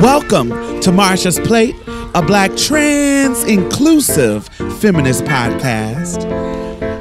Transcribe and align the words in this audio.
Welcome 0.00 0.50
to 0.82 0.90
Marsha's 0.90 1.40
Plate, 1.40 1.74
a 2.14 2.20
black 2.20 2.54
trans 2.54 3.44
inclusive 3.44 4.46
feminist 4.78 5.24
podcast. 5.24 6.22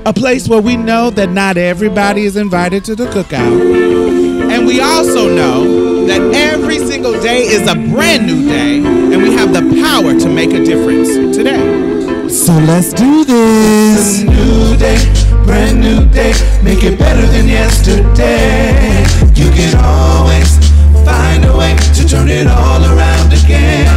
A 0.05 0.13
place 0.13 0.47
where 0.47 0.61
we 0.61 0.77
know 0.77 1.09
that 1.09 1.29
not 1.29 1.57
everybody 1.57 2.23
is 2.23 2.37
invited 2.37 2.85
to 2.85 2.95
the 2.95 3.07
cookout. 3.07 4.49
And 4.49 4.65
we 4.65 4.79
also 4.79 5.27
know 5.27 6.05
that 6.05 6.21
every 6.33 6.79
single 6.79 7.11
day 7.21 7.41
is 7.41 7.67
a 7.67 7.75
brand 7.75 8.27
new 8.27 8.47
day, 8.47 8.77
and 8.77 9.21
we 9.21 9.33
have 9.33 9.51
the 9.51 9.81
power 9.83 10.17
to 10.17 10.29
make 10.29 10.53
a 10.53 10.63
difference 10.63 11.35
today. 11.35 12.29
So 12.29 12.53
let's 12.53 12.93
do 12.93 13.25
this. 13.25 14.21
New 14.21 14.77
day, 14.77 15.43
brand 15.43 15.81
new 15.81 16.05
day. 16.13 16.31
Make 16.63 16.83
it 16.85 16.97
better 16.97 17.27
than 17.27 17.49
yesterday. 17.49 19.03
You 19.35 19.51
can 19.51 19.75
always 19.83 20.64
find 21.05 21.45
a 21.45 21.55
way 21.55 21.75
to 21.93 22.01
turn 22.07 22.29
it 22.29 22.47
all 22.47 22.81
around 22.83 23.31
again. 23.31 23.87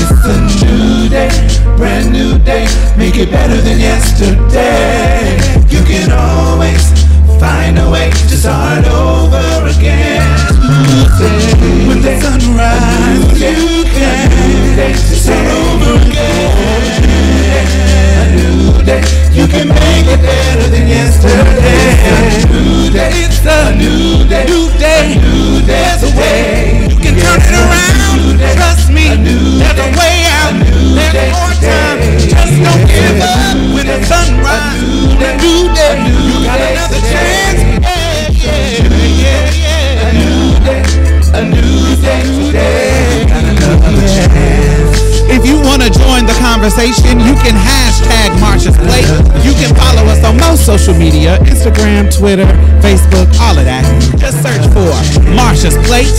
It's 0.00 0.24
a 0.24 0.36
new 0.64 1.08
day, 1.08 1.30
brand 1.76 2.10
new 2.12 2.38
day. 2.38 2.66
Make 2.96 3.16
it 3.16 3.30
better 3.30 3.60
than 3.60 3.78
yesterday. 3.78 5.36
You 5.68 5.84
can 5.84 6.10
always 6.10 6.82
find 7.38 7.78
a 7.78 7.90
way 7.90 8.10
to 8.10 8.36
start 8.36 8.84
over 8.86 9.68
again. 9.68 10.24
When 11.86 12.00
the 12.02 12.18
sun 12.20 12.40
rises, 12.56 13.40
you 13.40 13.84
can 13.84 14.94
start 14.96 15.46
over 15.46 15.94
again. 16.08 16.58
Day, 18.88 19.04
you 19.36 19.44
can 19.46 19.68
make 19.68 20.08
it 20.08 20.16
better 20.22 20.68
than 20.70 20.88
yesterday. 20.88 21.36
A 22.08 22.48
new 22.48 22.88
day, 22.88 23.28
it's 23.28 23.44
a 23.44 23.76
new 23.76 24.24
day, 24.24 24.48
new 24.48 24.72
day, 24.80 25.12
a 25.12 25.20
new 25.20 25.60
day. 25.60 25.92
There's 25.92 26.08
a 26.08 26.16
way 26.16 26.88
you 26.88 26.96
can 26.96 27.12
turn 27.20 27.36
it 27.36 27.52
around. 27.52 28.40
Trust 28.56 28.88
me, 28.88 29.12
there's 29.12 29.76
a 29.76 29.88
way 29.92 30.24
out. 30.40 30.56
There's 30.96 31.20
more 31.36 31.52
time. 31.60 32.00
Just 32.16 32.56
don't 32.64 32.88
give 32.88 33.20
up 33.20 33.60
when 33.76 33.84
the 33.92 34.00
sun 34.08 34.40
rises. 34.40 35.20
A 35.20 35.36
new 35.36 35.68
day, 35.76 36.08
you 36.08 36.48
got 36.48 36.56
another 36.56 37.04
chance. 37.12 37.60
Yeah, 37.84 38.32
yeah, 38.32 39.07
to 45.88 45.98
join 45.98 46.26
the 46.26 46.36
conversation, 46.40 47.20
you 47.20 47.34
can 47.40 47.56
hashtag 47.56 48.36
Marsha's 48.36 48.76
Plate. 48.76 49.08
You 49.44 49.52
can 49.56 49.74
follow 49.74 50.04
us 50.10 50.22
on 50.24 50.36
most 50.36 50.66
social 50.66 50.94
media 50.94 51.38
Instagram, 51.48 52.12
Twitter, 52.12 52.46
Facebook, 52.84 53.28
all 53.40 53.56
of 53.56 53.64
that. 53.64 53.84
Just 54.18 54.42
search 54.42 54.60
for 54.72 54.92
Marsha's 55.32 55.76
Plate, 55.86 56.12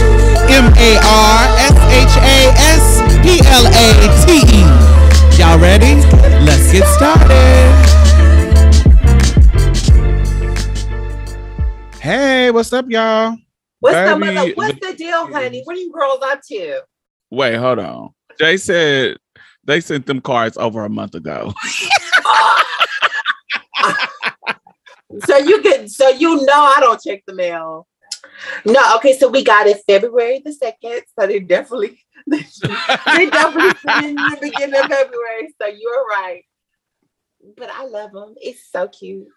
M 0.49 0.73
A 0.73 0.97
R 1.05 1.39
S 1.69 1.77
H 1.93 2.15
A 2.17 2.39
S 2.73 2.85
P 3.21 3.41
L 3.45 3.65
A 3.69 3.87
T 4.25 4.41
E. 4.57 4.61
Y'all 5.37 5.59
ready? 5.59 5.95
Let's 6.45 6.71
get 6.71 6.85
started. 6.95 7.29
Hey, 12.01 12.49
what's 12.51 12.73
up, 12.73 12.85
y'all? 12.89 13.37
What's 13.81 14.09
the 14.09 14.17
mother? 14.17 14.51
What's 14.55 14.79
the 14.79 14.95
deal, 14.95 15.27
honey? 15.27 15.61
What 15.63 15.75
are 15.77 15.79
you 15.79 15.91
girls 15.91 16.19
up 16.23 16.41
to? 16.47 16.81
Wait, 17.29 17.55
hold 17.55 17.79
on. 17.79 18.09
Jay 18.39 18.57
said 18.57 19.17
they 19.69 19.79
sent 19.81 20.07
them 20.07 20.19
cards 20.19 20.57
over 20.57 20.83
a 20.83 20.89
month 20.89 21.13
ago. 21.13 21.53
so 25.25 25.37
you 25.37 25.61
get 25.61 25.89
so 25.89 26.09
you 26.09 26.37
know 26.45 26.73
I 26.75 26.77
don't 26.79 26.99
check 26.99 27.23
the 27.27 27.35
mail. 27.35 27.87
No, 28.65 28.95
okay, 28.95 29.17
so 29.17 29.27
we 29.29 29.43
got 29.43 29.67
it 29.67 29.81
February 29.87 30.41
the 30.43 30.53
second. 30.53 31.01
So 31.17 31.27
they 31.27 31.39
definitely 31.39 31.99
they 32.27 32.41
definitely 33.29 34.07
in 34.07 34.15
the 34.15 34.37
beginning 34.41 34.79
of 34.81 34.87
February. 34.87 35.53
So 35.61 35.67
you're 35.67 36.05
right. 36.05 36.43
But 37.55 37.69
I 37.69 37.85
love 37.85 38.11
them. 38.11 38.33
It's 38.37 38.71
so 38.71 38.87
cute. 38.87 39.27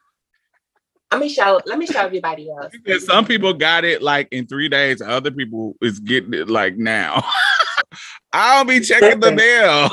Let 1.10 1.21
me 1.21 1.28
show 1.28 1.60
let 1.66 1.78
me 1.78 1.87
show 1.87 2.00
everybody 2.00 2.50
else. 2.50 2.72
Some 3.04 3.26
people 3.26 3.53
got 3.53 3.84
it 3.84 4.00
like 4.00 4.28
in 4.31 4.47
three 4.47 4.71
days, 4.71 5.03
other 5.03 5.31
people 5.31 5.76
is 5.82 6.00
getting 6.00 6.32
it 6.32 6.48
like 6.48 6.78
now. 6.78 7.22
I 8.32 8.56
don't 8.56 8.66
be 8.66 8.81
checking 8.81 9.21
the 9.21 9.32
mail. 9.32 9.91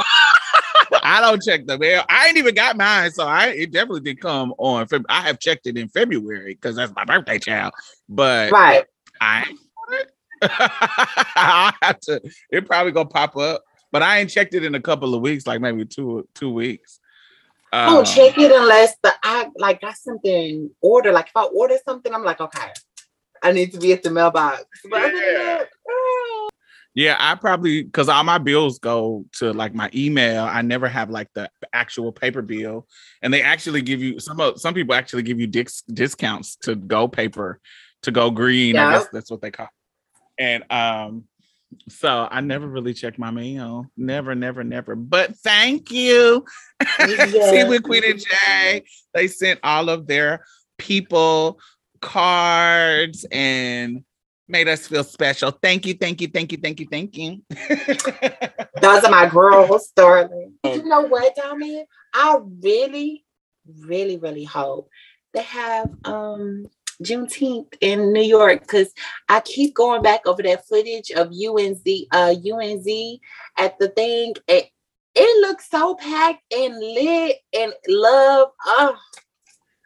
I 1.09 1.21
don't 1.21 1.41
check 1.41 1.65
the 1.65 1.77
mail. 1.79 2.03
I 2.07 2.27
ain't 2.27 2.37
even 2.37 2.53
got 2.53 2.77
mine, 2.77 3.09
so 3.11 3.25
I 3.25 3.47
it 3.47 3.71
definitely 3.71 4.01
did 4.01 4.21
come 4.21 4.53
on. 4.59 4.85
Feb- 4.87 5.05
I 5.09 5.21
have 5.21 5.39
checked 5.39 5.65
it 5.65 5.75
in 5.75 5.89
February 5.89 6.53
because 6.53 6.75
that's 6.75 6.93
my 6.95 7.03
birthday 7.03 7.39
child, 7.39 7.73
but 8.07 8.51
Right. 8.51 8.85
I. 9.19 9.51
I 10.43 11.73
have 11.81 11.99
to. 12.01 12.21
It 12.51 12.67
probably 12.67 12.91
gonna 12.91 13.09
pop 13.09 13.35
up, 13.35 13.63
but 13.91 14.03
I 14.03 14.19
ain't 14.19 14.29
checked 14.29 14.53
it 14.53 14.63
in 14.63 14.75
a 14.75 14.79
couple 14.79 15.15
of 15.15 15.21
weeks, 15.21 15.47
like 15.47 15.59
maybe 15.61 15.83
two 15.83 16.27
two 16.35 16.53
weeks. 16.53 16.99
I 17.73 17.87
don't 17.87 17.99
Um, 17.99 18.05
check 18.05 18.37
it 18.37 18.51
unless 18.51 18.95
the 19.01 19.11
I 19.23 19.49
like 19.57 19.81
got 19.81 19.95
something 19.97 20.69
ordered. 20.79 21.13
Like 21.13 21.27
if 21.27 21.35
I 21.35 21.43
order 21.45 21.77
something, 21.85 22.13
I'm 22.13 22.23
like, 22.23 22.39
okay, 22.39 22.71
I 23.41 23.51
need 23.51 23.73
to 23.73 23.79
be 23.79 23.93
at 23.93 24.03
the 24.03 24.11
mailbox. 24.11 24.63
But 24.89 25.11
Yeah. 25.13 25.63
Yeah, 26.95 27.15
I 27.19 27.35
probably 27.35 27.83
because 27.83 28.09
all 28.09 28.23
my 28.23 28.39
bills 28.39 28.79
go 28.79 29.25
to 29.33 29.53
like 29.53 29.73
my 29.73 29.89
email. 29.93 30.43
I 30.43 30.61
never 30.61 30.87
have 30.87 31.09
like 31.09 31.29
the 31.33 31.49
actual 31.71 32.11
paper 32.11 32.41
bill, 32.41 32.87
and 33.21 33.33
they 33.33 33.41
actually 33.41 33.81
give 33.81 34.01
you 34.01 34.19
some. 34.19 34.39
of 34.39 34.59
Some 34.59 34.73
people 34.73 34.95
actually 34.95 35.23
give 35.23 35.39
you 35.39 35.47
dis- 35.47 35.83
discounts 35.83 36.55
to 36.63 36.75
go 36.75 37.07
paper, 37.07 37.59
to 38.03 38.11
go 38.11 38.31
green. 38.31 38.75
I 38.75 38.93
guess 38.93 39.07
that's 39.13 39.29
what 39.29 39.41
they 39.41 39.51
call. 39.51 39.67
It. 40.37 40.43
And 40.43 40.71
um, 40.71 41.25
so 41.89 42.27
I 42.29 42.41
never 42.41 42.67
really 42.67 42.93
check 42.93 43.19
my 43.19 43.31
mail. 43.31 43.85
Never, 43.95 44.33
never, 44.33 44.63
never. 44.63 44.95
But 44.95 45.35
thank 45.37 45.91
you, 45.91 46.45
See 47.05 47.63
with 47.65 47.83
Queen 47.83 48.03
and 48.03 48.19
Jay. 48.19 48.83
They 49.13 49.27
sent 49.27 49.59
all 49.63 49.89
of 49.89 50.07
their 50.07 50.45
people 50.77 51.59
cards 52.01 53.25
and 53.31 54.03
made 54.49 54.67
us 54.67 54.87
feel 54.87 55.03
special. 55.03 55.51
Thank 55.51 55.85
you, 55.85 55.93
thank 55.93 56.21
you, 56.21 56.27
thank 56.27 56.51
you, 56.51 56.57
thank 56.57 56.79
you, 56.79 56.87
thank 56.89 57.15
you. 57.17 57.41
those 58.81 59.03
are 59.03 59.11
my 59.11 59.29
girls, 59.29 59.91
darling. 59.95 60.53
You 60.63 60.83
know 60.83 61.01
what, 61.01 61.35
Tommy? 61.35 61.85
I 62.13 62.39
really, 62.61 63.23
really, 63.85 64.17
really 64.17 64.43
hope 64.43 64.89
they 65.33 65.43
have 65.43 65.89
um 66.05 66.65
Juneteenth 67.03 67.75
in 67.79 68.11
New 68.11 68.23
York 68.23 68.61
because 68.61 68.91
I 69.29 69.39
keep 69.39 69.73
going 69.73 70.01
back 70.01 70.25
over 70.25 70.43
that 70.43 70.67
footage 70.67 71.11
of 71.11 71.29
UNZ, 71.29 72.07
uh, 72.11 72.33
UNZ 72.35 73.19
at 73.57 73.79
the 73.79 73.87
thing. 73.89 74.33
It, 74.47 74.65
it 75.15 75.47
looks 75.47 75.69
so 75.69 75.95
packed 75.95 76.43
and 76.53 76.77
lit 76.77 77.37
and 77.53 77.73
love. 77.87 78.49
Oh, 78.65 78.97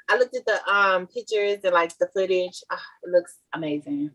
I 0.10 0.18
looked 0.18 0.36
at 0.36 0.46
the 0.46 0.68
um 0.68 1.08
pictures 1.08 1.60
and 1.64 1.74
like 1.74 1.96
the 1.98 2.08
footage. 2.14 2.64
Ah, 2.72 2.84
it 3.04 3.12
looks 3.12 3.36
amazing. 3.54 4.12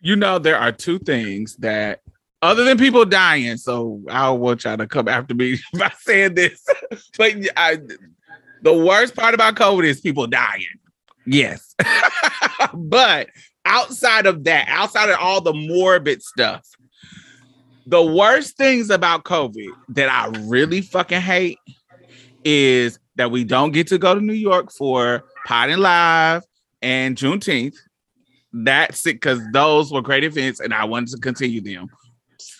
You 0.00 0.16
know, 0.16 0.38
there 0.38 0.58
are 0.58 0.72
two 0.72 0.98
things 0.98 1.56
that 1.56 2.00
other 2.42 2.64
than 2.64 2.78
people 2.78 3.04
dying, 3.04 3.56
so 3.56 4.00
I 4.08 4.30
want 4.30 4.64
y'all 4.64 4.78
to 4.78 4.86
come 4.86 5.08
after 5.08 5.34
me 5.34 5.58
by 5.78 5.92
saying 6.00 6.34
this. 6.34 6.64
but 7.18 7.34
I, 7.56 7.78
the 8.62 8.74
worst 8.74 9.14
part 9.14 9.34
about 9.34 9.56
COVID 9.56 9.84
is 9.84 10.00
people 10.00 10.26
dying. 10.26 10.64
Yes. 11.26 11.74
but 12.74 13.28
outside 13.64 14.26
of 14.26 14.44
that, 14.44 14.68
outside 14.68 15.10
of 15.10 15.18
all 15.20 15.40
the 15.40 15.52
morbid 15.52 16.22
stuff, 16.22 16.66
the 17.86 18.02
worst 18.02 18.56
things 18.56 18.90
about 18.90 19.24
COVID 19.24 19.68
that 19.90 20.08
I 20.08 20.28
really 20.40 20.80
fucking 20.80 21.20
hate 21.20 21.58
is 22.44 22.98
that 23.16 23.30
we 23.30 23.44
don't 23.44 23.72
get 23.72 23.88
to 23.88 23.98
go 23.98 24.14
to 24.14 24.20
New 24.20 24.32
York 24.32 24.72
for 24.72 25.24
Pot 25.46 25.70
and 25.70 25.82
Live 25.82 26.42
and 26.80 27.16
Juneteenth. 27.16 27.76
That's 28.52 29.06
it, 29.06 29.14
because 29.14 29.40
those 29.52 29.92
were 29.92 30.02
great 30.02 30.24
events 30.24 30.60
and 30.60 30.74
I 30.74 30.84
wanted 30.84 31.10
to 31.10 31.18
continue 31.18 31.60
them. 31.60 31.88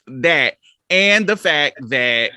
That 0.07 0.57
and 0.89 1.27
the 1.27 1.37
fact 1.37 1.77
that 1.89 2.31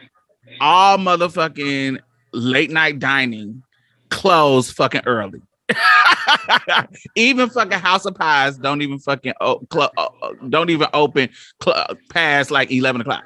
all 0.59 0.97
motherfucking 0.97 1.99
late 2.31 2.71
night 2.71 2.99
dining 2.99 3.63
closed 4.09 4.75
fucking 4.75 5.01
early. 5.05 5.41
even 7.15 7.49
fucking 7.49 7.79
House 7.79 8.05
of 8.05 8.15
Pies 8.15 8.57
don't 8.57 8.81
even 8.81 8.99
fucking 8.99 9.33
o- 9.41 9.65
uh, 9.71 10.07
don't 10.49 10.69
even 10.69 10.87
open 10.93 11.29
cl- 11.63 11.87
past 12.09 12.51
like 12.51 12.71
eleven 12.71 13.01
o'clock. 13.01 13.23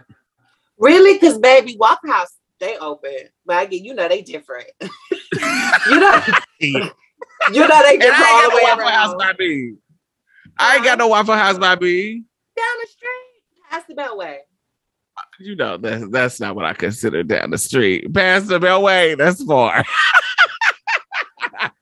Really? 0.77 1.13
Because 1.13 1.39
baby, 1.39 1.75
Waffle 1.79 2.11
House 2.11 2.37
they 2.59 2.77
open, 2.77 3.29
but 3.45 3.57
I 3.57 3.65
get 3.65 3.83
you 3.83 3.93
know 3.93 4.07
they 4.07 4.21
different. 4.21 4.67
you 4.81 4.89
know, 5.99 6.21
you 6.59 6.79
know 7.67 7.83
they 7.83 7.97
different 7.97 8.25
all 8.29 8.49
the 8.49 8.55
way 8.55 8.61
Waffle 8.63 8.87
House 8.87 9.15
by 9.15 9.33
me. 9.39 9.73
I 10.59 10.75
ain't 10.75 10.83
got 10.85 10.97
no 10.97 11.07
Waffle 11.07 11.35
House 11.35 11.57
by 11.57 11.75
me. 11.75 12.23
Down 12.55 12.65
the 12.81 12.87
street, 12.87 13.69
past 13.69 13.87
the 13.87 13.93
Beltway. 13.95 14.37
You 15.39 15.55
know 15.55 15.77
that's 15.77 16.07
that's 16.09 16.39
not 16.39 16.55
what 16.55 16.65
I 16.65 16.73
consider 16.73 17.23
down 17.23 17.49
the 17.51 17.57
street. 17.57 18.13
Past 18.13 18.47
the 18.47 18.59
Beltway, 18.59 19.17
that's 19.17 19.43
far. 19.43 19.83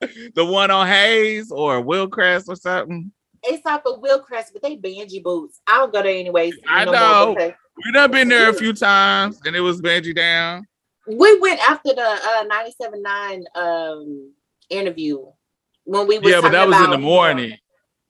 the 0.34 0.44
one 0.44 0.70
on 0.70 0.86
Hayes 0.86 1.50
or 1.50 1.82
Wilcrest 1.82 2.48
or 2.48 2.56
something. 2.56 3.12
it's 3.42 3.64
off 3.66 3.82
of 3.86 4.00
Wilcrest, 4.00 4.52
but 4.52 4.62
they 4.62 4.76
Benji 4.76 5.22
boots. 5.22 5.60
I 5.66 5.78
don't 5.78 5.92
go 5.92 6.02
there 6.02 6.12
anyways. 6.16 6.54
I 6.66 6.84
no 6.84 6.92
know. 6.92 7.34
more 7.38 7.56
We 7.84 7.92
done 7.92 8.10
been 8.10 8.28
there 8.28 8.48
a 8.50 8.54
few 8.54 8.72
times, 8.72 9.40
and 9.44 9.54
it 9.54 9.60
was 9.60 9.80
Benji 9.82 10.14
down. 10.14 10.66
We 11.06 11.38
went 11.40 11.60
after 11.68 11.92
the 11.94 12.02
uh 12.02 12.44
97.9 12.48 13.42
um 13.54 14.32
interview 14.70 15.24
when 15.84 16.06
we 16.06 16.18
Yeah, 16.22 16.40
but 16.40 16.52
that 16.52 16.66
was 16.66 16.76
in 16.76 16.82
the 16.84 16.88
about- 16.92 17.00
morning. 17.00 17.58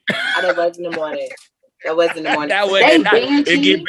That 0.09 0.55
was 0.57 0.79
in 0.79 0.85
the 0.85 0.91
morning. 0.91 1.29
That 1.85 1.97
was 1.97 2.17
in 2.17 2.25
the 2.25 2.33
morning. 2.33 2.49
that 2.49 2.69
was 2.69 2.81
They 2.81 2.99
night. 2.99 3.49
It 3.49 3.63
get 3.63 3.81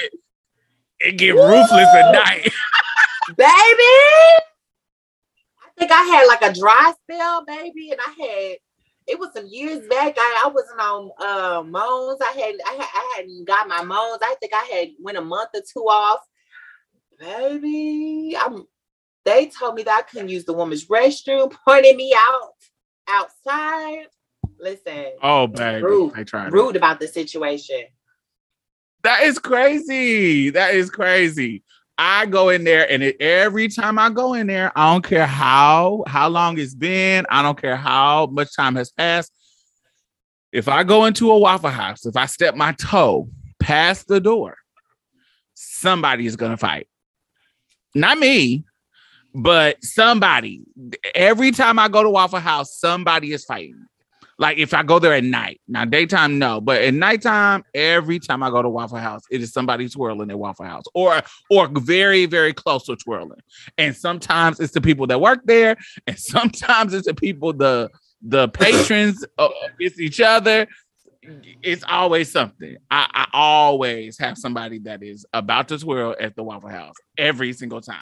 it 0.99 1.17
get 1.17 1.35
ruthless 1.35 1.71
at 1.71 2.11
night. 2.11 2.43
baby. 3.37 3.47
I 5.61 5.79
think 5.79 5.91
I 5.91 6.01
had 6.03 6.25
like 6.25 6.41
a 6.41 6.53
dry 6.59 6.93
spell, 7.03 7.45
baby, 7.45 7.91
and 7.91 7.99
I 7.99 8.09
had 8.23 8.57
it 9.07 9.19
was 9.19 9.29
some 9.33 9.47
years 9.47 9.87
back. 9.87 10.15
I, 10.17 10.43
I 10.45 10.49
wasn't 10.49 10.79
on 10.79 11.11
uh 11.19 11.63
moans. 11.63 12.19
I 12.21 12.31
had 12.31 12.55
I 12.65 12.73
had 12.73 12.89
I 12.93 13.13
hadn't 13.17 13.45
got 13.45 13.67
my 13.67 13.83
moans. 13.83 14.19
I 14.21 14.35
think 14.39 14.53
I 14.53 14.69
had 14.73 14.89
went 14.99 15.17
a 15.17 15.21
month 15.21 15.49
or 15.53 15.61
two 15.61 15.81
off. 15.81 16.19
Baby, 17.19 18.35
I'm 18.39 18.65
they 19.25 19.47
told 19.47 19.75
me 19.75 19.83
that 19.83 19.99
I 19.99 20.09
couldn't 20.09 20.29
use 20.29 20.45
the 20.45 20.53
woman's 20.53 20.87
restroom, 20.87 21.55
pointed 21.65 21.95
me 21.95 22.13
out 22.17 22.53
outside. 23.07 24.07
Listen, 24.59 25.05
Oh, 25.21 25.47
baby, 25.47 25.83
Rude. 25.83 26.13
they 26.13 26.23
tried. 26.23 26.47
it. 26.47 26.53
rude 26.53 26.75
about 26.75 26.99
the 26.99 27.07
situation. 27.07 27.83
That 29.03 29.23
is 29.23 29.39
crazy. 29.39 30.49
That 30.49 30.73
is 30.75 30.89
crazy. 30.89 31.63
I 31.97 32.25
go 32.27 32.49
in 32.49 32.63
there, 32.63 32.89
and 32.91 33.01
it, 33.03 33.19
every 33.21 33.67
time 33.69 33.97
I 33.97 34.09
go 34.09 34.33
in 34.33 34.47
there, 34.47 34.71
I 34.75 34.91
don't 34.93 35.03
care 35.03 35.25
how 35.25 36.03
how 36.07 36.27
long 36.29 36.57
it's 36.57 36.75
been. 36.75 37.25
I 37.29 37.41
don't 37.41 37.59
care 37.59 37.75
how 37.75 38.27
much 38.27 38.55
time 38.55 38.75
has 38.75 38.91
passed. 38.91 39.31
If 40.51 40.67
I 40.67 40.83
go 40.83 41.05
into 41.05 41.31
a 41.31 41.37
Waffle 41.37 41.69
House, 41.69 42.05
if 42.05 42.15
I 42.15 42.25
step 42.25 42.55
my 42.55 42.71
toe 42.73 43.29
past 43.59 44.07
the 44.07 44.19
door, 44.19 44.57
somebody 45.55 46.25
is 46.25 46.35
gonna 46.35 46.57
fight. 46.57 46.87
Not 47.95 48.17
me, 48.19 48.63
but 49.33 49.83
somebody. 49.83 50.61
Every 51.15 51.51
time 51.51 51.79
I 51.79 51.87
go 51.87 52.03
to 52.03 52.09
Waffle 52.09 52.39
House, 52.39 52.77
somebody 52.79 53.33
is 53.33 53.43
fighting. 53.45 53.85
Like 54.39 54.57
if 54.57 54.73
I 54.73 54.83
go 54.83 54.99
there 54.99 55.13
at 55.13 55.23
night, 55.23 55.61
now 55.67 55.85
daytime, 55.85 56.37
no, 56.37 56.61
but 56.61 56.81
at 56.81 56.93
nighttime, 56.93 57.63
every 57.73 58.19
time 58.19 58.43
I 58.43 58.51
go 58.51 58.61
to 58.61 58.69
Waffle 58.69 58.99
House, 58.99 59.23
it 59.31 59.41
is 59.41 59.51
somebody 59.51 59.89
twirling 59.89 60.29
at 60.29 60.37
Waffle 60.37 60.65
House 60.65 60.83
or 60.93 61.21
or 61.49 61.67
very, 61.79 62.25
very 62.27 62.53
close 62.53 62.85
to 62.85 62.95
twirling. 62.95 63.39
And 63.77 63.95
sometimes 63.95 64.59
it's 64.59 64.73
the 64.73 64.81
people 64.81 65.07
that 65.07 65.19
work 65.19 65.41
there, 65.45 65.75
and 66.05 66.19
sometimes 66.19 66.93
it's 66.93 67.07
the 67.07 67.15
people, 67.15 67.53
the 67.53 67.89
the 68.21 68.47
patrons 68.49 69.25
uh, 69.37 69.49
it's 69.79 69.99
each 69.99 70.21
other. 70.21 70.67
It's 71.61 71.83
always 71.83 72.31
something. 72.31 72.77
I, 72.89 73.09
I 73.13 73.27
always 73.33 74.17
have 74.19 74.37
somebody 74.37 74.79
that 74.79 75.03
is 75.03 75.25
about 75.33 75.67
to 75.69 75.77
twirl 75.77 76.15
at 76.19 76.35
the 76.35 76.43
Waffle 76.43 76.69
House 76.69 76.95
every 77.17 77.51
single 77.53 77.81
time. 77.81 77.97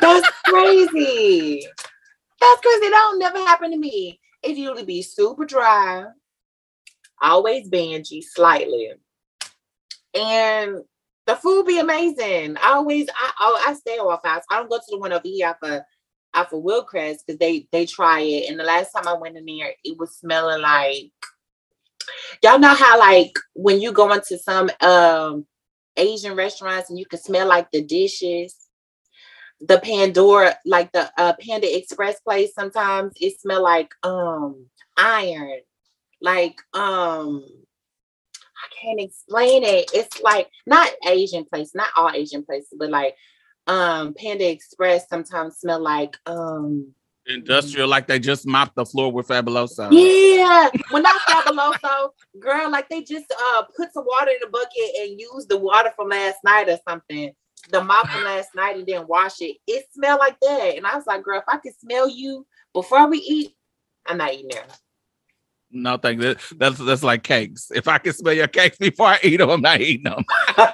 That's 0.00 0.28
crazy. 0.44 1.66
That's 2.40 2.60
crazy. 2.60 2.80
That 2.80 2.90
don't 2.90 3.18
never 3.18 3.38
happen 3.38 3.72
to 3.72 3.76
me. 3.76 4.20
It 4.48 4.56
usually 4.56 4.84
be 4.84 5.02
super 5.02 5.44
dry, 5.44 6.06
always 7.20 7.68
bangy 7.68 8.22
slightly, 8.22 8.92
and 10.14 10.78
the 11.26 11.36
food 11.36 11.66
be 11.66 11.78
amazing. 11.78 12.56
I 12.56 12.72
always, 12.72 13.08
I, 13.10 13.30
I, 13.38 13.64
I 13.68 13.74
stay 13.74 13.98
off 13.98 14.24
House. 14.24 14.44
I 14.50 14.56
don't 14.56 14.70
go 14.70 14.78
to 14.78 14.84
the 14.88 14.98
one 14.98 15.12
over 15.12 15.22
here 15.28 15.54
of 15.62 15.82
off 16.32 16.52
of 16.52 16.62
Wilcrest 16.62 17.18
because 17.26 17.38
they 17.38 17.68
they 17.72 17.84
try 17.84 18.20
it. 18.20 18.48
And 18.50 18.58
the 18.58 18.64
last 18.64 18.92
time 18.92 19.06
I 19.06 19.12
went 19.12 19.36
in 19.36 19.44
there, 19.44 19.74
it 19.84 19.98
was 19.98 20.16
smelling 20.16 20.62
like 20.62 21.12
y'all 22.42 22.58
know 22.58 22.74
how 22.74 22.98
like 22.98 23.32
when 23.54 23.82
you 23.82 23.92
go 23.92 24.10
into 24.12 24.38
some 24.38 24.70
um 24.80 25.46
Asian 25.98 26.34
restaurants 26.34 26.88
and 26.88 26.98
you 26.98 27.04
can 27.04 27.18
smell 27.18 27.46
like 27.46 27.70
the 27.70 27.82
dishes 27.82 28.56
the 29.60 29.78
Pandora, 29.78 30.56
like 30.64 30.92
the 30.92 31.10
uh, 31.18 31.34
Panda 31.40 31.76
Express 31.76 32.20
place, 32.20 32.54
sometimes 32.54 33.12
it 33.16 33.40
smell 33.40 33.62
like 33.62 33.92
um 34.02 34.66
iron, 34.96 35.60
like 36.20 36.56
um 36.74 37.44
I 38.58 38.82
can't 38.82 39.00
explain 39.00 39.64
it. 39.64 39.90
It's 39.94 40.20
like 40.22 40.48
not 40.66 40.90
Asian 41.06 41.44
place, 41.44 41.72
not 41.74 41.88
all 41.96 42.10
Asian 42.10 42.44
places, 42.44 42.74
but 42.78 42.90
like 42.90 43.16
um 43.66 44.14
Panda 44.14 44.48
Express 44.48 45.08
sometimes 45.08 45.58
smell 45.58 45.80
like 45.80 46.16
um 46.26 46.92
Industrial, 47.26 47.86
like 47.86 48.06
they 48.06 48.18
just 48.18 48.46
mopped 48.46 48.74
the 48.74 48.86
floor 48.86 49.12
with 49.12 49.28
Fabuloso. 49.28 49.92
yeah, 49.92 50.70
when 50.88 51.02
not 51.02 51.20
fabuloso, 51.28 52.10
girl, 52.40 52.70
like 52.70 52.88
they 52.88 53.02
just 53.02 53.26
uh 53.30 53.64
put 53.76 53.92
some 53.92 54.06
water 54.06 54.30
in 54.30 54.38
the 54.40 54.48
bucket 54.48 54.90
and 55.00 55.20
use 55.20 55.46
the 55.46 55.58
water 55.58 55.92
from 55.94 56.08
last 56.08 56.38
night 56.42 56.70
or 56.70 56.78
something. 56.88 57.32
The 57.70 57.82
mop 57.82 58.08
from 58.08 58.24
last 58.24 58.54
night 58.54 58.76
and 58.76 58.86
then 58.86 59.06
wash 59.06 59.40
it. 59.40 59.56
It 59.66 59.86
smelled 59.92 60.20
like 60.20 60.38
that. 60.40 60.74
And 60.76 60.86
I 60.86 60.96
was 60.96 61.06
like, 61.06 61.22
girl, 61.22 61.38
if 61.38 61.44
I 61.48 61.58
could 61.58 61.78
smell 61.78 62.08
you 62.08 62.46
before 62.72 63.08
we 63.08 63.18
eat, 63.18 63.54
I'm 64.06 64.18
not 64.18 64.32
eating 64.32 64.48
there. 64.50 64.64
No, 65.70 65.98
thank 65.98 66.22
you. 66.22 66.34
That's 66.56 66.78
that's 66.78 67.02
like 67.02 67.22
cakes. 67.22 67.70
If 67.74 67.88
I 67.88 67.98
can 67.98 68.14
smell 68.14 68.32
your 68.32 68.48
cakes 68.48 68.78
before 68.78 69.08
I 69.08 69.18
eat 69.22 69.36
them, 69.36 69.50
I'm 69.50 69.60
not 69.60 69.80
eating 69.80 70.04
them. 70.04 70.24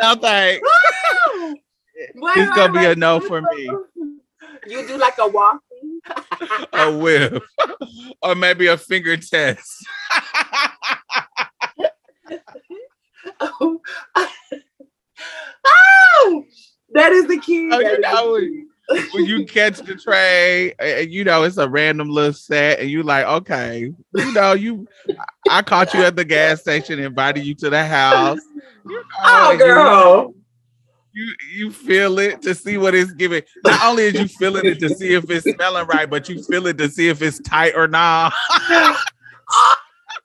no 0.00 0.14
thanks. 0.14 0.68
It's 1.96 2.56
gonna 2.56 2.72
be 2.72 2.84
a 2.84 2.94
no 2.94 3.20
for 3.20 3.42
me. 3.42 3.70
You 4.66 4.86
do 4.86 4.96
like 4.96 5.18
a 5.18 5.28
walk. 5.28 5.60
A 6.72 6.96
whip, 6.96 7.42
or 8.22 8.34
maybe 8.34 8.66
a 8.66 8.76
finger 8.76 9.16
test. 9.16 9.86
oh, 15.64 16.44
that 16.92 17.12
is 17.12 17.26
the 17.26 17.38
key. 17.38 17.70
Oh, 17.72 17.78
you 17.78 18.00
know, 18.00 18.38
key. 18.38 18.64
when 19.12 19.26
you 19.26 19.44
catch 19.46 19.78
the 19.78 19.94
tray, 19.94 20.74
and 20.78 21.10
you 21.10 21.24
know 21.24 21.42
it's 21.44 21.56
a 21.56 21.68
random 21.68 22.08
little 22.08 22.32
set, 22.32 22.80
and 22.80 22.90
you 22.90 23.02
like, 23.02 23.26
okay, 23.26 23.92
you 24.14 24.32
know, 24.32 24.52
you, 24.52 24.86
I 25.50 25.62
caught 25.62 25.94
you 25.94 26.02
at 26.04 26.16
the 26.16 26.24
gas 26.24 26.60
station, 26.60 26.98
invited 26.98 27.44
you 27.44 27.54
to 27.56 27.70
the 27.70 27.84
house. 27.84 28.38
You 28.86 28.96
know, 28.96 29.02
Oh, 29.24 29.56
girl. 29.58 30.34
you 31.12 31.34
you 31.52 31.72
feel 31.72 32.18
it 32.18 32.42
to 32.42 32.54
see 32.54 32.76
what 32.76 32.94
it's 32.94 33.12
giving. 33.12 33.42
Not 33.64 33.82
only 33.84 34.04
is 34.04 34.14
you 34.20 34.28
feeling 34.28 34.66
it 34.66 34.80
to 34.80 34.90
see 34.90 35.14
if 35.14 35.30
it's 35.30 35.50
smelling 35.50 35.86
right, 35.86 36.08
but 36.08 36.28
you 36.28 36.42
feel 36.42 36.66
it 36.66 36.76
to 36.78 36.88
see 36.88 37.08
if 37.08 37.22
it's 37.22 37.40
tight 37.40 37.74
or 37.74 37.88
not. 37.88 38.32
Oh, 39.56 39.76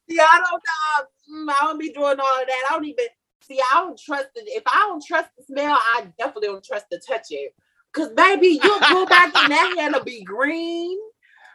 yeah, 0.07 0.23
I 0.23 0.37
don't 0.39 0.51
know. 0.53 1.05
Mm, 1.39 1.49
I 1.49 1.65
don't 1.65 1.79
be 1.79 1.91
doing 1.91 2.19
all 2.19 2.41
of 2.41 2.47
that. 2.47 2.67
I 2.69 2.73
don't 2.73 2.85
even 2.85 3.05
see. 3.41 3.59
I 3.73 3.81
don't 3.81 3.99
trust 3.99 4.29
it. 4.35 4.45
If 4.47 4.63
I 4.67 4.85
don't 4.87 5.03
trust 5.05 5.29
the 5.37 5.43
smell, 5.43 5.77
I 5.77 6.07
definitely 6.17 6.47
don't 6.49 6.63
trust 6.63 6.85
to 6.91 6.99
touch 6.99 7.27
it. 7.31 7.53
Cause 7.93 8.09
baby, 8.09 8.59
you 8.63 8.79
pull 8.87 9.07
back 9.07 9.35
and 9.35 9.51
that 9.51 9.75
hand'll 9.77 10.03
be 10.03 10.23
green. 10.23 10.97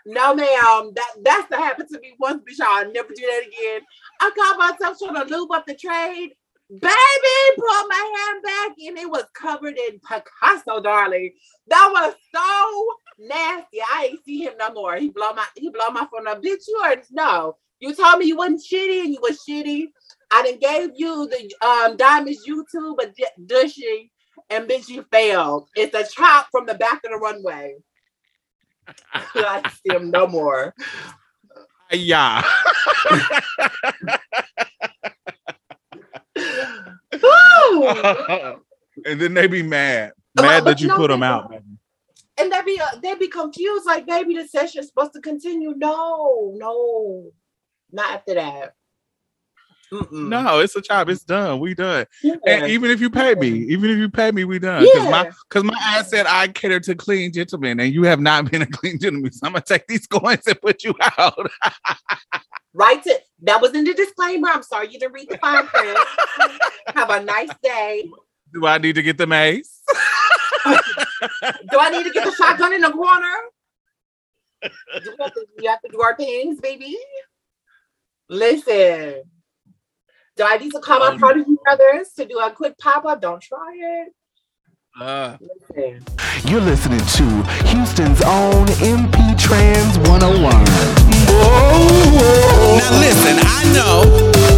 No, 0.07 0.35
ma'am. 0.35 0.93
That 0.95 1.13
that's 1.23 1.51
what 1.51 1.61
happened 1.61 1.89
to 1.93 2.01
me 2.01 2.15
once, 2.19 2.43
bitch. 2.43 2.65
I'll 2.65 2.91
never 2.93 3.09
do 3.09 3.23
that 3.23 3.43
again. 3.47 3.81
I 4.21 4.31
caught 4.37 4.59
myself 4.59 4.99
trying 4.99 5.27
to 5.29 5.35
lube 5.37 5.53
up 5.53 5.67
the 5.67 5.75
trade. 5.75 6.33
Baby, 6.71 7.57
pulled 7.57 7.89
my 7.89 8.15
hand 8.17 8.43
back 8.43 8.77
and 8.89 8.99
it 8.99 9.09
was 9.09 9.25
covered 9.35 9.77
in 9.79 10.01
Picasso, 10.01 10.81
darling. 10.81 11.33
That 11.69 11.91
was 11.93 12.15
so 12.35 13.27
nasty. 13.27 13.81
I 13.81 14.09
ain't 14.11 14.25
see 14.25 14.43
him 14.45 14.55
no 14.59 14.73
more. 14.73 14.97
He 14.97 15.11
blow 15.11 15.33
my 15.35 15.47
he 15.57 15.71
blow 15.71 15.91
my 15.91 16.07
phone 16.11 16.27
up. 16.27 16.43
Bitch, 16.43 16.65
you 16.67 16.81
are 16.83 16.97
no. 17.13 17.57
You 17.85 17.95
told 17.95 18.19
me 18.19 18.25
you 18.25 18.37
wasn't 18.39 18.63
shitty 18.63 19.03
and 19.03 19.13
you 19.13 19.21
was 19.21 19.39
shitty. 19.47 19.89
I 20.31 20.43
done 20.43 20.59
gave 20.59 20.93
you 20.97 21.29
the 21.29 21.67
um 21.67 21.99
diamonds 21.99 22.49
YouTube, 22.49 22.97
but 22.97 23.13
dushy, 23.45 24.11
and 24.49 24.67
bitch, 24.67 24.89
you 24.89 25.05
failed. 25.13 25.69
It's 25.77 25.95
a 25.95 26.11
chop 26.11 26.47
from 26.51 26.65
the 26.65 26.77
back 26.77 27.05
of 27.05 27.11
the 27.11 27.19
runway. 27.19 27.75
I 29.13 29.71
see 29.71 29.95
him 29.95 30.11
no 30.11 30.27
more. 30.27 30.75
yeah. 31.93 32.43
And 39.07 39.21
then 39.21 39.35
they 39.35 39.49
be 39.49 39.63
mad. 39.63 40.13
Mad 40.41 40.65
that 40.65 40.81
you 40.81 40.89
put 40.89 41.09
them 41.09 41.23
out. 41.25 41.53
and 42.39 42.53
they 42.53 42.63
be 42.63 42.81
uh, 42.81 42.97
they 43.03 43.15
be 43.17 43.29
confused, 43.29 43.85
like, 43.87 44.07
baby, 44.07 44.37
the 44.37 44.47
session's 44.47 44.87
supposed 44.87 45.13
to 45.15 45.21
continue. 45.21 45.75
No, 45.77 46.55
no, 46.57 47.33
not 47.95 48.13
after 48.13 48.35
that. 48.35 48.75
Mm-mm. 49.93 50.29
No, 50.29 50.59
it's 50.59 50.75
a 50.75 50.81
job. 50.81 51.09
It's 51.09 51.23
done. 51.23 51.61
We 51.61 51.75
done. 51.75 52.07
Yeah. 52.23 52.35
And 52.47 52.67
even 52.71 52.91
if 52.91 53.01
you 53.01 53.11
pay 53.11 53.35
me, 53.35 53.49
even 53.49 53.91
if 53.91 53.99
you 53.99 54.09
pay 54.09 54.33
me, 54.33 54.45
we 54.45 54.59
done. 54.59 54.83
Because 54.83 55.09
my 55.11 55.25
Yeah. 55.25 55.33
because 55.49 55.65
my 55.65 55.79
ass 55.81 56.11
said 56.11 56.27
I 56.27 56.49
cater 56.49 56.81
to 56.81 56.95
clean 56.95 57.33
gentlemen, 57.33 57.79
and 57.79 57.93
you 57.95 58.03
have 58.05 58.19
not 58.19 58.51
been 58.51 58.63
a 58.63 58.67
clean 58.67 58.99
gentleman. 58.99 59.31
So 59.33 59.47
I'm 59.47 59.53
gonna 59.53 59.65
take 59.65 59.87
these 59.87 60.07
coins 60.09 60.47
and 60.47 60.61
put 60.61 60.83
you 60.83 60.95
out. 61.19 61.51
Right 62.73 63.01
to 63.05 63.21
that 63.43 63.61
was 63.61 63.73
in 63.75 63.85
the 63.85 63.95
disclaimer. 63.95 64.49
I'm 64.49 64.63
sorry 64.65 64.89
you 64.91 64.99
didn't 64.99 65.13
read 65.13 65.29
the 65.31 65.39
fine 65.39 65.67
print. 65.67 65.99
Have 66.89 67.11
a 67.11 67.23
nice 67.23 67.51
day. 67.63 68.11
Do 68.53 68.67
I 68.67 68.79
need 68.79 68.95
to 68.97 69.03
get 69.03 69.17
the 69.19 69.27
mace? 69.27 69.81
Do 70.65 71.79
I 71.79 71.91
need 71.91 72.05
to 72.05 72.11
get 72.11 72.25
the 72.25 72.33
shotgun 72.33 72.73
in 72.73 72.81
the 72.81 72.91
corner? 72.91 73.33
you, 74.63 74.71
have 75.21 75.35
to, 75.35 75.47
you 75.59 75.69
have 75.69 75.81
to 75.83 75.89
do 75.93 76.01
our 76.01 76.17
things, 76.17 76.59
baby. 76.61 76.97
Listen. 78.29 79.23
Do 80.37 80.45
I 80.45 80.57
need 80.59 80.73
to 80.73 80.81
call 80.81 80.99
my 80.99 81.09
Um, 81.09 81.19
prodigy 81.19 81.57
brothers 81.65 82.09
to 82.17 82.25
do 82.25 82.39
a 82.39 82.51
quick 82.51 82.77
pop 82.79 83.05
up? 83.05 83.21
Don't 83.21 83.41
try 83.41 83.73
it. 83.77 84.09
Uh, 85.01 85.37
Listen. 85.41 86.05
You're 86.47 86.61
listening 86.61 87.01
to 87.01 87.25
Houston's 87.71 88.23
own 88.23 88.67
MP 88.83 89.35
Trans 89.39 89.99
101. 90.09 90.65
Now 92.79 92.91
listen, 93.03 93.37
I 93.43 93.63
know 93.75 94.03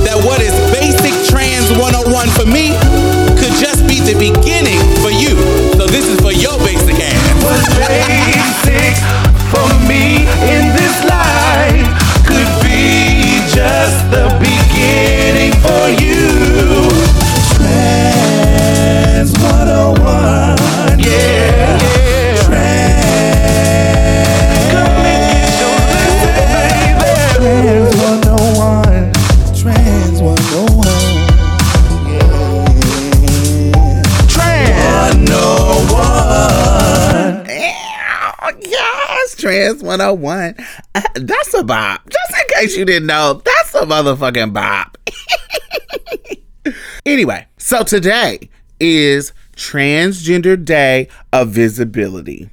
that 0.04 0.16
what 0.24 0.40
is 0.40 0.52
basic 0.72 1.12
trans 1.32 1.70
101 1.72 2.28
for 2.36 2.44
me 2.46 2.76
could 3.40 3.54
just 3.60 3.86
be 3.88 4.00
the 4.00 4.16
beginning 4.18 4.80
for 5.00 5.10
you. 5.10 5.36
So 5.80 5.86
this 5.86 6.06
is 6.08 6.20
for 6.20 6.32
your 6.32 6.56
basic 6.64 6.96
ass. 7.00 7.24
What's 7.44 7.68
basic 7.80 8.94
for 9.52 9.68
me 9.88 10.24
in 10.52 10.62
this 10.76 10.96
life 11.08 12.05
Trans 39.46 39.80
101. 39.80 40.56
Uh, 40.94 41.02
that's 41.14 41.54
a 41.54 41.62
bop. 41.62 42.02
Just 42.10 42.40
in 42.40 42.54
case 42.54 42.76
you 42.76 42.84
didn't 42.84 43.06
know, 43.06 43.40
that's 43.44 43.74
a 43.76 43.82
motherfucking 43.82 44.52
bop. 44.52 44.98
anyway, 47.06 47.46
so 47.56 47.84
today 47.84 48.50
is 48.80 49.32
Transgender 49.56 50.62
Day 50.62 51.08
of 51.32 51.48
Visibility, 51.48 52.50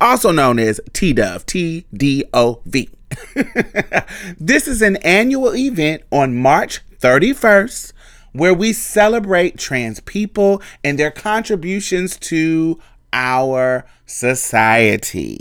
also 0.00 0.30
known 0.30 0.58
as 0.58 0.80
TDOV, 0.92 1.44
T 1.44 1.84
D 1.92 2.24
O 2.32 2.62
V. 2.64 2.88
This 4.38 4.68
is 4.68 4.80
an 4.82 4.96
annual 4.96 5.54
event 5.54 6.02
on 6.10 6.36
March 6.36 6.80
31st 7.00 7.92
where 8.32 8.54
we 8.54 8.72
celebrate 8.72 9.58
trans 9.58 10.00
people 10.00 10.62
and 10.84 10.98
their 10.98 11.10
contributions 11.10 12.16
to 12.18 12.78
our 13.12 13.84
society. 14.06 15.40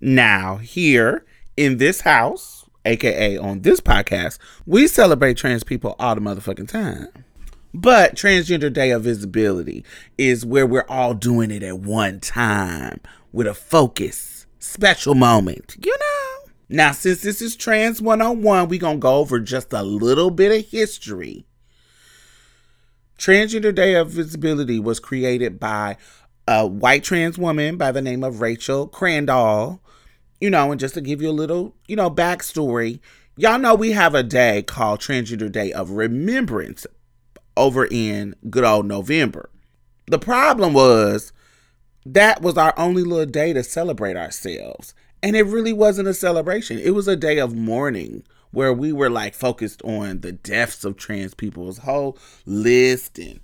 Now, 0.00 0.56
here 0.56 1.24
in 1.56 1.78
this 1.78 2.02
house, 2.02 2.64
aka 2.84 3.36
on 3.38 3.62
this 3.62 3.80
podcast, 3.80 4.38
we 4.66 4.86
celebrate 4.86 5.36
trans 5.36 5.64
people 5.64 5.96
all 5.98 6.14
the 6.14 6.20
motherfucking 6.20 6.68
time. 6.68 7.08
But 7.78 8.14
Transgender 8.14 8.72
Day 8.72 8.90
of 8.90 9.02
Visibility 9.02 9.84
is 10.16 10.46
where 10.46 10.66
we're 10.66 10.86
all 10.88 11.12
doing 11.12 11.50
it 11.50 11.62
at 11.62 11.78
one 11.78 12.20
time 12.20 13.00
with 13.32 13.46
a 13.46 13.52
focus, 13.52 14.46
special 14.58 15.14
moment, 15.14 15.76
you 15.84 15.94
know? 16.00 16.52
Now, 16.70 16.92
since 16.92 17.20
this 17.20 17.42
is 17.42 17.54
Trans 17.54 18.00
101, 18.00 18.68
we're 18.68 18.80
going 18.80 18.96
to 18.96 19.00
go 19.00 19.16
over 19.16 19.40
just 19.40 19.74
a 19.74 19.82
little 19.82 20.30
bit 20.30 20.58
of 20.58 20.70
history. 20.70 21.44
Transgender 23.18 23.74
Day 23.74 23.94
of 23.94 24.08
Visibility 24.08 24.80
was 24.80 24.98
created 24.98 25.60
by 25.60 25.98
a 26.48 26.66
white 26.66 27.04
trans 27.04 27.36
woman 27.36 27.76
by 27.76 27.92
the 27.92 28.00
name 28.00 28.24
of 28.24 28.40
Rachel 28.40 28.88
Crandall. 28.88 29.82
You 30.40 30.48
know, 30.48 30.70
and 30.70 30.80
just 30.80 30.94
to 30.94 31.02
give 31.02 31.20
you 31.20 31.28
a 31.28 31.30
little, 31.30 31.74
you 31.86 31.96
know, 31.96 32.10
backstory, 32.10 33.00
y'all 33.36 33.58
know 33.58 33.74
we 33.74 33.92
have 33.92 34.14
a 34.14 34.22
day 34.22 34.62
called 34.62 35.00
Transgender 35.00 35.52
Day 35.52 35.72
of 35.72 35.90
Remembrance 35.90 36.86
over 37.56 37.86
in 37.90 38.34
good 38.50 38.64
old 38.64 38.86
November. 38.86 39.50
The 40.06 40.18
problem 40.18 40.72
was 40.72 41.32
that 42.04 42.40
was 42.42 42.56
our 42.56 42.74
only 42.78 43.02
little 43.02 43.26
day 43.26 43.52
to 43.52 43.64
celebrate 43.64 44.16
ourselves. 44.16 44.94
And 45.22 45.34
it 45.34 45.42
really 45.42 45.72
wasn't 45.72 46.08
a 46.08 46.14
celebration. 46.14 46.78
It 46.78 46.90
was 46.90 47.08
a 47.08 47.16
day 47.16 47.38
of 47.38 47.54
mourning 47.54 48.22
where 48.52 48.72
we 48.72 48.92
were 48.92 49.10
like 49.10 49.34
focused 49.34 49.82
on 49.82 50.20
the 50.20 50.32
deaths 50.32 50.84
of 50.84 50.96
trans 50.96 51.34
people's 51.34 51.78
whole 51.78 52.16
list 52.44 53.18
and 53.18 53.40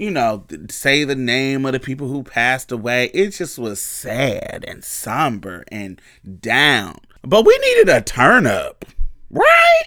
you 0.00 0.10
know, 0.10 0.46
say 0.70 1.04
the 1.04 1.14
name 1.14 1.66
of 1.66 1.72
the 1.72 1.78
people 1.78 2.08
who 2.08 2.22
passed 2.22 2.72
away. 2.72 3.10
It 3.12 3.32
just 3.32 3.58
was 3.58 3.82
sad 3.82 4.64
and 4.66 4.82
somber 4.82 5.62
and 5.70 6.00
down. 6.40 7.00
But 7.20 7.44
we 7.44 7.56
needed 7.58 7.90
a 7.90 8.00
turn 8.00 8.46
up, 8.46 8.86
right? 9.28 9.84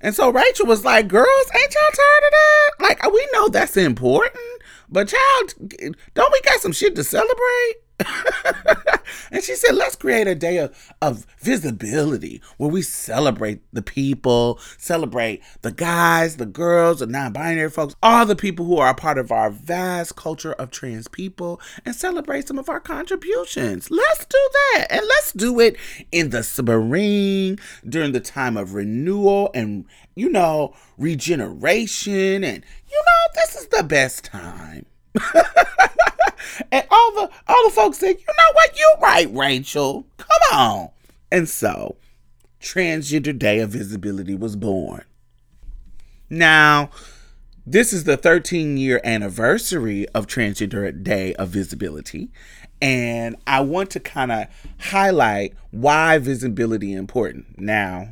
And 0.00 0.14
so 0.14 0.30
Rachel 0.30 0.66
was 0.66 0.84
like, 0.84 1.08
Girls, 1.08 1.50
ain't 1.54 1.74
y'all 1.74 1.96
tired 1.96 2.24
of 2.24 2.30
that? 2.32 2.70
Like, 2.80 3.12
we 3.12 3.28
know 3.32 3.48
that's 3.48 3.76
important, 3.76 4.34
but 4.88 5.08
child, 5.08 5.54
don't 6.14 6.32
we 6.32 6.40
got 6.42 6.60
some 6.60 6.72
shit 6.72 6.96
to 6.96 7.04
celebrate? 7.04 7.74
and 9.30 9.42
she 9.42 9.54
said, 9.54 9.74
let's 9.74 9.96
create 9.96 10.26
a 10.26 10.34
day 10.34 10.58
of, 10.58 10.94
of 11.02 11.26
visibility 11.38 12.40
where 12.56 12.70
we 12.70 12.82
celebrate 12.82 13.60
the 13.72 13.82
people, 13.82 14.58
celebrate 14.78 15.42
the 15.62 15.72
guys, 15.72 16.36
the 16.36 16.46
girls, 16.46 17.00
the 17.00 17.06
non 17.06 17.32
binary 17.32 17.70
folks, 17.70 17.94
all 18.02 18.26
the 18.26 18.36
people 18.36 18.64
who 18.66 18.78
are 18.78 18.90
a 18.90 18.94
part 18.94 19.18
of 19.18 19.30
our 19.30 19.50
vast 19.50 20.16
culture 20.16 20.52
of 20.54 20.70
trans 20.70 21.08
people, 21.08 21.60
and 21.84 21.94
celebrate 21.94 22.48
some 22.48 22.58
of 22.58 22.68
our 22.68 22.80
contributions. 22.80 23.90
Let's 23.90 24.24
do 24.24 24.48
that. 24.52 24.86
And 24.90 25.02
let's 25.06 25.32
do 25.32 25.60
it 25.60 25.76
in 26.12 26.30
the 26.30 26.42
spring 26.42 27.58
during 27.88 28.12
the 28.12 28.20
time 28.20 28.56
of 28.56 28.74
renewal 28.74 29.50
and, 29.54 29.84
you 30.14 30.28
know, 30.28 30.74
regeneration. 30.98 32.44
And, 32.44 32.64
you 32.88 33.02
know, 33.06 33.32
this 33.34 33.56
is 33.56 33.66
the 33.68 33.82
best 33.82 34.24
time. 34.24 34.86
and 36.72 36.86
all 36.90 37.12
the 37.12 37.30
all 37.48 37.64
the 37.64 37.72
folks 37.74 37.98
said, 37.98 38.16
you 38.18 38.26
know 38.26 38.52
what, 38.52 38.78
you 38.78 38.94
right, 39.00 39.28
Rachel. 39.32 40.06
Come 40.16 40.58
on. 40.58 40.88
And 41.32 41.48
so 41.48 41.96
Transgender 42.60 43.36
Day 43.36 43.60
of 43.60 43.70
Visibility 43.70 44.34
was 44.34 44.56
born. 44.56 45.04
Now, 46.28 46.90
this 47.66 47.92
is 47.92 48.04
the 48.04 48.16
13 48.16 48.76
year 48.76 49.00
anniversary 49.04 50.08
of 50.08 50.26
Transgender 50.26 51.02
Day 51.02 51.34
of 51.34 51.48
Visibility. 51.48 52.30
And 52.82 53.36
I 53.46 53.60
want 53.60 53.90
to 53.90 54.00
kind 54.00 54.32
of 54.32 54.46
highlight 54.78 55.54
why 55.70 56.18
visibility 56.18 56.92
important. 56.94 57.60
Now, 57.60 58.08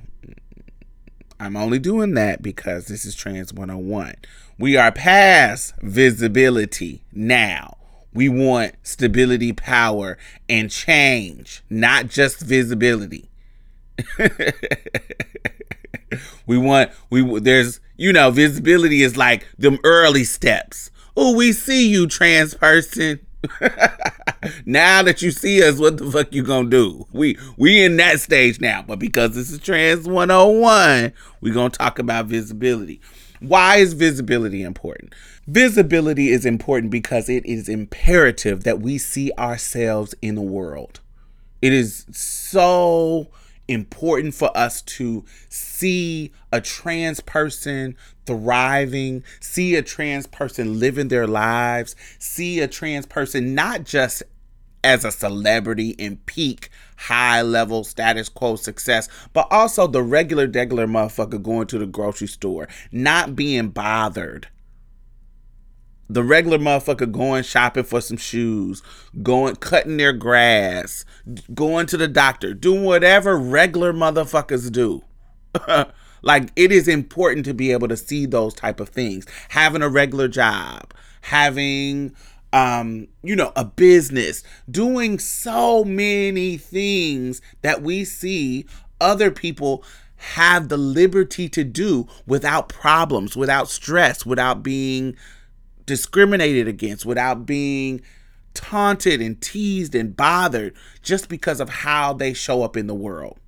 I'm 1.40 1.56
only 1.56 1.78
doing 1.78 2.14
that 2.14 2.42
because 2.42 2.86
this 2.86 3.04
is 3.04 3.14
Trans 3.14 3.52
101. 3.52 4.14
We 4.58 4.76
are 4.76 4.90
past 4.90 5.74
visibility 5.82 7.04
now. 7.12 7.76
We 8.12 8.28
want 8.28 8.74
stability, 8.82 9.52
power, 9.52 10.18
and 10.48 10.68
change, 10.68 11.62
not 11.70 12.08
just 12.08 12.40
visibility. 12.40 13.30
we 16.46 16.58
want 16.58 16.90
we 17.10 17.38
there's 17.40 17.80
you 17.96 18.12
know 18.12 18.30
visibility 18.32 19.02
is 19.02 19.16
like 19.16 19.46
them 19.58 19.78
early 19.84 20.24
steps. 20.24 20.90
Oh, 21.16 21.36
we 21.36 21.52
see 21.52 21.88
you, 21.88 22.08
trans 22.08 22.54
person. 22.54 23.20
now 24.66 25.02
that 25.02 25.22
you 25.22 25.30
see 25.30 25.62
us, 25.62 25.78
what 25.78 25.98
the 25.98 26.10
fuck 26.10 26.32
you 26.32 26.42
gonna 26.42 26.68
do? 26.68 27.06
We 27.12 27.38
we 27.56 27.84
in 27.84 27.96
that 27.98 28.20
stage 28.20 28.60
now, 28.60 28.82
but 28.82 28.98
because 28.98 29.36
this 29.36 29.50
is 29.50 29.60
Trans 29.60 30.08
101, 30.08 31.12
we 31.40 31.50
gonna 31.52 31.70
talk 31.70 32.00
about 32.00 32.26
visibility. 32.26 33.00
Why 33.40 33.76
is 33.76 33.92
visibility 33.92 34.62
important? 34.62 35.14
Visibility 35.46 36.30
is 36.30 36.44
important 36.44 36.90
because 36.90 37.28
it 37.28 37.44
is 37.46 37.68
imperative 37.68 38.64
that 38.64 38.80
we 38.80 38.98
see 38.98 39.32
ourselves 39.38 40.14
in 40.20 40.34
the 40.34 40.42
world. 40.42 41.00
It 41.62 41.72
is 41.72 42.06
so 42.10 43.28
important 43.68 44.34
for 44.34 44.56
us 44.56 44.80
to 44.80 45.24
see 45.48 46.32
a 46.52 46.60
trans 46.60 47.20
person 47.20 47.96
thriving, 48.26 49.22
see 49.40 49.74
a 49.76 49.82
trans 49.82 50.26
person 50.26 50.80
living 50.80 51.08
their 51.08 51.26
lives, 51.26 51.94
see 52.18 52.60
a 52.60 52.68
trans 52.68 53.06
person 53.06 53.54
not 53.54 53.84
just 53.84 54.22
as 54.82 55.04
a 55.04 55.10
celebrity 55.10 55.90
in 55.90 56.16
peak 56.26 56.70
high 56.98 57.42
level 57.42 57.84
status 57.84 58.28
quo 58.28 58.56
success, 58.56 59.08
but 59.32 59.46
also 59.50 59.86
the 59.86 60.02
regular 60.02 60.48
degular 60.48 60.86
motherfucker 60.86 61.42
going 61.42 61.66
to 61.68 61.78
the 61.78 61.86
grocery 61.86 62.26
store, 62.26 62.68
not 62.92 63.36
being 63.36 63.68
bothered. 63.68 64.48
The 66.10 66.24
regular 66.24 66.58
motherfucker 66.58 67.10
going 67.10 67.44
shopping 67.44 67.84
for 67.84 68.00
some 68.00 68.16
shoes, 68.16 68.82
going 69.22 69.56
cutting 69.56 69.98
their 69.98 70.14
grass, 70.14 71.04
going 71.54 71.86
to 71.86 71.96
the 71.96 72.08
doctor, 72.08 72.54
doing 72.54 72.84
whatever 72.84 73.36
regular 73.38 73.92
motherfuckers 73.92 74.72
do. 74.72 75.02
like 76.22 76.50
it 76.56 76.72
is 76.72 76.88
important 76.88 77.44
to 77.44 77.54
be 77.54 77.72
able 77.72 77.88
to 77.88 77.96
see 77.96 78.26
those 78.26 78.54
type 78.54 78.80
of 78.80 78.88
things. 78.88 79.26
Having 79.50 79.82
a 79.82 79.88
regular 79.88 80.28
job, 80.28 80.94
having 81.20 82.14
um, 82.52 83.08
you 83.22 83.36
know, 83.36 83.52
a 83.56 83.64
business, 83.64 84.42
doing 84.70 85.18
so 85.18 85.84
many 85.84 86.56
things 86.56 87.42
that 87.62 87.82
we 87.82 88.04
see 88.04 88.66
other 89.00 89.30
people 89.30 89.84
have 90.16 90.68
the 90.68 90.76
liberty 90.76 91.48
to 91.48 91.62
do 91.62 92.08
without 92.26 92.68
problems, 92.68 93.36
without 93.36 93.68
stress, 93.68 94.26
without 94.26 94.62
being 94.62 95.16
discriminated 95.86 96.66
against, 96.66 97.06
without 97.06 97.46
being 97.46 98.00
taunted 98.54 99.20
and 99.20 99.40
teased 99.40 99.94
and 99.94 100.16
bothered 100.16 100.74
just 101.02 101.28
because 101.28 101.60
of 101.60 101.68
how 101.68 102.12
they 102.12 102.32
show 102.32 102.62
up 102.62 102.76
in 102.76 102.86
the 102.86 102.94
world. 102.94 103.38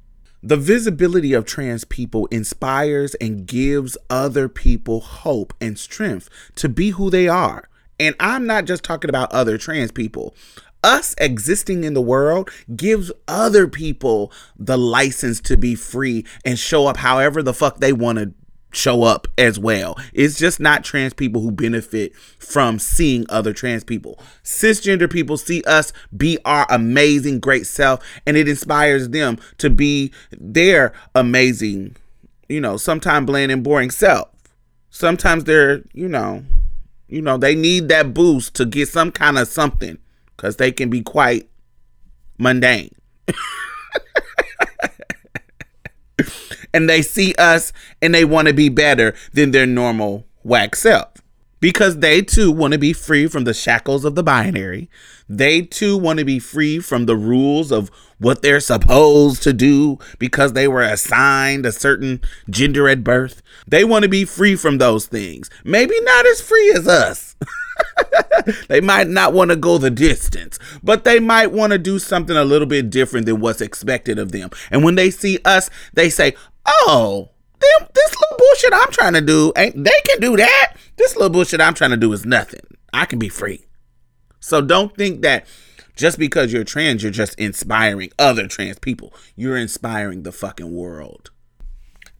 The 0.42 0.56
visibility 0.56 1.34
of 1.34 1.44
trans 1.44 1.84
people 1.84 2.26
inspires 2.26 3.14
and 3.16 3.46
gives 3.46 3.98
other 4.08 4.48
people 4.48 5.00
hope 5.00 5.52
and 5.60 5.78
strength 5.78 6.30
to 6.54 6.68
be 6.68 6.90
who 6.90 7.10
they 7.10 7.28
are. 7.28 7.68
And 8.00 8.16
I'm 8.18 8.46
not 8.46 8.64
just 8.64 8.82
talking 8.82 9.10
about 9.10 9.30
other 9.30 9.58
trans 9.58 9.92
people. 9.92 10.34
Us 10.82 11.14
existing 11.18 11.84
in 11.84 11.92
the 11.92 12.00
world 12.00 12.50
gives 12.74 13.12
other 13.28 13.68
people 13.68 14.32
the 14.58 14.78
license 14.78 15.38
to 15.42 15.58
be 15.58 15.74
free 15.74 16.24
and 16.42 16.58
show 16.58 16.86
up 16.86 16.96
however 16.96 17.42
the 17.42 17.52
fuck 17.52 17.78
they 17.78 17.92
want 17.92 18.18
to 18.18 18.32
show 18.72 19.02
up 19.02 19.28
as 19.36 19.58
well. 19.58 19.98
It's 20.14 20.38
just 20.38 20.60
not 20.60 20.82
trans 20.82 21.12
people 21.12 21.42
who 21.42 21.50
benefit 21.50 22.16
from 22.38 22.78
seeing 22.78 23.26
other 23.28 23.52
trans 23.52 23.84
people. 23.84 24.18
Cisgender 24.42 25.10
people 25.12 25.36
see 25.36 25.62
us 25.64 25.92
be 26.16 26.38
our 26.46 26.66
amazing, 26.70 27.40
great 27.40 27.66
self, 27.66 28.02
and 28.26 28.38
it 28.38 28.48
inspires 28.48 29.10
them 29.10 29.38
to 29.58 29.68
be 29.68 30.10
their 30.30 30.94
amazing, 31.14 31.96
you 32.48 32.62
know, 32.62 32.78
sometimes 32.78 33.26
bland 33.26 33.52
and 33.52 33.62
boring 33.62 33.90
self. 33.90 34.28
Sometimes 34.88 35.44
they're, 35.44 35.82
you 35.92 36.08
know, 36.08 36.44
you 37.10 37.20
know, 37.20 37.36
they 37.36 37.54
need 37.56 37.88
that 37.88 38.14
boost 38.14 38.54
to 38.54 38.64
get 38.64 38.88
some 38.88 39.10
kind 39.10 39.36
of 39.36 39.48
something 39.48 39.98
because 40.36 40.56
they 40.56 40.70
can 40.70 40.88
be 40.88 41.02
quite 41.02 41.48
mundane. 42.38 42.94
and 46.72 46.88
they 46.88 47.02
see 47.02 47.34
us 47.34 47.72
and 48.00 48.14
they 48.14 48.24
want 48.24 48.46
to 48.46 48.54
be 48.54 48.68
better 48.68 49.12
than 49.32 49.50
their 49.50 49.66
normal 49.66 50.24
whack 50.44 50.76
self 50.76 51.12
because 51.60 51.98
they 51.98 52.22
too 52.22 52.50
want 52.50 52.72
to 52.72 52.78
be 52.78 52.92
free 52.92 53.26
from 53.26 53.44
the 53.44 53.54
shackles 53.54 54.04
of 54.04 54.14
the 54.14 54.22
binary. 54.22 54.88
They 55.28 55.62
too 55.62 55.96
want 55.96 56.18
to 56.18 56.24
be 56.24 56.38
free 56.38 56.80
from 56.80 57.06
the 57.06 57.16
rules 57.16 57.70
of 57.70 57.90
what 58.18 58.42
they're 58.42 58.60
supposed 58.60 59.42
to 59.44 59.52
do 59.52 59.98
because 60.18 60.52
they 60.52 60.66
were 60.66 60.82
assigned 60.82 61.64
a 61.64 61.72
certain 61.72 62.20
gender 62.48 62.88
at 62.88 63.04
birth. 63.04 63.42
They 63.66 63.84
want 63.84 64.02
to 64.02 64.08
be 64.08 64.24
free 64.24 64.56
from 64.56 64.78
those 64.78 65.06
things. 65.06 65.48
Maybe 65.64 65.94
not 66.00 66.26
as 66.26 66.40
free 66.40 66.72
as 66.72 66.88
us. 66.88 67.36
they 68.68 68.80
might 68.80 69.08
not 69.08 69.32
want 69.32 69.50
to 69.50 69.56
go 69.56 69.78
the 69.78 69.90
distance, 69.90 70.58
but 70.82 71.04
they 71.04 71.20
might 71.20 71.52
want 71.52 71.72
to 71.72 71.78
do 71.78 71.98
something 71.98 72.36
a 72.36 72.44
little 72.44 72.66
bit 72.66 72.90
different 72.90 73.26
than 73.26 73.40
what's 73.40 73.60
expected 73.60 74.18
of 74.18 74.32
them. 74.32 74.50
And 74.70 74.84
when 74.84 74.96
they 74.96 75.10
see 75.10 75.38
us, 75.44 75.70
they 75.94 76.10
say, 76.10 76.34
Oh, 76.66 77.30
them, 77.60 77.88
this 77.94 78.14
little 78.14 78.38
bullshit 78.38 78.72
I'm 78.72 78.92
trying 78.92 79.12
to 79.14 79.20
do, 79.20 79.52
ain't 79.56 79.84
they 79.84 79.90
can 80.04 80.20
do 80.20 80.36
that. 80.36 80.74
This 80.96 81.14
little 81.14 81.30
bullshit 81.30 81.60
I'm 81.60 81.74
trying 81.74 81.90
to 81.90 81.96
do 81.96 82.12
is 82.12 82.24
nothing. 82.24 82.60
I 82.92 83.04
can 83.04 83.18
be 83.18 83.28
free. 83.28 83.66
So 84.40 84.60
don't 84.60 84.96
think 84.96 85.22
that 85.22 85.46
just 85.96 86.18
because 86.18 86.52
you're 86.52 86.64
trans, 86.64 87.02
you're 87.02 87.12
just 87.12 87.38
inspiring 87.38 88.10
other 88.18 88.46
trans 88.46 88.78
people. 88.78 89.12
You're 89.36 89.56
inspiring 89.56 90.22
the 90.22 90.32
fucking 90.32 90.74
world. 90.74 91.30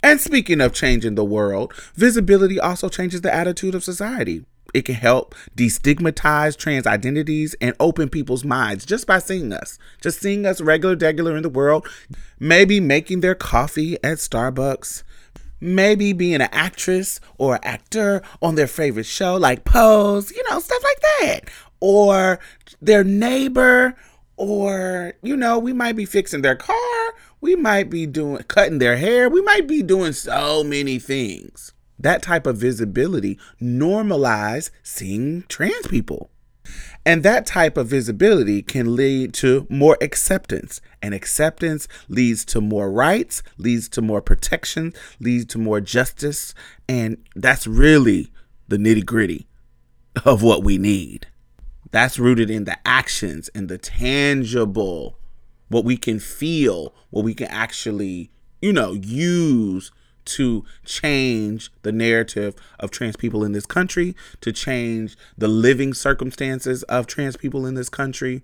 And 0.02 0.20
speaking 0.20 0.60
of 0.60 0.72
changing 0.72 1.14
the 1.14 1.24
world, 1.24 1.74
visibility 1.94 2.58
also 2.58 2.88
changes 2.88 3.20
the 3.20 3.34
attitude 3.34 3.74
of 3.74 3.84
society. 3.84 4.44
It 4.72 4.84
can 4.84 4.94
help 4.94 5.34
destigmatize 5.56 6.56
trans 6.56 6.86
identities 6.86 7.54
and 7.60 7.74
open 7.80 8.08
people's 8.08 8.44
minds 8.44 8.84
just 8.84 9.06
by 9.06 9.18
seeing 9.18 9.52
us. 9.52 9.78
Just 10.00 10.20
seeing 10.20 10.46
us 10.46 10.60
regular, 10.60 10.96
regular 10.96 11.36
in 11.36 11.42
the 11.42 11.48
world, 11.48 11.88
maybe 12.38 12.80
making 12.80 13.20
their 13.20 13.34
coffee 13.34 13.94
at 14.04 14.18
Starbucks, 14.18 15.02
maybe 15.60 16.12
being 16.12 16.36
an 16.36 16.48
actress 16.52 17.20
or 17.38 17.58
actor 17.62 18.22
on 18.40 18.54
their 18.54 18.66
favorite 18.66 19.06
show 19.06 19.36
like 19.36 19.64
Pose, 19.64 20.30
you 20.30 20.42
know, 20.50 20.58
stuff 20.58 20.82
like 20.82 21.00
that. 21.00 21.40
Or 21.80 22.38
their 22.80 23.04
neighbor, 23.04 23.96
or, 24.36 25.14
you 25.22 25.36
know, 25.36 25.58
we 25.58 25.72
might 25.72 25.96
be 25.96 26.04
fixing 26.04 26.42
their 26.42 26.56
car, 26.56 27.14
we 27.40 27.56
might 27.56 27.90
be 27.90 28.06
doing 28.06 28.42
cutting 28.44 28.78
their 28.78 28.96
hair, 28.96 29.28
we 29.28 29.42
might 29.42 29.66
be 29.66 29.82
doing 29.82 30.12
so 30.12 30.62
many 30.64 30.98
things 30.98 31.72
that 32.00 32.22
type 32.22 32.46
of 32.46 32.56
visibility 32.56 33.38
normalize 33.60 34.70
seeing 34.82 35.44
trans 35.48 35.86
people. 35.86 36.30
And 37.10 37.24
that 37.24 37.44
type 37.44 37.76
of 37.76 37.88
visibility 37.88 38.62
can 38.62 38.94
lead 38.94 39.34
to 39.34 39.66
more 39.68 39.98
acceptance. 40.00 40.80
And 41.02 41.12
acceptance 41.12 41.88
leads 42.08 42.44
to 42.44 42.60
more 42.60 42.88
rights, 42.88 43.42
leads 43.58 43.88
to 43.88 44.00
more 44.00 44.22
protection, 44.22 44.94
leads 45.18 45.46
to 45.46 45.58
more 45.58 45.80
justice. 45.80 46.54
And 46.88 47.16
that's 47.34 47.66
really 47.66 48.30
the 48.68 48.76
nitty 48.76 49.04
gritty 49.04 49.48
of 50.24 50.44
what 50.44 50.62
we 50.62 50.78
need. 50.78 51.26
That's 51.90 52.20
rooted 52.20 52.48
in 52.48 52.62
the 52.62 52.78
actions 52.86 53.50
and 53.56 53.68
the 53.68 53.78
tangible, 53.78 55.18
what 55.66 55.84
we 55.84 55.96
can 55.96 56.20
feel, 56.20 56.94
what 57.10 57.24
we 57.24 57.34
can 57.34 57.48
actually, 57.48 58.30
you 58.62 58.72
know, 58.72 58.92
use 58.92 59.90
to 60.26 60.64
change 60.84 61.70
the 61.82 61.92
narrative 61.92 62.54
of 62.78 62.90
trans 62.90 63.16
people 63.16 63.44
in 63.44 63.52
this 63.52 63.66
country, 63.66 64.14
to 64.40 64.52
change 64.52 65.16
the 65.36 65.48
living 65.48 65.94
circumstances 65.94 66.82
of 66.84 67.06
trans 67.06 67.36
people 67.36 67.66
in 67.66 67.74
this 67.74 67.88
country. 67.88 68.42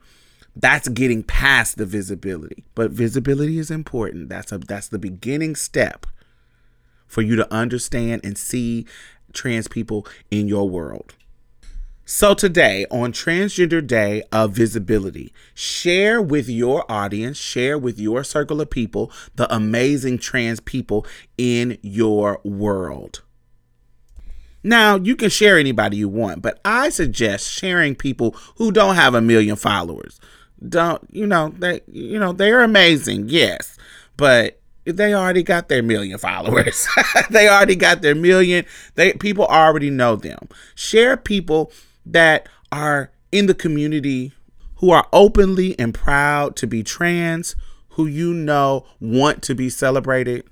That's 0.54 0.88
getting 0.88 1.22
past 1.22 1.76
the 1.76 1.86
visibility. 1.86 2.64
But 2.74 2.90
visibility 2.90 3.58
is 3.58 3.70
important. 3.70 4.28
That's 4.28 4.52
a 4.52 4.58
that's 4.58 4.88
the 4.88 4.98
beginning 4.98 5.54
step 5.54 6.06
for 7.06 7.22
you 7.22 7.36
to 7.36 7.52
understand 7.52 8.22
and 8.24 8.36
see 8.36 8.86
trans 9.32 9.68
people 9.68 10.06
in 10.30 10.48
your 10.48 10.68
world. 10.68 11.14
So, 12.08 12.34
today 12.34 12.86
on 12.88 13.10
Transgender 13.12 13.84
Day 13.84 14.22
of 14.30 14.52
Visibility, 14.52 15.32
share 15.54 16.22
with 16.22 16.48
your 16.48 16.84
audience, 16.88 17.36
share 17.36 17.76
with 17.76 17.98
your 17.98 18.22
circle 18.22 18.60
of 18.60 18.70
people 18.70 19.10
the 19.34 19.52
amazing 19.52 20.18
trans 20.18 20.60
people 20.60 21.04
in 21.36 21.78
your 21.82 22.40
world. 22.44 23.22
Now, 24.62 24.94
you 24.94 25.16
can 25.16 25.30
share 25.30 25.58
anybody 25.58 25.96
you 25.96 26.08
want, 26.08 26.42
but 26.42 26.60
I 26.64 26.90
suggest 26.90 27.50
sharing 27.50 27.96
people 27.96 28.36
who 28.54 28.70
don't 28.70 28.94
have 28.94 29.14
a 29.16 29.20
million 29.20 29.56
followers. 29.56 30.20
Don't, 30.68 31.02
you 31.10 31.26
know, 31.26 31.48
they 31.58 31.80
you 31.90 32.20
know, 32.20 32.32
they're 32.32 32.62
amazing, 32.62 33.30
yes. 33.30 33.76
But 34.16 34.60
they 34.84 35.12
already 35.12 35.42
got 35.42 35.68
their 35.68 35.82
million 35.82 36.18
followers. 36.18 36.86
they 37.30 37.48
already 37.48 37.74
got 37.74 38.00
their 38.00 38.14
million. 38.14 38.64
They 38.94 39.14
people 39.14 39.46
already 39.46 39.90
know 39.90 40.14
them. 40.14 40.48
Share 40.76 41.16
people 41.16 41.72
that 42.06 42.48
are 42.72 43.10
in 43.32 43.46
the 43.46 43.54
community 43.54 44.32
who 44.76 44.90
are 44.90 45.06
openly 45.12 45.78
and 45.78 45.94
proud 45.94 46.56
to 46.56 46.66
be 46.66 46.82
trans, 46.82 47.56
who 47.90 48.06
you 48.06 48.32
know 48.32 48.86
want 49.00 49.42
to 49.42 49.54
be 49.54 49.70
celebrated. 49.70 50.44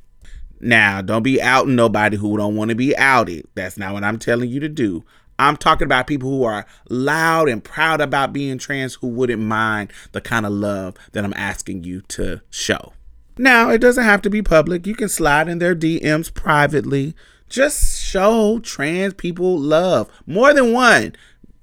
Now, 0.60 1.02
don't 1.02 1.22
be 1.22 1.42
outing 1.42 1.76
nobody 1.76 2.16
who 2.16 2.36
don't 2.36 2.56
want 2.56 2.70
to 2.70 2.74
be 2.74 2.96
outed. 2.96 3.46
That's 3.54 3.76
not 3.76 3.92
what 3.92 4.04
I'm 4.04 4.18
telling 4.18 4.48
you 4.48 4.60
to 4.60 4.68
do. 4.68 5.04
I'm 5.38 5.56
talking 5.56 5.84
about 5.84 6.06
people 6.06 6.30
who 6.30 6.44
are 6.44 6.64
loud 6.88 7.48
and 7.48 7.62
proud 7.62 8.00
about 8.00 8.32
being 8.32 8.56
trans 8.56 8.94
who 8.94 9.08
wouldn't 9.08 9.42
mind 9.42 9.92
the 10.12 10.20
kind 10.20 10.46
of 10.46 10.52
love 10.52 10.96
that 11.12 11.24
I'm 11.24 11.34
asking 11.34 11.84
you 11.84 12.02
to 12.02 12.40
show. 12.50 12.92
Now, 13.36 13.70
it 13.70 13.78
doesn't 13.78 14.04
have 14.04 14.22
to 14.22 14.30
be 14.30 14.42
public. 14.42 14.86
You 14.86 14.94
can 14.94 15.08
slide 15.08 15.48
in 15.48 15.58
their 15.58 15.74
DMs 15.74 16.32
privately. 16.32 17.14
Just 17.48 18.00
show 18.00 18.60
trans 18.60 19.14
people 19.14 19.58
love. 19.58 20.08
More 20.24 20.54
than 20.54 20.72
one 20.72 21.14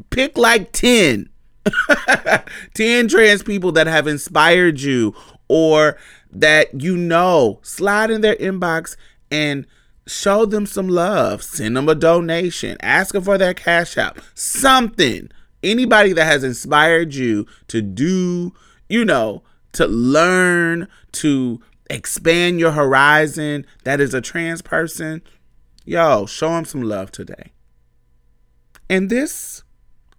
pick 0.09 0.37
like 0.37 0.71
10 0.71 1.29
10 2.73 3.07
trans 3.07 3.43
people 3.43 3.71
that 3.71 3.87
have 3.87 4.07
inspired 4.07 4.81
you 4.81 5.15
or 5.47 5.97
that 6.31 6.81
you 6.81 6.97
know. 6.97 7.59
Slide 7.61 8.09
in 8.09 8.21
their 8.21 8.35
inbox 8.35 8.95
and 9.29 9.67
show 10.07 10.45
them 10.45 10.65
some 10.65 10.87
love. 10.89 11.43
Send 11.43 11.77
them 11.77 11.87
a 11.87 11.95
donation. 11.95 12.77
Ask 12.81 13.13
them 13.13 13.23
for 13.23 13.37
their 13.37 13.53
cash 13.53 13.97
out. 13.97 14.17
Something. 14.33 15.29
Anybody 15.61 16.13
that 16.13 16.25
has 16.25 16.43
inspired 16.43 17.13
you 17.13 17.45
to 17.67 17.81
do 17.81 18.53
you 18.91 19.05
know 19.05 19.41
to 19.71 19.87
learn 19.87 20.87
to 21.13 21.61
expand 21.89 22.59
your 22.59 22.71
horizon 22.71 23.65
that 23.85 23.99
is 24.01 24.13
a 24.13 24.21
trans 24.21 24.61
person 24.61 25.21
yo 25.85 26.25
show 26.25 26.49
them 26.49 26.65
some 26.65 26.81
love 26.81 27.11
today. 27.11 27.53
And 28.89 29.09
this 29.09 29.63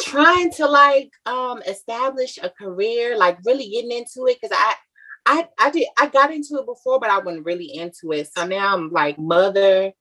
trying 0.00 0.50
to 0.52 0.66
like 0.66 1.10
um 1.26 1.62
establish 1.66 2.38
a 2.42 2.50
career, 2.50 3.16
like 3.16 3.38
really 3.44 3.68
getting 3.68 3.92
into 3.92 4.26
it 4.26 4.38
because 4.40 4.56
I 4.56 4.74
I 5.26 5.48
I 5.58 5.70
did 5.70 5.88
I 5.98 6.06
got 6.06 6.32
into 6.32 6.56
it 6.56 6.66
before, 6.66 7.00
but 7.00 7.10
I 7.10 7.18
wasn't 7.18 7.44
really 7.44 7.74
into 7.74 8.12
it. 8.12 8.30
So 8.32 8.46
now 8.46 8.74
I'm 8.74 8.90
like 8.90 9.18
mother 9.18 9.92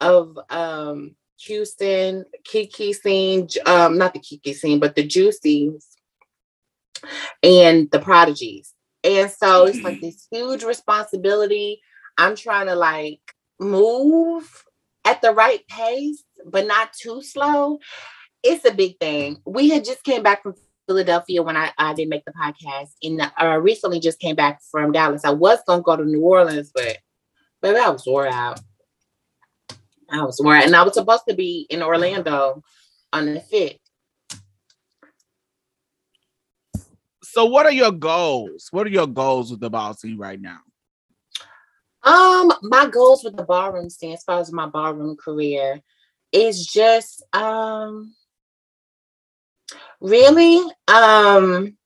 of 0.00 0.38
um 0.50 1.14
Houston, 1.40 2.24
Kiki 2.44 2.92
scene, 2.92 3.48
um, 3.66 3.98
not 3.98 4.12
the 4.12 4.20
Kiki 4.20 4.52
scene, 4.52 4.78
but 4.78 4.94
the 4.94 5.06
Juicies 5.06 5.84
and 7.42 7.90
the 7.90 7.98
Prodigies. 7.98 8.72
And 9.02 9.30
so 9.30 9.66
it's 9.66 9.82
like 9.82 10.00
this 10.00 10.26
huge 10.32 10.64
responsibility. 10.64 11.80
I'm 12.16 12.36
trying 12.36 12.66
to 12.66 12.74
like 12.74 13.20
move 13.58 14.64
at 15.04 15.20
the 15.20 15.32
right 15.32 15.66
pace, 15.68 16.22
but 16.46 16.66
not 16.66 16.92
too 16.92 17.22
slow 17.22 17.78
it's 18.44 18.64
a 18.66 18.74
big 18.74 18.98
thing. 19.00 19.38
We 19.46 19.70
had 19.70 19.84
just 19.84 20.04
came 20.04 20.22
back 20.22 20.42
from 20.42 20.54
Philadelphia 20.86 21.42
when 21.42 21.56
I, 21.56 21.72
I 21.78 21.94
didn't 21.94 22.10
make 22.10 22.26
the 22.26 22.32
podcast, 22.32 22.90
and 23.02 23.20
I 23.36 23.54
uh, 23.54 23.56
recently 23.56 23.98
just 23.98 24.20
came 24.20 24.36
back 24.36 24.60
from 24.70 24.92
Dallas. 24.92 25.24
I 25.24 25.30
was 25.30 25.58
gonna 25.66 25.82
go 25.82 25.96
to 25.96 26.04
New 26.04 26.20
Orleans, 26.20 26.70
but 26.72 26.98
baby, 27.62 27.78
I 27.78 27.88
was 27.88 28.06
wore 28.06 28.28
out. 28.28 28.60
I 30.10 30.22
was 30.22 30.38
wore 30.42 30.54
out, 30.54 30.66
and 30.66 30.76
I 30.76 30.82
was 30.82 30.94
supposed 30.94 31.24
to 31.28 31.34
be 31.34 31.66
in 31.70 31.82
Orlando 31.82 32.62
on 33.12 33.32
the 33.32 33.40
fifth. 33.40 33.78
So, 37.22 37.46
what 37.46 37.64
are 37.64 37.72
your 37.72 37.90
goals? 37.90 38.68
What 38.70 38.86
are 38.86 38.90
your 38.90 39.06
goals 39.06 39.50
with 39.50 39.60
the 39.60 39.70
ball 39.70 39.94
scene 39.94 40.18
right 40.18 40.40
now? 40.40 40.60
Um, 42.02 42.52
my 42.62 42.86
goals 42.86 43.24
with 43.24 43.36
the 43.36 43.44
ballroom 43.44 43.88
scene, 43.88 44.12
as 44.12 44.22
far 44.22 44.38
as 44.38 44.52
my 44.52 44.66
ballroom 44.66 45.16
career, 45.16 45.80
is 46.30 46.66
just 46.66 47.24
um 47.32 48.14
Really? 50.04 50.58
Um, 50.86 51.78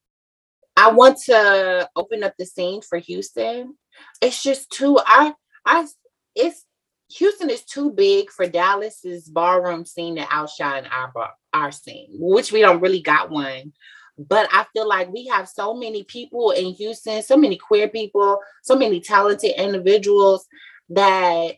I 0.77 0.91
want 0.91 1.19
to 1.27 1.89
open 1.95 2.25
up 2.25 2.35
the 2.37 2.47
scene 2.47 2.83
for 2.83 2.99
Houston. 2.99 3.77
It's 4.21 4.43
just 4.43 4.73
too 4.73 4.99
I 5.07 5.35
I 5.65 5.87
it's 6.35 6.65
Houston 7.11 7.49
is 7.49 7.63
too 7.63 7.93
big 7.93 8.33
for 8.33 8.49
Dallas's 8.49 9.29
ballroom 9.29 9.87
scene 9.87 10.17
to 10.17 10.27
outshine 10.33 10.87
our 10.87 11.13
our 11.55 11.71
scene, 11.71 12.09
which 12.19 12.51
we 12.51 12.61
don't 12.61 12.81
really 12.81 13.03
got 13.03 13.31
one. 13.31 13.73
But 14.19 14.49
I 14.53 14.67
feel 14.73 14.89
like 14.89 15.13
we 15.13 15.27
have 15.27 15.49
so 15.49 15.73
many 15.73 16.03
people 16.03 16.51
in 16.51 16.75
Houston, 16.75 17.23
so 17.23 17.37
many 17.37 17.57
queer 17.57 17.89
people, 17.89 18.41
so 18.65 18.75
many 18.75 19.01
talented 19.01 19.53
individuals 19.57 20.45
that 20.89 21.53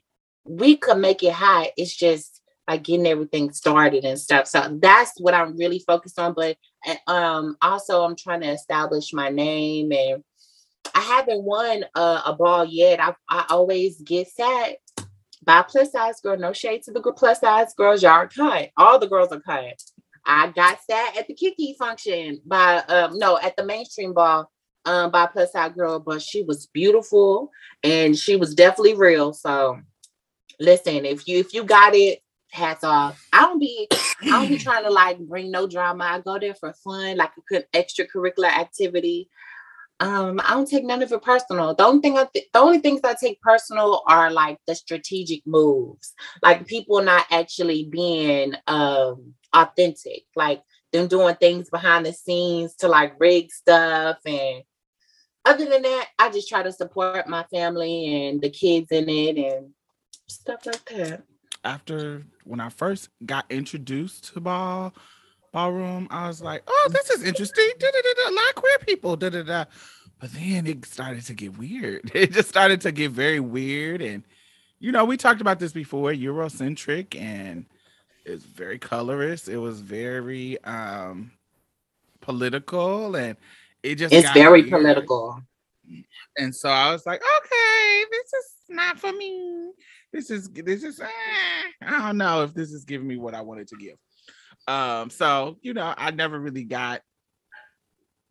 we 0.44 0.76
could 0.76 0.98
make 0.98 1.22
it 1.22 1.32
high. 1.32 1.72
It's 1.78 1.96
just 1.96 2.39
like 2.70 2.84
getting 2.84 3.06
everything 3.06 3.52
started 3.52 4.04
and 4.04 4.18
stuff. 4.18 4.46
So 4.46 4.78
that's 4.80 5.12
what 5.18 5.34
I'm 5.34 5.56
really 5.56 5.80
focused 5.80 6.20
on. 6.20 6.34
But 6.34 6.56
um, 7.08 7.56
also 7.60 8.04
I'm 8.04 8.14
trying 8.14 8.42
to 8.42 8.50
establish 8.50 9.12
my 9.12 9.28
name 9.28 9.90
and 9.90 10.22
I 10.94 11.00
haven't 11.00 11.42
won 11.42 11.84
a, 11.96 12.22
a 12.26 12.36
ball 12.38 12.64
yet. 12.64 13.00
I, 13.00 13.14
I 13.28 13.46
always 13.50 14.00
get 14.02 14.28
sad 14.28 14.76
by 15.42 15.62
plus 15.62 15.90
size 15.90 16.20
girl. 16.20 16.38
No 16.38 16.52
shade 16.52 16.84
to 16.84 16.92
the 16.92 17.00
plus 17.00 17.40
size 17.40 17.74
girls. 17.74 18.04
Y'all 18.04 18.12
are 18.12 18.28
cut. 18.28 18.70
All 18.76 19.00
the 19.00 19.08
girls 19.08 19.32
are 19.32 19.40
cut. 19.40 19.82
I 20.24 20.52
got 20.52 20.78
that 20.88 21.16
at 21.18 21.26
the 21.26 21.34
Kiki 21.34 21.74
function 21.76 22.40
by 22.46 22.84
um 22.88 23.18
no 23.18 23.36
at 23.38 23.56
the 23.56 23.64
mainstream 23.64 24.12
ball 24.12 24.48
um 24.84 25.10
by 25.10 25.26
plus 25.26 25.52
size 25.52 25.72
girl, 25.72 25.98
but 25.98 26.22
she 26.22 26.44
was 26.44 26.68
beautiful 26.68 27.50
and 27.82 28.16
she 28.16 28.36
was 28.36 28.54
definitely 28.54 28.94
real. 28.94 29.32
So 29.32 29.80
listen, 30.60 31.04
if 31.04 31.26
you 31.26 31.38
if 31.38 31.52
you 31.52 31.64
got 31.64 31.96
it, 31.96 32.20
hats 32.52 32.84
off. 32.84 33.26
I 33.32 33.42
don't 33.42 33.58
be 33.58 33.88
I 34.22 34.30
don't 34.30 34.48
be 34.48 34.58
trying 34.58 34.84
to 34.84 34.90
like 34.90 35.18
bring 35.18 35.50
no 35.50 35.66
drama. 35.66 36.04
I 36.04 36.20
go 36.20 36.38
there 36.38 36.54
for 36.54 36.72
fun, 36.84 37.16
like 37.16 37.32
a 37.36 37.40
good 37.48 37.66
extracurricular 37.72 38.48
activity. 38.48 39.28
Um, 40.00 40.40
I 40.42 40.50
don't 40.50 40.68
take 40.68 40.84
none 40.84 41.02
of 41.02 41.12
it 41.12 41.22
personal. 41.22 41.74
The 41.74 41.84
only 41.84 42.00
thing 42.00 42.16
I 42.16 42.26
th- 42.32 42.48
the 42.52 42.58
only 42.58 42.78
things 42.78 43.00
I 43.04 43.14
take 43.20 43.40
personal 43.42 44.02
are 44.06 44.30
like 44.30 44.58
the 44.66 44.74
strategic 44.74 45.46
moves, 45.46 46.14
like 46.42 46.66
people 46.66 47.02
not 47.02 47.26
actually 47.30 47.84
being 47.84 48.54
um 48.66 49.34
authentic, 49.52 50.24
like 50.36 50.62
them 50.92 51.06
doing 51.06 51.36
things 51.36 51.70
behind 51.70 52.06
the 52.06 52.12
scenes 52.12 52.74
to 52.76 52.88
like 52.88 53.14
rig 53.20 53.50
stuff 53.52 54.18
and 54.26 54.62
other 55.44 55.64
than 55.66 55.82
that, 55.82 56.08
I 56.18 56.30
just 56.30 56.48
try 56.48 56.62
to 56.62 56.72
support 56.72 57.26
my 57.26 57.44
family 57.44 58.28
and 58.28 58.42
the 58.42 58.50
kids 58.50 58.88
in 58.90 59.08
it 59.08 59.38
and 59.38 59.70
stuff 60.28 60.66
like 60.66 60.84
that 60.90 61.22
after 61.64 62.24
when 62.44 62.60
I 62.60 62.68
first 62.68 63.08
got 63.24 63.46
introduced 63.50 64.32
to 64.32 64.40
ball 64.40 64.94
ballroom, 65.52 66.06
I 66.10 66.28
was 66.28 66.40
like, 66.40 66.62
oh, 66.66 66.88
this 66.92 67.10
is 67.10 67.24
interesting. 67.24 67.68
Da-da-da-da. 67.78 68.30
A 68.30 68.34
lot 68.34 68.48
of 68.50 68.54
queer 68.54 68.78
people. 68.78 69.16
Da-da-da. 69.16 69.64
But 70.20 70.32
then 70.32 70.66
it 70.66 70.84
started 70.84 71.24
to 71.26 71.34
get 71.34 71.56
weird. 71.58 72.10
It 72.14 72.32
just 72.32 72.48
started 72.48 72.80
to 72.82 72.92
get 72.92 73.10
very 73.10 73.40
weird. 73.40 74.02
And 74.02 74.22
you 74.78 74.92
know, 74.92 75.04
we 75.04 75.16
talked 75.16 75.40
about 75.40 75.58
this 75.58 75.72
before, 75.72 76.12
Eurocentric, 76.12 77.18
and 77.20 77.66
it's 78.24 78.44
very 78.44 78.78
colorist. 78.78 79.48
It 79.48 79.58
was 79.58 79.80
very 79.80 80.62
um 80.64 81.32
political 82.20 83.16
and 83.16 83.36
it 83.82 83.96
just 83.96 84.12
it's 84.12 84.30
very 84.32 84.62
weird. 84.62 84.70
political. 84.70 85.42
And 86.38 86.54
so 86.54 86.68
I 86.68 86.92
was 86.92 87.04
like, 87.06 87.20
okay, 87.20 88.04
this 88.10 88.32
is 88.32 88.46
not 88.68 88.98
for 88.98 89.12
me 89.12 89.72
this 90.12 90.30
is 90.30 90.48
this 90.50 90.82
is 90.82 91.00
eh, 91.00 91.06
I 91.82 92.06
don't 92.06 92.18
know 92.18 92.42
if 92.42 92.54
this 92.54 92.72
is 92.72 92.84
giving 92.84 93.06
me 93.06 93.16
what 93.16 93.34
I 93.34 93.42
wanted 93.42 93.68
to 93.68 93.76
give. 93.76 93.96
Um, 94.66 95.10
so 95.10 95.58
you 95.62 95.74
know, 95.74 95.94
I 95.96 96.10
never 96.10 96.38
really 96.38 96.64
got 96.64 97.02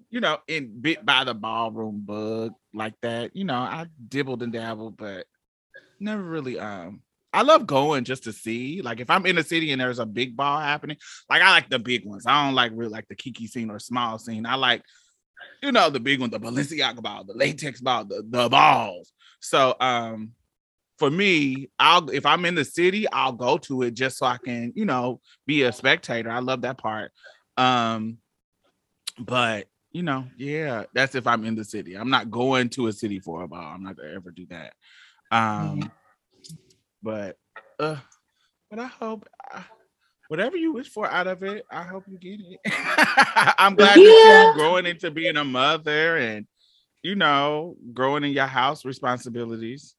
you 0.10 0.20
know 0.20 0.40
in 0.48 0.82
bit 0.82 1.06
by 1.06 1.24
the 1.24 1.34
ballroom 1.34 2.02
bug 2.06 2.54
like 2.74 2.96
that. 3.02 3.36
You 3.36 3.46
know, 3.46 3.56
I 3.56 3.88
dibbled 4.08 4.44
and 4.44 4.54
dabbled, 4.54 4.98
but 4.98 5.26
never 6.00 6.24
really 6.24 6.60
um 6.60 7.02
I 7.32 7.44
love 7.44 7.68
going 7.68 8.06
just 8.06 8.24
to 8.24 8.34
see. 8.34 8.82
Like 8.82 9.00
if 9.00 9.10
I'm 9.10 9.26
in 9.26 9.38
a 9.38 9.44
city 9.44 9.72
and 9.72 9.80
there's 9.80 10.00
a 10.00 10.06
big 10.06 10.36
ball 10.36 10.60
happening, 10.60 10.98
like 11.30 11.42
I 11.42 11.52
like 11.52 11.70
the 11.70 11.80
big 11.80 12.06
ones. 12.06 12.26
I 12.26 12.46
don't 12.46 12.56
like 12.56 12.72
really 12.74 12.92
like 12.92 13.08
the 13.08 13.16
Kiki 13.16 13.48
scene 13.48 13.70
or 13.70 13.80
small 13.80 14.18
scene. 14.18 14.46
I 14.46 14.56
like, 14.56 14.82
you 15.62 15.72
know, 15.72 15.90
the 15.90 16.00
big 16.00 16.20
one, 16.20 16.32
the 16.32 16.40
Balenciaga 16.40 17.02
ball, 17.02 17.24
the 17.24 17.34
latex 17.34 17.82
ball, 17.82 18.06
the, 18.06 18.24
the 18.28 18.50
balls. 18.50 19.14
So 19.42 19.76
um 19.80 20.32
for 21.00 21.10
me, 21.10 21.70
I'll 21.80 22.10
if 22.10 22.26
I'm 22.26 22.46
in 22.46 22.56
the 22.56 22.66
city, 22.66 23.10
I'll 23.12 23.32
go 23.32 23.58
to 23.60 23.84
it 23.84 23.94
just 23.94 24.18
so 24.18 24.26
I 24.26 24.38
can, 24.38 24.74
you 24.76 24.86
know, 24.86 25.22
be 25.48 25.64
a 25.64 25.72
spectator. 25.72 26.30
I 26.30 26.40
love 26.40 26.62
that 26.62 26.78
part. 26.78 27.12
Um, 27.58 28.18
but 29.18 29.68
you 29.92 30.04
know, 30.04 30.26
yeah, 30.38 30.84
that's 30.94 31.16
if 31.16 31.26
I'm 31.26 31.46
in 31.46 31.56
the 31.56 31.64
city. 31.64 31.96
I'm 31.96 32.10
not 32.10 32.30
going 32.30 32.70
to 32.72 32.88
a 32.88 32.94
city 32.94 33.20
for 33.20 33.42
a 33.44 33.48
ball. 33.48 33.74
I'm 33.74 33.82
not 33.84 33.96
gonna 33.98 34.14
ever 34.14 34.30
do 34.30 34.46
that. 34.48 34.74
Um, 35.32 35.80
mm-hmm. 35.80 36.56
but 37.02 37.38
uh, 37.80 37.98
but 38.70 38.80
I 38.80 38.88
hope 38.88 39.28
I, 39.50 39.64
whatever 40.28 40.58
you 40.58 40.74
wish 40.74 40.90
for 40.90 41.10
out 41.10 41.28
of 41.28 41.44
it, 41.44 41.66
I 41.72 41.84
hope 41.84 42.04
you 42.08 42.18
get 42.20 42.42
it. 42.42 42.60
I'm 43.58 43.76
glad 43.76 43.98
that 43.98 44.24
Yeah. 44.26 44.44
you're 44.44 44.54
growing 44.54 44.86
into 44.86 45.12
being 45.12 45.38
a 45.38 45.46
mother 45.46 46.18
and 46.18 46.46
you 47.04 47.16
know, 47.16 47.78
growing 47.94 48.26
in 48.26 48.32
your 48.32 48.46
house 48.46 48.84
responsibilities. 48.84 49.96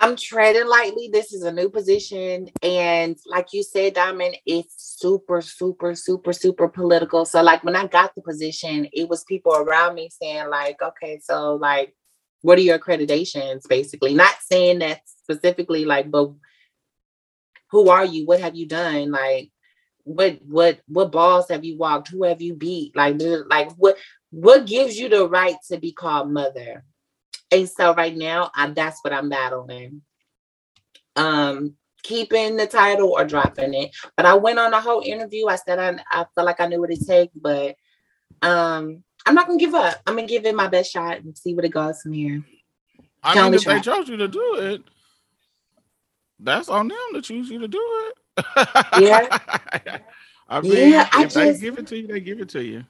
I'm 0.00 0.16
treading 0.16 0.66
lightly. 0.66 1.10
This 1.12 1.32
is 1.32 1.42
a 1.42 1.52
new 1.52 1.68
position. 1.68 2.48
And 2.62 3.16
like 3.26 3.52
you 3.52 3.62
said, 3.62 3.94
Diamond, 3.94 4.36
it's 4.46 4.96
super, 4.98 5.40
super, 5.40 5.94
super, 5.94 6.32
super 6.32 6.68
political. 6.68 7.24
So, 7.24 7.42
like, 7.42 7.64
when 7.64 7.76
I 7.76 7.86
got 7.86 8.14
the 8.14 8.22
position, 8.22 8.88
it 8.92 9.08
was 9.08 9.24
people 9.24 9.54
around 9.54 9.94
me 9.94 10.08
saying, 10.10 10.50
like, 10.50 10.80
okay, 10.80 11.20
so, 11.22 11.56
like, 11.56 11.94
what 12.42 12.58
are 12.58 12.62
your 12.62 12.78
accreditations, 12.78 13.68
basically? 13.68 14.14
Not 14.14 14.34
saying 14.40 14.78
that 14.80 15.00
specifically, 15.06 15.84
like, 15.84 16.10
but 16.10 16.32
who 17.70 17.90
are 17.90 18.04
you? 18.04 18.26
What 18.26 18.40
have 18.40 18.54
you 18.54 18.66
done? 18.66 19.10
Like, 19.10 19.50
what 20.04 20.38
what 20.46 20.80
what 20.86 21.12
balls 21.12 21.48
have 21.50 21.64
you 21.64 21.76
walked? 21.76 22.08
Who 22.08 22.24
have 22.24 22.40
you 22.40 22.54
beat? 22.54 22.96
Like, 22.96 23.16
like 23.20 23.72
what 23.72 23.96
what 24.30 24.66
gives 24.66 24.98
you 24.98 25.08
the 25.08 25.28
right 25.28 25.56
to 25.70 25.78
be 25.78 25.92
called 25.92 26.30
mother? 26.30 26.84
And 27.50 27.68
so 27.68 27.94
right 27.94 28.16
now, 28.16 28.50
I, 28.54 28.70
that's 28.70 29.00
what 29.02 29.12
I'm 29.12 29.28
battling. 29.28 30.02
Um, 31.16 31.74
keeping 32.02 32.56
the 32.56 32.66
title 32.66 33.10
or 33.10 33.24
dropping 33.24 33.74
it. 33.74 33.90
But 34.16 34.26
I 34.26 34.34
went 34.34 34.58
on 34.58 34.72
a 34.74 34.80
whole 34.80 35.02
interview. 35.04 35.46
I 35.46 35.56
said 35.56 35.78
I, 35.78 35.98
I 36.10 36.26
felt 36.34 36.46
like 36.46 36.60
I 36.60 36.66
knew 36.66 36.80
what 36.80 36.90
it 36.92 37.06
takes, 37.06 37.32
but 37.34 37.76
um, 38.42 39.02
I'm 39.26 39.34
not 39.34 39.46
gonna 39.46 39.58
give 39.58 39.74
up. 39.74 40.00
I'm 40.06 40.16
gonna 40.16 40.26
give 40.26 40.46
it 40.46 40.54
my 40.54 40.68
best 40.68 40.92
shot 40.92 41.18
and 41.18 41.36
see 41.36 41.54
what 41.54 41.64
it 41.64 41.70
goes 41.70 42.00
from 42.02 42.12
here. 42.12 42.42
I 43.22 43.34
Tell 43.34 43.44
mean, 43.44 43.52
me, 43.52 43.58
if 43.58 43.64
they 43.64 43.80
chose 43.80 44.08
you 44.08 44.16
to 44.16 44.28
do 44.28 44.54
it, 44.56 44.82
that's 46.38 46.68
on 46.68 46.88
them 46.88 46.98
to 47.14 47.22
choose 47.22 47.50
you 47.50 47.58
to 47.58 47.68
do 47.68 47.80
it. 47.80 48.18
Yeah. 48.98 49.98
I 50.48 50.60
mean, 50.60 50.92
Yeah, 50.92 51.08
I 51.12 51.24
if 51.24 51.34
they 51.34 51.58
give 51.58 51.78
it 51.78 51.86
to 51.88 51.98
you, 51.98 52.06
they 52.06 52.20
give 52.20 52.40
it 52.40 52.48
to 52.50 52.64
you. 52.64 52.84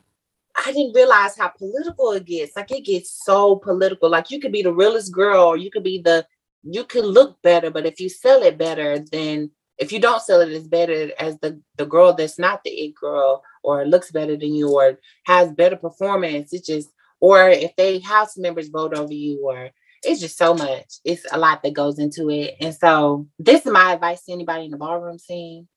I 0.67 0.73
didn't 0.73 0.95
realize 0.95 1.37
how 1.37 1.49
political 1.49 2.13
it 2.13 2.25
gets. 2.25 2.57
Like 2.57 2.71
it 2.71 2.85
gets 2.85 3.23
so 3.25 3.57
political. 3.57 4.09
Like 4.11 4.31
you 4.31 4.41
could 4.41 4.53
be 4.53 4.63
the 4.63 4.73
realest 4.73 5.13
girl, 5.13 5.45
or 5.45 5.57
you 5.57 5.71
could 5.71 5.85
be 5.85 6.01
the 6.03 6.27
you 6.65 6.85
could 6.85 7.05
look 7.05 7.41
better, 7.43 7.71
but 7.71 7.87
if 7.87 8.01
you 8.01 8.09
sell 8.09 8.43
it 8.43 8.59
better, 8.59 8.99
then 9.13 9.51
if 9.79 9.93
you 9.93 10.01
don't 10.01 10.23
sell 10.23 10.41
it 10.41 10.51
as 10.51 10.67
better 10.67 11.13
as 11.19 11.39
the 11.39 11.61
the 11.77 11.87
girl 11.87 12.13
that's 12.13 12.39
not 12.39 12.63
the 12.65 12.71
it 12.71 12.95
girl, 12.95 13.43
or 13.63 13.87
looks 13.87 14.11
better 14.11 14.37
than 14.37 14.55
you, 14.55 14.71
or 14.71 14.99
has 15.27 15.53
better 15.53 15.77
performance, 15.77 16.53
it 16.53 16.65
just 16.65 16.91
or 17.21 17.49
if 17.49 17.75
they 17.77 17.99
house 18.01 18.37
members 18.37 18.69
vote 18.69 18.95
over 18.97 19.13
you, 19.13 19.41
or 19.45 19.71
it's 20.03 20.21
just 20.21 20.39
so 20.39 20.55
much. 20.55 20.95
It's 21.05 21.25
a 21.33 21.39
lot 21.39 21.63
that 21.63 21.75
goes 21.75 21.99
into 21.99 22.31
it. 22.31 22.55
And 22.61 22.75
so 22.75 23.27
this 23.39 23.67
is 23.67 23.73
my 23.73 23.95
advice 23.95 24.25
to 24.25 24.33
anybody 24.33 24.65
in 24.65 24.71
the 24.71 24.77
ballroom 24.77 25.19
scene. 25.19 25.69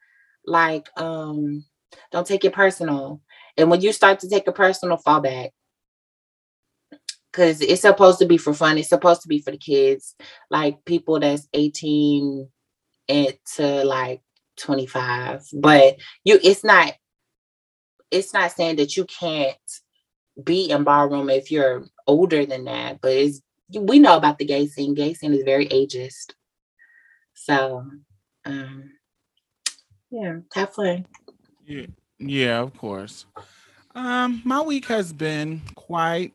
Like, 0.45 0.89
um, 0.97 1.65
don't 2.11 2.27
take 2.27 2.45
it 2.45 2.53
personal. 2.53 3.21
And 3.57 3.69
when 3.69 3.81
you 3.81 3.93
start 3.93 4.19
to 4.19 4.29
take 4.29 4.47
a 4.47 4.51
personal 4.51 4.97
fall 4.97 5.21
back, 5.21 5.51
because 7.31 7.61
it's 7.61 7.81
supposed 7.81 8.19
to 8.19 8.25
be 8.25 8.37
for 8.37 8.53
fun, 8.53 8.77
it's 8.77 8.89
supposed 8.89 9.21
to 9.23 9.27
be 9.27 9.39
for 9.39 9.51
the 9.51 9.57
kids, 9.57 10.15
like 10.49 10.83
people 10.85 11.19
that's 11.19 11.47
18 11.53 12.49
and 13.09 13.33
to 13.55 13.83
like 13.85 14.21
25. 14.57 15.45
But 15.53 15.97
you 16.23 16.39
it's 16.43 16.63
not 16.63 16.93
it's 18.11 18.33
not 18.33 18.51
saying 18.51 18.77
that 18.77 18.97
you 18.97 19.05
can't 19.05 19.57
be 20.43 20.69
in 20.71 20.83
ballroom 20.83 21.29
if 21.29 21.51
you're 21.51 21.85
older 22.07 22.45
than 22.45 22.65
that, 22.65 23.01
but 23.01 23.13
it's 23.13 23.41
we 23.73 23.99
know 23.99 24.17
about 24.17 24.37
the 24.37 24.45
gay 24.45 24.67
scene. 24.67 24.93
Gay 24.93 25.13
scene 25.13 25.33
is 25.33 25.43
very 25.43 25.67
ageist. 25.67 26.33
So 27.33 27.85
um 28.45 28.91
yeah, 30.11 30.37
have 30.53 30.73
fun. 30.73 31.05
Yeah, 31.65 31.87
yeah, 32.21 32.59
of 32.59 32.77
course. 32.77 33.25
Um, 33.95 34.41
my 34.45 34.61
week 34.61 34.85
has 34.85 35.11
been 35.11 35.61
quite 35.75 36.33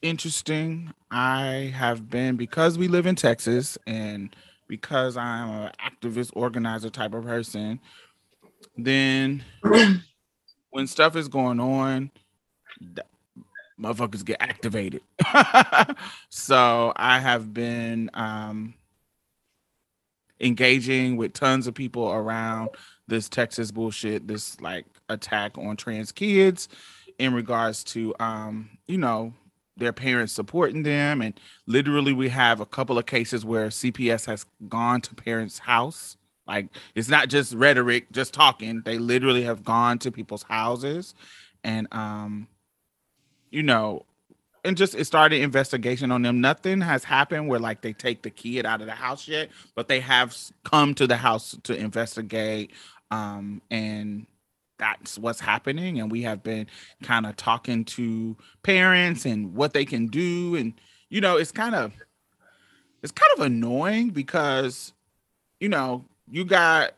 interesting. 0.00 0.92
I 1.10 1.72
have 1.74 2.08
been 2.08 2.36
because 2.36 2.78
we 2.78 2.88
live 2.88 3.06
in 3.06 3.16
Texas 3.16 3.76
and 3.86 4.34
because 4.68 5.16
I'm 5.16 5.50
an 5.50 5.72
activist 5.84 6.30
organizer 6.34 6.90
type 6.90 7.14
of 7.14 7.24
person, 7.24 7.80
then 8.76 9.44
when 10.70 10.86
stuff 10.86 11.16
is 11.16 11.28
going 11.28 11.60
on, 11.60 12.10
th- 12.80 13.06
motherfuckers 13.80 14.24
get 14.24 14.38
activated. 14.40 15.02
so 16.30 16.92
I 16.96 17.18
have 17.18 17.52
been 17.52 18.10
um 18.14 18.74
engaging 20.40 21.16
with 21.16 21.32
tons 21.32 21.66
of 21.66 21.74
people 21.74 22.12
around 22.12 22.70
this 23.08 23.28
Texas 23.28 23.70
bullshit, 23.70 24.26
this 24.26 24.60
like 24.60 24.86
attack 25.08 25.56
on 25.58 25.76
trans 25.76 26.12
kids 26.12 26.68
in 27.18 27.32
regards 27.34 27.84
to 27.84 28.14
um, 28.20 28.70
you 28.86 28.98
know, 28.98 29.32
their 29.76 29.92
parents 29.92 30.32
supporting 30.32 30.82
them. 30.82 31.20
And 31.20 31.38
literally 31.66 32.12
we 32.12 32.28
have 32.30 32.60
a 32.60 32.66
couple 32.66 32.98
of 32.98 33.06
cases 33.06 33.44
where 33.44 33.68
CPS 33.68 34.26
has 34.26 34.46
gone 34.68 35.00
to 35.02 35.14
parents' 35.14 35.58
house. 35.58 36.16
Like 36.46 36.68
it's 36.94 37.08
not 37.08 37.28
just 37.28 37.54
rhetoric, 37.54 38.10
just 38.12 38.32
talking. 38.32 38.82
They 38.84 38.98
literally 38.98 39.42
have 39.42 39.64
gone 39.64 39.98
to 40.00 40.12
people's 40.12 40.44
houses 40.44 41.14
and 41.64 41.88
um, 41.92 42.46
you 43.50 43.62
know, 43.62 44.04
and 44.64 44.76
just 44.76 44.94
it 44.94 45.04
started 45.04 45.42
investigation 45.42 46.10
on 46.10 46.22
them. 46.22 46.40
Nothing 46.40 46.80
has 46.80 47.04
happened 47.04 47.48
where 47.48 47.60
like 47.60 47.82
they 47.82 47.92
take 47.92 48.22
the 48.22 48.30
kid 48.30 48.66
out 48.66 48.80
of 48.80 48.86
the 48.86 48.92
house 48.92 49.28
yet, 49.28 49.50
but 49.74 49.88
they 49.88 50.00
have 50.00 50.36
come 50.64 50.94
to 50.94 51.06
the 51.06 51.16
house 51.16 51.56
to 51.64 51.76
investigate. 51.76 52.72
Um, 53.10 53.62
and 53.70 54.26
that's 54.78 55.18
what's 55.18 55.40
happening. 55.40 56.00
And 56.00 56.10
we 56.10 56.22
have 56.22 56.42
been 56.42 56.66
kind 57.02 57.26
of 57.26 57.36
talking 57.36 57.84
to 57.86 58.36
parents 58.62 59.24
and 59.24 59.54
what 59.54 59.72
they 59.72 59.84
can 59.84 60.06
do. 60.06 60.56
And 60.56 60.74
you 61.08 61.20
know, 61.20 61.36
it's 61.36 61.52
kind 61.52 61.74
of 61.74 61.92
it's 63.02 63.12
kind 63.12 63.32
of 63.38 63.44
annoying 63.46 64.10
because 64.10 64.92
you 65.60 65.68
know, 65.68 66.04
you 66.30 66.44
got 66.44 66.92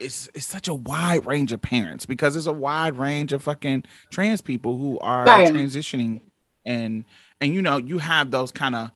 it's 0.00 0.28
it's 0.34 0.46
such 0.46 0.68
a 0.68 0.74
wide 0.74 1.26
range 1.26 1.52
of 1.52 1.62
parents 1.62 2.06
because 2.06 2.34
there's 2.34 2.46
a 2.46 2.52
wide 2.52 2.96
range 2.98 3.32
of 3.32 3.42
fucking 3.42 3.84
trans 4.10 4.40
people 4.42 4.76
who 4.78 4.98
are 5.00 5.26
Right. 5.26 5.42
transitioning 5.42 6.20
and 6.64 7.04
and 7.40 7.54
you 7.54 7.62
know 7.62 7.78
you 7.78 7.98
have 7.98 8.30
those 8.30 8.52
kind 8.52 8.74
of 8.74 8.90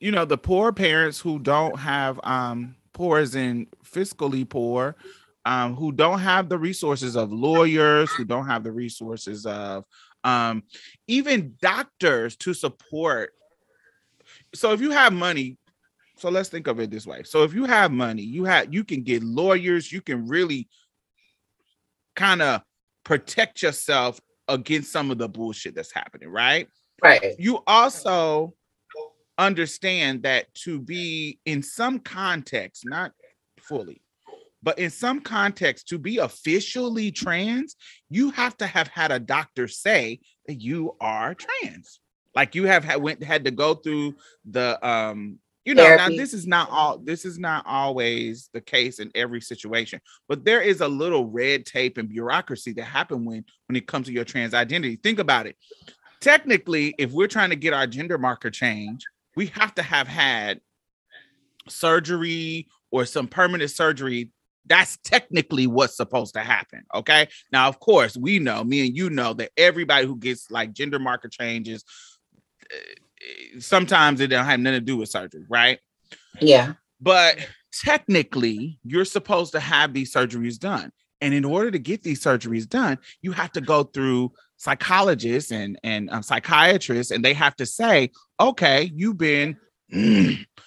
you 0.00 0.10
know 0.10 0.24
the 0.24 0.38
poor 0.38 0.72
parents 0.72 1.20
who 1.20 1.38
don't 1.38 1.78
have 1.78 2.20
um 2.24 2.76
poor 2.92 3.18
as 3.18 3.34
in 3.34 3.66
fiscally 3.84 4.48
poor 4.48 4.94
um 5.44 5.74
who 5.74 5.92
don't 5.92 6.20
have 6.20 6.48
the 6.48 6.58
resources 6.58 7.16
of 7.16 7.32
lawyers 7.32 8.10
who 8.12 8.24
don't 8.24 8.46
have 8.46 8.62
the 8.62 8.72
resources 8.72 9.46
of 9.46 9.84
um 10.24 10.62
even 11.06 11.54
doctors 11.60 12.36
to 12.36 12.54
support. 12.54 13.32
So 14.54 14.72
if 14.72 14.80
you 14.80 14.90
have 14.90 15.12
money 15.12 15.58
so 16.16 16.28
let's 16.28 16.48
think 16.48 16.68
of 16.68 16.78
it 16.78 16.90
this 16.90 17.06
way. 17.06 17.24
So 17.24 17.42
if 17.42 17.52
you 17.54 17.64
have 17.64 17.90
money 17.90 18.22
you 18.22 18.44
have 18.44 18.72
you 18.72 18.84
can 18.84 19.02
get 19.02 19.22
lawyers 19.22 19.90
you 19.90 20.00
can 20.00 20.26
really 20.26 20.68
kind 22.14 22.42
of 22.42 22.62
protect 23.04 23.62
yourself 23.62 24.20
against 24.48 24.92
some 24.92 25.10
of 25.10 25.18
the 25.18 25.28
bullshit 25.28 25.74
that's 25.74 25.92
happening 25.92 26.28
right? 26.28 26.68
Right. 27.02 27.34
you 27.36 27.64
also 27.66 28.54
understand 29.38 30.22
that 30.22 30.52
to 30.54 30.80
be 30.80 31.38
in 31.44 31.62
some 31.62 31.98
context, 31.98 32.84
not 32.86 33.12
fully, 33.60 34.02
but 34.62 34.78
in 34.78 34.90
some 34.90 35.20
context, 35.20 35.88
to 35.88 35.98
be 35.98 36.18
officially 36.18 37.10
trans, 37.10 37.76
you 38.10 38.30
have 38.30 38.56
to 38.58 38.66
have 38.66 38.88
had 38.88 39.10
a 39.10 39.18
doctor 39.18 39.68
say 39.68 40.20
that 40.46 40.60
you 40.60 40.96
are 41.00 41.34
trans. 41.34 42.00
Like 42.34 42.54
you 42.54 42.64
have 42.64 42.84
had 42.84 43.02
went 43.02 43.22
had 43.22 43.44
to 43.44 43.50
go 43.50 43.74
through 43.74 44.14
the 44.44 44.84
um 44.86 45.38
you 45.64 45.74
know 45.74 45.94
now 45.96 46.08
this 46.08 46.34
is 46.34 46.46
not 46.46 46.70
all 46.70 46.98
this 46.98 47.24
is 47.24 47.38
not 47.38 47.64
always 47.66 48.48
the 48.52 48.60
case 48.60 48.98
in 48.98 49.12
every 49.14 49.40
situation 49.40 50.00
but 50.28 50.44
there 50.44 50.60
is 50.60 50.80
a 50.80 50.88
little 50.88 51.26
red 51.26 51.64
tape 51.64 51.98
and 51.98 52.08
bureaucracy 52.08 52.72
that 52.72 52.82
happen 52.82 53.24
when 53.24 53.44
when 53.68 53.76
it 53.76 53.86
comes 53.86 54.08
to 54.08 54.12
your 54.12 54.24
trans 54.24 54.54
identity 54.54 54.96
think 54.96 55.20
about 55.20 55.46
it 55.46 55.54
technically, 56.22 56.94
if 56.96 57.10
we're 57.10 57.26
trying 57.26 57.50
to 57.50 57.56
get 57.56 57.74
our 57.74 57.86
gender 57.86 58.16
marker 58.16 58.50
change, 58.50 59.04
we 59.36 59.46
have 59.46 59.74
to 59.74 59.82
have 59.82 60.08
had 60.08 60.60
surgery 61.68 62.68
or 62.90 63.04
some 63.04 63.26
permanent 63.26 63.70
surgery. 63.70 64.30
That's 64.66 64.98
technically 65.04 65.66
what's 65.66 65.96
supposed 65.96 66.34
to 66.34 66.40
happen. 66.40 66.84
Okay. 66.94 67.28
Now, 67.50 67.68
of 67.68 67.80
course, 67.80 68.16
we 68.16 68.38
know, 68.38 68.62
me 68.62 68.86
and 68.86 68.96
you 68.96 69.10
know, 69.10 69.34
that 69.34 69.50
everybody 69.56 70.06
who 70.06 70.16
gets 70.16 70.50
like 70.50 70.72
gender 70.72 70.98
marker 70.98 71.28
changes, 71.28 71.84
eh, 72.70 73.58
sometimes 73.58 74.20
it 74.20 74.28
don't 74.28 74.44
have 74.44 74.60
nothing 74.60 74.80
to 74.80 74.84
do 74.84 74.96
with 74.96 75.08
surgery, 75.08 75.44
right? 75.48 75.78
Yeah. 76.40 76.74
But 77.00 77.38
technically, 77.84 78.78
you're 78.84 79.04
supposed 79.04 79.52
to 79.52 79.60
have 79.60 79.92
these 79.92 80.12
surgeries 80.12 80.58
done. 80.58 80.92
And 81.20 81.32
in 81.34 81.44
order 81.44 81.70
to 81.70 81.78
get 81.78 82.02
these 82.02 82.22
surgeries 82.22 82.68
done, 82.68 82.98
you 83.20 83.32
have 83.32 83.52
to 83.52 83.60
go 83.60 83.84
through 83.84 84.32
psychologists 84.56 85.52
and 85.52 85.78
and 85.82 86.10
um, 86.10 86.22
psychiatrists, 86.22 87.12
and 87.12 87.24
they 87.24 87.32
have 87.32 87.54
to 87.56 87.66
say, 87.66 88.10
"Okay, 88.40 88.90
you've 88.94 89.18
been 89.18 89.56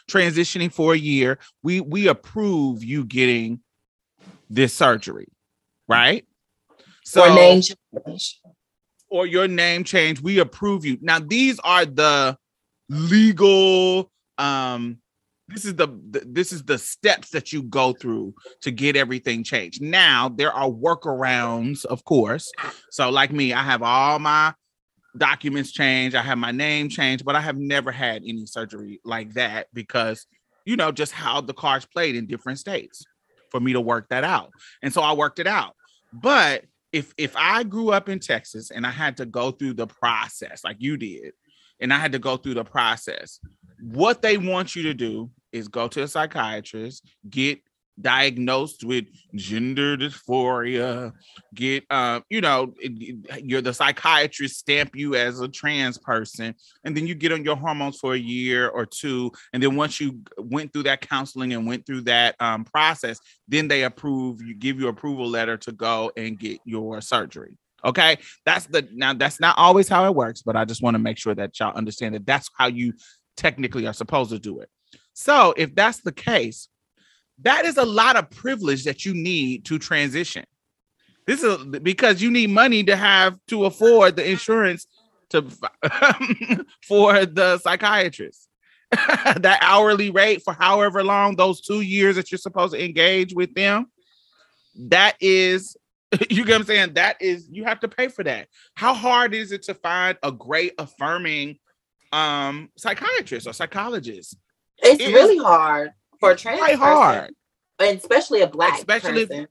transitioning 0.09 0.71
for 0.71 0.93
a 0.93 0.97
year. 0.97 1.39
We 1.61 1.81
we 1.81 2.07
approve 2.07 2.83
you 2.83 3.03
getting 3.03 3.59
this 4.49 4.73
surgery, 4.73 5.27
right? 5.87 6.25
or 7.21 7.35
name 7.35 7.61
change. 7.61 8.41
or 9.09 9.27
your 9.27 9.47
name 9.47 9.83
change, 9.83 10.21
we 10.21 10.39
approve 10.39 10.85
you. 10.85 10.97
Now, 11.01 11.19
these 11.19 11.59
are 11.59 11.85
the 11.85 12.37
legal 12.89 14.11
um 14.37 14.99
this 15.47 15.65
is 15.65 15.75
the, 15.75 15.87
the 15.87 16.23
this 16.25 16.51
is 16.51 16.63
the 16.63 16.77
steps 16.77 17.29
that 17.29 17.53
you 17.53 17.61
go 17.63 17.93
through 17.93 18.33
to 18.61 18.71
get 18.71 18.95
everything 18.95 19.43
changed. 19.43 19.81
Now, 19.81 20.29
there 20.29 20.51
are 20.51 20.69
workarounds, 20.69 21.85
of 21.85 22.03
course. 22.03 22.51
So 22.89 23.09
like 23.09 23.31
me, 23.31 23.53
I 23.53 23.61
have 23.61 23.83
all 23.83 24.17
my 24.17 24.53
documents 25.17 25.71
changed, 25.71 26.15
I 26.15 26.21
have 26.23 26.39
my 26.39 26.51
name 26.51 26.89
changed, 26.89 27.25
but 27.25 27.35
I 27.35 27.41
have 27.41 27.57
never 27.57 27.91
had 27.91 28.23
any 28.25 28.45
surgery 28.45 28.99
like 29.05 29.33
that 29.33 29.67
because 29.73 30.25
you 30.65 30.75
know 30.75 30.91
just 30.91 31.11
how 31.11 31.41
the 31.41 31.53
cards 31.53 31.85
played 31.85 32.15
in 32.15 32.25
different 32.25 32.57
states 32.57 33.05
for 33.51 33.59
me 33.59 33.73
to 33.73 33.81
work 33.81 34.09
that 34.09 34.23
out. 34.23 34.51
And 34.81 34.93
so 34.93 35.01
I 35.01 35.13
worked 35.13 35.39
it 35.39 35.47
out. 35.47 35.75
But 36.13 36.65
if 36.91 37.13
if 37.17 37.35
I 37.35 37.63
grew 37.63 37.91
up 37.91 38.09
in 38.09 38.19
Texas 38.19 38.71
and 38.71 38.85
I 38.85 38.91
had 38.91 39.17
to 39.17 39.25
go 39.25 39.51
through 39.51 39.73
the 39.73 39.87
process 39.87 40.63
like 40.63 40.77
you 40.79 40.97
did, 40.97 41.33
and 41.79 41.93
I 41.93 41.97
had 41.97 42.13
to 42.13 42.19
go 42.19 42.37
through 42.37 42.53
the 42.53 42.63
process, 42.63 43.39
what 43.81 44.21
they 44.21 44.37
want 44.37 44.75
you 44.75 44.83
to 44.83 44.93
do 44.93 45.29
is 45.51 45.67
go 45.67 45.87
to 45.87 46.03
a 46.03 46.07
psychiatrist, 46.07 47.05
get 47.29 47.59
diagnosed 47.99 48.83
with 48.83 49.05
gender 49.35 49.97
dysphoria, 49.97 51.13
get 51.53 51.83
uh, 51.89 52.19
you 52.29 52.41
know, 52.41 52.73
you're 53.41 53.61
the 53.61 53.73
psychiatrist 53.73 54.57
stamp 54.57 54.95
you 54.95 55.15
as 55.15 55.39
a 55.39 55.47
trans 55.47 55.97
person, 55.97 56.55
and 56.83 56.95
then 56.95 57.07
you 57.07 57.15
get 57.15 57.31
on 57.31 57.43
your 57.43 57.55
hormones 57.55 57.97
for 57.97 58.13
a 58.13 58.19
year 58.19 58.69
or 58.69 58.85
two, 58.85 59.31
and 59.53 59.61
then 59.61 59.75
once 59.75 59.99
you 59.99 60.19
went 60.37 60.73
through 60.73 60.83
that 60.83 61.01
counseling 61.01 61.53
and 61.53 61.65
went 61.65 61.85
through 61.85 62.01
that 62.01 62.35
um, 62.39 62.65
process, 62.65 63.19
then 63.47 63.67
they 63.67 63.83
approve 63.83 64.41
you, 64.41 64.53
give 64.55 64.79
you 64.79 64.87
approval 64.87 65.27
letter 65.27 65.57
to 65.57 65.71
go 65.71 66.11
and 66.17 66.39
get 66.39 66.59
your 66.65 67.01
surgery. 67.01 67.57
Okay, 67.83 68.17
that's 68.45 68.65
the 68.65 68.87
now 68.93 69.13
that's 69.13 69.39
not 69.39 69.57
always 69.57 69.87
how 69.87 70.05
it 70.05 70.15
works, 70.15 70.41
but 70.41 70.55
I 70.55 70.65
just 70.65 70.81
want 70.81 70.95
to 70.95 70.99
make 70.99 71.17
sure 71.17 71.35
that 71.35 71.59
y'all 71.59 71.75
understand 71.75 72.15
that 72.15 72.25
that's 72.25 72.49
how 72.57 72.67
you 72.67 72.93
technically 73.37 73.85
are 73.85 73.93
supposed 73.93 74.31
to 74.31 74.39
do 74.39 74.59
it. 74.59 74.69
So 75.13 75.53
if 75.55 75.75
that's 75.75 76.01
the 76.01 76.11
case, 76.11 76.67
that 77.39 77.65
is 77.65 77.77
a 77.77 77.85
lot 77.85 78.15
of 78.15 78.29
privilege 78.29 78.83
that 78.85 79.05
you 79.05 79.13
need 79.13 79.65
to 79.65 79.77
transition. 79.77 80.45
This 81.27 81.43
is 81.43 81.65
because 81.81 82.21
you 82.21 82.31
need 82.31 82.51
money 82.51 82.83
to 82.83 82.95
have 82.95 83.37
to 83.47 83.65
afford 83.65 84.15
the 84.15 84.29
insurance 84.29 84.87
to 85.29 85.41
for 86.87 87.25
the 87.25 87.57
psychiatrist. 87.59 88.47
that 88.91 89.57
hourly 89.61 90.11
rate 90.11 90.43
for 90.43 90.53
however 90.53 91.03
long 91.03 91.35
those 91.35 91.59
two 91.59 91.81
years 91.81 92.15
that 92.15 92.31
you're 92.31 92.37
supposed 92.37 92.73
to 92.73 92.83
engage 92.83 93.33
with 93.33 93.53
them, 93.55 93.87
that 94.75 95.15
is, 95.19 95.75
you 96.29 96.45
get 96.45 96.53
what 96.53 96.61
I'm 96.61 96.63
saying? 96.65 96.93
That 96.93 97.17
is, 97.19 97.47
you 97.51 97.63
have 97.65 97.79
to 97.81 97.87
pay 97.87 98.07
for 98.07 98.23
that. 98.23 98.47
How 98.75 98.93
hard 98.93 99.33
is 99.33 99.51
it 99.51 99.63
to 99.63 99.73
find 99.73 100.17
a 100.23 100.31
great 100.31 100.73
affirming 100.77 101.57
um 102.11 102.69
psychiatrist 102.77 103.47
or 103.47 103.53
psychologist? 103.53 104.37
It's 104.77 105.01
it 105.01 105.13
really 105.13 105.37
hard 105.37 105.91
for 106.19 106.31
a 106.31 106.35
trans 106.35 106.59
quite 106.59 106.77
hard, 106.77 107.33
and 107.79 107.97
especially 107.97 108.41
a 108.41 108.47
black 108.47 108.77
especially 108.77 109.25
person. 109.25 109.47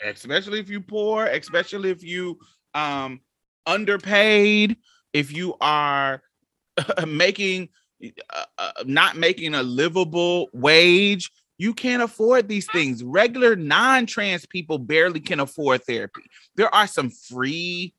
If, 0.00 0.16
especially 0.16 0.60
if 0.60 0.68
you 0.68 0.80
poor, 0.80 1.26
especially 1.26 1.90
if 1.90 2.02
you 2.02 2.38
um 2.74 3.20
underpaid, 3.66 4.76
if 5.12 5.32
you 5.32 5.54
are 5.60 6.22
making 7.06 7.68
uh, 8.30 8.44
uh, 8.58 8.72
not 8.84 9.16
making 9.16 9.54
a 9.54 9.62
livable 9.62 10.48
wage. 10.52 11.30
You 11.58 11.72
can't 11.72 12.02
afford 12.02 12.48
these 12.48 12.66
things. 12.66 13.02
Regular 13.02 13.56
non-trans 13.56 14.44
people 14.44 14.78
barely 14.78 15.20
can 15.20 15.40
afford 15.40 15.82
therapy. 15.84 16.20
There 16.54 16.72
are 16.74 16.86
some 16.86 17.08
free 17.08 17.94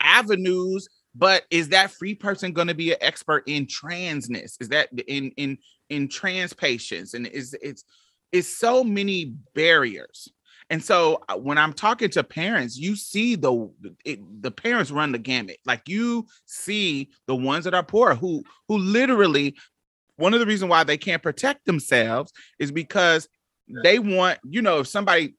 avenues 0.00 0.88
but 1.18 1.44
is 1.50 1.70
that 1.70 1.90
free 1.90 2.14
person 2.14 2.52
going 2.52 2.68
to 2.68 2.74
be 2.74 2.92
an 2.92 2.98
expert 3.00 3.42
in 3.46 3.66
transness 3.66 4.60
is 4.60 4.68
that 4.68 4.88
in 5.08 5.30
in 5.36 5.58
in 5.88 6.08
trans 6.08 6.52
patients 6.52 7.14
and 7.14 7.26
is 7.26 7.56
it's 7.62 7.84
it's 8.32 8.48
so 8.48 8.82
many 8.82 9.34
barriers. 9.54 10.28
And 10.68 10.82
so 10.82 11.22
uh, 11.28 11.36
when 11.36 11.58
i'm 11.58 11.72
talking 11.72 12.10
to 12.10 12.24
parents 12.24 12.76
you 12.76 12.96
see 12.96 13.36
the 13.36 13.70
it, 14.04 14.20
the 14.42 14.50
parents 14.50 14.90
run 14.90 15.12
the 15.12 15.18
gamut. 15.18 15.58
Like 15.64 15.88
you 15.88 16.26
see 16.44 17.10
the 17.26 17.36
ones 17.36 17.64
that 17.64 17.74
are 17.74 17.84
poor 17.84 18.14
who 18.14 18.42
who 18.68 18.78
literally 18.78 19.56
one 20.16 20.34
of 20.34 20.40
the 20.40 20.46
reasons 20.46 20.70
why 20.70 20.82
they 20.82 20.96
can't 20.96 21.22
protect 21.22 21.66
themselves 21.66 22.32
is 22.58 22.72
because 22.72 23.28
they 23.82 23.98
want 23.98 24.38
you 24.44 24.62
know 24.62 24.80
if 24.80 24.88
somebody 24.88 25.34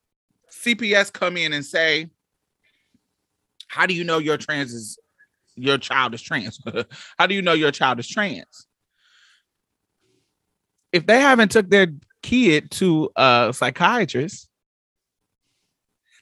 cps 0.52 1.12
come 1.12 1.38
in 1.38 1.54
and 1.54 1.66
say 1.66 2.10
how 3.68 3.86
do 3.86 3.94
you 3.94 4.04
know 4.04 4.18
your 4.18 4.38
trans 4.38 4.74
is 4.74 4.98
your 5.58 5.78
child 5.78 6.14
is 6.14 6.22
trans? 6.22 6.62
How 7.18 7.26
do 7.26 7.34
you 7.34 7.42
know 7.42 7.54
your 7.54 7.72
child 7.72 8.00
is 8.00 8.08
trans 8.08 8.67
if 10.98 11.06
they 11.06 11.22
haven't 11.22 11.52
took 11.52 11.70
their 11.70 11.88
kid 12.24 12.72
to 12.72 13.10
a 13.16 13.54
psychiatrist, 13.56 14.50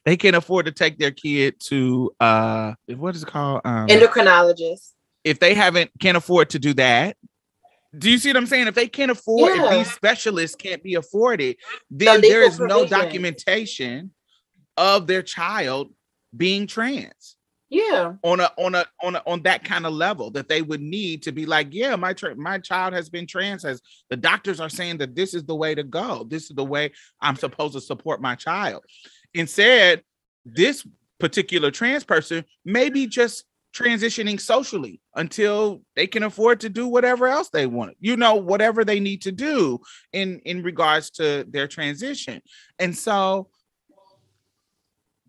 they 0.04 0.18
can't 0.18 0.36
afford 0.36 0.66
to 0.66 0.72
take 0.72 1.00
their 1.00 1.12
kid 1.12 1.56
to 1.62 2.14
uh 2.20 2.74
what 2.88 3.16
is 3.16 3.24
it 3.24 3.30
called? 3.30 3.62
Um, 3.64 3.88
endocrinologist. 3.88 4.92
If 5.24 5.40
they 5.40 5.56
haven't 5.56 5.92
can't 6.00 6.18
afford 6.18 6.52
to 6.52 6.60
do 6.60 6.74
that, 6.76 7.16
do 7.98 8.12
you 8.12 8.18
see 8.18 8.30
what 8.30 8.38
I'm 8.38 8.46
saying? 8.46 8.68
If 8.68 8.76
they 8.76 8.88
can't 8.88 9.12
afford, 9.12 9.56
yeah. 9.56 9.66
if 9.66 9.72
these 9.72 9.96
specialists 9.96 10.58
can't 10.58 10.84
be 10.84 10.96
afforded, 10.96 11.56
then 11.90 12.20
the 12.20 12.28
there 12.28 12.44
is 12.44 12.58
provision. 12.58 12.68
no 12.68 12.86
documentation 12.86 14.12
of 14.76 15.08
their 15.08 15.24
child 15.24 15.92
being 16.36 16.68
trans 16.68 17.35
yeah. 17.70 18.14
on 18.24 18.40
a 18.40 18.52
on 18.58 18.76
a 18.76 18.86
on 19.02 19.16
a 19.16 19.24
on 19.26 19.42
that 19.44 19.64
kind 19.64 19.86
of 19.86 19.94
level 19.94 20.30
that 20.32 20.48
they 20.48 20.62
would 20.62 20.82
need 20.82 21.24
to 21.24 21.32
be 21.32 21.46
like 21.46 21.68
yeah 21.72 21.96
my 21.96 22.14
tra- 22.14 22.36
my 22.36 22.60
child 22.60 22.94
has 22.94 23.10
been 23.10 23.26
trans 23.26 23.66
as 23.66 23.82
the 24.10 24.18
doctors 24.18 24.60
are 24.60 24.70
saying 24.70 24.98
that 24.98 25.16
this 25.16 25.34
is 25.34 25.44
the 25.46 25.56
way 25.56 25.74
to 25.74 25.84
go. 25.84 26.24
This 26.24 26.44
is 26.44 26.56
the 26.56 26.66
way 26.66 26.92
i'm 27.22 27.36
supposed 27.36 27.74
to 27.74 27.82
support 27.82 28.22
my 28.22 28.36
child. 28.36 28.84
Instead 29.34 30.04
this 30.46 30.88
particular 31.20 31.72
trans 31.72 32.04
person 32.04 32.46
may 32.64 32.90
be 32.90 33.08
just 33.08 33.46
transitioning 33.74 34.40
socially 34.40 35.02
until 35.16 35.82
they 35.96 36.08
can 36.08 36.24
afford 36.24 36.62
to 36.62 36.70
do 36.70 36.88
whatever 36.88 37.28
else 37.28 37.50
they 37.50 37.66
want 37.66 37.98
you 38.00 38.16
know 38.16 38.36
whatever 38.36 38.86
they 38.86 39.02
need 39.02 39.22
to 39.22 39.34
do 39.34 39.80
in 40.14 40.40
in 40.46 40.64
regards 40.64 41.10
to 41.10 41.46
their 41.50 41.68
transition. 41.68 42.42
And 42.80 42.96
so 42.96 43.50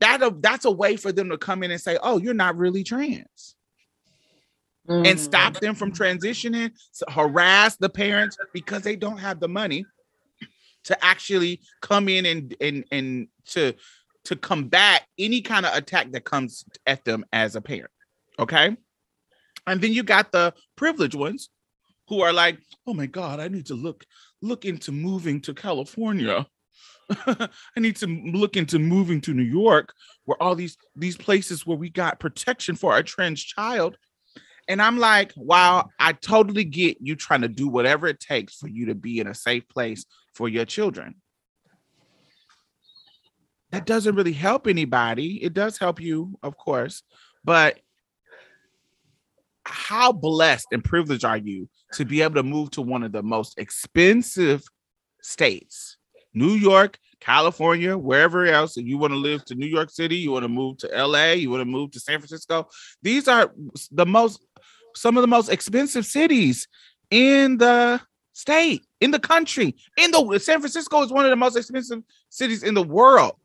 that 0.00 0.42
that's 0.42 0.64
a 0.64 0.70
way 0.70 0.96
for 0.96 1.12
them 1.12 1.30
to 1.30 1.38
come 1.38 1.62
in 1.62 1.70
and 1.70 1.80
say, 1.80 1.98
"Oh, 2.02 2.18
you're 2.18 2.34
not 2.34 2.56
really 2.56 2.84
trans." 2.84 3.56
Mm. 4.88 5.06
And 5.06 5.20
stop 5.20 5.54
them 5.54 5.74
from 5.74 5.90
transitioning, 5.92 6.70
harass 7.08 7.76
the 7.76 7.88
parents 7.88 8.36
because 8.52 8.82
they 8.82 8.94
don't 8.94 9.18
have 9.18 9.40
the 9.40 9.48
money 9.48 9.84
to 10.84 11.04
actually 11.04 11.60
come 11.82 12.08
in 12.08 12.26
and 12.26 12.56
and 12.60 12.84
and 12.92 13.28
to 13.46 13.74
to 14.24 14.36
combat 14.36 15.02
any 15.18 15.40
kind 15.40 15.66
of 15.66 15.74
attack 15.74 16.10
that 16.12 16.24
comes 16.24 16.64
at 16.86 17.04
them 17.04 17.24
as 17.32 17.56
a 17.56 17.60
parent. 17.60 17.90
Okay? 18.38 18.76
And 19.66 19.80
then 19.80 19.92
you 19.92 20.02
got 20.02 20.32
the 20.32 20.54
privileged 20.76 21.14
ones 21.14 21.48
who 22.08 22.20
are 22.20 22.32
like, 22.32 22.60
"Oh 22.86 22.94
my 22.94 23.06
god, 23.06 23.40
I 23.40 23.48
need 23.48 23.66
to 23.66 23.74
look 23.74 24.04
look 24.42 24.64
into 24.64 24.92
moving 24.92 25.40
to 25.42 25.54
California." 25.54 26.46
I 27.26 27.48
need 27.76 27.96
to 27.96 28.06
look 28.06 28.56
into 28.56 28.78
moving 28.78 29.20
to 29.22 29.34
New 29.34 29.42
York, 29.42 29.92
where 30.24 30.40
all 30.42 30.54
these 30.54 30.76
these 30.94 31.16
places 31.16 31.66
where 31.66 31.76
we 31.76 31.90
got 31.90 32.20
protection 32.20 32.76
for 32.76 32.92
our 32.92 33.02
trans 33.02 33.42
child. 33.42 33.96
And 34.68 34.82
I'm 34.82 34.98
like, 34.98 35.32
wow, 35.36 35.90
I 36.00 36.12
totally 36.12 36.64
get 36.64 36.98
you 37.00 37.14
trying 37.14 37.42
to 37.42 37.48
do 37.48 37.68
whatever 37.68 38.08
it 38.08 38.18
takes 38.18 38.56
for 38.56 38.66
you 38.66 38.86
to 38.86 38.96
be 38.96 39.20
in 39.20 39.28
a 39.28 39.34
safe 39.34 39.68
place 39.68 40.04
for 40.34 40.48
your 40.48 40.64
children. 40.64 41.14
That 43.70 43.86
doesn't 43.86 44.16
really 44.16 44.32
help 44.32 44.66
anybody. 44.66 45.42
It 45.42 45.54
does 45.54 45.78
help 45.78 46.00
you, 46.00 46.36
of 46.42 46.56
course, 46.56 47.02
but 47.44 47.78
how 49.64 50.12
blessed 50.12 50.68
and 50.72 50.82
privileged 50.82 51.24
are 51.24 51.36
you 51.36 51.68
to 51.92 52.04
be 52.04 52.22
able 52.22 52.36
to 52.36 52.42
move 52.42 52.70
to 52.72 52.82
one 52.82 53.02
of 53.02 53.12
the 53.12 53.22
most 53.22 53.58
expensive 53.58 54.64
states 55.20 55.95
New 56.36 56.52
York, 56.52 56.98
California, 57.18 57.96
wherever 57.96 58.44
else, 58.44 58.76
and 58.76 58.86
you 58.86 58.98
want 58.98 59.10
to 59.10 59.16
live 59.16 59.42
to 59.46 59.54
New 59.54 59.66
York 59.66 59.90
City, 59.90 60.16
you 60.16 60.30
want 60.30 60.42
to 60.44 60.48
move 60.48 60.76
to 60.76 60.86
LA, 60.88 61.32
you 61.32 61.48
want 61.48 61.62
to 61.62 61.64
move 61.64 61.90
to 61.92 61.98
San 61.98 62.18
Francisco. 62.20 62.68
These 63.02 63.26
are 63.26 63.52
the 63.90 64.04
most, 64.04 64.44
some 64.94 65.16
of 65.16 65.22
the 65.22 65.28
most 65.28 65.48
expensive 65.48 66.04
cities 66.04 66.68
in 67.10 67.56
the 67.56 68.02
state, 68.34 68.84
in 69.00 69.12
the 69.12 69.18
country. 69.18 69.76
In 69.96 70.10
the 70.10 70.38
San 70.38 70.60
Francisco 70.60 71.02
is 71.02 71.10
one 71.10 71.24
of 71.24 71.30
the 71.30 71.36
most 71.36 71.56
expensive 71.56 72.02
cities 72.28 72.62
in 72.62 72.74
the 72.74 72.82
world. 72.82 73.36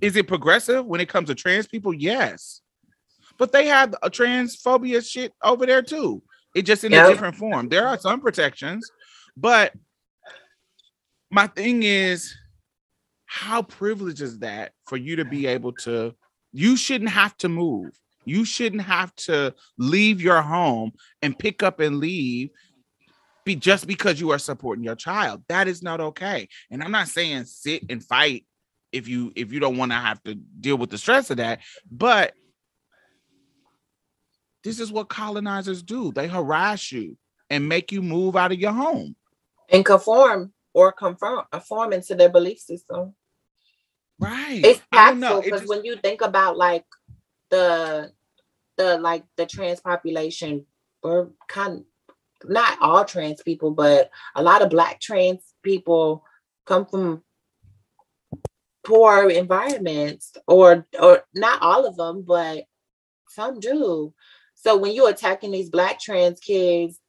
Is 0.00 0.16
it 0.16 0.26
progressive 0.26 0.86
when 0.86 1.02
it 1.02 1.10
comes 1.10 1.28
to 1.28 1.34
trans 1.34 1.66
people? 1.66 1.92
Yes. 1.92 2.62
But 3.38 3.52
they 3.52 3.66
have 3.66 3.94
a 4.02 4.08
transphobia 4.08 5.06
shit 5.06 5.34
over 5.42 5.66
there 5.66 5.82
too. 5.82 6.22
It 6.54 6.62
just 6.62 6.84
in 6.84 6.94
a 6.94 7.06
different 7.06 7.36
form. 7.36 7.68
There 7.68 7.86
are 7.86 7.98
some 7.98 8.22
protections, 8.22 8.90
but 9.36 9.74
my 11.30 11.46
thing 11.46 11.82
is 11.82 12.34
how 13.26 13.62
privileged 13.62 14.22
is 14.22 14.38
that 14.38 14.72
for 14.86 14.96
you 14.96 15.16
to 15.16 15.24
be 15.24 15.46
able 15.46 15.72
to 15.72 16.14
you 16.52 16.76
shouldn't 16.76 17.10
have 17.10 17.36
to 17.38 17.48
move. 17.48 17.90
You 18.24 18.44
shouldn't 18.44 18.82
have 18.82 19.14
to 19.16 19.54
leave 19.78 20.20
your 20.20 20.40
home 20.40 20.92
and 21.22 21.38
pick 21.38 21.62
up 21.62 21.80
and 21.80 21.98
leave 21.98 22.50
be 23.44 23.54
just 23.56 23.86
because 23.86 24.20
you 24.20 24.30
are 24.30 24.38
supporting 24.38 24.84
your 24.84 24.94
child. 24.94 25.42
That 25.48 25.68
is 25.68 25.82
not 25.82 26.00
okay. 26.00 26.48
And 26.70 26.82
i'm 26.82 26.90
not 26.90 27.08
saying 27.08 27.44
sit 27.44 27.84
and 27.88 28.04
fight 28.04 28.44
if 28.92 29.08
you 29.08 29.32
if 29.36 29.52
you 29.52 29.60
don't 29.60 29.76
want 29.76 29.92
to 29.92 29.96
have 29.96 30.22
to 30.22 30.34
deal 30.34 30.76
with 30.76 30.90
the 30.90 30.96
stress 30.96 31.30
of 31.30 31.36
that 31.36 31.60
but 31.90 32.32
this 34.64 34.80
is 34.80 34.92
what 34.92 35.08
colonizers 35.08 35.82
do. 35.82 36.12
They 36.12 36.28
harass 36.28 36.92
you 36.92 37.16
and 37.48 37.68
make 37.68 37.92
you 37.92 38.02
move 38.02 38.36
out 38.36 38.52
of 38.52 38.58
your 38.58 38.72
home. 38.72 39.16
And 39.70 39.84
conform 39.84 40.52
or 40.78 40.92
conform, 40.92 41.44
conform 41.52 41.94
into 41.94 42.16
their 42.16 42.30
belief 42.30 42.60
system. 42.60 43.14
right 44.20 44.62
It's 44.62 44.82
impactful 44.94 45.44
because 45.44 45.60
just- 45.60 45.70
when 45.70 45.84
you 45.84 45.96
think 45.98 46.22
about 46.22 46.58
like 46.58 46.86
the 47.50 48.12
the 48.78 48.98
like 48.98 49.24
the 49.38 49.46
trans 49.46 49.80
population, 49.80 50.66
or 51.02 51.32
kind 51.48 51.84
not 52.44 52.78
all 52.82 53.04
trans 53.04 53.42
people, 53.42 53.72
but 53.72 54.10
a 54.36 54.42
lot 54.42 54.62
of 54.62 54.70
black 54.70 55.00
trans 55.00 55.54
people 55.64 56.24
come 56.66 56.86
from 56.86 57.22
poor 58.84 59.30
environments, 59.30 60.32
or 60.48 60.86
or 61.00 61.24
not 61.34 61.62
all 61.62 61.86
of 61.86 61.96
them, 61.96 62.24
but 62.26 62.64
some 63.30 63.60
do. 63.60 64.14
So 64.56 64.76
when 64.78 64.92
you're 64.94 65.10
attacking 65.10 65.52
these 65.52 65.70
black 65.70 66.00
trans 66.00 66.40
kids, 66.40 67.00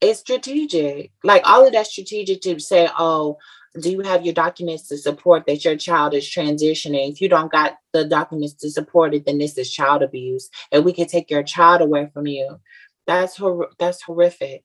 it's 0.00 0.20
strategic. 0.20 1.12
Like 1.24 1.42
all 1.44 1.66
of 1.66 1.72
that 1.72 1.86
strategic 1.86 2.40
to 2.42 2.58
say, 2.60 2.88
oh, 2.98 3.38
do 3.80 3.90
you 3.90 4.00
have 4.00 4.24
your 4.24 4.34
documents 4.34 4.88
to 4.88 4.98
support 4.98 5.44
that 5.46 5.64
your 5.64 5.76
child 5.76 6.14
is 6.14 6.24
transitioning? 6.24 7.10
If 7.10 7.20
you 7.20 7.28
don't 7.28 7.52
got 7.52 7.78
the 7.92 8.04
documents 8.04 8.54
to 8.54 8.70
support 8.70 9.14
it, 9.14 9.26
then 9.26 9.38
this 9.38 9.58
is 9.58 9.70
child 9.70 10.02
abuse, 10.02 10.48
and 10.72 10.84
we 10.84 10.92
can 10.92 11.06
take 11.06 11.30
your 11.30 11.42
child 11.42 11.80
away 11.82 12.10
from 12.12 12.26
you. 12.26 12.60
That's 13.06 13.36
hor- 13.36 13.70
that's 13.78 14.02
horrific. 14.02 14.64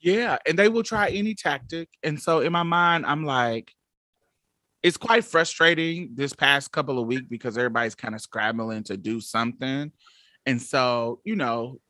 Yeah, 0.00 0.38
and 0.46 0.58
they 0.58 0.68
will 0.68 0.84
try 0.84 1.08
any 1.08 1.34
tactic. 1.34 1.88
And 2.02 2.20
so 2.20 2.40
in 2.40 2.52
my 2.52 2.62
mind, 2.62 3.04
I'm 3.04 3.24
like, 3.24 3.72
it's 4.82 4.96
quite 4.96 5.24
frustrating 5.24 6.10
this 6.14 6.32
past 6.32 6.70
couple 6.70 7.00
of 7.00 7.06
weeks 7.06 7.26
because 7.28 7.58
everybody's 7.58 7.96
kind 7.96 8.14
of 8.14 8.20
scrambling 8.20 8.84
to 8.84 8.96
do 8.96 9.20
something. 9.20 9.90
And 10.46 10.62
so, 10.62 11.20
you 11.24 11.34
know, 11.34 11.80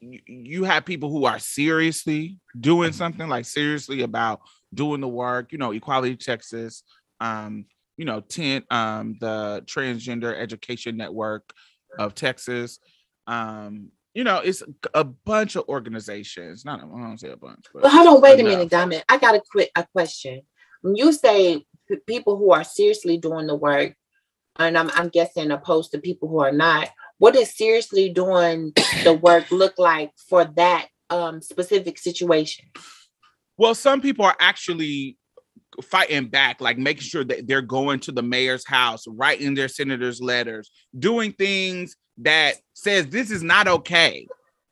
you, 0.00 0.20
you 0.26 0.64
have 0.64 0.84
people 0.84 1.10
who 1.10 1.24
are 1.24 1.38
seriously 1.38 2.38
doing 2.58 2.92
something 2.92 3.28
like 3.28 3.44
seriously 3.44 4.02
about 4.02 4.40
doing 4.74 5.00
the 5.00 5.08
work, 5.08 5.52
you 5.52 5.58
know, 5.58 5.72
Equality 5.72 6.16
Texas, 6.16 6.82
um, 7.20 7.64
you 7.96 8.04
know, 8.04 8.20
TENT, 8.20 8.64
um, 8.70 9.16
the 9.20 9.62
Transgender 9.66 10.38
Education 10.38 10.96
Network 10.96 11.52
of 11.98 12.14
Texas. 12.14 12.78
Um, 13.26 13.90
you 14.14 14.24
know, 14.24 14.38
it's 14.38 14.62
a 14.94 15.04
bunch 15.04 15.56
of 15.56 15.68
organizations. 15.68 16.64
Not 16.64 16.80
I 16.80 16.82
don't 16.82 17.20
say 17.20 17.30
a 17.30 17.36
bunch, 17.36 17.66
but 17.72 17.82
But 17.82 17.92
hold 17.92 18.08
on, 18.08 18.20
wait 18.20 18.40
a 18.40 18.42
minute, 18.42 18.70
Diamond. 18.70 19.04
I 19.08 19.18
got 19.18 19.34
a 19.34 19.42
quick 19.52 19.70
a 19.76 19.86
question. 19.92 20.42
When 20.80 20.96
you 20.96 21.12
say 21.12 21.64
people 22.06 22.36
who 22.36 22.52
are 22.52 22.64
seriously 22.64 23.18
doing 23.18 23.46
the 23.46 23.54
work, 23.54 23.94
and 24.58 24.76
I'm 24.76 24.90
I'm 24.94 25.08
guessing 25.08 25.50
opposed 25.50 25.92
to 25.92 25.98
people 25.98 26.28
who 26.28 26.40
are 26.40 26.52
not, 26.52 26.88
what 27.18 27.34
does 27.34 27.56
seriously 27.56 28.08
doing 28.08 28.72
the 29.04 29.12
work 29.12 29.50
look 29.50 29.74
like 29.78 30.12
for 30.28 30.44
that 30.56 30.86
um 31.10 31.40
specific 31.42 31.98
situation? 31.98 32.66
Well, 33.56 33.74
some 33.74 34.00
people 34.00 34.24
are 34.24 34.36
actually 34.40 35.18
fighting 35.82 36.28
back, 36.28 36.60
like 36.60 36.78
making 36.78 37.02
sure 37.02 37.24
that 37.24 37.46
they're 37.46 37.62
going 37.62 38.00
to 38.00 38.12
the 38.12 38.22
mayor's 38.22 38.66
house, 38.66 39.04
writing 39.06 39.54
their 39.54 39.68
senators' 39.68 40.20
letters, 40.20 40.70
doing 40.98 41.32
things 41.32 41.96
that 42.18 42.54
says 42.74 43.08
this 43.08 43.30
is 43.30 43.42
not 43.42 43.68
okay. 43.68 44.26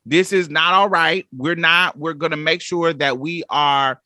This 0.05 0.33
is 0.33 0.49
not 0.49 0.73
all 0.73 0.89
right. 0.89 1.27
We're 1.37 1.57
not, 1.57 1.99
we're 1.99 2.15
gonna 2.15 2.37
make 2.37 2.63
sure 2.63 2.93
that 2.93 3.19
we 3.19 3.43
are 3.51 4.01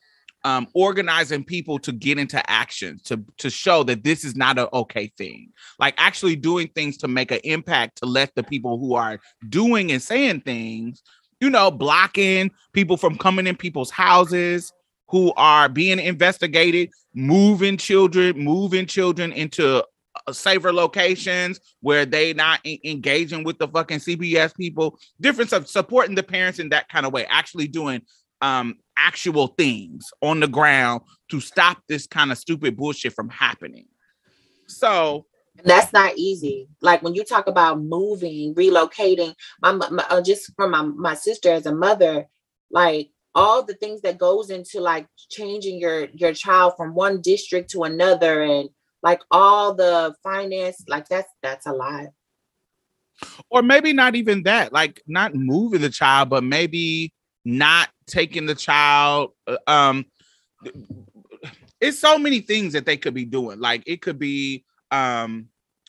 um 0.44 0.66
organizing 0.74 1.44
people 1.44 1.78
to 1.78 1.92
get 1.92 2.18
into 2.18 2.50
action 2.50 2.98
to 3.04 3.22
to 3.36 3.50
show 3.50 3.82
that 3.82 4.04
this 4.04 4.24
is 4.24 4.34
not 4.34 4.58
an 4.58 4.66
okay 4.72 5.12
thing 5.18 5.50
like 5.78 5.94
actually 5.98 6.36
doing 6.36 6.68
things 6.68 6.96
to 6.96 7.08
make 7.08 7.30
an 7.30 7.40
impact 7.44 7.98
to 7.98 8.06
let 8.06 8.34
the 8.34 8.42
people 8.42 8.78
who 8.78 8.94
are 8.94 9.18
doing 9.48 9.92
and 9.92 10.02
saying 10.02 10.40
things 10.40 11.02
you 11.40 11.50
know 11.50 11.70
blocking 11.70 12.50
people 12.72 12.96
from 12.96 13.18
coming 13.18 13.46
in 13.46 13.56
people's 13.56 13.90
houses 13.90 14.72
who 15.10 15.32
are 15.36 15.68
being 15.68 15.98
investigated, 15.98 16.90
moving 17.14 17.76
children, 17.76 18.38
moving 18.38 18.86
children 18.86 19.32
into 19.32 19.84
uh, 20.26 20.32
safer 20.32 20.72
locations 20.72 21.60
where 21.80 22.06
they 22.06 22.32
not 22.32 22.60
en- 22.64 22.78
engaging 22.84 23.42
with 23.42 23.58
the 23.58 23.66
fucking 23.68 23.98
CPS 23.98 24.54
people. 24.56 24.98
Difference 25.20 25.52
of 25.52 25.68
supporting 25.68 26.14
the 26.14 26.22
parents 26.22 26.60
in 26.60 26.68
that 26.70 26.88
kind 26.88 27.04
of 27.04 27.12
way, 27.12 27.26
actually 27.26 27.68
doing 27.68 28.02
um 28.42 28.76
actual 29.00 29.48
things 29.48 30.10
on 30.22 30.40
the 30.40 30.48
ground 30.48 31.02
to 31.30 31.40
stop 31.40 31.82
this 31.88 32.06
kind 32.06 32.30
of 32.30 32.38
stupid 32.38 32.76
bullshit 32.76 33.12
from 33.12 33.28
happening. 33.28 33.86
So 34.66 35.26
That's 35.64 35.92
not 35.92 36.16
easy. 36.16 36.68
Like 36.80 37.02
when 37.02 37.14
you 37.14 37.24
talk 37.24 37.46
about 37.46 37.80
moving, 37.80 38.54
relocating, 38.54 39.34
my, 39.62 39.72
my 39.72 40.06
uh, 40.08 40.22
just 40.22 40.52
from 40.54 40.70
my 40.72 40.82
my 40.82 41.14
sister 41.14 41.50
as 41.50 41.66
a 41.66 41.74
mother, 41.74 42.26
like 42.70 43.10
all 43.34 43.62
the 43.62 43.74
things 43.74 44.00
that 44.02 44.18
goes 44.18 44.50
into 44.50 44.80
like 44.80 45.06
changing 45.30 45.78
your 45.78 46.08
your 46.14 46.32
child 46.32 46.74
from 46.76 46.94
one 46.94 47.20
district 47.20 47.70
to 47.70 47.84
another 47.84 48.42
and 48.42 48.68
like 49.02 49.20
all 49.30 49.74
the 49.74 50.14
finance 50.22 50.82
like 50.88 51.08
that's 51.08 51.30
that's 51.42 51.66
a 51.66 51.72
lot 51.72 52.06
or 53.50 53.62
maybe 53.62 53.92
not 53.92 54.16
even 54.16 54.42
that 54.42 54.72
like 54.72 55.00
not 55.06 55.34
moving 55.34 55.80
the 55.80 55.90
child 55.90 56.28
but 56.28 56.42
maybe 56.42 57.12
not 57.44 57.88
taking 58.10 58.46
the 58.46 58.54
child 58.54 59.30
uh, 59.46 59.56
um 59.66 60.04
it's 61.80 61.98
so 61.98 62.18
many 62.18 62.40
things 62.40 62.74
that 62.74 62.84
they 62.84 62.96
could 62.96 63.14
be 63.14 63.24
doing. 63.24 63.58
Like 63.58 63.82
it 63.86 64.02
could 64.02 64.18
be 64.18 64.64
um 64.90 65.46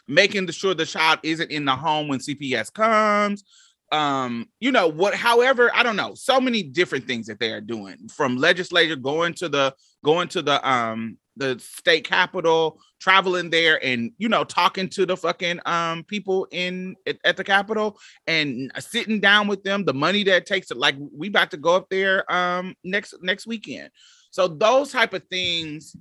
making 0.07 0.47
sure 0.51 0.74
the 0.74 0.86
child 0.86 1.19
isn't 1.24 1.51
in 1.51 1.65
the 1.65 1.76
home 1.76 2.07
when 2.07 2.19
cps 2.19 2.72
comes. 2.72 3.43
Um 3.91 4.47
you 4.59 4.72
know 4.72 4.88
what 4.88 5.13
however 5.15 5.69
i 5.74 5.84
don't 5.84 5.97
know 5.97 6.13
so 6.15 6.39
many 6.39 6.63
different 6.63 7.07
things 7.07 7.28
that 7.28 7.39
they 7.39 7.51
are 7.51 7.61
doing 7.61 8.07
from 8.07 8.38
legislature 8.38 8.95
going 8.95 9.34
to 9.36 9.49
the 9.49 9.76
going 10.03 10.30
to 10.30 10.41
the 10.41 10.69
um 10.69 11.17
the 11.38 11.57
state 11.59 12.03
capitol 12.03 12.79
traveling 12.99 13.49
there 13.49 13.84
and 13.84 14.11
you 14.17 14.27
know 14.29 14.43
talking 14.43 14.89
to 14.89 15.05
the 15.05 15.15
fucking 15.15 15.59
um 15.65 16.03
people 16.03 16.47
in 16.51 16.95
at, 17.07 17.17
at 17.23 17.38
the 17.38 17.43
capitol 17.43 17.97
and 18.27 18.71
sitting 18.79 19.19
down 19.19 19.47
with 19.47 19.63
them 19.63 19.86
the 19.86 19.93
money 19.93 20.23
that 20.23 20.45
takes 20.45 20.71
it, 20.71 20.77
like 20.77 20.95
we 21.15 21.27
about 21.27 21.51
to 21.51 21.57
go 21.57 21.75
up 21.75 21.88
there 21.89 22.29
um 22.32 22.75
next 22.84 23.15
next 23.21 23.47
weekend. 23.47 23.89
So 24.32 24.47
those 24.47 24.91
type 24.91 25.13
of 25.13 25.23
things 25.29 25.95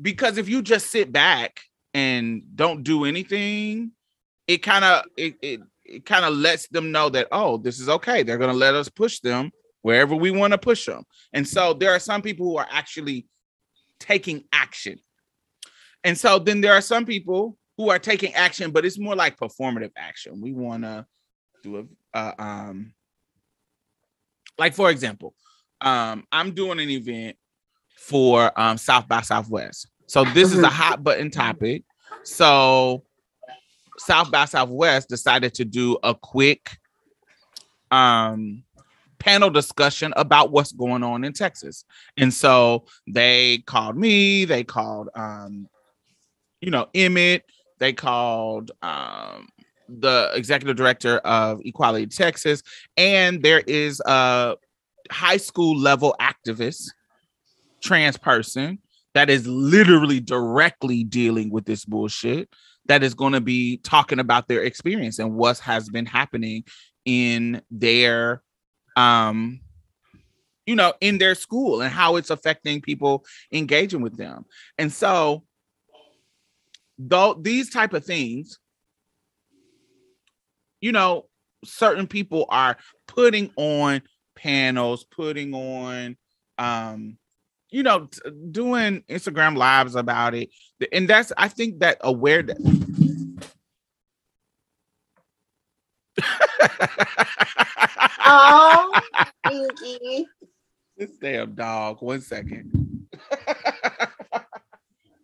because 0.00 0.38
if 0.38 0.48
you 0.48 0.62
just 0.62 0.90
sit 0.90 1.10
back 1.12 1.60
and 1.94 2.42
don't 2.54 2.82
do 2.82 3.04
anything 3.04 3.92
it 4.46 4.58
kind 4.58 4.84
of 4.84 5.04
it, 5.16 5.36
it, 5.42 5.60
it 5.84 6.06
kind 6.06 6.24
of 6.24 6.34
lets 6.34 6.68
them 6.68 6.90
know 6.90 7.08
that 7.08 7.28
oh 7.32 7.56
this 7.56 7.78
is 7.78 7.88
okay. 7.88 8.22
They're 8.22 8.38
going 8.38 8.52
to 8.52 8.56
let 8.56 8.74
us 8.74 8.88
push 8.88 9.20
them 9.20 9.52
wherever 9.82 10.14
we 10.14 10.30
want 10.30 10.52
to 10.52 10.58
push 10.58 10.86
them. 10.86 11.04
And 11.32 11.46
so 11.46 11.72
there 11.72 11.92
are 11.92 11.98
some 11.98 12.22
people 12.22 12.46
who 12.46 12.56
are 12.56 12.66
actually 12.70 13.26
taking 14.00 14.44
action. 14.52 14.98
And 16.04 16.16
so 16.16 16.38
then 16.38 16.60
there 16.60 16.72
are 16.74 16.80
some 16.80 17.04
people 17.04 17.58
who 17.76 17.90
are 17.90 17.98
taking 17.98 18.34
action 18.34 18.70
but 18.70 18.84
it's 18.84 18.98
more 18.98 19.14
like 19.16 19.36
performative 19.38 19.92
action. 19.96 20.40
We 20.40 20.52
want 20.52 20.84
to 20.84 21.06
do 21.62 21.88
a 22.14 22.16
uh, 22.16 22.32
um 22.38 22.92
like 24.58 24.74
for 24.74 24.90
example 24.90 25.34
um 25.80 26.24
i'm 26.30 26.52
doing 26.52 26.78
an 26.78 26.88
event 26.88 27.36
for 27.96 28.52
um 28.58 28.78
south 28.78 29.08
by 29.08 29.20
southwest. 29.22 29.88
So 30.06 30.24
this 30.24 30.52
is 30.52 30.60
a 30.62 30.68
Mhm. 30.68 30.70
hot 30.70 31.04
button 31.04 31.30
topic. 31.30 31.82
So 32.22 33.04
South 33.98 34.30
by 34.30 34.44
Southwest 34.44 35.08
decided 35.08 35.54
to 35.54 35.64
do 35.64 35.98
a 36.04 36.14
quick 36.14 36.78
um 37.90 38.62
panel 39.18 39.50
discussion 39.50 40.12
about 40.16 40.50
what's 40.50 40.72
going 40.72 41.02
on 41.02 41.24
in 41.24 41.32
Texas. 41.32 41.84
And 42.16 42.32
so 42.32 42.84
they 43.06 43.58
called 43.66 43.96
me, 43.96 44.44
they 44.44 44.64
called 44.64 45.08
um 45.14 45.68
you 46.60 46.70
know 46.70 46.88
Emmett, 46.94 47.44
they 47.78 47.92
called 47.92 48.70
um 48.82 49.48
the 49.88 50.30
executive 50.34 50.76
director 50.76 51.18
of 51.18 51.60
Equality 51.64 52.06
Texas 52.06 52.62
and 52.96 53.42
there 53.42 53.60
is 53.60 54.02
a 54.04 54.54
high 55.10 55.38
school 55.38 55.76
level 55.78 56.14
activist 56.20 56.90
trans 57.80 58.16
person 58.18 58.78
that 59.14 59.30
is 59.30 59.46
literally 59.46 60.20
directly 60.20 61.04
dealing 61.04 61.50
with 61.50 61.64
this 61.64 61.84
bullshit 61.84 62.48
that 62.86 63.02
is 63.02 63.14
going 63.14 63.32
to 63.32 63.40
be 63.40 63.78
talking 63.78 64.18
about 64.18 64.48
their 64.48 64.62
experience 64.62 65.18
and 65.18 65.34
what 65.34 65.58
has 65.58 65.88
been 65.88 66.06
happening 66.06 66.64
in 67.04 67.62
their 67.70 68.42
um 68.98 69.60
you 70.66 70.74
know, 70.76 70.92
in 71.00 71.16
their 71.16 71.34
school 71.34 71.80
and 71.80 71.90
how 71.90 72.16
it's 72.16 72.28
affecting 72.28 72.82
people 72.82 73.24
engaging 73.52 74.02
with 74.02 74.18
them. 74.18 74.44
And 74.76 74.92
so 74.92 75.44
though 76.98 77.32
these 77.40 77.70
type 77.70 77.94
of 77.94 78.04
things, 78.04 78.58
you 80.82 80.92
know, 80.92 81.24
certain 81.64 82.06
people 82.06 82.44
are 82.50 82.76
putting 83.06 83.50
on 83.56 84.02
panels, 84.36 85.04
putting 85.04 85.54
on 85.54 86.16
um 86.58 87.16
you 87.70 87.82
know, 87.82 88.06
t- 88.06 88.20
doing 88.50 89.02
Instagram 89.10 89.56
lives 89.56 89.94
about 89.94 90.34
it. 90.34 90.50
And 90.92 91.08
that's 91.08 91.32
I 91.38 91.48
think 91.48 91.80
that 91.80 91.96
awareness 92.02 92.58
Oh, 98.30 98.92
Pinky. 99.46 100.26
This 100.98 101.12
damn 101.16 101.54
dog. 101.54 102.02
One 102.02 102.20
second. 102.20 103.06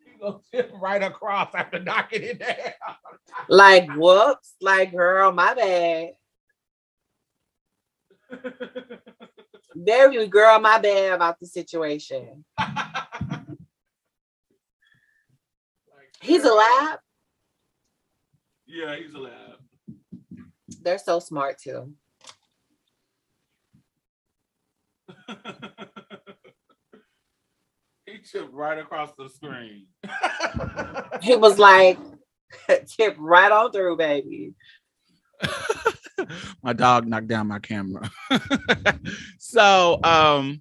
he 0.06 0.18
gonna 0.18 0.38
tip 0.50 0.72
right 0.80 1.02
across 1.02 1.54
after 1.54 1.80
knocking 1.80 2.22
it 2.22 2.38
down. 2.38 2.56
Like, 3.48 3.90
whoops. 3.94 4.54
Like, 4.62 4.92
girl, 4.92 5.32
my 5.32 5.54
bad. 5.54 6.12
Very 9.74 10.26
girl, 10.28 10.58
my 10.60 10.78
bad 10.78 11.12
about 11.12 11.38
the 11.40 11.46
situation. 11.46 12.44
He's 16.22 16.44
a 16.44 16.54
lab. 16.54 17.00
Yeah, 18.66 18.96
he's 18.96 19.12
a 19.12 19.18
lab. 19.18 19.58
They're 20.80 20.96
so 20.96 21.18
smart 21.18 21.58
too. 21.58 21.92
He 28.06 28.18
chipped 28.18 28.52
right 28.52 28.78
across 28.78 29.10
the 29.18 29.28
screen. 29.28 29.86
He 31.22 31.36
was 31.36 31.58
like, 31.58 31.98
tip 32.86 33.16
right 33.18 33.50
on 33.50 33.72
through, 33.72 33.96
baby. 33.96 34.52
my 36.62 36.72
dog 36.72 37.06
knocked 37.06 37.28
down 37.28 37.46
my 37.46 37.58
camera. 37.58 38.10
so 39.38 40.00
um 40.02 40.60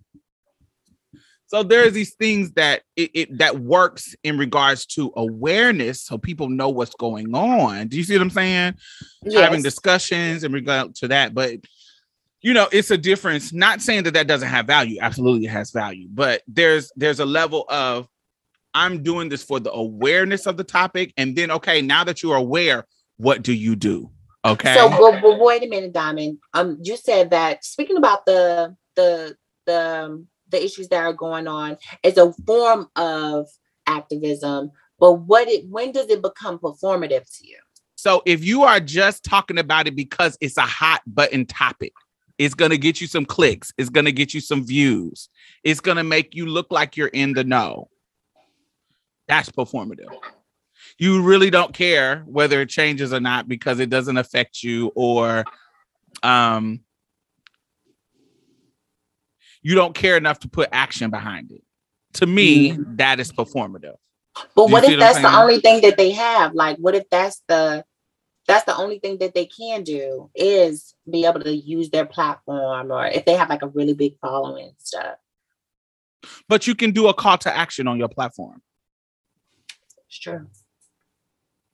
so 1.48 1.62
there's 1.62 1.94
these 1.94 2.16
things 2.16 2.52
that 2.54 2.82
it, 2.96 3.12
it 3.14 3.38
that 3.38 3.60
works 3.60 4.16
in 4.24 4.40
regards 4.40 4.88
to 4.88 5.14
awareness 5.16 6.02
so 6.02 6.18
people 6.18 6.50
know 6.50 6.70
what's 6.70 6.96
going 6.96 7.36
on. 7.36 7.90
Do 7.90 7.98
you 7.98 8.04
see 8.04 8.14
what 8.14 8.24
I'm 8.24 8.30
saying? 8.32 8.74
Having 9.32 9.62
discussions 9.62 10.44
in 10.44 10.52
regard 10.52 10.96
to 10.96 11.10
that, 11.10 11.36
but 11.36 11.60
you 12.44 12.54
know, 12.54 12.68
it's 12.72 12.92
a 12.92 12.98
difference. 12.98 13.54
Not 13.54 13.82
saying 13.82 14.04
that 14.04 14.14
that 14.14 14.28
doesn't 14.28 14.50
have 14.50 14.68
value. 14.68 14.98
Absolutely, 15.02 15.46
it 15.48 15.52
has 15.52 15.72
value. 15.72 16.08
But 16.12 16.44
there's 16.48 16.92
there's 16.96 17.20
a 17.20 17.26
level 17.26 17.66
of 17.70 18.08
I'm 18.74 19.02
doing 19.02 19.30
this 19.30 19.44
for 19.44 19.60
the 19.60 19.72
awareness 19.72 20.46
of 20.46 20.58
the 20.58 20.64
topic, 20.64 21.14
and 21.18 21.36
then 21.36 21.50
okay, 21.52 21.82
now 21.82 22.04
that 22.04 22.22
you're 22.22 22.36
aware, 22.36 22.86
what 23.18 23.42
do 23.42 23.54
you 23.54 23.76
do? 23.76 24.12
Okay. 24.46 24.76
So, 24.76 24.90
but, 24.90 25.22
but 25.22 25.40
wait 25.40 25.64
a 25.64 25.68
minute, 25.68 25.94
Diamond. 25.94 26.40
Um, 26.54 26.78
you 26.84 26.98
said 26.98 27.30
that 27.32 27.64
speaking 27.64 27.98
about 27.98 28.26
the 28.26 28.76
the 28.96 29.38
the 29.66 30.04
um, 30.04 30.28
the 30.50 30.64
issues 30.64 30.90
that 30.90 31.04
are 31.04 31.14
going 31.14 31.48
on 31.48 31.78
is 32.04 32.18
a 32.18 32.34
form 32.46 32.90
of 32.98 33.48
activism. 33.88 34.72
But 35.00 35.14
what 35.14 35.48
it 35.48 35.66
when 35.70 35.94
does 35.94 36.10
it 36.10 36.22
become 36.22 36.60
performative 36.60 37.24
to 37.38 37.48
you? 37.48 37.58
So 37.96 38.22
if 38.26 38.44
you 38.44 38.64
are 38.64 38.82
just 38.82 39.24
talking 39.24 39.58
about 39.58 39.88
it 39.88 39.96
because 39.96 40.38
it's 40.42 40.58
a 40.58 40.62
hot 40.62 41.02
button 41.08 41.46
topic, 41.46 41.94
it's 42.38 42.56
going 42.56 42.72
to 42.72 42.78
get 42.78 43.00
you 43.00 43.08
some 43.08 43.26
clicks, 43.26 43.72
it's 43.78 43.90
going 43.90 44.06
to 44.06 44.12
get 44.12 44.34
you 44.34 44.42
some 44.42 44.66
views, 44.66 45.30
it's 45.64 45.80
going 45.80 45.98
to 45.98 46.04
make 46.04 46.36
you 46.36 46.46
look 46.46 46.68
like 46.72 46.98
you're 46.98 47.08
in 47.08 47.34
the 47.34 47.44
know. 47.44 47.90
That's 49.28 49.50
performative. 49.50 50.14
You 50.98 51.22
really 51.24 51.50
don't 51.50 51.74
care 51.74 52.24
whether 52.26 52.62
it 52.62 52.70
changes 52.70 53.14
or 53.14 53.20
not 53.20 53.48
because 53.48 53.80
it 53.80 53.90
doesn't 53.90 54.18
affect 54.18 54.64
you 54.64 54.92
or 54.96 55.46
um 56.22 56.82
you 59.64 59.76
don't 59.76 59.96
care 59.96 60.18
enough 60.18 60.40
to 60.40 60.50
put 60.50 60.70
action 60.72 61.10
behind 61.10 61.52
it. 61.52 61.64
To 62.16 62.28
me, 62.28 62.78
that 62.96 63.20
is 63.20 63.32
performative. 63.32 63.96
But 64.56 64.70
what 64.70 64.84
if 64.84 65.00
that's 65.00 65.22
the 65.22 65.36
only 65.36 65.60
thing 65.62 65.82
that 65.82 65.98
they 65.98 66.12
have? 66.12 66.54
Like, 66.54 66.78
what 66.78 66.96
if 66.96 67.10
that's 67.10 67.42
the 67.48 67.86
that's 68.48 68.66
the 68.66 68.76
only 68.76 69.00
thing 69.00 69.18
that 69.20 69.34
they 69.34 69.46
can 69.46 69.84
do 69.84 70.30
is 70.36 70.96
be 71.10 71.26
able 71.26 71.42
to 71.42 71.56
use 71.56 71.90
their 71.90 72.06
platform, 72.06 72.92
or 72.92 73.06
if 73.08 73.26
they 73.26 73.36
have 73.36 73.50
like 73.50 73.62
a 73.62 73.68
really 73.68 73.94
big 73.94 74.18
following 74.20 74.68
and 74.68 74.76
stuff. 74.80 75.16
But 76.48 76.68
you 76.68 76.76
can 76.76 76.92
do 76.92 77.08
a 77.08 77.14
call 77.14 77.38
to 77.40 77.56
action 77.56 77.88
on 77.88 77.98
your 78.00 78.10
platform. 78.10 78.62
It's 80.08 80.20
true. 80.20 80.48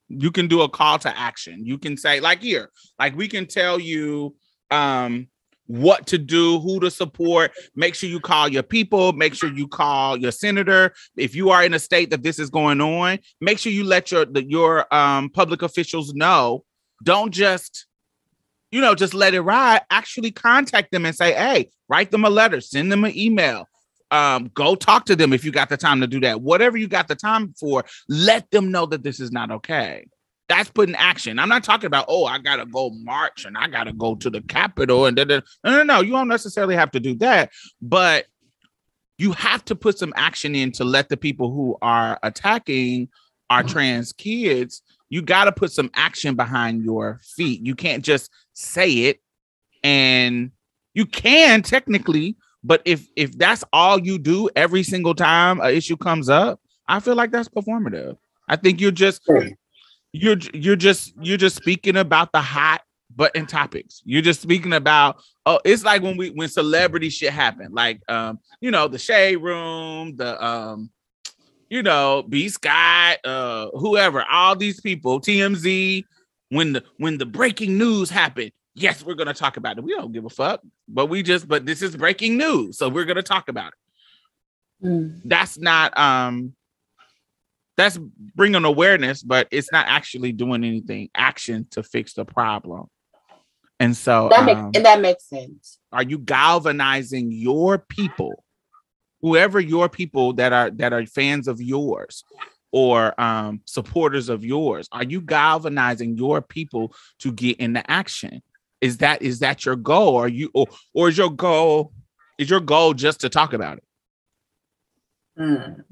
you 0.10 0.32
can 0.32 0.48
do 0.48 0.62
a 0.62 0.70
call 0.70 0.98
to 0.98 1.18
action 1.18 1.66
you 1.66 1.78
can 1.78 1.96
say 1.96 2.20
like 2.20 2.42
here 2.42 2.72
like 2.98 3.16
we 3.16 3.28
can 3.28 3.46
tell 3.46 3.80
you 3.80 4.36
um 4.72 5.28
what 5.70 6.08
to 6.08 6.18
do 6.18 6.60
who 6.60 6.80
to 6.80 6.90
support. 6.90 7.52
Make 7.76 7.94
sure 7.94 8.10
you 8.10 8.20
call 8.20 8.50
your 8.50 8.64
people. 8.64 9.14
Make 9.14 9.36
sure 9.36 9.54
you 9.54 9.68
call 9.68 10.18
your 10.18 10.32
senator. 10.32 10.94
If 11.16 11.36
you 11.36 11.52
are 11.52 11.64
in 11.64 11.76
a 11.76 11.80
state 11.80 12.10
that 12.10 12.24
this 12.24 12.40
is 12.40 12.50
going 12.50 12.82
on 12.82 13.20
make 13.40 13.60
sure 13.60 13.72
you 13.72 13.84
let 13.84 14.12
your 14.12 14.26
your 14.36 14.94
um 14.94 15.30
public 15.30 15.62
officials 15.62 16.14
know. 16.14 16.64
Don't 17.04 17.32
just 17.32 17.86
you 18.72 18.82
know 18.82 18.96
just 18.96 19.14
let 19.14 19.34
it 19.34 19.42
ride. 19.42 19.82
Actually 19.92 20.32
contact 20.32 20.92
them 20.92 21.06
and 21.06 21.16
say 21.16 21.34
hey 21.34 21.70
write 21.88 22.12
them 22.12 22.26
a 22.26 22.30
letter. 22.30 22.62
Send 22.62 22.92
them 22.92 23.04
an 23.04 23.16
email. 23.18 23.68
Um 24.12 24.50
go 24.54 24.76
talk 24.76 25.06
to 25.06 25.16
them 25.16 25.34
if 25.34 25.46
you 25.46 25.52
got 25.52 25.70
the 25.70 25.78
time 25.78 26.02
to 26.02 26.08
do 26.08 26.20
that. 26.22 26.42
Whatever 26.42 26.78
you 26.78 26.88
got 26.88 27.08
the 27.08 27.16
time 27.16 27.54
for 27.60 27.86
let 28.08 28.50
them 28.50 28.72
know 28.72 28.88
that 28.88 29.04
this 29.04 29.20
is 29.20 29.32
not 29.32 29.52
okay 29.52 30.06
that's 30.50 30.70
putting 30.70 30.96
action. 30.96 31.40
I'm 31.40 31.48
not 31.48 31.64
talking 31.64 31.86
about 31.86 32.06
oh 32.10 32.26
i 32.26 32.38
gotta 32.40 32.66
go 32.66 32.90
march 32.90 33.46
and 33.46 33.58
i 33.58 33.68
gotta 33.68 33.94
go 33.94 34.16
to 34.16 34.30
the 34.30 34.42
capitol 34.42 35.06
and 35.06 35.16
da, 35.16 35.24
da. 35.24 35.42
no 35.64 35.78
no 35.78 35.84
no. 35.84 36.02
You 36.02 36.12
don't 36.12 36.28
necessarily 36.28 36.76
have 36.76 36.92
to 36.92 37.00
do 37.00 37.16
that 37.16 37.52
but 37.82 38.26
you 39.18 39.32
have 39.34 39.64
to 39.66 39.76
put 39.76 39.98
some 39.98 40.14
action 40.16 40.56
in 40.56 40.72
to 40.74 40.84
let 40.84 41.10
the 41.10 41.18
people 41.18 41.52
who 41.52 41.78
are 41.82 42.20
attacking 42.24 43.10
our 43.50 43.62
mm-hmm. 43.62 43.72
trans 43.72 44.12
kids 44.12 44.82
you 45.10 45.22
got 45.22 45.46
to 45.46 45.52
put 45.52 45.72
some 45.72 45.90
action 45.96 46.36
behind 46.36 46.84
your 46.84 47.20
feet. 47.24 47.66
You 47.66 47.74
can't 47.74 48.06
just 48.06 48.30
say 48.54 48.92
it 49.06 49.22
and 49.84 50.52
you 50.94 51.06
can 51.06 51.62
technically 51.62 52.36
but 52.64 52.82
if 52.86 53.08
if 53.16 53.38
that's 53.38 53.64
all 53.72 54.00
you 54.00 54.18
do 54.18 54.50
every 54.56 54.84
single 54.84 55.16
time 55.16 55.62
a 55.62 55.70
issue 55.70 55.96
comes 55.96 56.28
up 56.28 56.60
i 56.88 57.00
feel 57.00 57.16
like 57.16 57.32
that's 57.32 57.48
performative. 57.48 58.18
I 58.50 58.56
think 58.56 58.82
you're 58.82 58.92
just 58.92 59.22
you're 60.12 60.38
you're 60.54 60.76
just 60.76 61.14
you're 61.22 61.38
just 61.38 61.56
speaking 61.56 61.98
about 61.98 62.32
the 62.32 62.42
hot 62.42 62.82
button 63.16 63.46
topics. 63.46 64.02
You're 64.06 64.22
just 64.22 64.42
speaking 64.42 64.74
about 64.74 65.22
oh 65.46 65.60
it's 65.66 65.84
like 65.84 66.02
when 66.02 66.18
we 66.18 66.30
when 66.30 66.48
celebrity 66.48 67.10
shit 67.10 67.34
happened 67.34 67.74
like 67.74 68.02
um 68.10 68.40
you 68.62 68.72
know 68.72 68.88
the 68.88 69.00
shade 69.00 69.38
room 69.38 70.16
the 70.16 70.44
um 70.44 70.90
you 71.70 71.84
know 71.84 72.24
b 72.28 72.50
scott 72.50 73.18
uh 73.26 73.68
whoever 73.74 74.24
all 74.30 74.56
these 74.56 74.80
people 74.80 75.20
tmz 75.20 76.04
when 76.50 76.74
the 76.74 76.84
when 76.98 77.18
the 77.18 77.26
breaking 77.26 77.78
news 77.78 78.10
happened 78.10 78.52
yes 78.76 79.04
we're 79.04 79.16
gonna 79.16 79.34
talk 79.34 79.58
about 79.58 79.78
it. 79.78 79.84
We 79.84 79.96
don't 79.96 80.12
give 80.12 80.26
a 80.26 80.30
fuck 80.30 80.62
but 80.88 81.08
we 81.08 81.24
just 81.24 81.48
but 81.48 81.66
this 81.66 81.82
is 81.82 81.96
breaking 81.96 82.38
news 82.38 82.78
so 82.78 82.90
we're 82.90 83.06
gonna 83.06 83.24
talk 83.24 83.50
about 83.50 83.74
it. 83.74 84.86
Mm. 84.86 85.22
that's 85.26 85.58
not 85.58 85.98
um 85.98 86.54
that's 87.80 87.98
bringing 88.36 88.66
awareness 88.66 89.24
but 89.24 89.48
it's 89.52 89.72
not 89.72 89.86
actually 89.88 90.32
doing 90.34 90.64
anything 90.64 91.10
action 91.16 91.66
to 91.72 91.82
fix 91.82 92.14
the 92.14 92.26
problem 92.26 92.88
and 93.80 93.96
so 93.96 94.28
That 94.30 94.44
makes 94.46 94.60
um, 94.60 94.72
and 94.76 94.86
that 94.86 95.00
makes 95.00 95.24
sense. 95.30 95.80
are 95.92 96.04
you 96.04 96.18
galvanizing 96.20 97.32
your 97.32 97.78
people 97.78 98.44
whoever 99.22 99.60
your 99.60 99.88
people 99.88 100.34
that 100.34 100.52
are 100.54 100.70
that 100.72 100.92
are 100.94 101.06
fans 101.06 101.48
of 101.48 101.62
yours 101.62 102.24
or 102.72 103.20
um 103.20 103.62
supporters 103.66 104.28
of 104.30 104.44
yours 104.44 104.88
are 104.92 105.04
you 105.04 105.22
galvanizing 105.22 106.18
your 106.18 106.42
people 106.42 106.94
to 107.20 107.32
get 107.32 107.58
into 107.60 107.82
action 107.90 108.42
is 108.82 108.98
that 108.98 109.22
is 109.22 109.40
that 109.40 109.66
your 109.66 109.76
goal 109.78 110.18
are 110.18 110.28
you 110.28 110.52
or, 110.54 110.68
or 110.94 111.08
is 111.10 111.18
your 111.18 111.32
goal 111.32 111.94
is 112.38 112.50
your 112.50 112.60
goal 112.60 112.94
just 112.94 113.22
to 113.22 113.30
talk 113.30 113.54
about 113.54 113.78
it 113.78 113.84
Mm. 115.38 115.86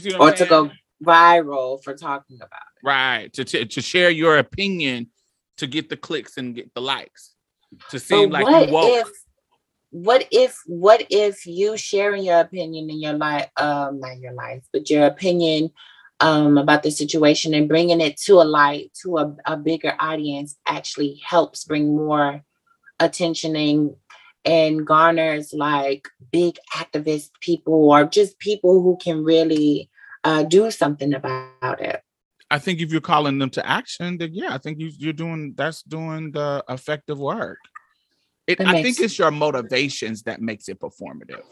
Do 0.00 0.08
you 0.08 0.10
see 0.10 0.18
Or 0.18 0.32
to 0.32 0.46
go 0.46 0.70
viral 1.04 1.82
for 1.82 1.94
talking 1.94 2.36
about 2.36 2.48
it. 2.48 2.86
right. 2.86 3.32
To, 3.34 3.44
to 3.44 3.66
to 3.66 3.80
share 3.80 4.10
your 4.10 4.38
opinion 4.38 5.10
to 5.58 5.66
get 5.66 5.88
the 5.88 5.96
clicks 5.96 6.36
and 6.36 6.54
get 6.54 6.72
the 6.74 6.80
likes. 6.80 7.34
To 7.90 7.98
seem 7.98 8.30
But 8.30 8.32
like 8.32 8.44
what 8.52 8.66
you 8.66 8.72
woke. 8.72 9.06
if 9.06 9.12
what 9.90 10.28
if 10.32 10.58
what 10.66 11.06
if 11.10 11.46
you 11.46 11.76
sharing 11.76 12.24
your 12.24 12.40
opinion 12.40 12.90
in 12.90 13.00
your 13.00 13.12
life 13.12 13.48
um 13.56 14.00
not 14.00 14.18
your 14.18 14.32
life 14.32 14.64
but 14.72 14.90
your 14.90 15.06
opinion 15.06 15.70
um 16.18 16.58
about 16.58 16.82
the 16.82 16.90
situation 16.90 17.54
and 17.54 17.68
bringing 17.68 18.00
it 18.00 18.16
to 18.16 18.40
a 18.40 18.42
light 18.42 18.90
to 19.00 19.18
a, 19.18 19.36
a 19.46 19.56
bigger 19.56 19.94
audience 20.00 20.56
actually 20.66 21.20
helps 21.24 21.64
bring 21.64 21.94
more 21.94 22.42
attention 22.98 23.54
and 24.44 24.86
garners 24.86 25.52
like 25.52 26.08
big 26.30 26.58
activist 26.72 27.30
people 27.40 27.90
or 27.90 28.04
just 28.04 28.38
people 28.38 28.82
who 28.82 28.96
can 28.96 29.24
really 29.24 29.90
uh, 30.24 30.42
do 30.42 30.70
something 30.70 31.14
about 31.14 31.80
it. 31.80 32.02
I 32.50 32.58
think 32.58 32.80
if 32.80 32.92
you're 32.92 33.00
calling 33.00 33.38
them 33.38 33.50
to 33.50 33.66
action, 33.66 34.18
then 34.18 34.30
yeah, 34.32 34.54
I 34.54 34.58
think 34.58 34.78
you, 34.78 34.90
you're 34.98 35.12
doing 35.12 35.54
that's 35.56 35.82
doing 35.82 36.30
the 36.30 36.64
effective 36.68 37.18
work. 37.18 37.58
It, 38.46 38.58
That 38.58 38.68
I 38.68 38.82
think 38.82 39.00
it's 39.00 39.18
your 39.18 39.30
motivations 39.30 40.22
that 40.24 40.40
makes 40.40 40.68
it 40.68 40.78
performative. 40.78 41.42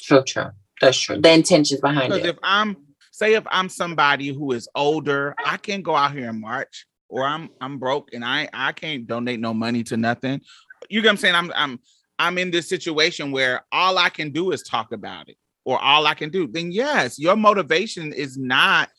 True, 0.00 0.22
true. 0.24 0.50
That's 0.80 0.98
true. 0.98 1.20
The 1.20 1.32
intentions 1.32 1.80
behind 1.80 2.12
Because 2.12 2.24
it. 2.24 2.30
if 2.30 2.36
I'm 2.42 2.76
say 3.12 3.34
if 3.34 3.44
I'm 3.48 3.68
somebody 3.68 4.28
who 4.28 4.52
is 4.52 4.68
older, 4.74 5.34
I 5.44 5.56
can't 5.56 5.82
go 5.82 5.94
out 5.94 6.12
here 6.12 6.28
and 6.28 6.40
march, 6.40 6.86
or 7.08 7.24
I'm 7.24 7.50
I'm 7.60 7.78
broke 7.78 8.12
and 8.12 8.24
I 8.24 8.48
I 8.52 8.72
can't 8.72 9.06
donate 9.06 9.40
no 9.40 9.54
money 9.54 9.84
to 9.84 9.96
nothing. 9.96 10.40
You 10.88 11.00
get 11.02 11.08
what 11.08 11.12
I'm 11.12 11.16
saying? 11.18 11.34
I'm 11.34 11.52
I'm 11.54 11.80
I'm 12.18 12.38
in 12.38 12.50
this 12.50 12.68
situation 12.68 13.32
where 13.32 13.64
all 13.72 13.98
I 13.98 14.08
can 14.08 14.30
do 14.30 14.50
is 14.52 14.62
talk 14.62 14.92
about 14.92 15.28
it, 15.28 15.36
or 15.64 15.80
all 15.80 16.06
I 16.06 16.14
can 16.14 16.30
do. 16.30 16.46
Then 16.46 16.72
yes, 16.72 17.18
your 17.18 17.36
motivation 17.36 18.12
is 18.12 18.36
not 18.36 18.90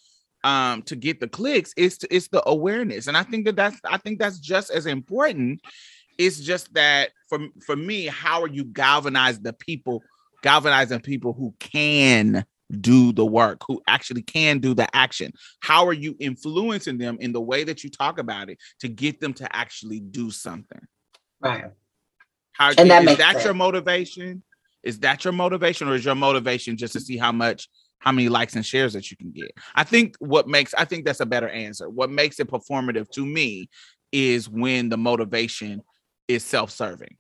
um 0.43 0.82
to 0.84 0.95
get 0.95 1.20
the 1.20 1.28
clicks 1.28 1.74
it's 1.76 1.97
to, 1.97 2.15
it's 2.15 2.30
the 2.30 2.41
awareness 2.47 3.07
and 3.07 3.17
i 3.17 3.24
think 3.24 3.45
that 3.45 3.55
that's 3.55 3.80
i 3.86 3.97
think 3.97 4.20
that's 4.20 4.39
just 4.39 4.72
as 4.72 4.86
important 4.86 5.59
it's 6.17 6.39
just 6.39 6.74
that 6.74 7.09
for 7.28 7.39
for 7.65 7.76
me 7.76 8.05
how 8.05 8.41
are 8.41 8.47
you 8.47 8.63
galvanize 8.63 9.39
the 9.39 9.53
people 9.53 10.01
galvanizing 10.41 11.01
people 11.01 11.34
who 11.34 11.53
can 11.59 12.45
do 12.80 13.11
the 13.11 13.26
work 13.26 13.61
who 13.67 13.82
actually 13.88 14.22
can 14.22 14.59
do 14.59 14.74
the 14.74 14.95
action 14.95 15.34
how 15.59 15.86
are 15.86 15.93
you 15.93 16.15
influencing 16.20 16.97
them 16.97 17.17
in 17.20 17.34
the 17.34 17.41
way 17.41 17.63
that 17.63 17.84
you 17.84 17.89
talk 17.89 18.20
about 18.20 18.49
it 18.49 18.57
to 18.80 18.88
get 18.88 19.20
them 19.20 19.34
to 19.34 19.55
actually 19.55 19.99
do 19.99 20.32
something 20.32 20.82
right. 21.41 21.65
How 22.60 22.74
And 22.78 22.91
that 22.91 23.07
is 23.07 23.18
that 23.18 23.43
your 23.43 23.53
motivation? 23.53 24.43
Is 24.84 24.99
that 24.99 25.24
your 25.24 25.34
motivation 25.34 25.88
or 25.88 25.95
is 25.95 26.05
your 26.05 26.16
motivation 26.16 26.78
just 26.78 26.93
to 26.93 26.99
see 26.99 27.18
how 27.18 27.32
much 27.32 27.70
how 27.99 28.12
many 28.12 28.30
likes 28.30 28.55
and 28.55 28.66
shares 28.66 28.93
that 28.93 29.10
you 29.10 29.18
can 29.18 29.32
get? 29.32 29.51
I 29.76 29.84
think 29.84 30.16
what 30.20 30.47
makes 30.47 30.74
i 30.74 30.86
think 30.86 31.05
that's 31.05 31.22
a 31.22 31.26
better 31.26 31.49
answer. 31.49 31.89
What 31.89 32.12
makes 32.12 32.39
it 32.39 32.49
performative 32.49 33.10
to 33.12 33.26
me 33.26 33.70
is 34.12 34.49
when 34.49 34.89
the 34.89 34.97
motivation 34.97 35.82
is 36.28 36.43
self-serving. 36.43 37.16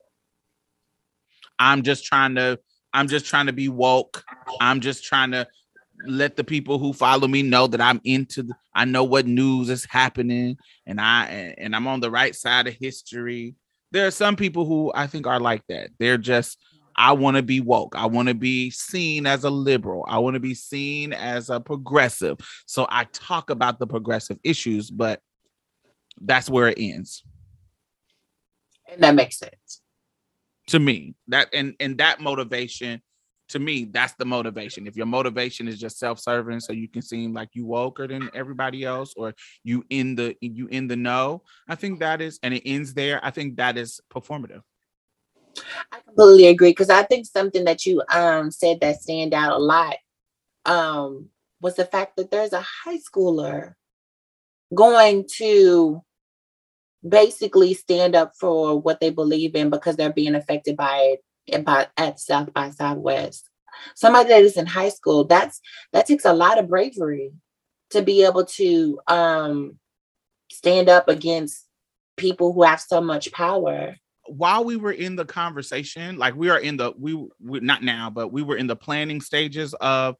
I'm 1.57 1.83
just 1.83 2.05
trying 2.05 2.35
to 2.35 2.59
i'm 2.93 3.07
just 3.07 3.25
trying 3.25 3.45
to 3.45 3.53
be 3.53 3.69
woke. 3.69 4.23
I'm 4.59 4.81
just 4.81 5.05
trying 5.05 5.31
to 5.31 5.47
let 6.05 6.35
the 6.35 6.43
people 6.43 6.79
who 6.79 6.93
follow 6.93 7.27
me 7.27 7.41
know 7.41 7.67
that 7.67 7.81
i'm 7.81 7.99
into 8.05 8.41
the, 8.43 8.53
i 8.73 8.85
know 8.85 9.03
what 9.03 9.27
news 9.27 9.69
is 9.69 9.83
happening 9.83 10.55
and 10.85 10.99
i 10.99 11.25
and 11.57 11.75
i'm 11.75 11.87
on 11.87 11.99
the 11.99 12.09
right 12.09 12.35
side 12.35 12.67
of 12.67 12.73
history 12.73 13.53
there 13.91 14.05
are 14.07 14.11
some 14.11 14.35
people 14.35 14.65
who 14.65 14.91
i 14.95 15.07
think 15.07 15.27
are 15.27 15.39
like 15.39 15.63
that 15.67 15.89
they're 15.99 16.17
just 16.17 16.57
I 17.01 17.13
want 17.13 17.37
to 17.37 17.43
be 17.43 17.61
woke. 17.61 17.95
I 17.95 18.07
want 18.07 18.27
to 18.27 18.33
be 18.33 18.71
seen 18.71 19.25
as 19.25 19.45
a 19.45 19.49
liberal. 19.49 20.03
I 20.09 20.17
want 20.17 20.33
to 20.33 20.41
be 20.41 20.53
seen 20.53 21.13
as 21.13 21.49
a 21.49 21.61
progressive. 21.61 22.37
So 22.65 22.87
I 22.89 23.05
talk 23.13 23.49
about 23.49 23.79
the 23.79 23.87
progressive 23.87 24.37
issues, 24.43 24.91
but 24.91 25.21
that's 26.19 26.49
where 26.49 26.67
it 26.67 26.77
ends 26.77 27.23
And 28.91 29.01
that 29.01 29.15
makes 29.15 29.37
sense. 29.37 29.81
to 30.67 30.79
me. 30.79 31.15
That 31.29 31.47
and 31.53 31.73
and 31.79 31.97
that 31.99 32.19
motivation 32.19 33.01
to 33.49 33.59
me, 33.59 33.85
that's 33.85 34.13
the 34.13 34.25
motivation. 34.25 34.87
If 34.87 34.95
your 34.95 35.05
motivation 35.05 35.67
is 35.67 35.79
just 35.79 35.99
self-serving, 35.99 36.59
so 36.59 36.71
you 36.71 36.87
can 36.87 37.01
seem 37.01 37.33
like 37.33 37.49
you 37.53 37.65
woker 37.65 38.07
than 38.07 38.29
everybody 38.33 38.83
else, 38.83 39.13
or 39.17 39.33
you 39.63 39.83
in 39.89 40.15
the 40.15 40.35
you 40.41 40.67
in 40.67 40.87
the 40.87 40.95
know, 40.95 41.43
I 41.67 41.75
think 41.75 41.99
that 41.99 42.21
is, 42.21 42.39
and 42.43 42.53
it 42.53 42.63
ends 42.65 42.93
there. 42.93 43.19
I 43.23 43.31
think 43.31 43.57
that 43.57 43.77
is 43.77 43.99
performative. 44.13 44.61
I 45.91 45.99
completely 46.05 46.47
agree 46.47 46.71
because 46.71 46.89
I 46.89 47.03
think 47.03 47.25
something 47.25 47.65
that 47.65 47.85
you 47.85 48.03
um 48.13 48.51
said 48.51 48.79
that 48.81 49.01
stand 49.01 49.33
out 49.33 49.53
a 49.53 49.57
lot 49.57 49.95
um 50.65 51.29
was 51.61 51.75
the 51.75 51.85
fact 51.85 52.15
that 52.17 52.31
there's 52.31 52.53
a 52.53 52.61
high 52.61 52.97
schooler 52.97 53.73
going 54.73 55.27
to 55.37 56.03
basically 57.07 57.73
stand 57.73 58.15
up 58.15 58.33
for 58.39 58.79
what 58.79 58.99
they 58.99 59.09
believe 59.09 59.55
in 59.55 59.69
because 59.69 59.95
they're 59.95 60.13
being 60.13 60.35
affected 60.35 60.75
by 60.77 60.97
it 60.97 61.23
by 61.63 61.87
at 61.97 62.19
South 62.19 62.53
by 62.53 62.71
Southwest. 62.71 63.49
Somebody 63.95 64.29
that 64.29 64.41
is 64.41 64.57
in 64.57 64.65
high 64.65 64.89
school, 64.89 65.25
that's 65.25 65.61
that 65.93 66.05
takes 66.07 66.25
a 66.25 66.33
lot 66.33 66.57
of 66.59 66.67
bravery 66.69 67.31
to 67.91 68.01
be 68.01 68.23
able 68.23 68.45
to 68.45 68.99
um 69.07 69.79
stand 70.51 70.89
up 70.89 71.07
against 71.07 71.65
people 72.17 72.53
who 72.53 72.63
have 72.63 72.81
so 72.81 73.01
much 73.01 73.31
power. 73.31 73.95
while 74.27 74.63
we 74.63 74.77
were 74.77 74.91
in 74.91 75.15
the 75.15 75.25
conversation, 75.25 76.17
like 76.17 76.35
we 76.35 76.49
are 76.49 76.59
in 76.59 76.77
the 76.77 76.93
we, 76.97 77.15
we 77.43 77.59
not 77.61 77.83
now, 77.83 78.09
but 78.09 78.31
we 78.31 78.43
were 78.43 78.57
in 78.57 78.67
the 78.67 78.75
planning 78.75 79.21
stages 79.21 79.73
of, 79.75 80.15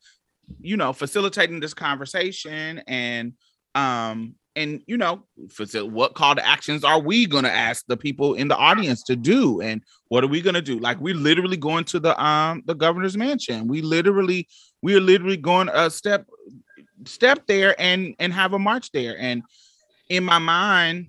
you 0.60 0.78
know, 0.78 0.94
facilitating 0.94 1.60
this 1.60 1.74
conversation 1.74 2.82
and 2.88 3.34
um 3.76 4.36
and 4.56 4.82
you 4.88 4.98
know, 4.98 5.24
what 5.76 6.16
call 6.16 6.36
to 6.36 6.46
actions 6.46 6.84
are 6.84 7.00
we 7.00 7.26
gonna 7.26 7.50
ask 7.50 7.86
the 7.88 7.98
people 7.98 8.34
in 8.34 8.48
the 8.48 8.58
audience 8.58 9.04
to 9.04 9.16
do, 9.16 9.62
and 9.62 9.82
what 10.10 10.24
are 10.24 10.28
we 10.28 10.42
gonna 10.42 10.62
do? 10.62 10.80
Like 10.80 11.00
we're 11.00 11.16
literally 11.16 11.58
going 11.58 11.86
to 11.86 12.00
the 12.00 12.22
um 12.24 12.64
the 12.66 12.76
governor's 12.76 13.18
mansion. 13.18 13.68
We 13.68 13.82
literally 13.82 14.48
we 14.82 14.96
are 14.96 15.02
literally 15.02 15.38
going 15.38 15.70
a 15.72 15.90
step 15.90 16.26
step 17.06 17.48
there 17.48 17.80
and 17.80 18.16
and 18.20 18.34
have 18.34 18.54
a 18.54 18.60
march 18.60 18.92
there. 18.92 19.18
And 19.20 19.44
in 20.10 20.24
my 20.24 20.40
mind, 20.40 21.08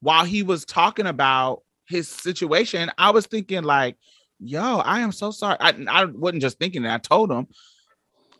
while 0.00 0.24
he 0.24 0.42
was 0.42 0.64
talking 0.64 1.06
about 1.06 1.62
his 1.88 2.08
situation, 2.08 2.90
I 2.98 3.10
was 3.10 3.26
thinking 3.26 3.62
like, 3.62 3.96
yo, 4.38 4.78
I 4.78 5.00
am 5.00 5.12
so 5.12 5.30
sorry. 5.30 5.56
I, 5.60 5.74
I 5.88 6.04
wasn't 6.04 6.42
just 6.42 6.58
thinking 6.58 6.82
that 6.82 6.94
I 6.94 6.98
told 6.98 7.30
him, 7.30 7.46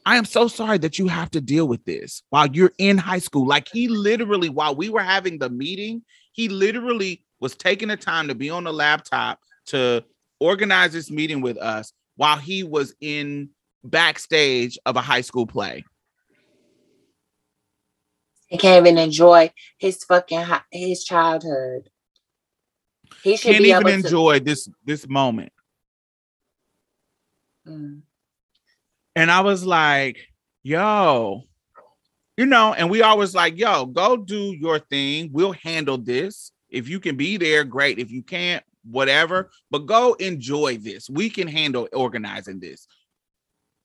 I 0.05 0.17
am 0.17 0.25
so 0.25 0.49
sorry 0.49 0.79
that 0.79 0.99
you 0.99 1.07
have 1.09 1.31
to 1.31 1.41
deal 1.41 1.69
with 1.69 1.85
this 1.85 2.23
while 2.31 2.49
you're 2.49 2.73
in 2.79 2.99
high 2.99 3.21
school. 3.21 3.47
Like 3.47 3.69
he 3.73 3.89
literally, 3.89 4.49
while 4.49 4.75
we 4.75 4.89
were 4.89 5.03
having 5.03 5.39
the 5.39 5.49
meeting, 5.49 6.03
he 6.33 6.49
literally 6.49 7.25
was 7.41 7.55
taking 7.55 7.89
the 7.89 7.97
time 7.97 8.29
to 8.29 8.35
be 8.35 8.51
on 8.51 8.65
the 8.65 8.73
laptop 8.73 9.39
to 9.67 10.05
organize 10.41 10.93
this 10.93 11.11
meeting 11.11 11.41
with 11.41 11.57
us 11.57 11.93
while 12.17 12.37
he 12.37 12.65
was 12.65 12.95
in 13.01 13.51
backstage 13.85 14.79
of 14.87 14.97
a 14.97 15.01
high 15.01 15.21
school 15.21 15.47
play. 15.47 15.85
He 18.49 18.59
can't 18.59 18.85
even 18.87 18.99
enjoy 18.99 19.51
his 19.79 20.05
fucking 20.05 20.43
hi- 20.43 20.63
his 20.71 21.05
childhood. 21.05 21.91
He 23.23 23.37
should 23.37 23.53
Can't 23.53 23.63
be 23.63 23.71
even 23.71 23.89
enjoy 23.89 24.41
this 24.41 24.69
this 24.85 25.09
moment. 25.09 25.53
Mm. 27.67 28.03
And 29.15 29.31
I 29.31 29.41
was 29.41 29.65
like, 29.65 30.19
yo, 30.63 31.43
you 32.37 32.47
know, 32.47 32.73
and 32.73 32.91
we 32.91 33.03
always 33.03 33.35
like, 33.35 33.59
yo, 33.59 33.87
go 33.87 34.17
do 34.17 34.55
your 34.59 34.79
thing. 34.79 35.31
We'll 35.33 35.53
handle 35.53 35.99
this. 35.99 36.53
If 36.71 36.89
you 36.89 37.01
can 37.01 37.17
be 37.17 37.37
there, 37.37 37.65
great. 37.65 37.99
If 37.99 38.11
you 38.11 38.23
can't, 38.23 38.65
whatever, 38.85 39.51
but 39.71 39.87
go 39.87 40.15
enjoy 40.15 40.79
this. 40.79 41.09
We 41.11 41.31
can 41.31 41.47
handle 41.47 41.89
organizing 41.93 42.61
this. 42.61 42.87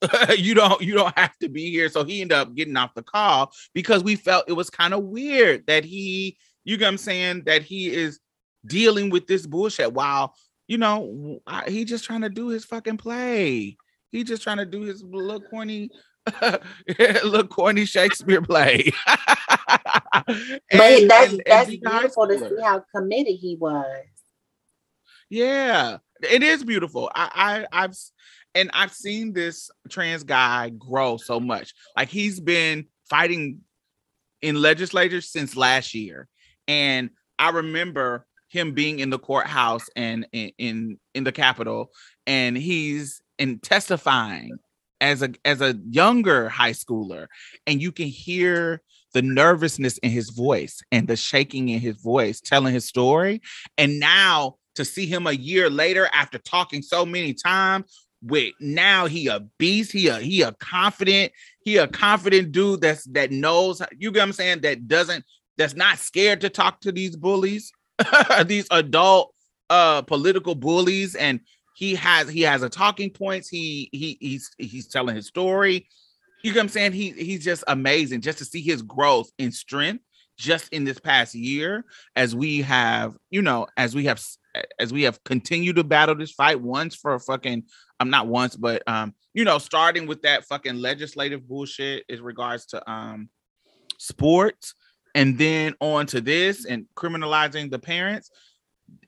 you 0.38 0.54
don't 0.54 0.80
you 0.82 0.94
don't 0.94 1.18
have 1.18 1.36
to 1.40 1.50
be 1.50 1.72
here. 1.72 1.90
So 1.90 2.04
he 2.04 2.22
ended 2.22 2.38
up 2.38 2.56
getting 2.56 2.78
off 2.78 2.94
the 2.94 3.04
call 3.04 3.52
because 3.74 4.04
we 4.04 4.16
felt 4.16 4.46
it 4.48 4.54
was 4.54 4.70
kind 4.70 4.94
of 4.94 5.04
weird 5.04 5.66
that 5.68 5.84
he, 5.84 6.38
you 6.64 6.78
what 6.78 6.88
I'm 6.88 6.98
saying, 6.98 7.44
that 7.46 7.64
he 7.64 7.92
is 7.92 8.20
dealing 8.66 9.10
with 9.10 9.28
this 9.28 9.48
bullshit 9.48 9.94
while 9.94 10.36
you 10.68 10.78
know 10.78 11.40
I, 11.48 11.70
he 11.70 11.84
just 11.86 12.06
trying 12.06 12.22
to 12.22 12.30
do 12.30 12.50
his 12.50 12.64
fucking 12.66 12.98
play. 12.98 13.78
He 14.12 14.24
just 14.24 14.42
trying 14.44 14.58
to 14.58 14.66
do 14.66 14.82
his 14.82 15.04
little 15.04 15.42
corny, 15.42 15.90
little 17.00 17.48
corny 17.48 17.86
Shakespeare 17.86 18.42
play. 18.42 18.92
But 20.72 21.08
that's 21.08 21.32
and- 21.32 21.34
and 21.34 21.44
that's 21.46 21.70
be 21.70 21.78
beautiful 21.78 22.28
to 22.28 22.40
see 22.40 22.62
how 22.62 22.84
committed 22.94 23.36
he 23.40 23.56
was. 23.60 24.06
Yeah, 25.30 25.98
it 26.22 26.44
is 26.44 26.64
beautiful. 26.64 27.10
I, 27.14 27.66
I 27.72 27.84
I've 27.84 27.96
and 28.56 28.70
I've 28.74 28.94
seen 28.94 29.34
this 29.34 29.70
trans 29.90 30.24
guy 30.24 30.70
grow 30.70 31.18
so 31.18 31.40
much. 31.40 31.74
Like 31.96 32.10
he's 32.10 32.40
been 32.40 32.88
fighting 33.10 33.60
in 34.42 34.62
legislature 34.62 35.22
since 35.22 35.56
last 35.56 35.94
year. 35.94 36.28
And 36.68 37.12
I 37.40 37.50
remember 37.52 38.26
him 38.50 38.74
being 38.74 39.00
in 39.00 39.10
the 39.10 39.20
courthouse 39.20 39.86
and 39.96 40.28
in 40.32 40.52
in, 40.58 41.00
in 41.14 41.24
the 41.24 41.32
Capitol, 41.32 41.92
and 42.26 42.58
he's 42.58 43.22
in 43.38 43.60
testifying 43.60 44.58
as 45.02 45.22
a 45.22 45.34
as 45.46 45.62
a 45.62 45.76
younger 45.90 46.50
high 46.50 46.72
schooler, 46.72 47.28
and 47.66 47.82
you 47.82 47.92
can 47.92 48.08
hear 48.08 48.82
the 49.14 49.22
nervousness 49.22 49.98
in 50.00 50.12
his 50.12 50.30
voice 50.30 50.82
and 50.92 51.08
the 51.08 51.16
shaking 51.16 51.70
in 51.70 51.80
his 51.80 51.98
voice 52.02 52.42
telling 52.42 52.74
his 52.74 52.86
story. 52.86 53.42
And 53.78 54.00
now 54.00 54.58
to 54.76 54.86
see 54.86 55.06
him 55.06 55.28
a 55.28 55.32
year 55.32 55.70
later 55.70 56.10
after 56.14 56.38
talking 56.38 56.82
so 56.82 57.06
many 57.06 57.34
times 57.34 57.92
with 58.22 58.54
now 58.60 59.06
he 59.06 59.28
a 59.28 59.40
beast, 59.58 59.92
he 59.92 60.08
a 60.08 60.18
he 60.20 60.42
a 60.42 60.52
confident, 60.54 61.32
he 61.64 61.78
a 61.78 61.88
confident 61.88 62.52
dude 62.52 62.82
that's 62.82 63.06
that 63.06 63.32
knows 63.32 63.82
you 63.98 64.12
get 64.12 64.20
what 64.20 64.28
I'm 64.28 64.34
saying, 64.34 64.62
that 64.62 64.88
doesn't 64.88 65.24
that's 65.58 65.76
not 65.76 65.98
scared 65.98 66.42
to 66.42 66.50
talk 66.50 66.82
to 66.82 66.92
these 66.92 67.16
bullies, 67.16 67.72
these 68.46 68.68
adult 68.72 69.34
uh 69.70 70.02
political 70.04 70.56
bullies 70.56 71.16
and 71.16 71.40
he 71.78 71.94
has 71.94 72.28
he 72.28 72.42
has 72.42 72.64
a 72.64 72.70
talking 72.70 73.12
points. 73.12 73.48
He 73.48 73.88
he 73.92 74.18
he's 74.20 74.50
he's 74.58 74.88
telling 74.88 75.16
his 75.16 75.28
story. 75.28 75.88
You 76.42 76.52
know 76.52 76.58
what 76.58 76.64
I'm 76.64 76.70
saying? 76.70 76.94
He 76.94 77.12
he's 77.12 77.44
just 77.44 77.64
amazing 77.68 78.22
just 78.22 78.40
to 78.40 78.46
see 78.46 78.62
his 78.62 78.82
growth 78.82 79.30
in 79.38 79.52
strength 79.52 80.04
just 80.40 80.74
in 80.74 80.86
this 80.86 81.00
past 81.00 81.36
year 81.36 81.86
as 82.16 82.36
we 82.36 82.64
have, 82.64 83.16
you 83.30 83.44
know, 83.44 83.68
as 83.78 83.94
we 83.94 84.06
have 84.06 84.20
as 84.80 84.92
we 84.92 85.04
have 85.04 85.24
continued 85.24 85.76
to 85.76 85.84
battle 85.84 86.16
this 86.16 86.32
fight 86.32 86.60
once 86.60 86.96
for 86.96 87.14
a 87.14 87.20
fucking 87.20 87.66
I'm 88.00 88.08
um, 88.08 88.10
not 88.10 88.26
once, 88.26 88.56
but 88.56 88.82
um, 88.88 89.14
you 89.36 89.44
know, 89.46 89.60
starting 89.60 90.08
with 90.08 90.24
that 90.24 90.46
fucking 90.46 90.78
legislative 90.78 91.48
bullshit 91.48 92.06
as 92.10 92.22
regards 92.22 92.66
to 92.68 92.92
um 92.92 93.30
sports 94.00 94.74
and 95.14 95.38
then 95.38 95.76
on 95.80 96.08
to 96.08 96.22
this 96.22 96.66
and 96.66 96.88
criminalizing 96.96 97.70
the 97.70 97.78
parents. 97.78 98.32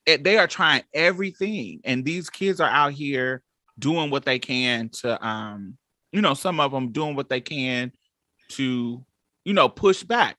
It, 0.05 0.23
they 0.23 0.37
are 0.37 0.47
trying 0.47 0.83
everything, 0.93 1.81
and 1.83 2.03
these 2.03 2.29
kids 2.29 2.59
are 2.59 2.69
out 2.69 2.93
here 2.93 3.41
doing 3.77 4.09
what 4.09 4.25
they 4.25 4.39
can 4.39 4.89
to 4.89 5.25
um, 5.25 5.77
you 6.11 6.21
know, 6.21 6.33
some 6.33 6.59
of 6.59 6.71
them 6.71 6.91
doing 6.91 7.15
what 7.15 7.29
they 7.29 7.41
can 7.41 7.91
to, 8.49 9.05
you 9.45 9.53
know, 9.53 9.69
push 9.69 10.03
back. 10.03 10.37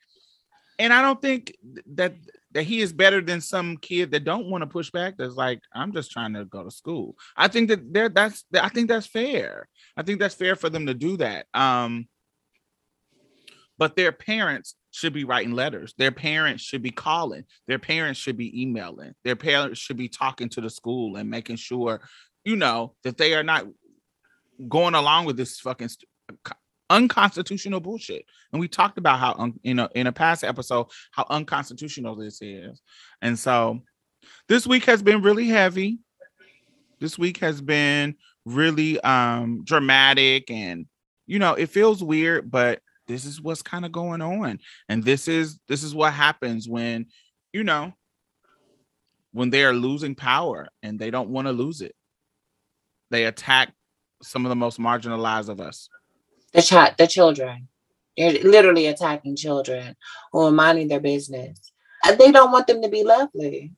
And 0.79 0.93
I 0.93 1.03
don't 1.03 1.21
think 1.21 1.55
that 1.95 2.15
that 2.53 2.65
he 2.65 2.81
is 2.81 2.93
better 2.93 3.21
than 3.21 3.41
some 3.41 3.77
kid 3.77 4.11
that 4.11 4.25
don't 4.25 4.49
want 4.49 4.63
to 4.63 4.67
push 4.67 4.91
back. 4.91 5.15
That's 5.17 5.35
like, 5.35 5.61
I'm 5.73 5.93
just 5.93 6.11
trying 6.11 6.33
to 6.35 6.45
go 6.45 6.65
to 6.65 6.71
school. 6.71 7.15
I 7.37 7.47
think 7.47 7.69
that 7.69 7.93
there 7.93 8.09
that's 8.09 8.45
I 8.55 8.69
think 8.69 8.89
that's 8.89 9.07
fair. 9.07 9.69
I 9.97 10.03
think 10.03 10.19
that's 10.19 10.35
fair 10.35 10.57
for 10.57 10.69
them 10.69 10.87
to 10.87 10.95
do 10.95 11.17
that. 11.19 11.47
Um, 11.55 12.09
but 13.79 13.95
their 13.95 14.13
parents 14.13 14.75
should 14.91 15.13
be 15.13 15.25
writing 15.25 15.53
letters. 15.53 15.95
Their 15.99 16.11
parents 16.11 16.63
should 16.63 16.83
be 16.83 16.91
calling. 16.91 17.45
Their 17.67 17.79
parents 17.79 18.19
should 18.19 18.37
be 18.37 18.63
emailing. 18.63 19.15
Their 19.25 19.37
parents 19.37 19.81
should 19.81 19.97
be 19.97 20.09
talking 20.09 20.49
to 20.51 20.61
the 20.61 20.71
school 20.71 21.17
and 21.17 21.31
making 21.31 21.57
sure, 21.57 22.01
you 22.45 22.57
know, 22.57 22.95
that 23.05 23.17
they 23.17 23.35
are 23.35 23.43
not 23.43 23.67
going 24.69 24.95
along 24.95 25.27
with 25.27 25.37
this 25.37 25.61
fucking 25.61 25.89
st- 25.89 26.09
unconstitutional 26.91 27.81
bullshit. 27.81 28.25
And 28.53 28.61
we 28.61 28.69
talked 28.69 28.99
about 28.99 29.19
how, 29.19 29.35
un- 29.39 29.61
in 29.63 29.79
a 29.79 29.89
in 29.95 30.07
a 30.07 30.13
past 30.13 30.45
episode, 30.45 30.89
how 31.13 31.25
unconstitutional 31.31 32.17
this 32.17 32.43
is. 32.43 32.83
And 33.23 33.39
so, 33.39 33.81
this 34.49 34.67
week 34.67 34.85
has 34.85 35.03
been 35.03 35.23
really 35.23 35.47
heavy. 35.47 36.01
This 36.99 37.17
week 37.17 37.39
has 37.39 37.61
been 37.61 38.17
really 38.45 39.01
um 39.01 39.63
dramatic, 39.65 40.51
and 40.51 40.87
you 41.27 41.39
know, 41.39 41.55
it 41.55 41.71
feels 41.71 42.03
weird, 42.03 42.51
but 42.51 42.81
this 43.11 43.25
is 43.25 43.41
what's 43.41 43.61
kind 43.61 43.85
of 43.85 43.91
going 43.91 44.23
on, 44.23 44.61
and 44.89 45.03
this 45.03 45.27
is 45.27 45.59
this 45.67 45.83
is 45.83 45.95
what 45.97 46.13
happens 46.13 46.69
when, 46.69 47.07
you 47.53 47.65
know, 47.65 47.93
when 49.33 49.51
they 49.51 49.65
are 49.65 49.73
losing 49.73 50.15
power 50.15 50.69
and 50.85 50.97
they 50.97 51.11
don't 51.11 51.29
want 51.29 51.49
to 51.49 51.53
lose 51.53 51.81
it. 51.81 51.97
They 53.11 53.25
attack 53.25 53.73
some 54.23 54.47
of 54.47 54.51
the 54.51 54.57
most 54.57 54.79
marginalized 54.79 55.49
of 55.49 55.61
us. 55.61 55.89
The 56.53 56.63
child, 56.63 56.95
the 56.99 57.09
children. 57.09 57.67
They're 58.17 58.45
literally 58.45 58.87
attacking 58.87 59.35
children 59.35 59.97
who 60.33 60.43
are 60.47 60.53
minding 60.53 60.87
their 60.87 61.01
business. 61.01 61.73
They 62.17 62.31
don't 62.31 62.53
want 62.53 62.69
them 62.69 62.81
to 62.83 62.89
be 62.89 63.03
lovely. 63.03 63.73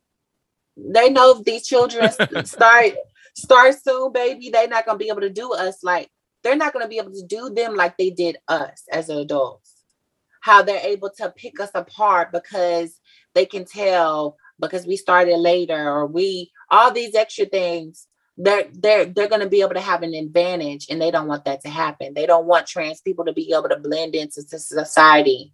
They 0.77 1.09
know 1.09 1.39
if 1.39 1.45
these 1.45 1.67
children 1.67 2.11
start 2.45 2.93
start 3.35 3.83
soon, 3.83 4.13
baby, 4.13 4.51
they're 4.51 4.69
not 4.69 4.85
gonna 4.85 4.99
be 4.99 5.09
able 5.09 5.23
to 5.23 5.31
do 5.31 5.55
us 5.55 5.83
like 5.83 6.11
they're 6.43 6.57
not 6.57 6.73
gonna 6.73 6.89
be 6.89 6.99
able 6.99 7.13
to 7.13 7.27
do 7.27 7.51
them 7.51 7.75
like 7.75 7.97
they 7.97 8.11
did 8.11 8.37
us 8.49 8.85
as 8.91 9.09
adults. 9.09 9.75
How 10.41 10.63
they're 10.63 10.87
able 10.87 11.11
to 11.19 11.31
pick 11.31 11.61
us 11.61 11.71
apart 11.75 12.33
because 12.33 12.99
they 13.35 13.47
can 13.47 13.65
tell 13.65 14.37
because 14.61 14.87
we 14.87 14.97
started 14.97 15.37
later 15.37 15.89
or 15.89 16.07
we 16.07 16.51
all 16.71 16.91
these 16.93 17.15
extra 17.15 17.45
things 17.47 18.07
they're 18.39 18.67
they're 18.73 19.05
they're 19.05 19.29
going 19.29 19.43
to 19.43 19.49
be 19.49 19.61
able 19.61 19.75
to 19.75 19.81
have 19.81 20.03
an 20.03 20.15
advantage 20.15 20.87
and 20.89 21.01
they 21.01 21.11
don't 21.11 21.29
want 21.29 21.45
that 21.45 21.61
to 21.61 21.69
happen 21.69 22.15
they 22.15 22.27
don't 22.27 22.47
want 22.47 22.67
trans 22.67 23.01
people 23.01 23.25
to 23.25 23.33
be 23.33 23.53
able 23.53 23.69
to 23.69 23.79
blend 23.79 24.15
into 24.15 24.43
society 24.43 25.53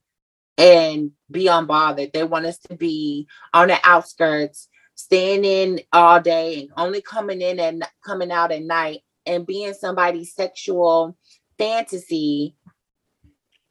and 0.57 1.11
be 1.31 1.47
unbothered 1.47 2.13
they 2.13 2.23
want 2.23 2.47
us 2.47 2.59
to 2.59 2.77
be 2.77 3.27
on 3.53 3.69
the 3.69 3.79
outskirts 3.83 4.69
staying 4.95 5.45
in 5.45 5.81
all 5.93 6.21
day 6.21 6.61
and 6.61 6.71
only 6.77 7.01
coming 7.01 7.41
in 7.41 7.59
and 7.59 7.85
coming 8.05 8.31
out 8.31 8.53
at 8.53 8.63
night 8.63 9.01
and 9.29 9.47
being 9.47 9.75
somebody's 9.75 10.35
sexual 10.35 11.17
fantasy 11.59 12.57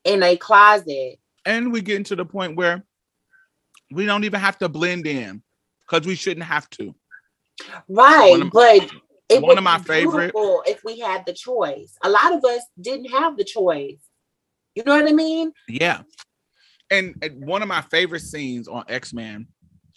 in 0.06 0.24
a 0.24 0.38
closet 0.38 1.20
and 1.46 1.74
we 1.74 1.82
get 1.82 2.06
to 2.06 2.16
the 2.16 2.26
point 2.26 2.56
where 2.56 2.84
we 3.92 4.06
don't 4.06 4.24
even 4.24 4.40
have 4.40 4.58
to 4.58 4.70
blend 4.70 5.06
in 5.08 5.42
because 5.82 6.08
we 6.08 6.16
shouldn't 6.16 6.46
have 6.46 6.70
to 6.70 6.94
Right, 7.88 8.42
of, 8.42 8.52
but 8.52 8.90
it 9.30 9.42
one 9.42 9.58
of 9.58 9.64
my 9.64 9.80
favorite 9.80 10.32
if 10.36 10.84
we 10.84 11.00
had 11.00 11.26
the 11.26 11.34
choice. 11.34 11.96
A 12.04 12.10
lot 12.10 12.34
of 12.34 12.44
us 12.46 12.62
didn't 12.80 13.10
have 13.10 13.38
the 13.38 13.44
choice. 13.44 14.00
You 14.76 14.84
know 14.86 14.96
what 14.96 15.08
I 15.08 15.14
mean? 15.14 15.52
Yeah. 15.68 16.02
And, 16.90 17.16
and 17.22 17.46
one 17.46 17.62
of 17.62 17.68
my 17.68 17.82
favorite 17.82 18.22
scenes 18.22 18.68
on 18.68 18.86
X-Men, 18.88 19.48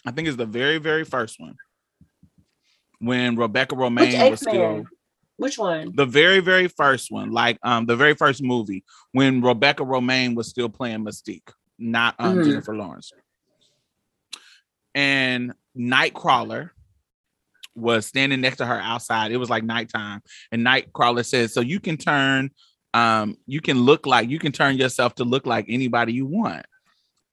I 0.05 0.11
think 0.11 0.27
is 0.27 0.35
the 0.35 0.45
very, 0.45 0.79
very 0.79 1.05
first 1.05 1.39
one. 1.39 1.55
When 2.99 3.35
Rebecca 3.35 3.75
Romijn 3.75 4.31
was 4.31 4.41
still 4.41 4.85
which 5.41 5.57
one? 5.57 5.91
The 5.95 6.05
very, 6.05 6.39
very 6.39 6.67
first 6.67 7.11
one, 7.11 7.31
like 7.31 7.57
um 7.63 7.87
the 7.87 7.95
very 7.95 8.13
first 8.13 8.43
movie 8.43 8.83
when 9.11 9.41
Rebecca 9.41 9.83
Romijn 9.83 10.35
was 10.35 10.47
still 10.47 10.69
playing 10.69 11.03
Mystique, 11.03 11.51
not 11.79 12.13
um 12.19 12.35
mm-hmm. 12.35 12.47
Jennifer 12.47 12.75
Lawrence. 12.75 13.11
And 14.93 15.53
Nightcrawler 15.75 16.69
was 17.73 18.05
standing 18.05 18.39
next 18.39 18.57
to 18.57 18.67
her 18.67 18.79
outside. 18.79 19.31
It 19.31 19.37
was 19.37 19.49
like 19.49 19.63
nighttime, 19.63 20.21
and 20.51 20.63
Nightcrawler 20.63 21.25
says, 21.25 21.55
"So 21.55 21.61
you 21.61 21.79
can 21.79 21.97
turn, 21.97 22.51
um, 22.93 23.35
you 23.47 23.61
can 23.61 23.79
look 23.81 24.05
like 24.05 24.29
you 24.29 24.37
can 24.37 24.51
turn 24.51 24.77
yourself 24.77 25.15
to 25.15 25.23
look 25.23 25.47
like 25.47 25.65
anybody 25.67 26.13
you 26.13 26.27
want." 26.27 26.67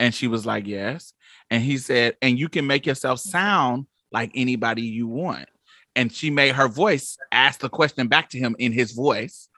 And 0.01 0.15
she 0.15 0.29
was 0.29 0.47
like, 0.47 0.67
"Yes." 0.67 1.13
And 1.51 1.63
he 1.63 1.77
said, 1.77 2.17
"And 2.23 2.39
you 2.39 2.49
can 2.49 2.67
make 2.67 2.87
yourself 2.87 3.21
sound 3.21 3.87
like 4.11 4.31
anybody 4.35 4.83
you 4.83 5.09
want." 5.09 5.47
And 5.99 6.13
she 6.13 6.31
made 6.31 6.55
her 6.55 6.69
voice 6.69 7.19
ask 7.33 7.59
the 7.59 7.69
question 7.69 8.07
back 8.07 8.31
to 8.31 8.39
him 8.39 8.55
in 8.61 8.71
his 8.71 8.93
voice. 8.93 9.49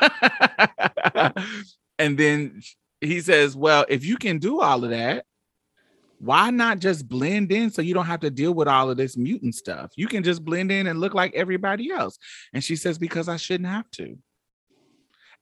and 1.98 2.16
then 2.16 2.62
he 3.00 3.20
says, 3.20 3.56
"Well, 3.56 3.84
if 3.88 4.04
you 4.04 4.16
can 4.16 4.38
do 4.38 4.60
all 4.60 4.84
of 4.84 4.90
that, 4.90 5.24
why 6.20 6.50
not 6.50 6.78
just 6.78 7.08
blend 7.08 7.50
in 7.50 7.70
so 7.70 7.82
you 7.82 7.92
don't 7.92 8.06
have 8.06 8.20
to 8.20 8.30
deal 8.30 8.52
with 8.52 8.68
all 8.68 8.88
of 8.88 8.98
this 8.98 9.16
mutant 9.16 9.56
stuff? 9.56 9.90
You 9.96 10.06
can 10.06 10.22
just 10.22 10.44
blend 10.44 10.70
in 10.70 10.86
and 10.86 11.00
look 11.00 11.12
like 11.12 11.34
everybody 11.34 11.90
else. 11.90 12.18
And 12.52 12.62
she 12.62 12.76
says, 12.76 12.96
because 12.96 13.28
I 13.28 13.36
shouldn't 13.36 13.68
have 13.68 13.90
to. 13.92 14.16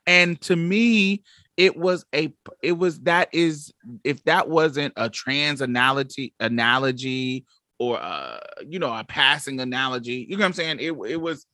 And 0.06 0.40
to 0.42 0.56
me, 0.56 1.24
it 1.58 1.76
was 1.76 2.06
a 2.14 2.32
it 2.62 2.72
was 2.72 3.00
that 3.00 3.28
is 3.32 3.74
if 4.04 4.22
that 4.24 4.48
wasn't 4.48 4.94
a 4.96 5.10
trans 5.10 5.60
analogy 5.60 6.32
analogy 6.40 7.44
or 7.78 8.00
uh 8.00 8.38
you 8.66 8.78
know 8.78 8.94
a 8.94 9.04
passing 9.04 9.60
analogy, 9.60 10.26
you 10.28 10.36
know 10.36 10.42
what 10.42 10.46
I'm 10.46 10.52
saying? 10.52 10.78
It 10.80 10.92
it 11.08 11.20
was 11.20 11.46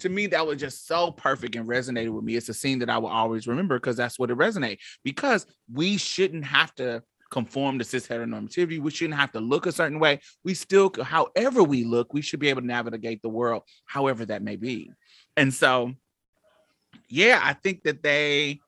to 0.00 0.08
me 0.08 0.26
that 0.28 0.46
was 0.46 0.58
just 0.58 0.86
so 0.86 1.10
perfect 1.10 1.56
and 1.56 1.68
resonated 1.68 2.10
with 2.10 2.24
me. 2.24 2.36
It's 2.36 2.48
a 2.48 2.54
scene 2.54 2.78
that 2.80 2.90
I 2.90 2.98
will 2.98 3.08
always 3.08 3.46
remember 3.46 3.78
because 3.78 3.96
that's 3.96 4.18
what 4.18 4.30
it 4.30 4.38
resonates. 4.38 4.78
Because 5.04 5.46
we 5.72 5.96
shouldn't 5.96 6.44
have 6.44 6.74
to 6.76 7.02
conform 7.30 7.78
to 7.78 7.84
cis 7.84 8.06
heteronormativity. 8.06 8.80
We 8.80 8.90
shouldn't 8.90 9.18
have 9.18 9.32
to 9.32 9.40
look 9.40 9.66
a 9.66 9.72
certain 9.72 10.00
way. 10.00 10.20
We 10.44 10.54
still, 10.54 10.92
however 11.02 11.62
we 11.62 11.84
look, 11.84 12.12
we 12.12 12.22
should 12.22 12.40
be 12.40 12.48
able 12.48 12.62
to 12.62 12.66
navigate 12.66 13.22
the 13.22 13.28
world, 13.28 13.62
however 13.86 14.26
that 14.26 14.42
may 14.42 14.56
be. 14.56 14.90
And 15.36 15.54
so, 15.54 15.92
yeah, 17.08 17.40
I 17.42 17.52
think 17.52 17.84
that 17.84 18.02
they, 18.02 18.60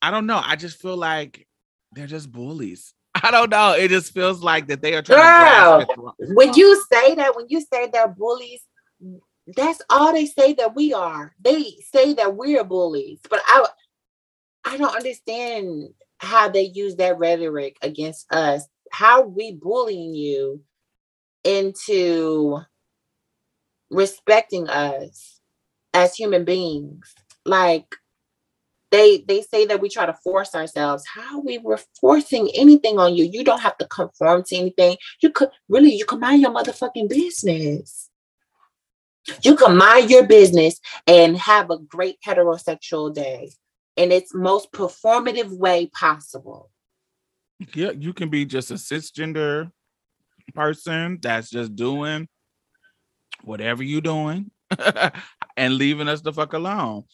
I 0.00 0.10
don't 0.10 0.26
know. 0.26 0.40
I 0.42 0.56
just 0.56 0.80
feel 0.80 0.96
like 0.96 1.46
they're 1.92 2.06
just 2.06 2.32
bullies. 2.32 2.94
I 3.22 3.30
don't 3.30 3.50
know. 3.50 3.72
It 3.72 3.88
just 3.88 4.12
feels 4.12 4.42
like 4.42 4.68
that 4.68 4.82
they 4.82 4.94
are 4.94 5.02
trying 5.02 5.86
Girl, 5.86 6.14
when 6.18 6.54
you 6.54 6.82
say 6.92 7.14
that, 7.14 7.36
when 7.36 7.46
you 7.48 7.60
say 7.60 7.88
they're 7.88 8.08
bullies, 8.08 8.60
that's 9.56 9.80
all 9.88 10.12
they 10.12 10.26
say 10.26 10.52
that 10.54 10.74
we 10.74 10.92
are. 10.92 11.34
They 11.40 11.64
say 11.92 12.14
that 12.14 12.36
we're 12.36 12.64
bullies, 12.64 13.20
but 13.28 13.40
I 13.46 13.66
I 14.64 14.76
don't 14.76 14.94
understand 14.94 15.88
how 16.18 16.48
they 16.48 16.62
use 16.62 16.96
that 16.96 17.18
rhetoric 17.18 17.76
against 17.82 18.30
us. 18.32 18.66
How 18.90 19.22
we 19.22 19.52
bullying 19.52 20.14
you 20.14 20.62
into 21.44 22.58
respecting 23.90 24.68
us 24.68 25.40
as 25.94 26.14
human 26.14 26.44
beings. 26.44 27.14
Like 27.44 27.94
they 28.90 29.24
they 29.26 29.42
say 29.42 29.66
that 29.66 29.80
we 29.80 29.88
try 29.88 30.06
to 30.06 30.14
force 30.14 30.54
ourselves. 30.54 31.04
How 31.06 31.40
we 31.40 31.58
were 31.58 31.80
forcing 32.00 32.50
anything 32.54 32.98
on 32.98 33.14
you? 33.14 33.24
You 33.24 33.44
don't 33.44 33.60
have 33.60 33.76
to 33.78 33.86
conform 33.86 34.44
to 34.44 34.56
anything. 34.56 34.96
You 35.22 35.30
could 35.30 35.50
really 35.68 35.94
you 35.94 36.04
can 36.04 36.20
mind 36.20 36.42
your 36.42 36.52
motherfucking 36.52 37.08
business. 37.08 38.10
You 39.42 39.56
can 39.56 39.76
mind 39.76 40.10
your 40.10 40.26
business 40.26 40.80
and 41.06 41.36
have 41.36 41.70
a 41.70 41.78
great 41.78 42.16
heterosexual 42.26 43.14
day 43.14 43.50
in 43.96 44.10
its 44.10 44.34
most 44.34 44.72
performative 44.72 45.50
way 45.50 45.86
possible. 45.86 46.70
Yeah, 47.74 47.90
you 47.90 48.14
can 48.14 48.30
be 48.30 48.46
just 48.46 48.70
a 48.70 48.74
cisgender 48.74 49.70
person 50.54 51.18
that's 51.20 51.50
just 51.50 51.74
doing 51.76 52.28
whatever 53.42 53.82
you 53.82 54.00
doing 54.00 54.50
and 55.56 55.74
leaving 55.74 56.08
us 56.08 56.20
the 56.20 56.32
fuck 56.32 56.52
alone. 56.52 57.04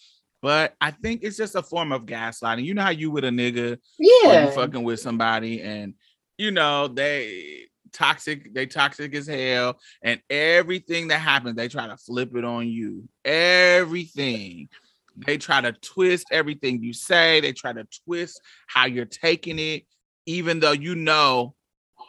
But 0.44 0.74
I 0.78 0.90
think 0.90 1.22
it's 1.22 1.38
just 1.38 1.54
a 1.54 1.62
form 1.62 1.90
of 1.90 2.02
gaslighting. 2.04 2.64
You 2.64 2.74
know 2.74 2.82
how 2.82 2.90
you 2.90 3.10
with 3.10 3.24
a 3.24 3.30
nigga 3.30 3.78
Yeah. 3.98 4.50
fucking 4.50 4.84
with 4.84 5.00
somebody 5.00 5.62
and 5.62 5.94
you 6.36 6.50
know 6.50 6.86
they 6.86 7.68
toxic, 7.94 8.52
they 8.52 8.66
toxic 8.66 9.14
as 9.14 9.26
hell, 9.26 9.78
and 10.02 10.20
everything 10.28 11.08
that 11.08 11.20
happens, 11.20 11.56
they 11.56 11.68
try 11.68 11.86
to 11.86 11.96
flip 11.96 12.36
it 12.36 12.44
on 12.44 12.68
you. 12.68 13.08
Everything. 13.24 14.68
They 15.16 15.38
try 15.38 15.62
to 15.62 15.72
twist 15.72 16.26
everything 16.30 16.82
you 16.82 16.92
say, 16.92 17.40
they 17.40 17.54
try 17.54 17.72
to 17.72 17.86
twist 18.04 18.38
how 18.66 18.84
you're 18.84 19.06
taking 19.06 19.58
it, 19.58 19.86
even 20.26 20.60
though 20.60 20.72
you 20.72 20.94
know, 20.94 21.54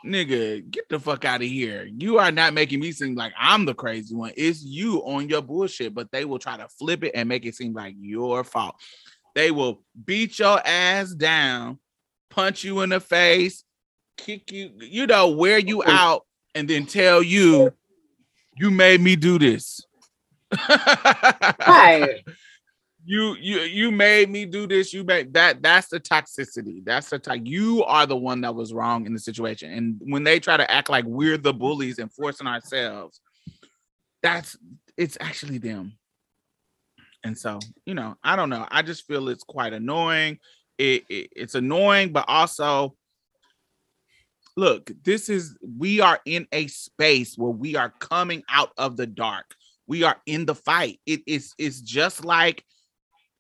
nigga, 0.06 0.70
get 0.70 0.88
the 0.90 1.00
fuck 1.00 1.26
out 1.26 1.42
of 1.42 1.48
here. 1.48 1.90
You 1.98 2.18
are 2.20 2.32
not 2.32 2.54
making 2.54 2.80
me 2.80 2.92
seem 2.92 3.16
like 3.16 3.34
I'm 3.38 3.66
the 3.66 3.74
crazy 3.74 4.16
one. 4.16 4.32
It's 4.38 4.64
you 4.64 5.00
on 5.00 5.30
your 5.30 5.42
bullshit, 5.42 5.94
but 5.94 6.12
they 6.12 6.26
will 6.26 6.40
try 6.40 6.58
to 6.58 6.68
flip 6.68 7.04
it 7.04 7.12
and 7.16 7.28
make 7.30 7.46
it 7.46 7.56
seem 7.56 7.74
like 7.74 7.96
your 8.00 8.44
fault. 8.44 8.76
They 9.34 9.52
will 9.52 9.82
beat 10.06 10.40
your 10.40 10.62
ass 10.66 11.12
down, 11.12 11.80
punch 12.30 12.64
you 12.64 12.82
in 12.82 12.90
the 12.90 13.00
face, 13.00 13.64
kick 14.18 14.52
you, 14.52 14.72
you 14.80 15.08
know, 15.08 15.30
wear 15.32 15.58
you 15.58 15.84
oh. 15.84 15.92
out, 15.92 16.26
and 16.54 16.70
then 16.70 16.86
tell 16.86 17.22
you, 17.22 17.74
you 18.58 18.72
made 18.72 19.02
me 19.02 19.16
do 19.16 19.38
this. 19.40 19.82
Right. 21.68 22.24
You 23.08 23.36
you 23.36 23.60
you 23.60 23.92
made 23.92 24.32
me 24.32 24.46
do 24.46 24.66
this. 24.66 24.92
You 24.92 25.04
made 25.04 25.34
that. 25.34 25.62
That's 25.62 25.90
the 25.90 26.00
toxicity. 26.00 26.84
That's 26.84 27.10
the 27.10 27.20
type. 27.20 27.42
You 27.44 27.84
are 27.84 28.08
the 28.08 28.18
one 28.18 28.42
that 28.42 28.56
was 28.56 28.74
wrong 28.74 29.06
in 29.06 29.14
the 29.14 29.20
situation. 29.20 29.72
And 29.72 30.02
when 30.12 30.24
they 30.24 30.40
try 30.40 30.58
to 30.58 30.70
act 30.70 30.90
like 30.90 31.06
we're 31.06 31.38
the 31.38 31.54
bullies 31.54 32.00
and 32.00 32.12
forcing 32.12 32.48
ourselves, 32.48 33.22
that's 34.24 34.58
it's 34.98 35.18
actually 35.22 35.60
them. 35.60 35.94
And 37.24 37.38
so, 37.38 37.60
you 37.86 37.94
know, 37.94 38.16
I 38.24 38.36
don't 38.36 38.50
know. 38.50 38.68
I 38.72 38.82
just 38.82 39.06
feel 39.06 39.30
it's 39.30 39.44
quite 39.44 39.74
annoying. 39.74 40.40
It, 40.80 41.04
it 41.08 41.30
it's 41.36 41.56
annoying, 41.56 42.12
but 42.12 42.26
also 42.28 42.96
look, 44.58 44.90
this 45.04 45.30
is 45.30 45.58
we 45.78 46.02
are 46.02 46.20
in 46.26 46.48
a 46.52 46.68
space 46.68 47.38
where 47.38 47.52
we 47.52 47.76
are 47.76 47.94
coming 48.00 48.44
out 48.50 48.72
of 48.78 48.98
the 48.98 49.08
dark. 49.08 49.54
We 49.88 50.04
are 50.04 50.18
in 50.26 50.46
the 50.46 50.56
fight. 50.56 51.00
It 51.06 51.22
is 51.28 51.54
it's 51.58 51.82
just 51.82 52.26
like 52.26 52.64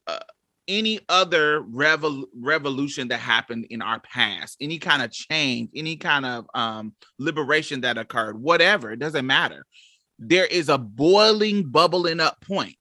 uh, 0.07 0.19
any 0.67 0.99
other 1.09 1.61
revol- 1.61 2.25
revolution 2.35 3.09
that 3.09 3.19
happened 3.19 3.67
in 3.69 3.81
our 3.81 3.99
past, 3.99 4.57
any 4.59 4.79
kind 4.79 5.01
of 5.01 5.11
change, 5.11 5.69
any 5.75 5.95
kind 5.95 6.25
of 6.25 6.45
um, 6.53 6.93
liberation 7.19 7.81
that 7.81 7.97
occurred, 7.97 8.39
whatever, 8.39 8.91
it 8.91 8.99
doesn't 8.99 9.25
matter. 9.25 9.65
There 10.17 10.45
is 10.45 10.69
a 10.69 10.77
boiling, 10.77 11.69
bubbling 11.69 12.19
up 12.19 12.39
point. 12.41 12.75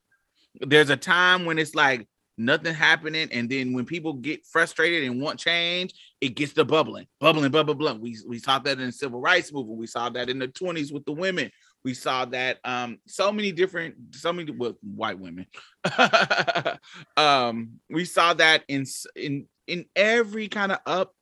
There's 0.60 0.90
a 0.90 0.96
time 0.96 1.44
when 1.44 1.58
it's 1.58 1.74
like 1.74 2.06
nothing 2.38 2.74
happening, 2.74 3.28
and 3.32 3.50
then 3.50 3.72
when 3.72 3.84
people 3.84 4.14
get 4.14 4.46
frustrated 4.46 5.04
and 5.04 5.20
want 5.20 5.40
change, 5.40 5.94
it 6.20 6.36
gets 6.36 6.52
to 6.54 6.64
bubbling, 6.64 7.06
bubbling, 7.20 7.50
bubbling, 7.50 7.78
bubbling. 7.78 8.00
We 8.00 8.16
we 8.26 8.38
saw 8.38 8.60
that 8.60 8.78
in 8.78 8.86
the 8.86 8.92
civil 8.92 9.20
rights 9.20 9.52
movement. 9.52 9.78
We 9.78 9.86
saw 9.88 10.08
that 10.10 10.30
in 10.30 10.38
the 10.38 10.48
20s 10.48 10.92
with 10.92 11.04
the 11.04 11.12
women. 11.12 11.50
We 11.84 11.94
saw 11.94 12.24
that 12.26 12.58
um 12.64 12.98
so 13.06 13.30
many 13.30 13.52
different, 13.52 13.96
so 14.12 14.32
many 14.32 14.50
well, 14.50 14.76
white 14.82 15.18
women. 15.18 15.46
um, 17.16 17.80
we 17.90 18.04
saw 18.04 18.34
that 18.34 18.64
in 18.68 18.86
in 19.14 19.46
in 19.66 19.86
every 19.94 20.48
kind 20.48 20.72
of 20.72 20.78
up. 20.86 21.12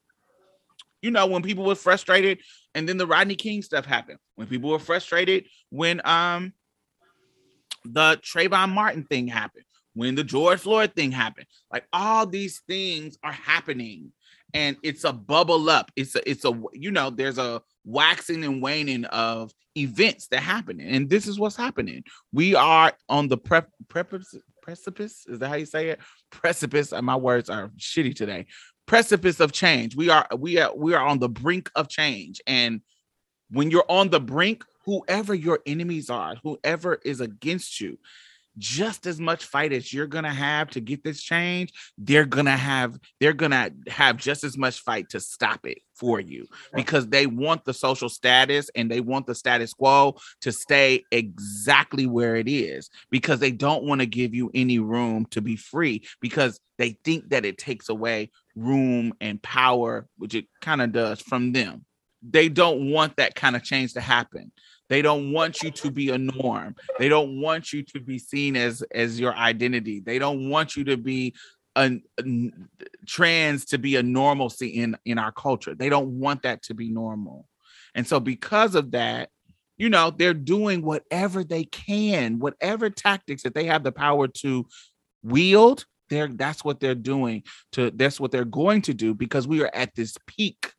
You 1.03 1.11
know, 1.11 1.27
when 1.27 1.43
people 1.43 1.65
were 1.65 1.75
frustrated, 1.75 2.39
and 2.77 2.89
then 2.89 2.97
the 2.97 3.09
Rodney 3.09 3.35
King 3.35 3.61
stuff 3.63 3.85
happened. 3.85 4.19
When 4.37 4.47
people 4.47 4.71
were 4.71 4.79
frustrated, 4.79 5.47
when 5.71 6.01
um 6.05 6.53
the 7.85 8.21
Trayvon 8.23 8.71
Martin 8.71 9.05
thing 9.05 9.27
happened, 9.27 9.65
when 9.95 10.15
the 10.15 10.25
George 10.25 10.61
Floyd 10.61 10.95
thing 10.95 11.11
happened, 11.11 11.47
like 11.73 11.87
all 11.93 12.27
these 12.27 12.63
things 12.69 13.19
are 13.23 13.33
happening, 13.33 14.13
and 14.55 14.77
it's 14.83 15.05
a 15.05 15.13
bubble 15.13 15.71
up. 15.71 15.91
It's 15.97 16.15
a 16.15 16.29
it's 16.29 16.45
a 16.45 16.61
you 16.73 16.91
know 16.91 17.11
there's 17.11 17.39
a 17.39 17.63
waxing 17.85 18.45
and 18.45 18.63
waning 18.63 19.05
of 19.07 19.53
events 19.77 20.29
that 20.29 20.41
happen, 20.41 20.81
and 20.81 21.09
this 21.09 21.27
is 21.27 21.39
what's 21.39 21.57
happening. 21.57 22.05
We 22.33 22.55
are 22.55 22.93
on 23.09 23.29
the 23.29 23.39
prep 23.39 23.71
precipice. 23.89 24.35
Precipice 24.63 25.27
is 25.27 25.41
that 25.41 25.49
how 25.49 25.57
you 25.57 25.67
say 25.67 25.89
it? 25.89 26.01
Precipice. 26.31 26.93
My 26.93 27.17
words 27.17 27.51
are 27.51 27.69
shitty 27.79 28.15
today. 28.15 28.47
Precipice 28.87 29.41
of 29.41 29.53
change. 29.53 29.97
We 29.97 30.11
are 30.11 30.27
we 30.39 30.59
are 30.59 30.75
we 30.75 30.95
are 30.95 31.05
on 31.05 31.19
the 31.19 31.29
brink 31.29 31.71
of 31.75 31.89
change, 31.89 32.41
and 32.47 32.81
when 33.51 33.71
you're 33.71 33.85
on 33.89 34.11
the 34.11 34.21
brink, 34.21 34.65
whoever 34.85 35.35
your 35.35 35.61
enemies 35.67 36.11
are, 36.11 36.37
whoever 36.43 36.95
is 37.05 37.21
against 37.21 37.81
you, 37.81 37.99
just 38.59 39.07
as 39.07 39.19
much 39.19 39.45
fight 39.45 39.73
as 39.73 39.93
you're 39.93 40.07
gonna 40.07 40.33
have 40.33 40.71
to 40.71 40.81
get 40.81 41.03
this 41.03 41.23
change, 41.23 41.73
they're 41.99 42.27
gonna 42.27 42.57
have 42.57 42.99
they're 43.21 43.33
gonna 43.33 43.71
have 43.89 44.17
just 44.17 44.45
as 44.45 44.59
much 44.59 44.81
fight 44.81 45.09
to 45.11 45.21
stop 45.21 45.67
it 45.67 45.79
for 45.95 46.21
you 46.21 46.47
because 46.75 47.07
they 47.09 47.27
want 47.27 47.65
the 47.65 47.75
social 47.75 48.09
status 48.09 48.71
and 48.75 48.91
they 48.91 49.01
want 49.01 49.27
the 49.27 49.35
status 49.35 49.73
quo 49.73 50.17
to 50.41 50.53
stay 50.53 51.05
exactly 51.11 52.07
where 52.07 52.37
it 52.37 52.49
is 52.49 52.91
because 53.11 53.41
they 53.41 53.53
don't 53.53 53.85
want 53.85 54.01
to 54.01 54.07
give 54.07 54.35
you 54.35 54.51
any 54.55 54.79
room 54.79 55.27
to 55.27 55.41
be 55.41 55.57
free 55.57 56.03
because 56.21 56.59
they 56.79 56.99
think 57.05 57.29
that 57.31 57.45
it 57.45 57.59
takes 57.59 57.89
away 57.89 58.31
room 58.57 59.15
and 59.21 59.43
power, 59.43 60.07
which 60.19 60.35
it 60.35 60.47
kind 60.61 60.83
of 60.83 60.93
does 60.93 61.21
from 61.21 61.53
them. 61.53 61.85
They 62.23 62.49
don't 62.49 62.91
want 62.91 63.17
that 63.17 63.35
kind 63.35 63.57
of 63.57 63.63
change 63.63 63.95
to 63.95 64.01
happen 64.01 64.53
they 64.89 65.03
don't 65.03 65.33
want 65.33 65.63
you 65.63 65.71
to 65.71 65.91
be 65.91 66.11
a 66.11 66.19
norm. 66.19 66.77
They 66.99 67.09
don't 67.09 67.41
want 67.41 67.73
you 67.73 67.83
to 67.85 68.01
be 68.01 68.19
seen 68.19 68.57
as 68.57 68.83
as 68.95 69.19
your 69.19 69.35
identity. 69.35 70.01
They 70.01 70.19
don't 70.19 70.51
want 70.51 70.77
you 70.77 70.85
to 70.85 70.97
be 70.97 71.35
a, 71.77 72.01
a- 72.21 72.51
trans 73.07 73.65
to 73.67 73.79
be 73.79 73.97
a 73.97 74.03
normalcy 74.03 74.69
in 74.69 74.97
in 75.05 75.19
our 75.19 75.33
culture. 75.33 75.75
They 75.75 75.89
don't 75.89 76.19
want 76.19 76.43
that 76.43 76.63
to 76.65 76.75
be 76.75 76.91
normal. 76.91 77.47
And 77.95 78.07
so 78.07 78.21
because 78.21 78.75
of 78.75 78.91
that 78.93 79.31
you 79.79 79.89
know 79.89 80.11
they're 80.11 80.35
doing 80.35 80.83
whatever 80.83 81.43
they 81.43 81.65
can 81.65 82.39
whatever 82.39 82.91
tactics 82.91 83.43
that 83.43 83.55
they 83.55 83.65
have 83.65 83.83
the 83.83 83.91
power 83.91 84.29
to 84.29 84.67
wield 85.23 85.87
they're 86.09 86.29
that's 86.29 86.65
what 86.65 86.79
they're 86.79 86.95
doing 86.95 87.43
to 87.73 87.91
that's 87.93 88.21
what 88.21 88.31
they're 88.31 88.45
going 88.45 88.83
to 88.83 88.95
do 88.95 89.15
because 89.15 89.49
we 89.49 89.63
are 89.63 89.71
at 89.75 89.95
this 89.95 90.17
peak 90.27 90.73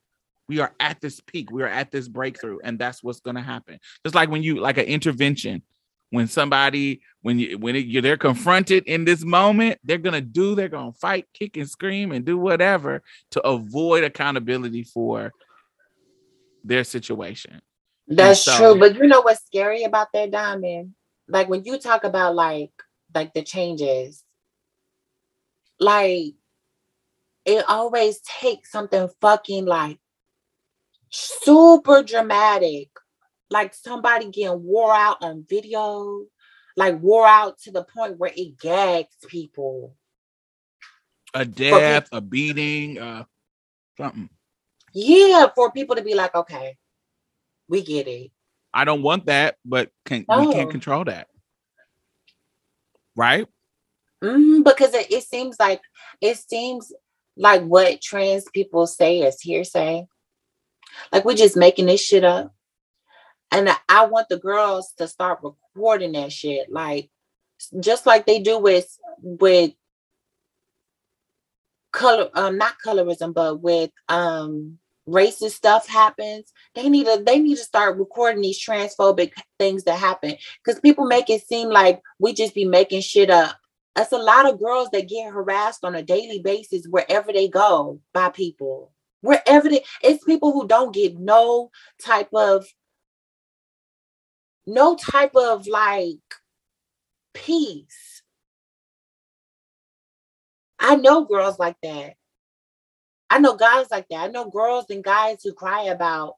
we 0.48 0.60
are 0.60 0.74
at 0.80 1.00
this 1.00 1.20
peak 1.20 1.50
we 1.50 1.62
are 1.62 1.68
at 1.68 1.90
this 1.90 2.08
breakthrough 2.08 2.58
and 2.64 2.78
that's 2.78 3.02
what's 3.02 3.20
going 3.20 3.36
to 3.36 3.42
happen 3.42 3.78
just 4.04 4.14
like 4.14 4.30
when 4.30 4.42
you 4.42 4.60
like 4.60 4.78
an 4.78 4.84
intervention 4.84 5.62
when 6.10 6.28
somebody 6.28 7.00
when 7.22 7.38
you 7.38 7.58
when 7.58 7.74
it, 7.74 7.86
you're 7.86 8.02
they're 8.02 8.16
confronted 8.16 8.84
in 8.84 9.04
this 9.04 9.24
moment 9.24 9.78
they're 9.84 9.98
going 9.98 10.14
to 10.14 10.20
do 10.20 10.54
they're 10.54 10.68
going 10.68 10.92
to 10.92 10.98
fight 10.98 11.26
kick 11.32 11.56
and 11.56 11.68
scream 11.68 12.12
and 12.12 12.24
do 12.24 12.38
whatever 12.38 13.02
to 13.30 13.40
avoid 13.46 14.04
accountability 14.04 14.82
for 14.84 15.32
their 16.62 16.84
situation 16.84 17.60
That's 18.06 18.40
so- 18.40 18.56
true. 18.74 18.80
But 18.80 18.96
you 18.96 19.06
know 19.06 19.22
what's 19.22 19.44
scary 19.46 19.84
about 19.84 20.08
that 20.12 20.30
diamond? 20.30 20.94
Like 21.28 21.48
when 21.48 21.64
you 21.64 21.78
talk 21.78 22.04
about 22.04 22.34
like 22.34 22.70
like 23.14 23.32
the 23.32 23.42
changes, 23.42 24.22
like 25.80 26.34
it 27.44 27.64
always 27.68 28.20
takes 28.20 28.70
something 28.70 29.08
fucking 29.20 29.64
like 29.64 29.98
super 31.14 32.02
dramatic, 32.02 32.88
like 33.50 33.72
somebody 33.74 34.30
getting 34.30 34.62
wore 34.64 34.94
out 34.94 35.18
on 35.22 35.44
video, 35.48 36.24
like 36.76 37.00
wore 37.00 37.26
out 37.26 37.58
to 37.60 37.70
the 37.70 37.84
point 37.84 38.18
where 38.18 38.32
it 38.36 38.58
gags 38.58 39.14
people. 39.28 39.94
a 41.36 41.44
death 41.44 42.08
a 42.12 42.20
beating 42.20 42.96
uh 42.98 43.24
something 43.98 44.28
Yeah, 44.92 45.48
for 45.54 45.72
people 45.72 45.96
to 45.96 46.02
be 46.02 46.14
like, 46.14 46.32
okay, 46.34 46.76
we 47.68 47.82
get 47.82 48.06
it. 48.06 48.30
i 48.72 48.84
don't 48.84 49.02
want 49.02 49.26
that 49.26 49.56
but 49.64 49.90
can 50.04 50.24
we 50.28 50.46
can't 50.52 50.70
control 50.70 51.04
that 51.04 51.28
right 53.16 53.46
Mhm, 54.22 54.64
because 54.64 54.94
it, 54.94 55.10
it 55.10 55.22
seems 55.24 55.56
like 55.60 55.80
it 56.20 56.38
seems 56.38 56.92
like 57.36 57.62
what 57.62 58.00
trans 58.00 58.44
people 58.54 58.86
say 58.86 59.20
is 59.20 59.40
hearsay. 59.40 60.06
Like 61.12 61.24
we're 61.24 61.34
just 61.34 61.56
making 61.56 61.86
this 61.86 62.02
shit 62.02 62.24
up. 62.24 62.54
And 63.50 63.68
I- 63.88 64.06
want 64.06 64.28
the 64.28 64.38
girls 64.38 64.92
to 64.98 65.08
start 65.08 65.40
recording 65.42 66.12
that 66.12 66.32
shit. 66.32 66.70
Like 66.70 67.10
just 67.80 68.06
like 68.06 68.26
they 68.26 68.40
do 68.40 68.58
with 68.58 68.86
with 69.22 69.72
color 71.92 72.28
um 72.34 72.58
not 72.58 72.74
colorism, 72.84 73.32
but 73.34 73.60
with 73.60 73.90
um 74.08 74.78
racist 75.08 75.52
stuff 75.52 75.88
happens. 75.88 76.52
They 76.74 76.88
need 76.88 77.06
to 77.06 77.22
they 77.24 77.38
need 77.38 77.56
to 77.56 77.64
start 77.64 77.98
recording 77.98 78.42
these 78.42 78.64
transphobic 78.64 79.32
things 79.58 79.84
that 79.84 79.98
happen. 79.98 80.36
Because 80.64 80.80
people 80.80 81.06
make 81.06 81.30
it 81.30 81.46
seem 81.46 81.68
like 81.68 82.00
we 82.18 82.32
just 82.34 82.54
be 82.54 82.64
making 82.64 83.02
shit 83.02 83.30
up 83.30 83.56
that's 83.94 84.12
a 84.12 84.18
lot 84.18 84.48
of 84.52 84.60
girls 84.60 84.88
that 84.92 85.08
get 85.08 85.32
harassed 85.32 85.84
on 85.84 85.94
a 85.94 86.02
daily 86.02 86.40
basis 86.40 86.86
wherever 86.88 87.32
they 87.32 87.48
go 87.48 88.00
by 88.12 88.28
people. 88.28 88.93
Wherever 89.24 89.70
they, 89.70 89.82
it's 90.02 90.22
people 90.22 90.52
who 90.52 90.68
don't 90.68 90.92
get 90.92 91.18
no 91.18 91.70
type 91.98 92.28
of 92.34 92.66
no 94.66 94.96
type 94.96 95.34
of 95.34 95.66
like 95.66 96.18
peace. 97.32 98.22
I 100.78 100.96
know 100.96 101.24
girls 101.24 101.58
like 101.58 101.76
that. 101.82 102.16
I 103.30 103.38
know 103.38 103.56
guys 103.56 103.86
like 103.90 104.08
that. 104.10 104.24
I 104.24 104.26
know 104.26 104.50
girls 104.50 104.90
and 104.90 105.02
guys 105.02 105.38
who 105.42 105.54
cry 105.54 105.84
about 105.84 106.34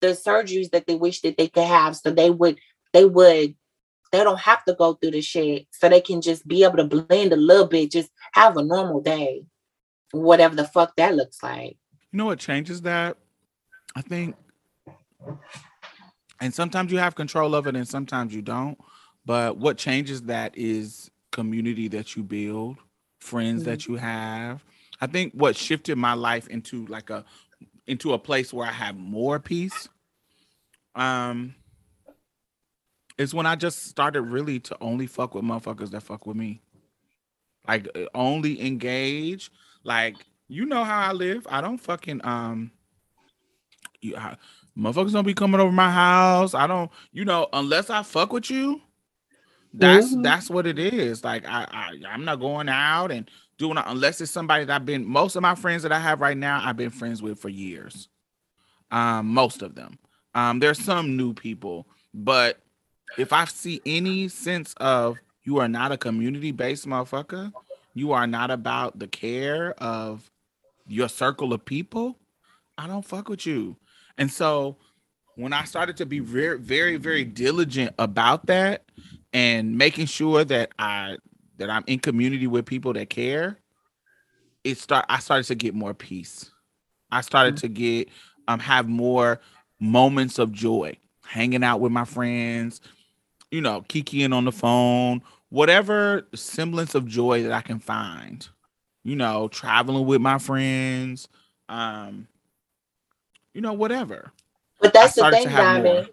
the 0.00 0.08
surgeries 0.08 0.70
that 0.70 0.88
they 0.88 0.96
wish 0.96 1.20
that 1.20 1.36
they 1.36 1.46
could 1.46 1.62
have 1.62 1.94
so 1.94 2.10
they 2.10 2.30
would 2.30 2.58
they 2.92 3.04
would 3.04 3.54
they 4.10 4.24
don't 4.24 4.40
have 4.40 4.64
to 4.64 4.74
go 4.74 4.94
through 4.94 5.12
the 5.12 5.22
shit 5.22 5.68
so 5.70 5.88
they 5.88 6.00
can 6.00 6.20
just 6.20 6.46
be 6.48 6.64
able 6.64 6.78
to 6.78 6.84
blend 6.84 7.32
a 7.32 7.36
little 7.36 7.68
bit 7.68 7.92
just 7.92 8.10
have 8.32 8.56
a 8.56 8.64
normal 8.64 9.00
day 9.00 9.44
whatever 10.10 10.56
the 10.56 10.64
fuck 10.64 10.92
that 10.96 11.14
looks 11.14 11.40
like 11.40 11.76
You 12.12 12.18
know 12.18 12.26
what 12.26 12.38
changes 12.38 12.82
that? 12.82 13.16
I 13.96 14.02
think, 14.02 14.36
and 16.40 16.52
sometimes 16.52 16.92
you 16.92 16.98
have 16.98 17.14
control 17.14 17.54
of 17.54 17.66
it, 17.66 17.74
and 17.74 17.88
sometimes 17.88 18.34
you 18.34 18.42
don't. 18.42 18.78
But 19.24 19.56
what 19.56 19.78
changes 19.78 20.22
that 20.22 20.56
is 20.56 21.10
community 21.30 21.88
that 21.88 22.14
you 22.14 22.22
build, 22.22 22.76
friends 23.20 23.64
that 23.64 23.86
you 23.86 23.96
have. 23.96 24.62
I 25.00 25.06
think 25.06 25.32
what 25.32 25.56
shifted 25.56 25.96
my 25.96 26.12
life 26.12 26.46
into 26.48 26.86
like 26.86 27.10
a 27.10 27.24
into 27.86 28.12
a 28.12 28.18
place 28.18 28.52
where 28.52 28.68
I 28.68 28.72
have 28.72 28.96
more 28.96 29.40
peace. 29.40 29.88
Um, 30.94 31.54
is 33.18 33.34
when 33.34 33.46
I 33.46 33.56
just 33.56 33.86
started 33.86 34.22
really 34.22 34.60
to 34.60 34.76
only 34.80 35.06
fuck 35.06 35.34
with 35.34 35.44
motherfuckers 35.44 35.90
that 35.90 36.02
fuck 36.02 36.26
with 36.26 36.36
me. 36.36 36.60
Like 37.66 37.88
uh, 37.94 38.04
only 38.14 38.64
engage. 38.64 39.50
Like 39.84 40.16
you 40.48 40.66
know 40.66 40.84
how 40.84 41.08
I 41.08 41.12
live. 41.12 41.46
I 41.50 41.60
don't 41.60 41.78
fucking 41.78 42.20
um. 42.24 42.72
You 44.00 44.16
I, 44.16 44.36
motherfuckers 44.76 45.12
don't 45.12 45.26
be 45.26 45.34
coming 45.34 45.60
over 45.60 45.72
my 45.72 45.90
house. 45.90 46.54
I 46.54 46.66
don't. 46.66 46.90
You 47.12 47.24
know 47.24 47.48
unless 47.52 47.90
I 47.90 48.02
fuck 48.02 48.32
with 48.32 48.50
you. 48.50 48.80
That's 49.74 50.14
Mhm. 50.14 50.22
that's 50.22 50.50
what 50.50 50.66
it 50.66 50.78
is. 50.78 51.24
Like 51.24 51.46
I, 51.46 51.66
I 51.70 51.92
I'm 52.08 52.24
not 52.24 52.40
going 52.40 52.68
out 52.68 53.10
and 53.12 53.30
doing 53.58 53.78
it 53.78 53.84
unless 53.86 54.20
it's 54.20 54.30
somebody 54.32 54.64
that 54.64 54.74
I've 54.74 54.86
been. 54.86 55.04
Most 55.06 55.36
of 55.36 55.42
my 55.42 55.54
friends 55.54 55.82
that 55.84 55.92
I 55.92 56.00
have 56.00 56.20
right 56.20 56.36
now, 56.36 56.60
I've 56.64 56.76
been 56.76 56.90
friends 56.90 57.22
with 57.22 57.38
for 57.40 57.48
years. 57.48 58.08
Um, 58.90 59.28
most 59.28 59.62
of 59.62 59.74
them. 59.74 59.98
Um, 60.34 60.60
there's 60.60 60.78
some 60.78 61.16
new 61.16 61.34
people, 61.34 61.86
but 62.14 62.60
if 63.18 63.32
I 63.32 63.44
see 63.46 63.80
any 63.86 64.28
sense 64.28 64.74
of 64.78 65.18
you 65.44 65.58
are 65.58 65.68
not 65.68 65.92
a 65.92 65.98
community 65.98 66.52
based 66.52 66.86
motherfucker, 66.86 67.52
you 67.94 68.12
are 68.12 68.26
not 68.26 68.50
about 68.50 68.98
the 68.98 69.08
care 69.08 69.74
of 69.82 70.30
your 70.86 71.08
circle 71.08 71.52
of 71.52 71.64
people, 71.64 72.18
I 72.78 72.86
don't 72.86 73.04
fuck 73.04 73.28
with 73.28 73.46
you. 73.46 73.76
And 74.18 74.30
so 74.30 74.76
when 75.36 75.52
I 75.52 75.64
started 75.64 75.96
to 75.98 76.06
be 76.06 76.18
very, 76.18 76.58
very, 76.58 76.96
very 76.96 77.24
diligent 77.24 77.94
about 77.98 78.46
that 78.46 78.84
and 79.32 79.76
making 79.76 80.06
sure 80.06 80.44
that 80.44 80.70
I 80.78 81.16
that 81.58 81.70
I'm 81.70 81.84
in 81.86 81.98
community 81.98 82.46
with 82.46 82.66
people 82.66 82.92
that 82.94 83.10
care, 83.10 83.58
it 84.64 84.78
start 84.78 85.06
I 85.08 85.18
started 85.18 85.46
to 85.46 85.54
get 85.54 85.74
more 85.74 85.94
peace. 85.94 86.50
I 87.10 87.20
started 87.20 87.56
to 87.58 87.68
get 87.68 88.08
um 88.48 88.58
have 88.60 88.88
more 88.88 89.40
moments 89.80 90.38
of 90.38 90.52
joy, 90.52 90.96
hanging 91.24 91.64
out 91.64 91.80
with 91.80 91.92
my 91.92 92.04
friends, 92.04 92.80
you 93.50 93.60
know, 93.60 93.82
kikiing 93.82 94.34
on 94.34 94.44
the 94.44 94.52
phone, 94.52 95.22
whatever 95.48 96.26
semblance 96.34 96.94
of 96.94 97.06
joy 97.06 97.42
that 97.42 97.52
I 97.52 97.60
can 97.60 97.78
find. 97.78 98.48
You 99.04 99.16
know, 99.16 99.48
traveling 99.48 100.06
with 100.06 100.20
my 100.20 100.38
friends, 100.38 101.28
um, 101.68 102.28
you 103.52 103.60
know, 103.60 103.72
whatever. 103.72 104.32
But 104.80 104.92
that's 104.92 105.14
the 105.14 105.30
thing. 105.30 105.48
Diamond. 105.48 106.08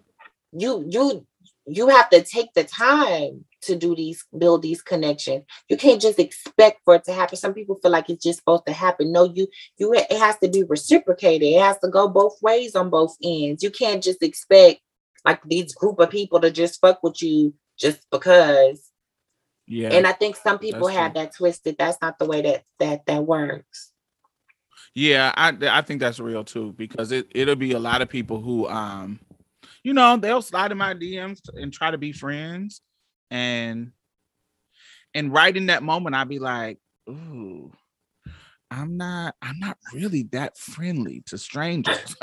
You 0.51 0.83
you 0.87 1.25
you 1.67 1.87
have 1.89 2.09
to 2.09 2.23
take 2.23 2.53
the 2.53 2.63
time 2.63 3.45
to 3.61 3.75
do 3.75 3.95
these 3.95 4.25
build 4.37 4.61
these 4.61 4.81
connections. 4.81 5.43
You 5.67 5.77
can't 5.77 6.01
just 6.01 6.19
expect 6.19 6.81
for 6.85 6.95
it 6.95 7.03
to 7.05 7.13
happen. 7.13 7.37
Some 7.37 7.53
people 7.53 7.75
feel 7.75 7.91
like 7.91 8.09
it's 8.09 8.23
just 8.23 8.39
supposed 8.39 8.65
to 8.65 8.73
happen. 8.73 9.11
No, 9.11 9.25
you 9.25 9.47
you 9.77 9.93
it 9.93 10.11
has 10.11 10.37
to 10.39 10.47
be 10.47 10.63
reciprocated. 10.63 11.47
It 11.47 11.61
has 11.61 11.77
to 11.79 11.89
go 11.89 12.07
both 12.07 12.41
ways 12.41 12.75
on 12.75 12.89
both 12.89 13.15
ends. 13.23 13.63
You 13.63 13.69
can't 13.71 14.03
just 14.03 14.23
expect 14.23 14.81
like 15.25 15.41
these 15.43 15.75
group 15.75 15.99
of 15.99 16.09
people 16.09 16.39
to 16.41 16.49
just 16.49 16.81
fuck 16.81 17.03
with 17.03 17.21
you 17.21 17.53
just 17.77 18.05
because. 18.11 18.88
Yeah. 19.69 19.93
And 19.93 20.07
I 20.07 20.13
think 20.13 20.35
some 20.35 20.57
people 20.57 20.87
have 20.87 21.13
that 21.13 21.35
twisted. 21.35 21.75
That's 21.77 22.01
not 22.01 22.17
the 22.17 22.25
way 22.25 22.41
that 22.41 22.63
that 22.79 23.05
that 23.05 23.23
works. 23.23 23.91
Yeah, 24.95 25.31
I 25.37 25.55
I 25.69 25.83
think 25.83 25.99
that's 25.99 26.19
real 26.19 26.43
too 26.43 26.73
because 26.75 27.11
it 27.11 27.27
it'll 27.35 27.55
be 27.55 27.73
a 27.73 27.79
lot 27.79 28.01
of 28.01 28.09
people 28.09 28.41
who 28.41 28.67
um 28.67 29.19
you 29.83 29.93
know, 29.93 30.17
they'll 30.17 30.41
slide 30.41 30.71
in 30.71 30.77
my 30.79 30.95
DMs 30.95 31.39
and 31.53 31.71
try 31.71 31.91
to 31.91 31.99
be 31.99 32.11
friends 32.11 32.81
and 33.29 33.91
and 35.13 35.31
right 35.31 35.55
in 35.55 35.67
that 35.67 35.83
moment 35.83 36.15
I'd 36.15 36.27
be 36.27 36.39
like, 36.39 36.79
"Ooh, 37.07 37.71
I'm 38.71 38.97
not 38.97 39.35
I'm 39.39 39.59
not 39.59 39.77
really 39.93 40.23
that 40.31 40.57
friendly 40.57 41.21
to 41.27 41.37
strangers." 41.37 42.15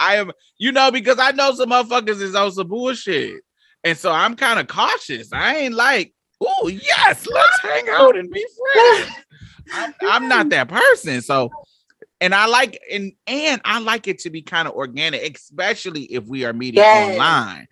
I 0.00 0.16
am, 0.16 0.32
you 0.56 0.72
know, 0.72 0.90
because 0.90 1.18
I 1.18 1.32
know 1.32 1.54
some 1.54 1.70
motherfuckers 1.70 2.22
is 2.22 2.34
on 2.34 2.50
some 2.52 2.66
bullshit. 2.66 3.42
And 3.84 3.96
so 3.96 4.10
I'm 4.12 4.36
kind 4.36 4.60
of 4.60 4.66
cautious. 4.66 5.32
I 5.32 5.56
ain't 5.56 5.74
like, 5.74 6.14
oh 6.40 6.68
yes, 6.68 7.26
let's 7.26 7.58
hang 7.62 7.88
out 7.90 8.16
and 8.16 8.30
be 8.30 8.44
friends. 8.74 9.10
I'm, 9.72 9.94
I'm 10.02 10.28
not 10.28 10.48
that 10.50 10.68
person. 10.68 11.22
So, 11.22 11.50
and 12.20 12.34
I 12.34 12.46
like 12.46 12.78
and 12.90 13.12
and 13.26 13.60
I 13.64 13.80
like 13.80 14.08
it 14.08 14.18
to 14.20 14.30
be 14.30 14.42
kind 14.42 14.68
of 14.68 14.74
organic, 14.74 15.36
especially 15.36 16.02
if 16.04 16.24
we 16.24 16.44
are 16.44 16.52
meeting 16.52 16.78
Yes. 16.78 17.10
online. 17.18 17.66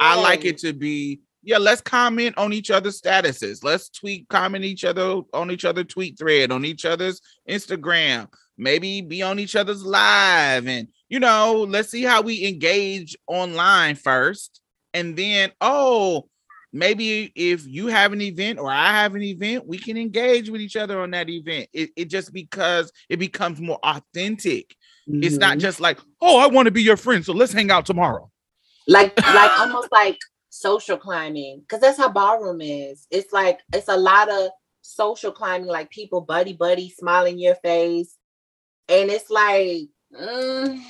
I 0.00 0.20
like 0.20 0.44
it 0.44 0.58
to 0.58 0.72
be 0.72 1.20
yeah. 1.42 1.58
Let's 1.58 1.80
comment 1.80 2.36
on 2.36 2.52
each 2.52 2.70
other's 2.70 3.00
statuses. 3.00 3.62
Let's 3.64 3.88
tweet, 3.88 4.28
comment 4.28 4.64
each 4.64 4.84
other 4.84 5.20
on 5.32 5.50
each 5.50 5.64
other 5.64 5.84
tweet 5.84 6.18
thread 6.18 6.50
on 6.50 6.64
each 6.64 6.84
other's 6.84 7.20
Instagram. 7.48 8.28
Maybe 8.58 9.00
be 9.00 9.22
on 9.22 9.38
each 9.38 9.56
other's 9.56 9.84
live, 9.84 10.66
and 10.66 10.88
you 11.08 11.20
know, 11.20 11.64
let's 11.68 11.90
see 11.90 12.02
how 12.02 12.22
we 12.22 12.46
engage 12.46 13.16
online 13.26 13.94
first, 13.96 14.60
and 14.94 15.16
then 15.16 15.52
oh, 15.60 16.28
maybe 16.72 17.32
if 17.36 17.66
you 17.66 17.88
have 17.88 18.12
an 18.12 18.20
event 18.22 18.58
or 18.58 18.70
I 18.70 18.86
have 18.92 19.14
an 19.14 19.22
event, 19.22 19.66
we 19.66 19.78
can 19.78 19.96
engage 19.98 20.48
with 20.50 20.60
each 20.62 20.76
other 20.76 21.00
on 21.00 21.10
that 21.12 21.28
event. 21.28 21.68
It, 21.72 21.90
it 21.96 22.06
just 22.10 22.32
because 22.32 22.90
it 23.08 23.18
becomes 23.18 23.60
more 23.60 23.78
authentic. 23.84 24.74
It's 25.08 25.36
not 25.38 25.58
Mhm. 25.58 25.60
just 25.60 25.80
like, 25.80 26.00
oh, 26.20 26.38
I 26.38 26.46
want 26.46 26.66
to 26.66 26.72
be 26.72 26.82
your 26.82 26.96
friend, 26.96 27.24
so 27.24 27.32
let's 27.34 27.52
hang 27.52 27.70
out 27.70 27.86
tomorrow. 27.86 28.30
like 28.88 29.14
like 29.34 29.58
almost 29.60 29.88
like 29.92 30.18
social 30.50 30.96
climbing 30.96 31.60
because 31.60 31.80
that's 31.80 31.98
how 31.98 32.08
ballroom 32.08 32.60
is 32.60 33.06
it's 33.10 33.32
like 33.32 33.58
it's 33.72 33.88
a 33.88 33.96
lot 33.96 34.30
of 34.30 34.50
social 34.82 35.32
climbing 35.32 35.66
like 35.66 35.90
people 35.90 36.20
buddy 36.20 36.52
buddy 36.52 36.90
smiling 36.90 37.38
your 37.38 37.56
face 37.56 38.16
and 38.88 39.10
it's 39.10 39.30
like 39.30 39.88
mm, 40.14 40.80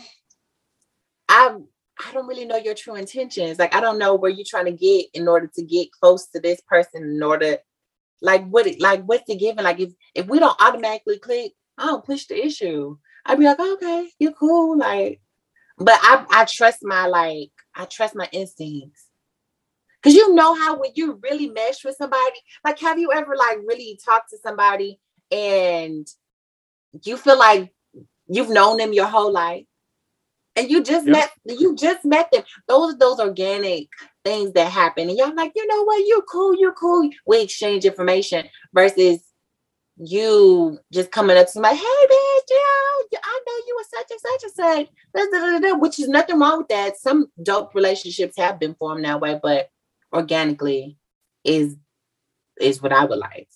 i 1.28 1.56
i 2.04 2.12
don't 2.12 2.26
really 2.26 2.44
know 2.44 2.56
your 2.56 2.74
true 2.74 2.94
intentions 2.94 3.58
like 3.58 3.74
i 3.74 3.80
don't 3.80 3.98
know 3.98 4.14
where 4.14 4.30
you're 4.30 4.46
trying 4.48 4.64
to 4.64 4.72
get 4.72 5.06
in 5.14 5.28
order 5.28 5.50
to 5.54 5.62
get 5.62 5.92
close 5.92 6.26
to 6.26 6.40
this 6.40 6.60
person 6.62 7.02
in 7.02 7.22
order 7.22 7.58
like 8.20 8.46
what 8.48 8.66
like 8.80 9.02
what's 9.04 9.24
the 9.26 9.36
given 9.36 9.64
like 9.64 9.80
if 9.80 9.92
if 10.14 10.26
we 10.26 10.38
don't 10.38 10.60
automatically 10.60 11.18
click 11.18 11.52
i 11.78 11.86
don't 11.86 12.04
push 12.04 12.26
the 12.26 12.44
issue 12.44 12.96
i'd 13.26 13.38
be 13.38 13.44
like 13.44 13.56
oh, 13.58 13.74
okay 13.74 14.10
you're 14.18 14.32
cool 14.32 14.78
like 14.78 15.20
but 15.78 15.98
i 16.02 16.24
i 16.30 16.44
trust 16.44 16.78
my 16.82 17.06
like 17.06 17.50
I 17.74 17.84
trust 17.86 18.14
my 18.14 18.28
instincts. 18.32 19.06
Cause 20.02 20.14
you 20.14 20.34
know 20.34 20.54
how 20.54 20.78
when 20.78 20.90
you 20.94 21.18
really 21.22 21.48
mesh 21.48 21.82
with 21.82 21.96
somebody, 21.96 22.36
like 22.62 22.78
have 22.80 22.98
you 22.98 23.10
ever 23.12 23.34
like 23.36 23.58
really 23.66 23.98
talked 24.04 24.30
to 24.30 24.38
somebody 24.38 25.00
and 25.30 26.06
you 27.04 27.16
feel 27.16 27.38
like 27.38 27.72
you've 28.26 28.50
known 28.50 28.76
them 28.76 28.92
your 28.92 29.06
whole 29.06 29.32
life? 29.32 29.64
And 30.56 30.70
you 30.70 30.82
just 30.82 31.06
Yeah. 31.06 31.12
met 31.12 31.30
you 31.46 31.74
just 31.76 32.04
met 32.04 32.30
them. 32.32 32.44
Those 32.68 32.94
are 32.94 32.98
those 32.98 33.20
organic 33.20 33.88
things 34.24 34.52
that 34.52 34.70
happen. 34.70 35.08
And 35.08 35.18
y'all 35.18 35.34
like, 35.34 35.52
you 35.56 35.66
know 35.66 35.84
what, 35.84 36.06
you're 36.06 36.22
cool, 36.22 36.56
you're 36.56 36.72
cool. 36.72 37.10
We 37.26 37.42
exchange 37.42 37.84
information 37.84 38.48
versus 38.72 39.20
you 39.96 40.78
just 40.92 41.10
coming 41.12 41.36
up 41.36 41.46
to 41.46 41.52
somebody, 41.52 41.76
hey 41.76 41.82
bitch, 41.82 42.50
yeah, 42.50 43.18
I 43.22 43.40
know 43.46 43.56
you 43.66 43.76
were 43.76 43.98
such 43.98 44.10
and 44.10 44.20
such 44.20 44.42
and 44.44 44.52
such 44.52 44.86
da, 45.14 45.24
da, 45.30 45.58
da, 45.58 45.58
da, 45.60 45.78
which 45.78 46.00
is 46.00 46.08
nothing 46.08 46.38
wrong 46.38 46.58
with 46.58 46.68
that. 46.68 46.98
Some 46.98 47.28
dope 47.42 47.74
relationships 47.74 48.36
have 48.36 48.58
been 48.58 48.74
formed 48.74 49.04
that 49.04 49.20
way, 49.20 49.38
but 49.42 49.68
organically 50.12 50.98
is 51.44 51.76
is 52.60 52.82
what 52.82 52.92
I 52.92 53.04
would 53.04 53.18
like. 53.18 53.48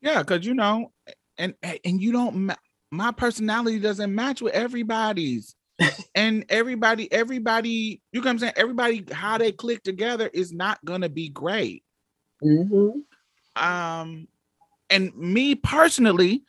Yeah, 0.00 0.20
because 0.22 0.46
you 0.46 0.54
know, 0.54 0.92
and 1.36 1.54
and 1.62 2.00
you 2.00 2.12
don't. 2.12 2.52
My 2.90 3.12
personality 3.12 3.78
doesn't 3.78 4.14
match 4.14 4.40
with 4.40 4.54
everybody's, 4.54 5.54
and 6.14 6.44
everybody, 6.48 7.10
everybody, 7.12 8.00
you 8.12 8.20
know 8.20 8.24
what 8.24 8.30
I'm 8.30 8.38
saying? 8.38 8.54
Everybody, 8.56 9.04
how 9.12 9.38
they 9.38 9.52
click 9.52 9.82
together 9.82 10.30
is 10.32 10.52
not 10.52 10.84
gonna 10.84 11.08
be 11.08 11.28
great. 11.28 11.84
Mhm. 12.42 13.02
Um, 13.56 14.28
and 14.90 15.14
me 15.16 15.54
personally, 15.54 16.44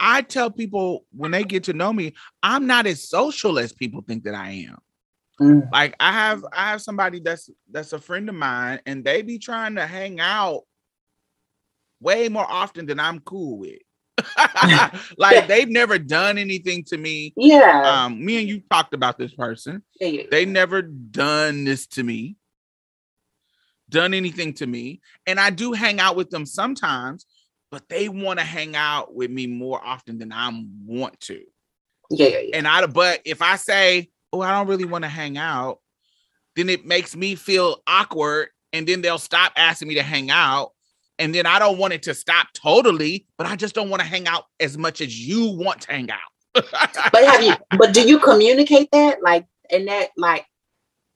I 0.00 0.22
tell 0.22 0.50
people 0.50 1.06
when 1.12 1.30
they 1.30 1.44
get 1.44 1.64
to 1.64 1.72
know 1.72 1.92
me, 1.92 2.14
I'm 2.42 2.66
not 2.66 2.86
as 2.86 3.08
social 3.08 3.58
as 3.58 3.72
people 3.72 4.02
think 4.06 4.24
that 4.24 4.34
I 4.34 4.66
am. 4.68 4.78
Mm. 5.40 5.70
Like 5.72 5.94
I 6.00 6.12
have 6.12 6.44
I 6.52 6.70
have 6.70 6.82
somebody 6.82 7.20
that's 7.20 7.48
that's 7.70 7.92
a 7.92 7.98
friend 7.98 8.28
of 8.28 8.34
mine 8.34 8.80
and 8.86 9.04
they 9.04 9.22
be 9.22 9.38
trying 9.38 9.76
to 9.76 9.86
hang 9.86 10.20
out 10.20 10.62
way 12.00 12.28
more 12.28 12.46
often 12.48 12.86
than 12.86 13.00
I'm 13.00 13.20
cool 13.20 13.58
with. 13.58 13.78
like 15.16 15.48
they've 15.48 15.68
never 15.68 15.98
done 15.98 16.38
anything 16.38 16.84
to 16.84 16.96
me. 16.96 17.32
Yeah. 17.36 18.04
Um, 18.04 18.24
me 18.24 18.38
and 18.38 18.48
you 18.48 18.62
talked 18.70 18.94
about 18.94 19.18
this 19.18 19.34
person. 19.34 19.82
yeah, 20.00 20.08
yeah. 20.08 20.22
They 20.30 20.44
never 20.44 20.82
done 20.82 21.64
this 21.64 21.86
to 21.88 22.02
me, 22.02 22.36
done 23.88 24.14
anything 24.14 24.54
to 24.54 24.66
me. 24.66 25.00
And 25.26 25.40
I 25.40 25.50
do 25.50 25.72
hang 25.72 26.00
out 26.00 26.16
with 26.16 26.30
them 26.30 26.46
sometimes, 26.46 27.26
but 27.70 27.88
they 27.88 28.08
want 28.08 28.38
to 28.38 28.44
hang 28.44 28.76
out 28.76 29.14
with 29.14 29.30
me 29.30 29.46
more 29.46 29.80
often 29.82 30.18
than 30.18 30.32
I 30.32 30.50
want 30.84 31.18
to. 31.20 31.42
yeah, 32.10 32.28
yeah, 32.28 32.38
yeah. 32.38 32.56
And 32.56 32.68
I, 32.68 32.86
but 32.86 33.20
if 33.24 33.40
I 33.40 33.56
say, 33.56 34.10
oh, 34.32 34.40
I 34.40 34.52
don't 34.52 34.68
really 34.68 34.84
want 34.84 35.04
to 35.04 35.08
hang 35.08 35.38
out, 35.38 35.78
then 36.54 36.68
it 36.68 36.84
makes 36.84 37.16
me 37.16 37.34
feel 37.34 37.82
awkward. 37.86 38.48
And 38.74 38.86
then 38.86 39.02
they'll 39.02 39.18
stop 39.18 39.52
asking 39.56 39.88
me 39.88 39.94
to 39.96 40.02
hang 40.02 40.30
out. 40.30 40.72
And 41.18 41.34
then 41.34 41.46
I 41.46 41.58
don't 41.58 41.78
want 41.78 41.92
it 41.92 42.02
to 42.04 42.14
stop 42.14 42.48
totally, 42.54 43.26
but 43.36 43.46
I 43.46 43.56
just 43.56 43.74
don't 43.74 43.90
want 43.90 44.02
to 44.02 44.08
hang 44.08 44.26
out 44.26 44.44
as 44.60 44.76
much 44.78 45.00
as 45.00 45.18
you 45.18 45.50
want 45.50 45.82
to 45.82 45.92
hang 45.92 46.10
out. 46.10 46.18
But 47.12 47.24
have 47.24 47.42
you? 47.42 47.54
But 47.78 47.94
do 47.94 48.06
you 48.06 48.18
communicate 48.18 48.90
that 48.92 49.22
like 49.22 49.46
and 49.70 49.88
that 49.88 50.10
like? 50.16 50.46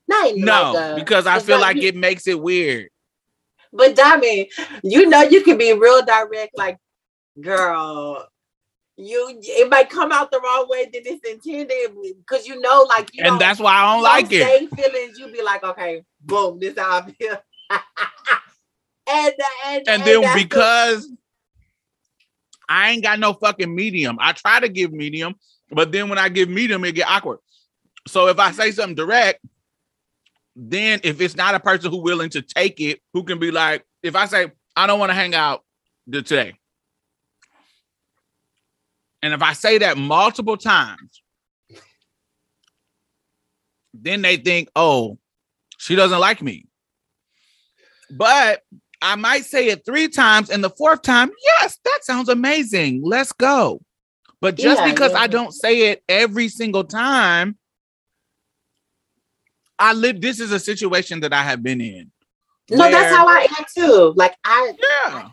Not 0.08 0.30
in 0.30 0.40
no, 0.40 0.72
like 0.72 0.92
a- 0.92 0.94
because 0.96 1.26
I 1.26 1.40
feel 1.40 1.60
like 1.60 1.78
it 1.78 1.96
makes 1.96 2.26
it 2.26 2.40
weird. 2.40 2.88
But 3.72 3.96
Diamond, 3.96 4.46
you 4.82 5.08
know 5.08 5.22
you 5.22 5.42
can 5.42 5.58
be 5.58 5.72
real 5.72 6.02
direct, 6.04 6.56
like, 6.56 6.78
girl, 7.40 8.26
you 8.96 9.38
it 9.42 9.68
might 9.68 9.90
come 9.90 10.12
out 10.12 10.30
the 10.30 10.40
wrong 10.40 10.66
way 10.68 10.84
than 10.84 11.02
it's 11.04 11.28
intended 11.28 11.90
because 12.18 12.46
you 12.46 12.60
know, 12.60 12.86
like 12.88 13.10
you 13.12 13.24
And 13.24 13.40
that's 13.40 13.60
why 13.60 13.74
I 13.74 13.94
don't 13.94 14.02
like 14.02 14.32
it. 14.32 14.74
feelings, 14.74 15.18
you 15.18 15.30
be 15.30 15.42
like, 15.42 15.62
okay, 15.64 16.02
boom, 16.20 16.58
this 16.58 16.78
how 16.78 17.00
I 17.00 17.10
feel. 17.10 17.36
and, 19.08 19.34
and 19.66 19.88
And 19.88 20.02
then 20.04 20.22
the- 20.22 20.32
because 20.34 21.08
I 22.68 22.90
ain't 22.90 23.02
got 23.02 23.18
no 23.18 23.32
fucking 23.32 23.72
medium, 23.74 24.16
I 24.20 24.32
try 24.32 24.60
to 24.60 24.68
give 24.68 24.92
medium, 24.92 25.34
but 25.70 25.92
then 25.92 26.08
when 26.08 26.18
I 26.18 26.28
give 26.28 26.48
medium, 26.48 26.84
it 26.84 26.92
get 26.92 27.08
awkward. 27.08 27.38
So 28.08 28.28
if 28.28 28.38
I 28.38 28.52
say 28.52 28.70
something 28.72 28.94
direct, 28.96 29.44
then 30.54 31.00
if 31.04 31.20
it's 31.20 31.36
not 31.36 31.54
a 31.54 31.60
person 31.60 31.90
who 31.90 31.98
willing 31.98 32.30
to 32.30 32.42
take 32.42 32.80
it, 32.80 33.00
who 33.12 33.22
can 33.24 33.38
be 33.38 33.50
like, 33.50 33.84
if 34.02 34.16
I 34.16 34.26
say 34.26 34.50
I 34.74 34.86
don't 34.86 34.98
want 34.98 35.10
to 35.10 35.14
hang 35.14 35.34
out 35.34 35.64
today, 36.10 36.54
and 39.22 39.34
if 39.34 39.42
I 39.42 39.52
say 39.52 39.78
that 39.78 39.96
multiple 39.98 40.56
times, 40.56 41.22
then 43.92 44.22
they 44.22 44.36
think, 44.36 44.68
oh, 44.76 45.18
she 45.78 45.94
doesn't 45.96 46.20
like 46.20 46.42
me. 46.42 46.66
But 48.10 48.62
I 49.02 49.14
might 49.16 49.44
say 49.44 49.68
it 49.68 49.84
three 49.84 50.08
times, 50.08 50.50
and 50.50 50.62
the 50.64 50.70
fourth 50.70 51.02
time, 51.02 51.30
yes, 51.60 51.78
that 51.84 52.00
sounds 52.02 52.28
amazing. 52.28 53.02
Let's 53.04 53.32
go. 53.32 53.80
But 54.40 54.56
just 54.56 54.82
Yeah, 54.82 54.92
because 54.92 55.12
yeah. 55.12 55.18
I 55.18 55.26
don't 55.26 55.52
say 55.52 55.90
it 55.90 56.02
every 56.08 56.48
single 56.48 56.84
time, 56.84 57.56
I 59.78 59.92
live. 59.92 60.20
This 60.20 60.40
is 60.40 60.52
a 60.52 60.58
situation 60.58 61.20
that 61.20 61.32
I 61.32 61.42
have 61.42 61.62
been 61.62 61.80
in. 61.80 62.10
no, 62.70 62.90
that's 62.90 63.14
how 63.14 63.26
I 63.28 63.46
am 63.58 63.64
too. 63.74 64.12
Like 64.16 64.34
I, 64.44 64.72
Yeah. 64.78 65.28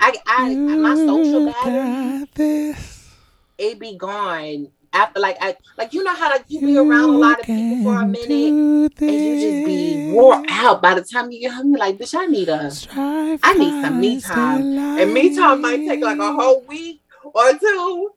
I, 0.00 0.16
I, 0.26 0.54
my 0.54 0.94
social 0.94 1.40
You 1.40 1.46
battery, 1.46 2.28
this. 2.34 3.10
it 3.58 3.78
be 3.80 3.96
gone 3.96 4.68
after 4.92 5.20
like 5.20 5.36
I, 5.40 5.56
like 5.76 5.92
you 5.92 6.02
know 6.02 6.14
how 6.14 6.30
like 6.30 6.44
you 6.48 6.60
be 6.60 6.76
around 6.76 7.10
a 7.10 7.18
lot 7.18 7.40
of 7.40 7.46
people 7.46 7.84
for 7.84 8.00
a 8.02 8.06
minute. 8.06 8.92
And 9.00 9.10
you 9.10 9.34
just 9.34 9.66
be 9.66 9.96
this. 9.96 10.14
wore 10.14 10.42
out 10.48 10.82
by 10.82 10.94
the 10.94 11.02
time 11.02 11.30
you 11.30 11.40
get 11.40 11.52
home. 11.52 11.70
You're 11.70 11.78
like, 11.78 11.98
bitch, 11.98 12.14
I 12.18 12.26
need 12.26 12.48
a 12.48 12.70
Strive 12.70 13.40
I 13.42 13.54
need 13.54 13.82
some 13.82 14.00
me 14.00 14.20
time. 14.20 14.78
and 14.78 15.12
me 15.14 15.34
time 15.36 15.60
might 15.60 15.78
take 15.86 16.00
like 16.02 16.18
a 16.18 16.32
whole 16.32 16.62
week 16.62 17.00
or 17.22 17.52
two. 17.58 18.10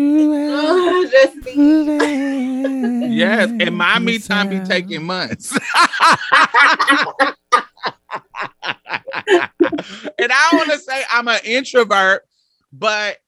Ugh, 0.00 1.08
Just 1.10 1.36
me. 1.36 1.54
do 1.54 3.08
Yes. 3.08 3.50
And 3.50 3.76
my 3.76 3.98
me 3.98 4.18
time 4.18 4.48
be 4.48 4.60
taking 4.60 5.02
months. 5.04 5.52
and 10.18 10.32
I 10.32 10.50
want 10.52 10.70
to 10.70 10.78
say 10.78 11.02
I'm 11.10 11.26
an 11.28 11.40
introvert, 11.44 12.22
but 12.72 13.18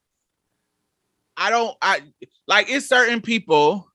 I 1.37 1.51
don't. 1.51 1.77
I 1.83 2.03
like 2.51 2.69
it's 2.69 2.87
certain 2.87 3.23
people, 3.23 3.89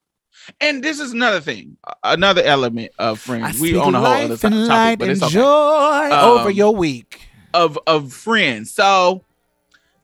and 0.60 0.84
this 0.84 1.00
is 1.00 1.12
another 1.12 1.42
thing, 1.42 1.78
another 2.04 2.42
element 2.42 2.92
of 2.98 3.18
I 3.18 3.22
friends. 3.22 3.60
We 3.60 3.70
speak 3.70 3.82
on 3.82 3.94
a 3.94 4.00
whole 4.00 4.08
other 4.08 4.28
life 4.30 4.42
to- 4.42 4.48
and 4.48 4.56
topic, 4.56 4.70
light 4.70 5.00
but 5.00 5.04
and 5.10 5.12
it's 5.12 5.24
okay. 5.24 5.34
joy 5.34 6.10
over 6.12 6.50
Um, 6.50 6.56
your 6.56 6.74
week. 6.76 7.22
Of 7.54 7.78
of 7.86 8.12
friends. 8.12 8.74
So 8.74 9.24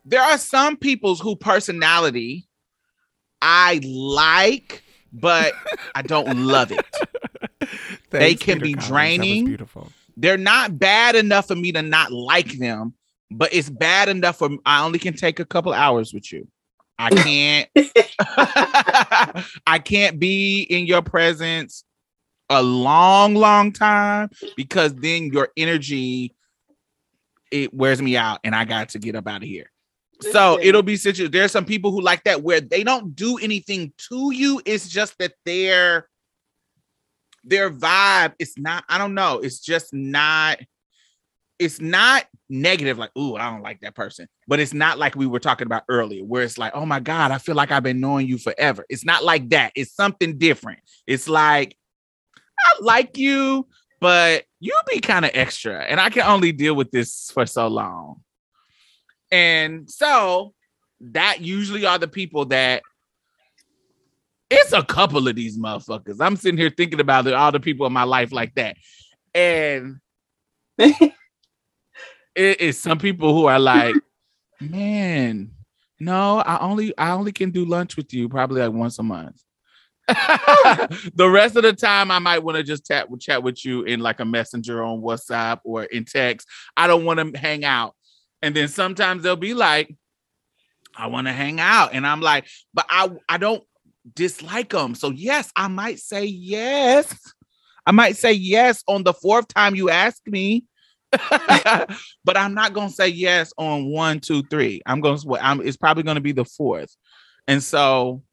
there 0.06 0.22
are 0.22 0.38
some 0.38 0.78
people's 0.78 1.20
who 1.20 1.36
personality 1.36 2.48
I 3.42 3.82
like, 3.84 4.84
but 5.12 5.54
I 5.96 6.02
don't 6.02 6.46
love 6.46 6.72
it. 6.72 6.86
they 8.10 8.36
can 8.36 8.60
be 8.60 8.74
Collins. 8.74 8.76
That 8.76 8.78
was 8.78 8.88
draining. 8.88 9.46
beautiful. 9.46 9.92
they're 10.18 10.38
not 10.38 10.78
bad 10.80 11.16
enough 11.16 11.48
for 11.48 11.56
me 11.56 11.72
to 11.74 11.82
not 11.82 12.12
like 12.12 12.54
them, 12.58 12.94
but 13.32 13.54
it's 13.54 13.70
bad 13.70 14.10
enough 14.10 14.38
for 14.38 14.50
I 14.66 14.84
only 14.84 15.00
can 15.00 15.14
take 15.16 15.40
a 15.40 15.46
couple 15.46 15.74
hours 15.74 16.14
with 16.14 16.32
you. 16.32 16.48
I 17.02 17.10
can't 17.10 17.70
I 19.66 19.80
can't 19.80 20.20
be 20.20 20.62
in 20.62 20.86
your 20.86 21.02
presence 21.02 21.84
a 22.50 22.62
long, 22.62 23.34
long 23.36 23.72
time 23.72 24.30
because 24.56 24.94
then 24.96 25.32
your 25.34 25.50
energy 25.58 26.36
it 27.52 27.74
wears 27.74 28.02
me 28.02 28.16
out 28.16 28.40
and 28.44 28.56
I 28.56 28.66
got 28.66 28.90
to 28.90 29.00
get 29.00 29.16
up 29.16 29.28
out 29.28 29.42
of 29.42 29.48
here. 29.48 29.70
So 30.32 30.60
it'll 30.62 30.84
be 30.84 30.96
situ 30.96 31.28
there's 31.28 31.52
some 31.52 31.66
people 31.66 31.92
who 31.92 32.02
like 32.02 32.24
that 32.26 32.44
where 32.44 32.62
they 32.62 32.84
don't 32.84 33.16
do 33.16 33.38
anything 33.40 33.94
to 34.10 34.32
you. 34.32 34.62
It's 34.66 34.88
just 34.88 35.18
that 35.18 35.34
their 35.46 36.08
their 37.44 37.72
vibe 37.72 38.34
is 38.38 38.54
not, 38.58 38.84
I 38.88 39.00
don't 39.00 39.16
know, 39.16 39.40
it's 39.40 39.60
just 39.60 39.94
not, 39.94 40.60
it's 41.58 41.82
not 41.82 42.26
negative, 42.52 42.98
like, 42.98 43.12
ooh, 43.18 43.36
I 43.36 43.50
don't 43.50 43.64
like 43.64 43.80
that 43.82 43.96
person. 43.96 44.28
But 44.48 44.60
it's 44.60 44.74
not 44.74 45.00
like 45.00 45.16
we 45.16 45.26
were 45.26 45.40
talking 45.40 45.66
about 45.66 45.84
earlier, 45.90 46.24
where 46.24 46.44
it's 46.44 46.58
like, 46.58 46.74
oh 46.76 46.86
my 46.86 47.00
God, 47.00 47.32
I 47.32 47.38
feel 47.38 47.56
like 47.56 47.72
I've 47.72 47.84
been 47.84 48.00
knowing 48.00 48.28
you 48.28 48.38
forever. 48.38 48.86
It's 48.90 49.06
not 49.06 49.24
like 49.24 49.50
that. 49.50 49.72
It's 49.76 49.94
something 49.94 50.38
different. 50.38 50.80
It's 51.08 51.28
like, 51.28 51.76
I 52.60 52.74
like 52.82 53.18
you, 53.18 53.68
but 54.00 54.44
you 54.60 54.78
be 54.88 55.00
kind 55.00 55.26
of 55.26 55.32
extra. 55.34 55.82
And 55.82 56.00
I 56.00 56.10
can 56.10 56.24
only 56.24 56.52
deal 56.52 56.76
with 56.76 56.92
this 56.92 57.32
for 57.34 57.46
so 57.46 57.68
long. 57.68 58.22
And 59.32 59.90
so 59.90 60.54
that 61.00 61.42
usually 61.42 61.86
are 61.86 61.98
the 61.98 62.08
people 62.08 62.46
that 62.46 62.84
it's 64.50 64.74
a 64.74 64.84
couple 64.84 65.28
of 65.28 65.36
these 65.36 65.58
motherfuckers. 65.58 66.18
I'm 66.20 66.36
sitting 66.36 66.58
here 66.58 66.70
thinking 66.70 67.00
about 67.00 67.26
all 67.32 67.54
the 67.54 67.60
people 67.60 67.88
in 67.88 67.94
my 67.94 68.04
life 68.04 68.34
like 68.34 68.54
that. 68.56 68.76
And 69.34 70.02
it 72.36 72.62
is 72.62 72.80
some 72.80 72.98
people 72.98 73.34
who 73.34 73.46
are 73.46 73.60
like, 73.60 73.96
man, 74.62 75.52
no, 76.00 76.40
I 76.40 76.60
only 76.60 76.98
I 76.98 77.12
only 77.12 77.32
can 77.32 77.52
do 77.52 77.66
lunch 77.66 77.98
with 77.98 78.14
you 78.14 78.30
probably 78.30 78.62
like 78.62 78.72
once 78.72 79.00
a 79.00 79.04
month. 79.04 79.42
the 80.08 81.30
rest 81.32 81.56
of 81.56 81.64
the 81.64 81.74
time, 81.74 82.12
I 82.12 82.20
might 82.20 82.40
want 82.40 82.58
to 82.58 82.64
just 82.64 82.86
chat 82.86 83.10
with 83.10 83.22
chat 83.22 83.44
with 83.44 83.64
you 83.64 83.84
in 83.84 84.00
like 84.00 84.20
a 84.20 84.26
messenger 84.26 84.84
on 84.84 85.02
WhatsApp 85.02 85.60
or 85.64 85.84
in 85.84 86.06
text. 86.06 86.48
I 86.76 86.88
don't 86.88 87.06
want 87.06 87.20
to 87.20 87.40
hang 87.40 87.64
out. 87.64 87.96
And 88.42 88.56
then 88.56 88.68
sometimes 88.68 89.24
they'll 89.24 89.36
be 89.36 89.54
like, 89.54 89.96
I 90.96 91.08
want 91.08 91.28
to 91.28 91.34
hang 91.34 91.60
out. 91.60 91.94
And 91.94 92.06
I'm 92.06 92.22
like, 92.22 92.48
but 92.74 92.86
I 92.90 93.10
I 93.30 93.38
don't 93.38 93.64
dislike 94.16 94.70
them. 94.70 94.96
So 94.96 95.12
yes, 95.12 95.52
I 95.56 95.68
might 95.68 96.00
say 96.00 96.26
yes. 96.26 97.16
I 97.86 97.92
might 97.92 98.18
say 98.18 98.34
yes 98.34 98.84
on 98.88 99.04
the 99.04 99.14
fourth 99.14 99.48
time 99.48 99.76
you 99.76 99.90
ask 99.90 100.22
me. 100.28 100.66
but 102.24 102.38
I'm 102.38 102.54
not 102.54 102.74
gonna 102.74 102.90
say 102.90 103.10
yes 103.10 103.54
on 103.58 103.86
one, 103.86 104.20
two, 104.20 104.44
three. 104.44 104.82
I'm 104.86 105.02
gonna 105.02 105.20
I'm 105.42 105.62
it's 105.62 105.78
probably 105.78 106.04
gonna 106.04 106.22
be 106.22 106.32
the 106.32 106.46
fourth. 106.46 106.96
And 107.48 107.62
so 107.62 108.24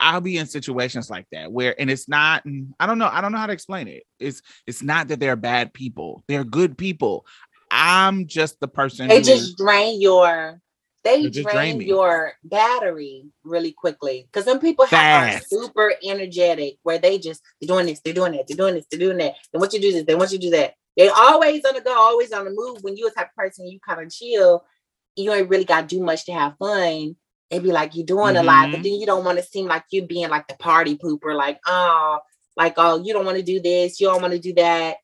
I'll 0.00 0.20
be 0.20 0.38
in 0.38 0.46
situations 0.46 1.10
like 1.10 1.26
that 1.32 1.52
where 1.52 1.78
and 1.78 1.90
it's 1.90 2.08
not 2.08 2.44
mm, 2.44 2.68
I 2.80 2.86
don't 2.86 2.98
know, 2.98 3.10
I 3.10 3.20
don't 3.20 3.32
know 3.32 3.38
how 3.38 3.46
to 3.46 3.52
explain 3.52 3.88
it. 3.88 4.04
It's 4.18 4.42
it's 4.66 4.82
not 4.82 5.08
that 5.08 5.20
they're 5.20 5.36
bad 5.36 5.72
people, 5.74 6.24
they're 6.28 6.44
good 6.44 6.78
people. 6.78 7.26
I'm 7.70 8.26
just 8.26 8.60
the 8.60 8.68
person 8.68 9.08
They 9.08 9.18
who- 9.18 9.24
just 9.24 9.56
drain 9.58 10.00
your 10.00 10.60
they 11.02 11.28
drain 11.28 11.44
drain 11.44 11.80
your 11.82 12.32
battery 12.44 13.26
really 13.44 13.72
quickly. 13.72 14.26
Because 14.26 14.46
some 14.46 14.58
people 14.58 14.86
have 14.86 15.36
are 15.36 15.40
super 15.46 15.92
energetic 16.02 16.76
where 16.82 16.98
they 16.98 17.18
just 17.18 17.42
they're 17.60 17.68
doing 17.68 17.86
this, 17.86 18.00
they're 18.00 18.14
doing 18.14 18.32
that, 18.32 18.46
they're 18.48 18.56
doing 18.56 18.74
this, 18.74 18.86
they're 18.90 19.00
doing 19.00 19.18
that. 19.18 19.34
And 19.52 19.60
what 19.60 19.72
you 19.74 19.80
do 19.80 19.92
this, 19.92 20.04
they 20.06 20.14
want 20.14 20.32
you 20.32 20.38
to 20.38 20.46
do 20.46 20.50
that. 20.52 20.74
They 20.96 21.08
always 21.08 21.64
on 21.64 21.74
the 21.74 21.80
go, 21.80 21.94
always 21.98 22.32
on 22.32 22.44
the 22.44 22.52
move. 22.52 22.82
When 22.82 22.96
you're 22.96 23.08
a 23.08 23.12
type 23.12 23.28
of 23.30 23.34
person, 23.36 23.66
you 23.66 23.80
kind 23.86 24.02
of 24.02 24.12
chill, 24.12 24.64
you 25.16 25.32
ain't 25.32 25.48
really 25.48 25.64
got 25.64 25.88
to 25.88 25.96
do 25.96 26.02
much 26.02 26.26
to 26.26 26.32
have 26.32 26.56
fun. 26.58 27.16
It'd 27.50 27.64
be 27.64 27.72
like 27.72 27.94
you're 27.94 28.06
doing 28.06 28.36
a 28.36 28.42
lot, 28.42 28.70
but 28.70 28.80
Mhm. 28.80 28.84
then 28.84 28.94
you 28.94 29.06
don't 29.06 29.24
want 29.24 29.38
to 29.38 29.44
seem 29.44 29.66
like 29.66 29.84
you 29.90 30.02
being 30.06 30.30
like 30.30 30.48
the 30.48 30.56
party 30.56 30.96
pooper, 30.96 31.36
like, 31.36 31.60
oh, 31.66 32.20
Like, 32.56 32.74
oh, 32.76 33.02
you 33.02 33.12
don't 33.12 33.24
want 33.26 33.36
to 33.38 33.42
do 33.42 33.60
this, 33.60 34.00
you 34.00 34.06
don't 34.06 34.22
want 34.22 34.32
to 34.32 34.38
do 34.38 34.54
that. 34.54 34.98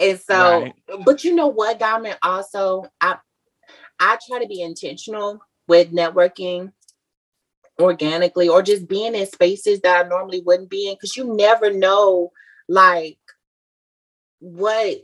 And 0.00 0.20
so, 0.20 0.62
Right. 0.62 0.74
but 1.04 1.24
you 1.24 1.34
know 1.34 1.48
what, 1.48 1.78
Diamond? 1.78 2.18
Also, 2.22 2.84
I 3.00 3.16
I 4.00 4.18
try 4.26 4.40
to 4.40 4.46
be 4.46 4.62
intentional 4.62 5.40
with 5.68 5.92
networking 5.92 6.72
organically 7.80 8.48
or 8.48 8.62
just 8.62 8.88
being 8.88 9.14
in 9.14 9.26
spaces 9.26 9.80
that 9.80 10.04
I 10.04 10.08
normally 10.08 10.42
wouldn't 10.42 10.70
be 10.70 10.88
in 10.88 10.94
because 10.94 11.16
you 11.16 11.34
never 11.34 11.72
know 11.72 12.32
like 12.68 13.18
what 14.40 14.98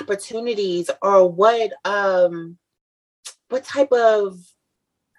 opportunities 0.00 0.90
or 1.02 1.28
what 1.30 1.72
um 1.84 2.58
what 3.48 3.64
type 3.64 3.92
of 3.92 4.38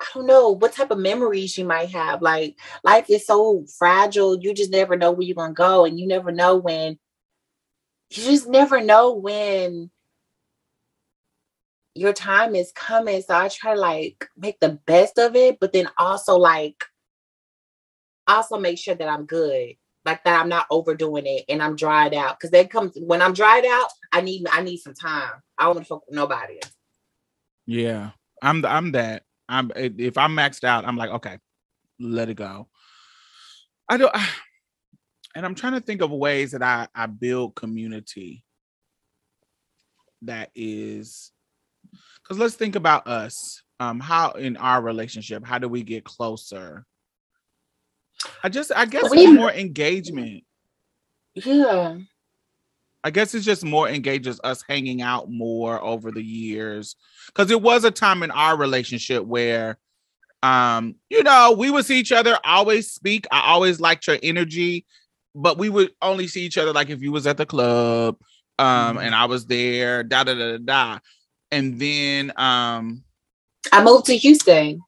I 0.01 0.05
don't 0.13 0.27
know 0.27 0.51
what 0.51 0.73
type 0.73 0.91
of 0.91 0.97
memories 0.97 1.57
you 1.57 1.65
might 1.65 1.89
have. 1.89 2.21
Like 2.21 2.57
life 2.83 3.09
is 3.09 3.25
so 3.25 3.65
fragile. 3.77 4.39
You 4.39 4.53
just 4.53 4.71
never 4.71 4.95
know 4.95 5.11
where 5.11 5.23
you're 5.23 5.35
gonna 5.35 5.53
go, 5.53 5.85
and 5.85 5.99
you 5.99 6.07
never 6.07 6.31
know 6.31 6.55
when. 6.57 6.97
You 8.11 8.23
just 8.23 8.47
never 8.47 8.81
know 8.81 9.13
when 9.13 9.91
your 11.95 12.13
time 12.13 12.55
is 12.55 12.71
coming. 12.71 13.21
So 13.21 13.35
I 13.35 13.49
try 13.49 13.75
to 13.75 13.79
like 13.79 14.27
make 14.37 14.59
the 14.59 14.79
best 14.85 15.19
of 15.19 15.35
it, 15.35 15.59
but 15.59 15.73
then 15.73 15.89
also 15.97 16.37
like 16.37 16.83
also 18.27 18.57
make 18.57 18.77
sure 18.77 18.95
that 18.95 19.09
I'm 19.09 19.25
good. 19.25 19.75
Like 20.05 20.23
that 20.23 20.39
I'm 20.39 20.49
not 20.49 20.65
overdoing 20.71 21.25
it 21.25 21.45
and 21.49 21.61
I'm 21.61 21.75
dried 21.75 22.13
out. 22.13 22.39
Cause 22.39 22.51
they 22.51 22.65
come 22.65 22.89
when 22.97 23.21
I'm 23.21 23.33
dried 23.33 23.65
out, 23.65 23.89
I 24.11 24.21
need 24.21 24.47
I 24.51 24.61
need 24.61 24.77
some 24.77 24.93
time. 24.93 25.31
I 25.57 25.65
don't 25.65 25.75
want 25.75 25.87
to 25.87 25.89
fuck 25.89 26.07
with 26.07 26.15
nobody. 26.15 26.59
Yeah, 27.65 28.11
I'm 28.41 28.65
I'm 28.65 28.93
that. 28.93 29.23
I'm 29.47 29.71
if 29.75 30.17
I'm 30.17 30.35
maxed 30.35 30.63
out, 30.63 30.85
I'm 30.85 30.95
like, 30.95 31.09
okay, 31.11 31.37
let 31.99 32.29
it 32.29 32.35
go. 32.35 32.67
I 33.89 33.97
don't, 33.97 34.15
I, 34.15 34.27
and 35.35 35.45
I'm 35.45 35.55
trying 35.55 35.73
to 35.73 35.81
think 35.81 36.01
of 36.01 36.11
ways 36.11 36.51
that 36.51 36.63
I 36.63 36.87
I 36.95 37.07
build 37.07 37.55
community. 37.55 38.43
That 40.23 40.51
is, 40.53 41.31
because 42.23 42.37
let's 42.37 42.55
think 42.55 42.75
about 42.75 43.07
us. 43.07 43.61
Um, 43.79 44.01
how 44.01 44.31
in 44.31 44.57
our 44.57 44.81
relationship, 44.81 45.45
how 45.45 45.57
do 45.57 45.69
we 45.69 45.83
get 45.83 46.03
closer? 46.03 46.85
I 48.43 48.49
just, 48.49 48.71
I 48.75 48.85
guess, 48.85 49.09
We- 49.09 49.27
more 49.27 49.51
engagement. 49.51 50.43
Yeah. 51.35 51.97
I 53.03 53.11
guess 53.11 53.33
it's 53.33 53.45
just 53.45 53.63
more 53.63 53.87
engages 53.87 54.41
us 54.43 54.61
hanging 54.67 55.01
out 55.01 55.29
more 55.31 55.81
over 55.81 56.11
the 56.11 56.23
years. 56.23 56.97
Cause 57.33 57.49
it 57.49 57.61
was 57.61 57.85
a 57.85 57.91
time 57.91 58.23
in 58.23 58.31
our 58.31 58.57
relationship 58.57 59.23
where 59.23 59.77
um, 60.41 60.95
you 61.09 61.23
know, 61.23 61.55
we 61.57 61.69
would 61.69 61.85
see 61.85 61.99
each 61.99 62.11
other, 62.11 62.37
always 62.45 62.91
speak. 62.91 63.27
I 63.31 63.41
always 63.51 63.79
liked 63.81 64.07
your 64.07 64.17
energy, 64.23 64.85
but 65.35 65.57
we 65.57 65.69
would 65.69 65.91
only 66.01 66.27
see 66.27 66.45
each 66.45 66.57
other 66.57 66.71
like 66.71 66.89
if 66.89 67.01
you 67.01 67.11
was 67.11 67.27
at 67.27 67.37
the 67.37 67.45
club, 67.45 68.17
um, 68.57 68.97
and 68.97 69.13
I 69.13 69.25
was 69.25 69.45
there, 69.47 70.03
da 70.03 70.23
da 70.23 70.33
da 70.35 70.51
da 70.51 70.57
da. 70.57 70.99
And 71.51 71.79
then 71.79 72.31
um 72.37 73.03
I 73.71 73.83
moved 73.83 74.05
to 74.05 74.15
Houston. 74.15 74.81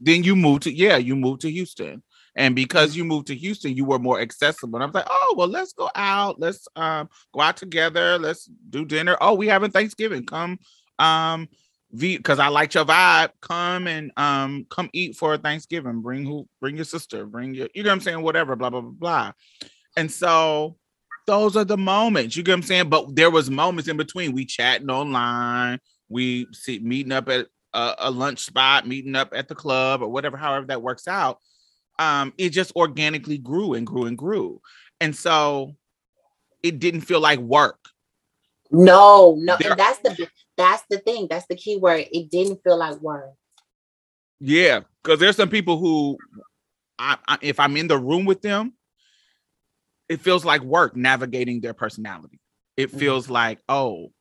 then 0.00 0.24
you 0.24 0.36
moved 0.36 0.64
to 0.64 0.72
yeah, 0.72 0.96
you 0.96 1.16
moved 1.16 1.40
to 1.42 1.50
Houston. 1.50 2.02
And 2.36 2.54
because 2.54 2.96
you 2.96 3.04
moved 3.04 3.28
to 3.28 3.36
Houston, 3.36 3.76
you 3.76 3.84
were 3.84 3.98
more 3.98 4.20
accessible. 4.20 4.76
And 4.76 4.82
I 4.82 4.86
was 4.86 4.94
like, 4.94 5.06
oh 5.08 5.34
well, 5.36 5.48
let's 5.48 5.72
go 5.72 5.90
out. 5.94 6.40
Let's 6.40 6.66
um 6.76 7.08
go 7.32 7.40
out 7.40 7.56
together. 7.56 8.18
Let's 8.18 8.46
do 8.70 8.84
dinner. 8.84 9.16
Oh, 9.20 9.34
we 9.34 9.46
having 9.46 9.70
Thanksgiving. 9.70 10.26
Come 10.26 10.58
um 10.98 11.48
because 11.96 12.40
I 12.40 12.48
liked 12.48 12.74
your 12.74 12.84
vibe. 12.84 13.30
Come 13.40 13.86
and 13.86 14.10
um 14.16 14.66
come 14.68 14.90
eat 14.92 15.16
for 15.16 15.36
Thanksgiving. 15.36 16.00
Bring 16.00 16.24
who 16.24 16.48
bring 16.60 16.76
your 16.76 16.84
sister, 16.84 17.24
bring 17.26 17.54
your, 17.54 17.68
you 17.74 17.82
know 17.82 17.90
what 17.90 17.94
I'm 17.94 18.00
saying, 18.00 18.22
whatever, 18.22 18.56
blah, 18.56 18.70
blah, 18.70 18.80
blah, 18.80 18.90
blah. 18.90 19.32
And 19.96 20.10
so 20.10 20.76
those 21.26 21.56
are 21.56 21.64
the 21.64 21.78
moments, 21.78 22.36
you 22.36 22.42
get 22.42 22.52
what 22.52 22.56
I'm 22.56 22.62
saying? 22.62 22.88
But 22.88 23.14
there 23.14 23.30
was 23.30 23.48
moments 23.48 23.88
in 23.88 23.96
between. 23.96 24.32
We 24.32 24.44
chatting 24.44 24.90
online, 24.90 25.78
we 26.08 26.48
see 26.52 26.80
meeting 26.80 27.12
up 27.12 27.28
at 27.28 27.46
a, 27.72 27.94
a 27.98 28.10
lunch 28.10 28.40
spot, 28.40 28.86
meeting 28.86 29.14
up 29.14 29.32
at 29.32 29.48
the 29.48 29.54
club 29.54 30.02
or 30.02 30.08
whatever, 30.08 30.36
however 30.36 30.66
that 30.66 30.82
works 30.82 31.06
out. 31.06 31.38
Um, 31.98 32.32
it 32.38 32.50
just 32.50 32.74
organically 32.76 33.38
grew 33.38 33.74
and 33.74 33.86
grew 33.86 34.06
and 34.06 34.18
grew. 34.18 34.60
And 35.00 35.14
so 35.14 35.74
it 36.62 36.78
didn't 36.78 37.02
feel 37.02 37.20
like 37.20 37.38
work. 37.38 37.78
No, 38.70 39.36
no, 39.38 39.56
There- 39.58 39.70
and 39.70 39.78
that's 39.78 39.98
the 40.00 40.28
that's 40.56 40.82
the 40.90 40.98
thing. 40.98 41.26
That's 41.28 41.46
the 41.46 41.56
key 41.56 41.76
word. 41.76 42.06
It 42.12 42.30
didn't 42.30 42.62
feel 42.64 42.76
like 42.78 43.00
work. 43.00 43.30
Yeah, 44.40 44.80
because 45.02 45.20
there's 45.20 45.36
some 45.36 45.48
people 45.48 45.78
who, 45.78 46.18
I, 46.98 47.16
I, 47.26 47.38
if 47.40 47.60
I'm 47.60 47.76
in 47.76 47.88
the 47.88 47.98
room 47.98 48.24
with 48.24 48.42
them, 48.42 48.74
it 50.08 50.20
feels 50.20 50.44
like 50.44 50.62
work 50.62 50.96
navigating 50.96 51.60
their 51.60 51.74
personality. 51.74 52.40
It 52.76 52.92
Mhm. 52.92 52.98
feels 52.98 53.30
like, 53.30 53.60
oh, 53.68 54.12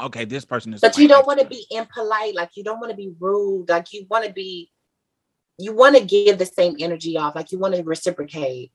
okay, 0.00 0.24
this 0.24 0.44
person 0.44 0.74
is. 0.74 0.80
But 0.80 0.98
you 0.98 1.08
don't 1.08 1.26
want 1.26 1.40
to 1.40 1.46
be 1.46 1.66
impolite. 1.70 2.34
Like 2.34 2.50
you 2.54 2.64
don't 2.64 2.80
want 2.80 2.90
to 2.90 2.96
be 2.96 3.12
rude. 3.20 3.68
Like 3.68 3.92
you 3.92 4.06
want 4.10 4.24
to 4.26 4.32
be. 4.32 4.70
You 5.58 5.74
want 5.74 5.96
to 5.96 6.04
give 6.04 6.38
the 6.38 6.46
same 6.46 6.76
energy 6.78 7.16
off. 7.16 7.34
Like 7.34 7.52
you 7.52 7.58
want 7.58 7.74
to 7.74 7.82
reciprocate. 7.82 8.72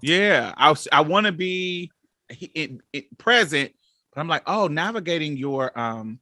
Yeah, 0.00 0.52
I 0.56 0.74
I 0.92 1.00
want 1.00 1.26
to 1.26 1.32
be 1.32 1.90
he- 2.28 2.52
it, 2.54 2.70
it, 2.92 3.18
present, 3.18 3.72
but 4.12 4.20
I'm 4.20 4.28
like, 4.28 4.42
oh, 4.46 4.68
navigating 4.68 5.36
your 5.36 5.76
um. 5.78 6.20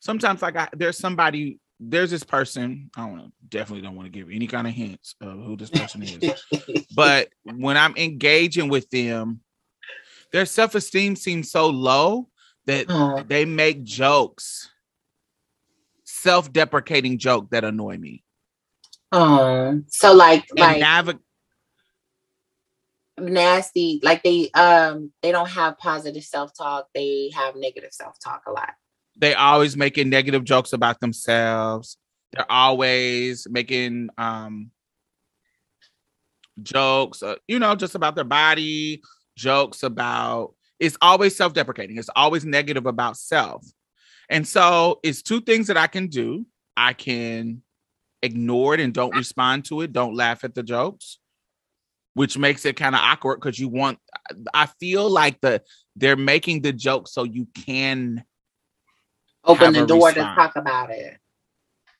Sometimes 0.00 0.42
like 0.42 0.56
I, 0.56 0.68
there's 0.74 0.98
somebody, 0.98 1.58
there's 1.80 2.10
this 2.10 2.24
person. 2.24 2.90
I 2.96 3.06
don't 3.06 3.16
know, 3.16 3.32
definitely 3.48 3.82
don't 3.82 3.96
want 3.96 4.06
to 4.06 4.18
give 4.18 4.28
any 4.30 4.46
kind 4.46 4.66
of 4.66 4.74
hints 4.74 5.14
of 5.20 5.32
who 5.32 5.56
this 5.56 5.70
person 5.70 6.02
is. 6.02 6.86
but 6.94 7.28
when 7.44 7.76
I'm 7.76 7.96
engaging 7.96 8.68
with 8.68 8.88
them, 8.90 9.40
their 10.32 10.46
self 10.46 10.74
esteem 10.74 11.16
seems 11.16 11.50
so 11.50 11.68
low 11.68 12.28
that 12.66 12.86
Oh, 12.88 13.22
they 13.26 13.44
make 13.44 13.82
jokes, 13.84 14.68
self 16.04 16.52
deprecating 16.52 17.18
joke 17.18 17.50
that 17.50 17.64
annoy 17.64 17.96
me. 17.96 18.23
Oh. 19.14 19.82
so 19.88 20.12
like 20.12 20.44
And 20.50 20.60
like 20.60 20.80
nasty. 23.18 24.00
Like 24.02 24.22
they 24.22 24.50
um 24.50 25.12
they 25.22 25.32
don't 25.32 25.48
have 25.48 25.78
positive 25.78 26.24
self 26.24 26.56
talk. 26.56 26.88
They 26.94 27.30
have 27.34 27.56
negative 27.56 27.92
self 27.92 28.18
talk 28.18 28.42
a 28.46 28.52
lot. 28.52 28.74
they 29.16 29.34
always 29.34 29.76
making 29.76 30.08
negative 30.10 30.44
jokes 30.44 30.72
about 30.72 31.00
themselves. 31.00 31.96
They're 32.32 32.50
always 32.50 33.46
making 33.48 34.10
um 34.18 34.70
jokes, 36.62 37.22
uh, 37.22 37.36
you 37.48 37.58
know, 37.58 37.74
just 37.74 37.94
about 37.94 38.14
their 38.14 38.24
body, 38.24 39.02
jokes 39.36 39.82
about 39.82 40.54
it's 40.80 40.96
always 41.00 41.36
self-deprecating. 41.36 41.96
It's 41.98 42.10
always 42.16 42.44
negative 42.44 42.86
about 42.86 43.16
self. 43.16 43.64
And 44.28 44.46
so 44.46 45.00
it's 45.02 45.22
two 45.22 45.40
things 45.40 45.68
that 45.68 45.76
I 45.76 45.86
can 45.86 46.08
do. 46.08 46.46
I 46.76 46.92
can 46.92 47.62
ignore 48.24 48.74
it 48.74 48.80
and 48.80 48.94
don't 48.94 49.14
respond 49.14 49.66
to 49.66 49.82
it, 49.82 49.92
don't 49.92 50.14
laugh 50.14 50.44
at 50.44 50.54
the 50.54 50.62
jokes, 50.62 51.18
which 52.14 52.38
makes 52.38 52.64
it 52.64 52.76
kind 52.76 52.94
of 52.94 53.00
awkward 53.02 53.36
because 53.36 53.58
you 53.58 53.68
want 53.68 53.98
I 54.52 54.66
feel 54.66 55.08
like 55.08 55.40
the 55.40 55.62
they're 55.96 56.16
making 56.16 56.62
the 56.62 56.72
joke 56.72 57.08
so 57.08 57.24
you 57.24 57.46
can 57.54 58.24
Open 59.46 59.74
the 59.74 59.86
door 59.86 60.10
to 60.10 60.20
talk 60.20 60.56
about 60.56 60.90
it. 60.90 61.18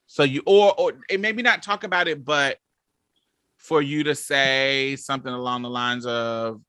So 0.07 0.23
you 0.23 0.43
or 0.47 0.75
or 0.79 0.93
and 1.11 1.21
maybe 1.21 1.43
not 1.43 1.63
talk 1.63 1.85
about 1.85 2.09
it, 2.09 2.25
but 2.25 2.59
for 3.59 3.83
you 3.83 4.05
to 4.05 4.15
say 4.15 4.97
something 4.97 5.33
along 5.33 5.63
the 5.63 5.71
lines 5.71 6.07
of, 6.07 6.63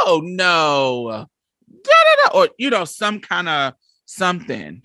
"Oh 0.00 0.20
no," 0.24 1.26
da, 1.68 1.90
da, 1.90 2.28
da, 2.28 2.38
or 2.38 2.48
you 2.58 2.70
know, 2.70 2.84
some 2.84 3.20
kind 3.20 3.48
of 3.48 3.74
something. 4.04 4.82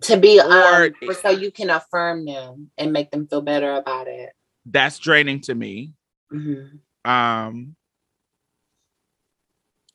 To 0.00 0.16
be 0.16 0.40
Or- 0.40 0.84
um 0.86 0.92
for- 1.04 1.14
so 1.14 1.28
you 1.30 1.50
can 1.52 1.70
affirm 1.70 2.24
them 2.24 2.70
and 2.78 2.92
make 2.92 3.10
them 3.10 3.26
feel 3.28 3.42
better 3.42 3.74
about 3.74 4.08
it. 4.08 4.32
That's 4.64 4.98
draining 4.98 5.40
to 5.42 5.54
me. 5.54 5.92
Mhm. 6.32 6.80
Um, 7.04 7.76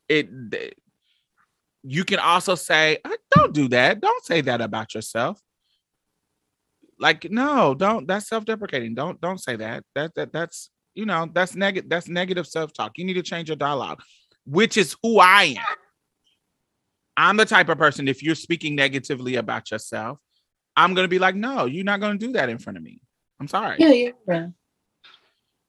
it. 0.08 0.30
th- 0.52 0.74
You 1.84 2.04
can 2.04 2.20
also 2.20 2.56
say, 2.56 3.00
"Uh, 3.06 3.16
"Don't 3.34 3.54
do 3.54 3.70
that. 3.70 4.02
Don't 4.02 4.26
say 4.26 4.42
that 4.42 4.60
about 4.62 4.94
yourself." 4.94 5.42
Like, 7.00 7.30
no, 7.32 7.74
don't. 7.74 8.08
That's 8.08 8.28
self-deprecating. 8.28 8.94
Don't 8.96 9.22
don't 9.22 9.38
say 9.40 9.56
that. 9.56 9.84
That 9.96 10.14
that 10.16 10.34
that's 10.34 10.70
you 10.96 11.06
know 11.06 11.30
that's 11.34 11.56
negative. 11.56 11.90
That's 11.90 12.08
negative 12.10 12.46
self-talk. 12.48 12.98
You 12.98 13.06
need 13.06 13.14
to 13.14 13.22
change 13.22 13.48
your 13.50 13.56
dialogue, 13.56 14.02
which 14.46 14.76
is 14.76 14.96
who 15.02 15.20
I 15.20 15.56
am. 15.58 15.78
I'm 17.18 17.36
the 17.36 17.46
type 17.46 17.68
of 17.70 17.78
person. 17.78 18.08
If 18.08 18.22
you're 18.22 18.36
speaking 18.36 18.76
negatively 18.76 19.36
about 19.36 19.72
yourself, 19.72 20.20
I'm 20.76 20.94
gonna 20.94 21.08
be 21.08 21.20
like, 21.20 21.36
"No, 21.36 21.66
you're 21.66 21.84
not 21.84 22.00
gonna 22.00 22.18
do 22.18 22.32
that 22.34 22.50
in 22.50 22.60
front 22.60 22.78
of 22.78 22.84
me." 22.84 23.02
I'm 23.40 23.48
sorry 23.48 23.78
Yeah, 23.80 23.92
yeah, 23.92 24.12
yeah. 24.28 24.48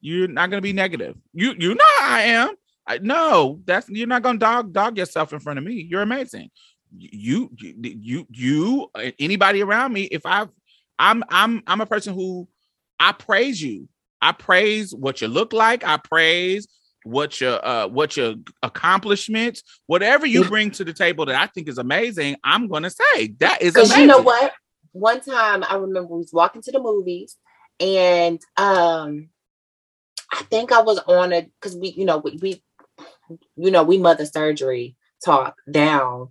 you're 0.01 0.27
not 0.27 0.49
gonna 0.49 0.61
be 0.61 0.73
negative. 0.73 1.17
You 1.33 1.55
you 1.57 1.75
know 1.75 1.85
I 2.01 2.21
am. 2.21 2.55
I, 2.87 2.99
no, 2.99 3.61
that's 3.65 3.89
you're 3.89 4.07
not 4.07 4.23
gonna 4.23 4.39
dog 4.39 4.71
dog 4.73 4.97
yourself 4.97 5.33
in 5.33 5.39
front 5.39 5.59
of 5.59 5.65
me. 5.65 5.87
You're 5.89 6.03
amazing. 6.03 6.49
You 6.97 7.49
you 7.57 7.75
you 7.81 8.27
you 8.31 8.91
anybody 9.19 9.61
around 9.61 9.93
me. 9.93 10.03
If 10.03 10.25
I 10.25 10.47
I'm 10.97 11.23
I'm 11.29 11.63
I'm 11.67 11.81
a 11.81 11.85
person 11.85 12.13
who 12.13 12.47
I 12.99 13.11
praise 13.13 13.61
you. 13.61 13.87
I 14.21 14.33
praise 14.33 14.93
what 14.93 15.21
you 15.21 15.27
look 15.29 15.53
like. 15.53 15.83
I 15.85 15.97
praise 15.97 16.67
what 17.09 17.41
your 17.41 17.65
uh 17.65 17.87
what 17.87 18.15
your 18.15 18.35
accomplishments, 18.63 19.63
whatever 19.87 20.25
you 20.25 20.45
bring 20.45 20.71
to 20.71 20.83
the 20.83 20.93
table 20.93 21.25
that 21.25 21.35
I 21.35 21.47
think 21.47 21.67
is 21.67 21.77
amazing, 21.77 22.37
I'm 22.43 22.67
gonna 22.67 22.89
say 22.89 23.27
that 23.39 23.61
is 23.61 23.75
amazing. 23.75 24.01
you 24.01 24.07
know 24.07 24.21
what? 24.21 24.53
One 24.91 25.21
time 25.21 25.63
I 25.67 25.75
remember 25.75 26.13
we 26.13 26.19
was 26.19 26.33
walking 26.33 26.61
to 26.63 26.71
the 26.71 26.79
movies 26.79 27.35
and 27.79 28.39
um 28.57 29.29
I 30.31 30.43
think 30.43 30.71
I 30.71 30.81
was 30.81 30.99
on 30.99 31.33
a 31.33 31.41
because 31.41 31.75
we, 31.75 31.89
you 31.89 32.05
know, 32.05 32.17
we, 32.17 32.37
we 32.41 32.63
you 33.55 33.71
know, 33.71 33.83
we 33.83 33.97
mother 33.97 34.25
surgery 34.25 34.95
talk 35.23 35.57
down. 35.69 36.29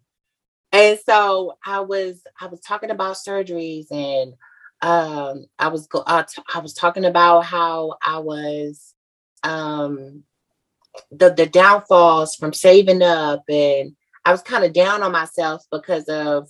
And 0.72 0.98
so 1.05 1.56
I 1.64 1.80
was 1.80 2.22
I 2.40 2.46
was 2.46 2.60
talking 2.60 2.90
about 2.90 3.16
surgeries 3.16 3.90
and 3.90 4.34
um 4.82 5.46
I 5.59 5.68
was 5.68 5.86
go 5.86 6.00
uh, 6.00 6.22
t- 6.22 6.42
I 6.55 6.60
was 6.60 6.74
talking 6.74 7.05
about 7.05 7.44
how 7.44 7.96
I 8.02 8.18
was 8.18 8.94
um 9.42 10.24
the 11.11 11.31
the 11.31 11.47
downfalls 11.47 12.35
from 12.35 12.53
saving 12.53 13.03
up 13.03 13.43
and 13.49 13.93
I 14.25 14.33
was 14.33 14.43
kind 14.43 14.65
of 14.65 14.73
down 14.73 15.03
on 15.03 15.12
myself 15.12 15.65
because 15.70 16.05
of 16.05 16.49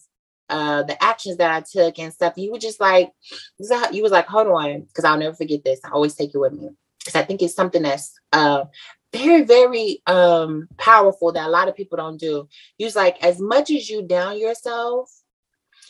uh 0.49 0.83
the 0.83 1.03
actions 1.03 1.37
that 1.37 1.51
I 1.51 1.61
took 1.61 1.99
and 1.99 2.13
stuff. 2.13 2.35
You 2.37 2.53
were 2.53 2.59
just 2.59 2.81
like, 2.81 3.13
you 3.59 4.03
was 4.03 4.13
like, 4.13 4.27
hold 4.27 4.49
on, 4.49 4.83
because 4.83 5.05
I'll 5.05 5.19
never 5.19 5.37
forget 5.37 5.65
this. 5.65 5.81
I 5.85 5.91
always 5.91 6.15
take 6.15 6.35
it 6.35 6.39
with 6.39 6.53
me 6.53 6.71
because 6.99 7.15
I 7.15 7.25
think 7.25 7.43
it's 7.43 7.55
something 7.55 7.83
that's 7.83 8.19
uh 8.33 8.65
very 9.13 9.43
very 9.43 10.03
um 10.07 10.69
powerful 10.77 11.33
that 11.33 11.47
a 11.47 11.51
lot 11.51 11.69
of 11.69 11.77
people 11.77 11.97
don't 11.97 12.19
do. 12.19 12.49
You 12.79 12.87
was 12.87 12.97
like, 12.97 13.23
as 13.25 13.41
much 13.41 13.71
as 13.71 13.89
you 13.89 14.03
down 14.03 14.39
yourself, 14.39 15.11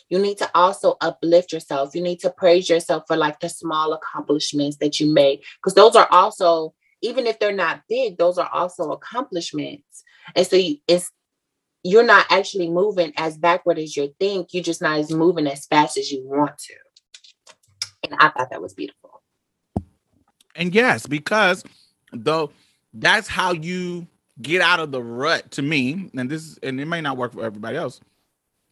you 0.09 0.19
need 0.19 0.37
to 0.39 0.49
also 0.55 0.97
uplift 1.01 1.53
yourself. 1.53 1.95
You 1.95 2.01
need 2.01 2.19
to 2.21 2.29
praise 2.29 2.69
yourself 2.69 3.03
for 3.07 3.15
like 3.15 3.39
the 3.39 3.49
small 3.49 3.93
accomplishments 3.93 4.77
that 4.77 4.99
you 4.99 5.13
made 5.13 5.41
because 5.57 5.75
those 5.75 5.95
are 5.95 6.07
also 6.11 6.73
even 7.01 7.27
if 7.27 7.39
they're 7.39 7.53
not 7.53 7.81
big, 7.87 8.17
those 8.17 8.37
are 8.37 8.49
also 8.51 8.91
accomplishments. 8.91 10.03
And 10.35 10.45
so 10.45 10.55
you, 10.55 10.77
it's 10.87 11.11
you're 11.83 12.03
not 12.03 12.25
actually 12.29 12.69
moving 12.69 13.13
as 13.17 13.37
backward 13.37 13.79
as 13.79 13.95
you 13.95 14.13
think. 14.19 14.53
You're 14.53 14.63
just 14.63 14.81
not 14.81 14.99
as 14.99 15.11
moving 15.11 15.47
as 15.47 15.65
fast 15.65 15.97
as 15.97 16.11
you 16.11 16.27
want 16.27 16.57
to. 16.57 16.75
And 18.03 18.15
I 18.19 18.29
thought 18.29 18.49
that 18.49 18.61
was 18.61 18.73
beautiful. 18.73 19.21
And 20.55 20.75
yes, 20.75 21.07
because 21.07 21.63
though 22.11 22.51
that's 22.93 23.27
how 23.27 23.53
you 23.53 24.07
get 24.41 24.61
out 24.61 24.79
of 24.79 24.91
the 24.91 25.01
rut 25.01 25.51
to 25.51 25.61
me, 25.61 26.09
and 26.17 26.29
this 26.29 26.57
and 26.63 26.79
it 26.79 26.85
may 26.85 27.01
not 27.01 27.17
work 27.17 27.33
for 27.33 27.45
everybody 27.45 27.77
else, 27.77 28.01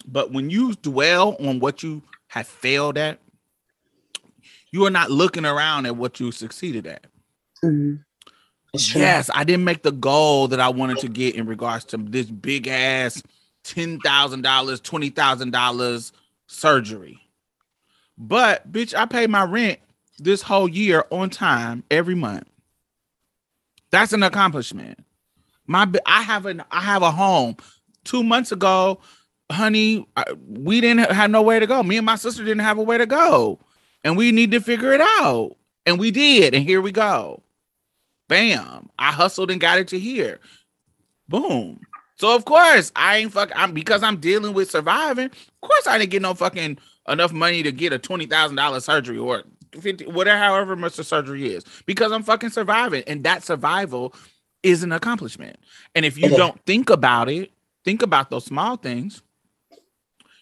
but 0.06 0.32
when 0.32 0.50
you 0.50 0.74
dwell 0.76 1.36
on 1.40 1.60
what 1.60 1.84
you 1.84 2.02
have 2.28 2.48
failed 2.48 2.98
at, 2.98 3.20
you 4.72 4.86
are 4.86 4.92
not 4.92 5.12
looking 5.12 5.46
around 5.46 5.86
at 5.86 5.96
what 5.96 6.20
you 6.20 6.32
succeeded 6.32 6.88
at. 6.88 7.08
True. 7.60 8.00
Yes, 8.74 9.30
I 9.34 9.44
didn't 9.44 9.66
make 9.66 9.84
the 9.84 9.92
goal 9.92 10.48
that 10.50 10.60
I 10.60 10.70
wanted 10.70 11.00
to 11.00 11.08
get 11.08 11.36
in 11.36 11.48
regards 11.48 11.86
to 11.86 11.98
this 11.98 12.28
big 12.28 12.68
ass 12.68 13.24
ten 13.64 14.00
thousand 14.00 14.42
dollars, 14.42 14.80
twenty 14.80 15.10
thousand 15.10 15.52
dollars 15.52 16.12
surgery. 16.48 17.20
But 18.18 18.72
bitch, 18.72 18.96
I 18.96 19.06
paid 19.06 19.30
my 19.30 19.44
rent 19.44 19.80
this 20.20 20.42
whole 20.42 20.68
year 20.68 21.06
on 21.12 21.30
time 21.30 21.84
every 21.92 22.16
month. 22.16 22.48
That's 23.92 24.14
an 24.14 24.24
accomplishment. 24.24 25.00
My 25.66 25.88
I 26.06 26.22
have 26.22 26.46
an 26.46 26.64
I 26.72 26.82
have 26.82 27.02
a 27.04 27.12
home. 27.12 27.58
Two 28.04 28.24
months 28.24 28.52
ago, 28.52 29.00
honey, 29.52 30.08
we 30.48 30.82
didn't 30.82 31.12
have 31.12 31.30
nowhere 31.30 31.60
to 31.60 31.68
go. 31.68 31.84
Me 31.84 31.98
and 31.98 32.06
my 32.06 32.16
sister 32.16 32.44
didn't 32.44 32.64
have 32.64 32.78
a 32.78 32.84
way 32.84 32.98
to 32.98 33.06
go, 33.06 33.60
and 34.04 34.16
we 34.16 34.32
need 34.32 34.52
to 34.52 34.62
figure 34.62 34.94
it 34.94 35.02
out. 35.02 35.56
And 35.86 36.00
we 36.00 36.12
did, 36.12 36.54
and 36.54 36.64
here 36.64 36.82
we 36.82 36.92
go. 36.92 37.42
Bam! 38.28 38.90
I 39.00 39.12
hustled 39.12 39.52
and 39.52 39.62
got 39.62 39.80
it 39.80 39.88
to 39.90 40.00
here. 40.00 40.40
Boom. 41.30 41.80
So 42.16 42.36
of 42.36 42.46
course 42.46 42.92
I 42.96 43.18
ain't 43.18 43.34
fuck. 43.34 43.52
I'm 43.56 43.74
because 43.74 44.04
I'm 44.04 44.18
dealing 44.18 44.54
with 44.54 44.72
surviving. 44.72 45.28
Of 45.28 45.62
course 45.62 45.88
I 45.88 45.98
didn't 45.98 46.12
get 46.12 46.22
no 46.22 46.34
fucking 46.34 46.78
enough 47.08 47.32
money 47.32 47.64
to 47.64 47.72
get 47.72 47.94
a 47.94 48.00
twenty 48.00 48.26
thousand 48.26 48.56
dollar 48.56 48.80
surgery 48.80 49.18
or 49.18 49.44
fifty, 49.80 50.06
whatever, 50.06 50.40
however 50.40 50.76
much 50.76 50.96
the 50.96 51.04
surgery 51.04 51.54
is, 51.54 51.64
because 51.86 52.12
I'm 52.12 52.24
fucking 52.24 52.50
surviving, 52.50 53.04
and 53.08 53.24
that 53.24 53.44
survival 53.44 54.14
is 54.64 54.84
an 54.84 54.92
accomplishment. 54.92 55.58
And 55.96 56.06
if 56.06 56.18
you 56.18 56.30
is. 56.30 56.36
don't 56.36 56.60
think 56.66 56.90
about 56.90 57.30
it, 57.30 57.52
think 57.86 58.02
about 58.02 58.30
those 58.30 58.46
small 58.46 58.78
things. 58.78 59.22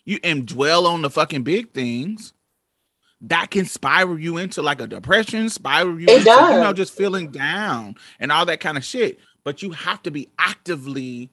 You 0.05 0.19
and 0.23 0.45
dwell 0.45 0.87
on 0.87 1.01
the 1.01 1.09
fucking 1.09 1.43
big 1.43 1.73
things. 1.73 2.33
That 3.27 3.49
can 3.49 3.65
spiral 3.65 4.19
you 4.19 4.37
into 4.37 4.61
like 4.61 4.79
a 4.79 4.87
depression, 4.87 5.49
spiral 5.49 5.99
you 5.99 6.07
It 6.07 6.19
into, 6.19 6.29
you 6.29 6.61
know, 6.61 6.73
just 6.73 6.93
feeling 6.93 7.31
down 7.31 7.95
and 8.19 8.31
all 8.31 8.45
that 8.45 8.59
kind 8.59 8.77
of 8.77 8.85
shit. 8.85 9.19
But 9.43 9.61
you 9.61 9.71
have 9.71 10.03
to 10.03 10.11
be 10.11 10.29
actively 10.37 11.31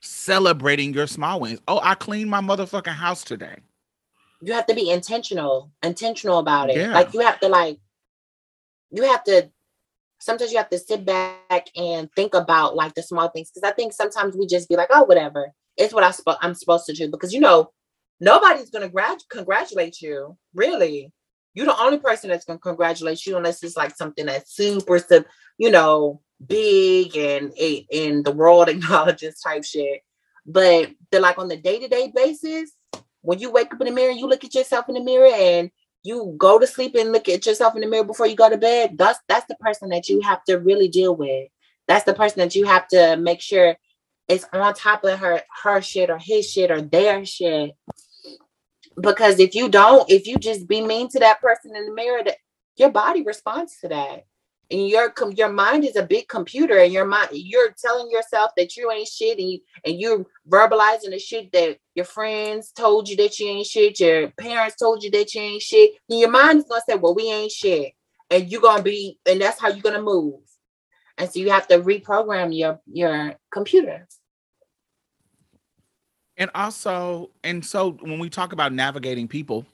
celebrating 0.00 0.94
your 0.94 1.06
small 1.06 1.40
wins. 1.40 1.60
Oh, 1.68 1.80
I 1.82 1.94
cleaned 1.94 2.30
my 2.30 2.40
motherfucking 2.40 2.88
house 2.88 3.22
today. 3.22 3.56
You 4.40 4.52
have 4.54 4.66
to 4.66 4.74
be 4.74 4.90
intentional, 4.90 5.72
intentional 5.82 6.38
about 6.38 6.70
it. 6.70 6.76
Yeah. 6.76 6.94
Like 6.94 7.12
you 7.12 7.20
have 7.20 7.40
to 7.40 7.48
like 7.48 7.78
you 8.90 9.02
have 9.02 9.24
to 9.24 9.50
sometimes 10.20 10.52
you 10.52 10.58
have 10.58 10.70
to 10.70 10.78
sit 10.78 11.04
back 11.04 11.68
and 11.76 12.10
think 12.14 12.34
about 12.34 12.76
like 12.76 12.94
the 12.94 13.02
small 13.02 13.28
things 13.28 13.50
because 13.50 13.68
I 13.68 13.74
think 13.74 13.92
sometimes 13.92 14.36
we 14.36 14.46
just 14.46 14.68
be 14.68 14.76
like, 14.76 14.88
oh, 14.90 15.04
whatever. 15.04 15.52
It's 15.76 15.92
what 15.92 16.04
I 16.04 16.12
I'm 16.40 16.54
supposed 16.54 16.86
to 16.86 16.92
do 16.92 17.08
because 17.08 17.32
you 17.32 17.40
know 17.40 17.72
nobody's 18.20 18.70
gonna 18.70 18.88
grad- 18.88 19.22
congratulate 19.30 20.00
you. 20.00 20.36
Really, 20.54 21.12
you're 21.54 21.66
the 21.66 21.80
only 21.80 21.98
person 21.98 22.30
that's 22.30 22.44
gonna 22.44 22.58
congratulate 22.58 23.24
you 23.26 23.36
unless 23.36 23.62
it's 23.62 23.76
like 23.76 23.96
something 23.96 24.26
that's 24.26 24.54
super, 24.54 25.00
you 25.58 25.70
know, 25.70 26.20
big 26.46 27.16
and 27.16 27.52
and 27.58 28.24
the 28.24 28.32
world 28.32 28.68
acknowledges 28.68 29.40
type 29.40 29.64
shit. 29.64 30.02
But 30.46 30.90
the 31.10 31.20
like 31.20 31.38
on 31.38 31.48
the 31.48 31.56
day 31.56 31.78
to 31.78 31.88
day 31.88 32.12
basis, 32.14 32.72
when 33.22 33.38
you 33.38 33.50
wake 33.50 33.72
up 33.72 33.80
in 33.80 33.86
the 33.86 33.92
mirror, 33.92 34.12
you 34.12 34.26
look 34.26 34.44
at 34.44 34.54
yourself 34.54 34.88
in 34.88 34.94
the 34.94 35.02
mirror 35.02 35.30
and 35.32 35.70
you 36.02 36.34
go 36.38 36.58
to 36.58 36.66
sleep 36.66 36.94
and 36.94 37.12
look 37.12 37.28
at 37.28 37.44
yourself 37.44 37.74
in 37.74 37.82
the 37.82 37.86
mirror 37.86 38.04
before 38.04 38.26
you 38.26 38.36
go 38.36 38.48
to 38.48 38.56
bed, 38.56 38.96
that's 38.96 39.18
that's 39.28 39.46
the 39.46 39.56
person 39.56 39.88
that 39.90 40.08
you 40.08 40.20
have 40.20 40.42
to 40.44 40.56
really 40.56 40.88
deal 40.88 41.14
with. 41.14 41.48
That's 41.86 42.04
the 42.04 42.14
person 42.14 42.38
that 42.38 42.54
you 42.54 42.66
have 42.66 42.88
to 42.88 43.16
make 43.16 43.40
sure 43.40 43.76
is 44.28 44.46
on 44.52 44.74
top 44.74 45.04
of 45.04 45.18
her 45.18 45.42
her 45.62 45.80
shit 45.80 46.10
or 46.10 46.18
his 46.18 46.50
shit 46.50 46.70
or 46.70 46.80
their 46.80 47.24
shit. 47.24 47.72
Because 49.00 49.38
if 49.38 49.54
you 49.54 49.68
don't, 49.68 50.10
if 50.10 50.26
you 50.26 50.36
just 50.38 50.66
be 50.66 50.80
mean 50.80 51.08
to 51.10 51.18
that 51.20 51.40
person 51.40 51.76
in 51.76 51.86
the 51.86 51.92
mirror, 51.92 52.22
that 52.24 52.36
your 52.76 52.90
body 52.90 53.22
responds 53.22 53.78
to 53.80 53.88
that. 53.88 54.24
And 54.70 54.86
your 54.86 55.14
your 55.34 55.50
mind 55.50 55.84
is 55.84 55.96
a 55.96 56.02
big 56.02 56.28
computer, 56.28 56.76
and 56.78 56.92
your 56.92 57.06
mind 57.06 57.30
you're 57.32 57.74
telling 57.82 58.10
yourself 58.10 58.50
that 58.58 58.76
you 58.76 58.90
ain't 58.90 59.08
shit, 59.08 59.38
and 59.38 59.50
you 59.50 59.60
and 59.86 59.98
you're 59.98 60.26
verbalizing 60.46 61.10
the 61.10 61.18
shit 61.18 61.50
that 61.52 61.78
your 61.94 62.04
friends 62.04 62.70
told 62.72 63.08
you 63.08 63.16
that 63.16 63.38
you 63.38 63.48
ain't 63.48 63.66
shit, 63.66 63.98
your 63.98 64.30
parents 64.32 64.76
told 64.76 65.02
you 65.02 65.10
that 65.12 65.34
you 65.34 65.40
ain't 65.40 65.62
shit. 65.62 65.92
And 66.10 66.18
your 66.18 66.30
mind 66.30 66.58
is 66.58 66.64
gonna 66.68 66.82
say, 66.86 66.96
"Well, 66.96 67.14
we 67.14 67.30
ain't 67.30 67.50
shit," 67.50 67.92
and 68.28 68.50
you're 68.50 68.60
gonna 68.60 68.82
be, 68.82 69.18
and 69.24 69.40
that's 69.40 69.58
how 69.58 69.68
you're 69.68 69.80
gonna 69.80 70.02
move. 70.02 70.40
And 71.16 71.30
so 71.30 71.40
you 71.40 71.50
have 71.50 71.66
to 71.68 71.78
reprogram 71.80 72.54
your 72.54 72.78
your 72.86 73.36
computer. 73.50 74.06
And 76.38 76.50
also, 76.54 77.30
and 77.42 77.64
so 77.64 77.92
when 78.00 78.18
we 78.18 78.30
talk 78.30 78.52
about 78.52 78.72
navigating 78.72 79.26
people, 79.28 79.66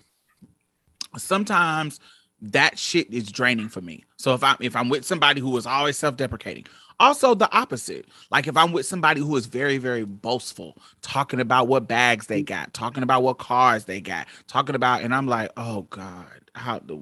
sometimes 1.17 2.01
that 2.41 2.79
shit 2.79 3.13
is 3.13 3.31
draining 3.31 3.69
for 3.69 3.83
me. 3.83 4.05
So 4.17 4.35
if 4.35 4.43
I'm 4.43 4.57
if 4.61 4.75
I'm 4.75 4.89
with 4.89 5.05
somebody 5.05 5.41
who 5.41 5.57
is 5.57 5.67
always 5.67 5.97
self-deprecating, 5.97 6.67
also 6.99 7.35
the 7.35 7.53
opposite. 7.55 8.07
Like 8.31 8.47
if 8.47 8.57
I'm 8.57 8.73
with 8.73 8.87
somebody 8.87 9.21
who 9.21 9.37
is 9.37 9.47
very 9.47 9.79
very 9.79 10.05
boastful, 10.05 10.77
talking 11.03 11.41
about 11.41 11.69
what 11.69 11.87
bags 11.87 12.27
they 12.27 12.43
got, 12.43 12.73
talking 12.73 13.03
about 13.03 13.23
what 13.23 13.39
cars 13.39 13.85
they 13.85 14.01
got, 14.01 14.27
talking 14.47 14.75
about, 14.75 15.03
and 15.03 15.15
I'm 15.15 15.27
like, 15.27 15.51
oh 15.57 15.83
god, 15.91 16.51
how 16.55 16.81
the 16.81 17.01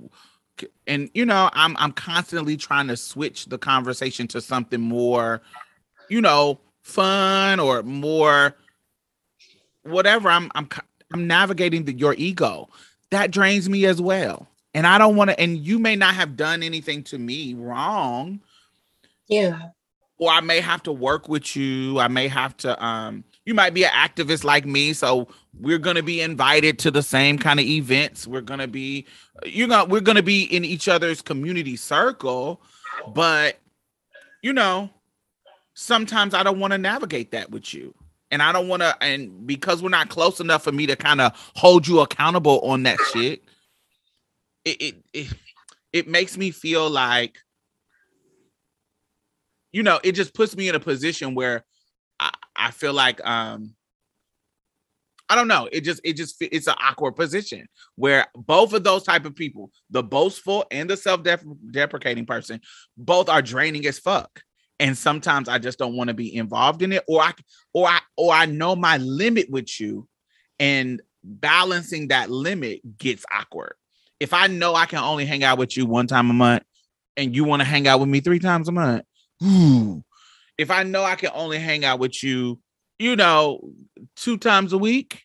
and 0.86 1.08
you 1.14 1.24
know 1.24 1.50
I'm 1.52 1.76
I'm 1.78 1.92
constantly 1.92 2.56
trying 2.56 2.88
to 2.88 2.96
switch 2.96 3.46
the 3.46 3.58
conversation 3.58 4.26
to 4.28 4.40
something 4.40 4.80
more, 4.80 5.40
you 6.08 6.20
know, 6.20 6.60
fun 6.82 7.60
or 7.60 7.82
more 7.82 8.56
whatever 9.84 10.28
i'm 10.28 10.50
i'm 10.54 10.68
i'm 11.12 11.26
navigating 11.26 11.84
the, 11.84 11.92
your 11.92 12.14
ego. 12.16 12.68
That 13.10 13.30
drains 13.30 13.68
me 13.68 13.84
as 13.86 14.00
well. 14.00 14.48
And 14.74 14.86
i 14.86 14.98
don't 14.98 15.16
want 15.16 15.30
to 15.30 15.38
and 15.40 15.58
you 15.58 15.78
may 15.78 15.96
not 15.96 16.14
have 16.14 16.36
done 16.36 16.62
anything 16.62 17.02
to 17.04 17.18
me 17.18 17.54
wrong. 17.54 18.40
Yeah. 19.28 19.58
or 20.18 20.30
i 20.30 20.40
may 20.40 20.60
have 20.60 20.82
to 20.84 20.92
work 20.92 21.28
with 21.28 21.56
you. 21.56 21.98
I 21.98 22.08
may 22.08 22.28
have 22.28 22.56
to 22.58 22.82
um 22.84 23.24
you 23.44 23.54
might 23.54 23.74
be 23.74 23.84
an 23.84 23.90
activist 23.90 24.44
like 24.44 24.66
me 24.66 24.92
so 24.92 25.28
we're 25.60 25.78
going 25.78 25.96
to 25.96 26.02
be 26.02 26.22
invited 26.22 26.78
to 26.78 26.90
the 26.90 27.02
same 27.02 27.38
kind 27.38 27.60
of 27.60 27.66
events. 27.66 28.26
We're 28.26 28.40
going 28.40 28.60
to 28.60 28.68
be 28.68 29.06
you're 29.44 29.68
going 29.68 29.86
to 29.86 29.90
we're 29.90 30.00
going 30.00 30.16
to 30.16 30.22
be 30.22 30.44
in 30.44 30.64
each 30.64 30.88
other's 30.88 31.20
community 31.20 31.76
circle 31.76 32.60
but 33.14 33.58
you 34.42 34.52
know 34.52 34.90
sometimes 35.74 36.34
i 36.34 36.42
don't 36.42 36.60
want 36.60 36.72
to 36.72 36.78
navigate 36.78 37.30
that 37.32 37.50
with 37.50 37.72
you 37.72 37.94
and 38.32 38.42
i 38.42 38.50
don't 38.50 38.66
want 38.66 38.82
to 38.82 38.96
and 39.00 39.46
because 39.46 39.80
we're 39.82 39.88
not 39.88 40.08
close 40.08 40.40
enough 40.40 40.64
for 40.64 40.72
me 40.72 40.86
to 40.86 40.96
kind 40.96 41.20
of 41.20 41.32
hold 41.54 41.86
you 41.86 42.00
accountable 42.00 42.58
on 42.62 42.82
that 42.82 42.98
shit 43.12 43.44
it, 44.64 44.82
it, 44.82 44.94
it 45.12 45.34
it 45.92 46.08
makes 46.08 46.36
me 46.36 46.50
feel 46.50 46.90
like 46.90 47.38
you 49.72 49.82
know, 49.82 49.98
it 50.04 50.12
just 50.12 50.34
puts 50.34 50.54
me 50.56 50.68
in 50.68 50.74
a 50.74 50.80
position 50.80 51.34
where 51.34 51.64
I, 52.20 52.30
I 52.54 52.70
feel 52.70 52.92
like 52.92 53.26
um 53.26 53.74
I 55.28 55.34
don't 55.34 55.48
know. 55.48 55.66
It 55.72 55.80
just 55.80 56.00
it 56.04 56.16
just 56.16 56.36
it's 56.40 56.66
an 56.66 56.74
awkward 56.78 57.12
position 57.12 57.66
where 57.96 58.26
both 58.34 58.74
of 58.74 58.84
those 58.84 59.02
type 59.02 59.24
of 59.24 59.34
people, 59.34 59.70
the 59.88 60.02
boastful 60.02 60.66
and 60.70 60.90
the 60.90 60.96
self-deprecating 60.96 62.26
person, 62.26 62.60
both 62.98 63.30
are 63.30 63.40
draining 63.40 63.86
as 63.86 63.98
fuck. 63.98 64.42
And 64.82 64.98
sometimes 64.98 65.48
I 65.48 65.58
just 65.58 65.78
don't 65.78 65.96
want 65.96 66.08
to 66.08 66.14
be 66.14 66.34
involved 66.34 66.82
in 66.82 66.92
it, 66.92 67.04
or 67.06 67.22
I 67.22 67.32
or 67.72 67.86
I 67.86 68.00
or 68.16 68.34
I 68.34 68.46
know 68.46 68.74
my 68.74 68.98
limit 68.98 69.48
with 69.48 69.80
you, 69.80 70.08
and 70.58 71.00
balancing 71.22 72.08
that 72.08 72.30
limit 72.30 72.98
gets 72.98 73.24
awkward. 73.32 73.74
If 74.18 74.34
I 74.34 74.48
know 74.48 74.74
I 74.74 74.86
can 74.86 74.98
only 74.98 75.24
hang 75.24 75.44
out 75.44 75.58
with 75.58 75.76
you 75.76 75.86
one 75.86 76.08
time 76.08 76.28
a 76.30 76.34
month, 76.34 76.64
and 77.16 77.34
you 77.34 77.44
want 77.44 77.60
to 77.60 77.64
hang 77.64 77.86
out 77.86 78.00
with 78.00 78.08
me 78.08 78.20
three 78.20 78.40
times 78.40 78.68
a 78.68 78.72
month, 78.72 79.04
ooh. 79.42 80.02
If 80.58 80.70
I 80.70 80.82
know 80.82 81.04
I 81.04 81.14
can 81.14 81.30
only 81.32 81.58
hang 81.58 81.84
out 81.84 81.98
with 81.98 82.22
you 82.22 82.58
you 83.02 83.16
know, 83.16 83.60
two 84.14 84.38
times 84.38 84.72
a 84.72 84.78
week. 84.78 85.24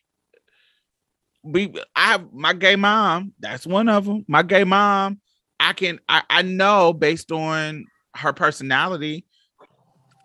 We 1.44 1.72
I 1.94 2.06
have 2.08 2.32
my 2.32 2.52
gay 2.52 2.74
mom, 2.74 3.32
that's 3.38 3.64
one 3.64 3.88
of 3.88 4.04
them. 4.04 4.24
My 4.26 4.42
gay 4.42 4.64
mom, 4.64 5.20
I 5.60 5.72
can 5.72 6.00
I, 6.08 6.22
I 6.28 6.42
know 6.42 6.92
based 6.92 7.30
on 7.30 7.84
her 8.16 8.32
personality, 8.32 9.26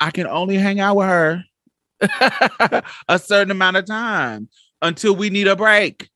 I 0.03 0.11
can 0.11 0.27
only 0.27 0.57
hang 0.57 0.81
out 0.81 0.97
with 0.97 1.07
her 1.07 1.45
a 3.07 3.17
certain 3.17 3.51
amount 3.51 3.77
of 3.77 3.85
time 3.85 4.49
until 4.81 5.15
we 5.15 5.29
need 5.29 5.47
a 5.47 5.55
break. 5.55 6.09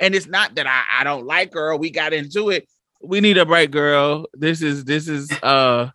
And 0.00 0.14
it's 0.14 0.26
not 0.26 0.54
that 0.54 0.66
I, 0.66 1.00
I 1.00 1.04
don't 1.04 1.26
like 1.26 1.52
her, 1.52 1.76
we 1.76 1.90
got 1.90 2.14
into 2.14 2.48
it. 2.48 2.66
We 3.02 3.20
need 3.20 3.36
a 3.36 3.44
break, 3.44 3.70
girl. 3.70 4.30
This 4.32 4.62
is 4.62 4.86
this 4.86 5.08
is 5.08 5.30
uh 5.42 5.90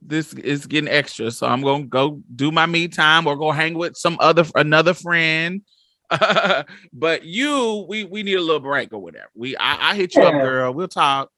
this 0.00 0.34
is 0.34 0.68
getting 0.68 0.88
extra. 0.88 1.32
So 1.32 1.48
I'm 1.48 1.62
gonna 1.62 1.86
go 1.86 2.22
do 2.32 2.52
my 2.52 2.66
me 2.66 2.86
time 2.86 3.26
or 3.26 3.34
go 3.34 3.50
hang 3.50 3.74
with 3.74 3.96
some 3.96 4.16
other 4.20 4.44
another 4.54 4.94
friend. 4.94 5.62
but 6.92 7.24
you, 7.24 7.86
we 7.88 8.04
we 8.04 8.22
need 8.22 8.34
a 8.34 8.40
little 8.40 8.60
break 8.60 8.92
or 8.92 9.02
whatever. 9.02 9.30
We 9.34 9.56
I, 9.56 9.90
I 9.90 9.94
hit 9.96 10.14
you 10.14 10.22
up, 10.22 10.34
girl. 10.34 10.72
We'll 10.72 10.86
talk. 10.86 11.28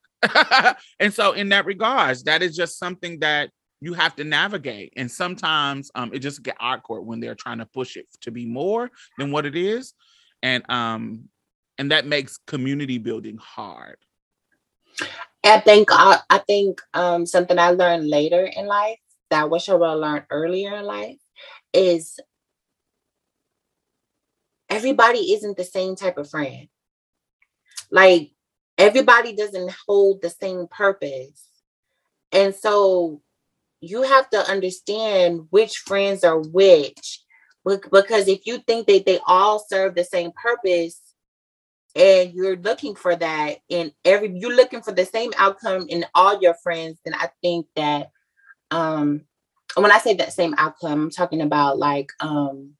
and 1.00 1.14
so 1.14 1.32
in 1.32 1.48
that 1.48 1.64
regards, 1.64 2.24
that 2.24 2.42
is 2.42 2.54
just 2.54 2.78
something 2.78 3.20
that 3.20 3.48
you 3.84 3.92
have 3.92 4.16
to 4.16 4.24
navigate. 4.24 4.92
And 4.96 5.10
sometimes 5.10 5.90
um 5.94 6.10
it 6.14 6.20
just 6.20 6.42
get 6.42 6.56
awkward 6.58 7.02
when 7.02 7.20
they're 7.20 7.34
trying 7.34 7.58
to 7.58 7.66
push 7.66 7.96
it 7.96 8.06
to 8.22 8.30
be 8.30 8.46
more 8.46 8.90
than 9.18 9.30
what 9.30 9.44
it 9.44 9.56
is. 9.56 9.94
And 10.42 10.68
um 10.70 11.28
and 11.78 11.90
that 11.90 12.06
makes 12.06 12.38
community 12.46 12.98
building 12.98 13.36
hard. 13.36 13.98
I 15.44 15.60
think 15.60 15.88
I, 15.90 16.20
I 16.30 16.38
think 16.38 16.80
um, 16.94 17.26
something 17.26 17.58
I 17.58 17.72
learned 17.72 18.08
later 18.08 18.44
in 18.44 18.66
life 18.66 18.98
that 19.30 19.42
I 19.42 19.44
wish 19.44 19.68
I 19.68 19.74
would 19.74 19.86
have 19.86 19.98
learned 19.98 20.24
earlier 20.30 20.74
in 20.76 20.84
life 20.86 21.18
is 21.72 22.18
everybody 24.70 25.32
isn't 25.34 25.56
the 25.56 25.64
same 25.64 25.96
type 25.96 26.16
of 26.16 26.30
friend. 26.30 26.68
Like 27.90 28.30
everybody 28.78 29.34
doesn't 29.34 29.74
hold 29.86 30.22
the 30.22 30.30
same 30.30 30.66
purpose. 30.68 31.46
And 32.32 32.54
so 32.54 33.20
you 33.88 34.02
have 34.02 34.28
to 34.30 34.50
understand 34.50 35.46
which 35.50 35.78
friends 35.78 36.24
are 36.24 36.40
which. 36.40 37.20
Because 37.64 38.28
if 38.28 38.46
you 38.46 38.58
think 38.58 38.86
that 38.88 39.06
they 39.06 39.18
all 39.26 39.58
serve 39.58 39.94
the 39.94 40.04
same 40.04 40.32
purpose, 40.32 41.00
and 41.96 42.32
you're 42.32 42.56
looking 42.56 42.94
for 42.94 43.14
that 43.14 43.58
in 43.68 43.92
every 44.04 44.36
you're 44.36 44.54
looking 44.56 44.82
for 44.82 44.92
the 44.92 45.04
same 45.04 45.32
outcome 45.36 45.86
in 45.88 46.04
all 46.14 46.40
your 46.40 46.54
friends 46.54 46.98
then 47.04 47.14
i 47.14 47.28
think 47.40 47.66
that 47.76 48.10
um 48.72 49.20
when 49.76 49.92
i 49.92 49.98
say 49.98 50.14
that 50.14 50.32
same 50.32 50.54
outcome 50.58 51.04
i'm 51.04 51.10
talking 51.10 51.40
about 51.40 51.78
like 51.78 52.08
um 52.20 52.74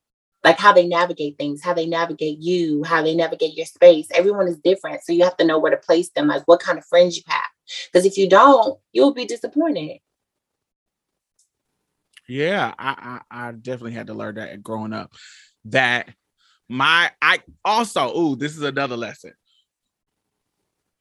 like 0.44 0.58
how 0.58 0.72
they 0.72 0.86
navigate 0.86 1.36
things 1.38 1.62
how 1.62 1.72
they 1.72 1.86
navigate 1.86 2.38
you 2.38 2.84
how 2.84 3.02
they 3.02 3.14
navigate 3.14 3.56
your 3.56 3.66
space. 3.66 4.06
Everyone 4.14 4.46
is 4.46 4.58
different 4.58 5.02
so 5.02 5.12
you 5.12 5.24
have 5.24 5.36
to 5.38 5.44
know 5.44 5.58
where 5.58 5.70
to 5.70 5.78
place 5.78 6.10
them 6.10 6.28
like 6.28 6.42
what 6.46 6.60
kind 6.60 6.78
of 6.78 6.84
friends 6.84 7.16
you 7.16 7.22
have. 7.26 7.40
Because 7.90 8.04
if 8.04 8.18
you 8.18 8.28
don't 8.28 8.78
you'll 8.92 9.14
be 9.14 9.24
disappointed 9.24 9.98
yeah 12.28 12.72
I, 12.78 13.20
I 13.30 13.48
i 13.48 13.52
definitely 13.52 13.92
had 13.92 14.06
to 14.08 14.14
learn 14.14 14.36
that 14.36 14.62
growing 14.62 14.92
up 14.92 15.12
that 15.66 16.08
my 16.68 17.10
I 17.20 17.40
also, 17.64 18.16
ooh, 18.16 18.36
this 18.36 18.56
is 18.56 18.62
another 18.62 18.96
lesson. 18.96 19.32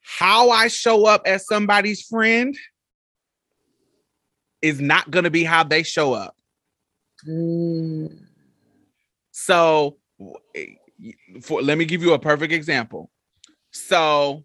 How 0.02 0.50
I 0.50 0.68
show 0.68 1.06
up 1.06 1.22
as 1.26 1.46
somebody's 1.46 2.02
friend 2.02 2.56
is 4.60 4.80
not 4.80 5.10
going 5.10 5.24
to 5.24 5.30
be 5.30 5.44
how 5.44 5.64
they 5.64 5.82
show 5.82 6.12
up. 6.12 6.36
Mm. 7.26 8.26
So, 9.32 9.96
for 11.40 11.62
let 11.62 11.78
me 11.78 11.86
give 11.86 12.02
you 12.02 12.12
a 12.12 12.18
perfect 12.18 12.52
example. 12.52 13.10
So, 13.72 14.44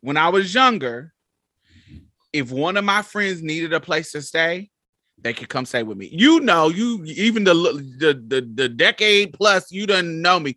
when 0.00 0.16
I 0.16 0.28
was 0.28 0.52
younger, 0.52 1.14
if 2.32 2.50
one 2.50 2.76
of 2.76 2.84
my 2.84 3.02
friends 3.02 3.42
needed 3.42 3.72
a 3.72 3.80
place 3.80 4.12
to 4.12 4.22
stay, 4.22 4.70
they 5.22 5.32
could 5.32 5.48
come 5.48 5.64
stay 5.64 5.82
with 5.82 5.98
me. 5.98 6.08
You 6.12 6.40
know, 6.40 6.68
you 6.68 7.02
even 7.04 7.44
the 7.44 7.54
the 7.54 8.14
the, 8.14 8.48
the 8.54 8.68
decade 8.68 9.32
plus 9.32 9.70
you 9.72 9.86
don't 9.86 10.22
know 10.22 10.38
me. 10.38 10.56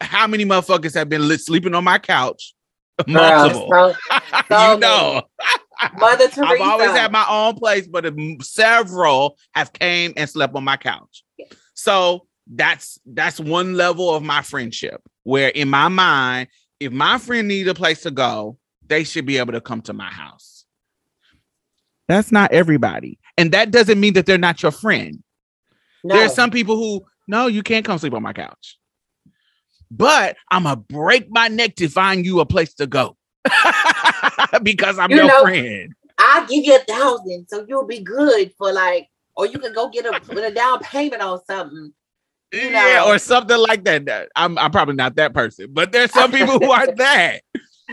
How 0.00 0.26
many 0.26 0.44
motherfuckers 0.44 0.94
have 0.94 1.08
been 1.08 1.38
sleeping 1.38 1.74
on 1.74 1.84
my 1.84 1.98
couch? 1.98 2.54
Multiple. 3.06 3.68
so, 3.70 3.94
so 4.48 4.72
you 4.72 4.78
know. 4.78 5.22
Mother 5.98 6.28
Teresa. 6.28 6.46
I've 6.46 6.60
always 6.60 6.90
had 6.90 7.12
my 7.12 7.24
own 7.28 7.54
place, 7.54 7.86
but 7.86 8.12
several 8.42 9.36
have 9.52 9.72
came 9.72 10.12
and 10.16 10.28
slept 10.28 10.54
on 10.54 10.64
my 10.64 10.76
couch. 10.76 11.24
So 11.74 12.26
that's 12.52 12.98
that's 13.06 13.38
one 13.40 13.74
level 13.74 14.14
of 14.14 14.22
my 14.22 14.42
friendship 14.42 15.00
where 15.22 15.48
in 15.48 15.68
my 15.68 15.88
mind, 15.88 16.48
if 16.80 16.92
my 16.92 17.18
friend 17.18 17.48
needs 17.48 17.68
a 17.68 17.74
place 17.74 18.02
to 18.02 18.10
go, 18.10 18.58
they 18.86 19.04
should 19.04 19.26
be 19.26 19.38
able 19.38 19.52
to 19.52 19.60
come 19.60 19.80
to 19.82 19.92
my 19.92 20.10
house. 20.10 20.64
That's 22.08 22.32
not 22.32 22.52
everybody. 22.52 23.18
And 23.40 23.52
that 23.52 23.70
doesn't 23.70 23.98
mean 23.98 24.12
that 24.12 24.26
they're 24.26 24.36
not 24.36 24.62
your 24.62 24.70
friend. 24.70 25.22
No. 26.04 26.14
There's 26.14 26.34
some 26.34 26.50
people 26.50 26.76
who, 26.76 27.06
no, 27.26 27.46
you 27.46 27.62
can't 27.62 27.86
come 27.86 27.96
sleep 27.96 28.12
on 28.12 28.22
my 28.22 28.34
couch. 28.34 28.78
But 29.90 30.36
I'm 30.50 30.64
going 30.64 30.76
to 30.76 30.82
break 30.82 31.30
my 31.30 31.48
neck 31.48 31.76
to 31.76 31.88
find 31.88 32.26
you 32.26 32.40
a 32.40 32.46
place 32.46 32.74
to 32.74 32.86
go 32.86 33.16
because 34.62 34.98
I'm 34.98 35.10
you 35.10 35.16
your 35.16 35.26
know, 35.26 35.40
friend. 35.40 35.94
I'll 36.18 36.46
give 36.46 36.66
you 36.66 36.76
a 36.76 36.80
thousand 36.80 37.46
so 37.48 37.64
you'll 37.66 37.86
be 37.86 38.00
good 38.00 38.52
for 38.58 38.74
like, 38.74 39.08
or 39.36 39.46
you 39.46 39.58
can 39.58 39.72
go 39.72 39.88
get 39.88 40.04
a, 40.04 40.20
with 40.28 40.44
a 40.44 40.50
down 40.50 40.80
payment 40.80 41.22
on 41.22 41.42
something. 41.46 41.94
You 42.52 42.70
know? 42.70 42.86
Yeah, 42.86 43.04
or 43.06 43.16
something 43.16 43.56
like 43.56 43.84
that. 43.84 44.28
I'm, 44.36 44.58
I'm 44.58 44.70
probably 44.70 44.96
not 44.96 45.16
that 45.16 45.32
person, 45.32 45.68
but 45.70 45.92
there's 45.92 46.12
some 46.12 46.30
people 46.30 46.58
who 46.58 46.70
are 46.70 46.92
that. 46.96 47.40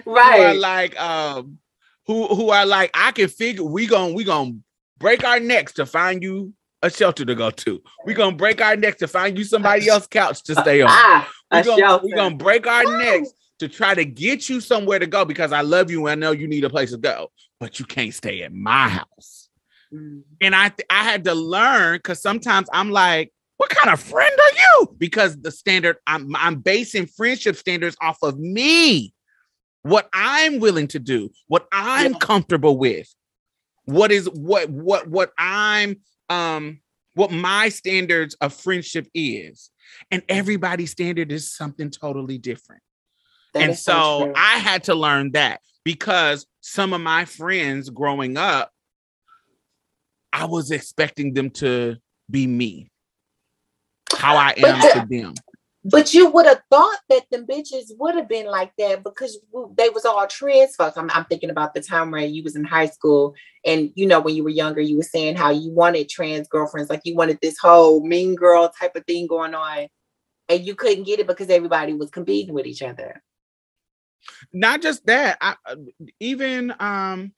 Right. 0.05 0.39
Who 0.39 0.43
are 0.43 0.55
like, 0.55 0.99
um, 0.99 1.59
who 2.05 2.27
who 2.27 2.49
are 2.49 2.65
like, 2.65 2.91
I 2.93 3.11
can 3.11 3.29
figure 3.29 3.63
we 3.63 3.87
gonna 3.87 4.13
we 4.13 4.25
gonna 4.25 4.57
break 4.99 5.23
our 5.23 5.39
necks 5.39 5.73
to 5.73 5.85
find 5.85 6.23
you 6.23 6.53
a 6.81 6.89
shelter 6.89 7.25
to 7.25 7.35
go 7.35 7.49
to. 7.49 7.81
We're 8.05 8.15
gonna 8.15 8.35
break 8.35 8.61
our 8.61 8.75
necks 8.75 8.97
to 8.99 9.07
find 9.07 9.37
you 9.37 9.43
somebody 9.43 9.87
else's 9.89 10.07
couch 10.07 10.43
to 10.43 10.55
stay 10.55 10.81
on. 10.81 11.25
We're, 11.51 11.63
gonna, 11.63 12.01
we're 12.03 12.15
gonna 12.15 12.35
break 12.35 12.67
our 12.67 12.83
necks 12.97 13.29
to 13.59 13.69
try 13.69 13.95
to 13.95 14.03
get 14.03 14.49
you 14.49 14.59
somewhere 14.59 14.99
to 14.99 15.07
go 15.07 15.23
because 15.23 15.53
I 15.53 15.61
love 15.61 15.89
you 15.89 16.05
and 16.07 16.11
I 16.11 16.27
know 16.27 16.31
you 16.33 16.45
need 16.45 16.65
a 16.65 16.69
place 16.69 16.91
to 16.91 16.97
go, 16.97 17.31
but 17.57 17.79
you 17.79 17.85
can't 17.85 18.13
stay 18.13 18.41
at 18.41 18.51
my 18.51 18.89
house. 18.89 19.47
Mm. 19.93 20.23
And 20.41 20.53
I 20.53 20.73
I 20.89 21.03
had 21.03 21.23
to 21.23 21.33
learn 21.33 21.97
because 21.97 22.21
sometimes 22.21 22.67
I'm 22.73 22.91
like, 22.91 23.31
what 23.55 23.69
kind 23.69 23.93
of 23.93 23.99
friend 24.01 24.33
are 24.37 24.57
you? 24.57 24.95
Because 24.97 25.37
the 25.37 25.51
standard 25.51 25.97
I'm 26.05 26.35
I'm 26.35 26.55
basing 26.55 27.07
friendship 27.07 27.55
standards 27.55 27.95
off 28.01 28.17
of 28.23 28.37
me, 28.37 29.13
what 29.83 30.09
I'm 30.11 30.59
willing 30.59 30.89
to 30.89 30.99
do, 30.99 31.29
what 31.47 31.65
I'm 31.71 32.11
yeah. 32.11 32.17
comfortable 32.19 32.77
with 32.77 33.07
what 33.87 34.11
is 34.11 34.29
what 34.29 34.69
what 34.69 35.07
what 35.07 35.31
I'm 35.37 35.97
um 36.29 36.81
what 37.15 37.31
my 37.31 37.69
standards 37.69 38.35
of 38.41 38.53
friendship 38.53 39.07
is. 39.13 39.71
And 40.11 40.21
everybody's 40.29 40.91
standard 40.91 41.31
is 41.31 41.51
something 41.51 41.89
totally 41.89 42.37
different. 42.37 42.83
That 43.53 43.63
and 43.63 43.75
so, 43.75 43.93
so 43.93 44.33
I 44.35 44.59
had 44.59 44.83
to 44.83 44.93
learn 44.93 45.31
that 45.31 45.61
because 45.83 46.45
some 46.61 46.93
of 46.93 47.01
my 47.01 47.25
friends 47.25 47.89
growing 47.89 48.37
up, 48.37 48.71
I 50.31 50.45
was 50.45 50.69
expecting 50.69 51.33
them 51.33 51.49
to 51.51 51.95
be 52.29 52.45
me, 52.45 52.91
how 54.15 54.35
I 54.35 54.53
am 54.57 54.81
to 54.81 55.07
them. 55.09 55.33
But 55.89 56.13
you 56.13 56.29
would 56.29 56.45
have 56.45 56.61
thought 56.69 56.99
that 57.07 57.23
the 57.31 57.37
bitches 57.37 57.97
would 57.97 58.15
have 58.15 58.27
been 58.27 58.47
like 58.47 58.73
that 58.77 59.03
because 59.03 59.39
they 59.77 59.87
was 59.87 60.03
all 60.03 60.25
transfucks. 60.27 60.97
I'm, 60.97 61.09
I'm 61.11 61.23
thinking 61.25 61.49
about 61.49 61.73
the 61.73 61.81
time 61.81 62.11
where 62.11 62.25
you 62.25 62.43
was 62.43 62.57
in 62.57 62.65
high 62.65 62.87
school 62.87 63.35
and, 63.65 63.91
you 63.95 64.05
know, 64.05 64.19
when 64.19 64.35
you 64.35 64.43
were 64.43 64.49
younger, 64.49 64.81
you 64.81 64.97
were 64.97 65.03
saying 65.03 65.37
how 65.37 65.51
you 65.51 65.71
wanted 65.71 66.09
trans 66.09 66.49
girlfriends, 66.49 66.89
like 66.89 67.01
you 67.05 67.15
wanted 67.15 67.39
this 67.41 67.57
whole 67.57 68.05
mean 68.05 68.35
girl 68.35 68.69
type 68.77 68.97
of 68.97 69.05
thing 69.05 69.27
going 69.27 69.55
on. 69.55 69.87
And 70.49 70.65
you 70.65 70.75
couldn't 70.75 71.05
get 71.05 71.19
it 71.19 71.27
because 71.27 71.49
everybody 71.49 71.93
was 71.93 72.09
competing 72.09 72.53
with 72.53 72.65
each 72.65 72.81
other. 72.81 73.23
Not 74.51 74.81
just 74.81 75.05
that, 75.05 75.37
I, 75.39 75.55
uh, 75.65 75.75
even 76.19 76.73
um, 76.81 77.31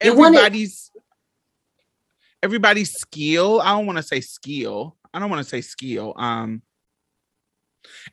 everybody's 0.00 0.90
everybody's 2.42 2.92
skill. 2.94 3.60
I 3.60 3.70
don't 3.72 3.86
want 3.86 3.98
to 3.98 4.02
say 4.02 4.20
skill. 4.20 4.96
I 5.12 5.18
don't 5.18 5.30
want 5.30 5.42
to 5.42 5.48
say 5.48 5.60
skill. 5.60 6.14
Um, 6.16 6.62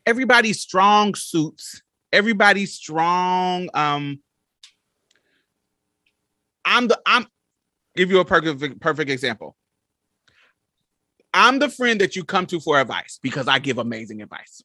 everybody's 0.04 0.60
strong 0.60 1.14
suits. 1.14 1.82
Everybody's 2.12 2.74
strong. 2.74 3.68
Um, 3.74 4.20
I'm 6.64 6.88
the 6.88 7.00
I'm 7.06 7.26
give 7.94 8.10
you 8.10 8.20
a 8.20 8.24
perfect 8.24 8.80
perfect 8.80 9.10
example. 9.10 9.56
I'm 11.34 11.58
the 11.58 11.68
friend 11.68 12.00
that 12.00 12.16
you 12.16 12.24
come 12.24 12.46
to 12.46 12.60
for 12.60 12.80
advice 12.80 13.18
because 13.22 13.46
I 13.46 13.58
give 13.58 13.78
amazing 13.78 14.22
advice. 14.22 14.62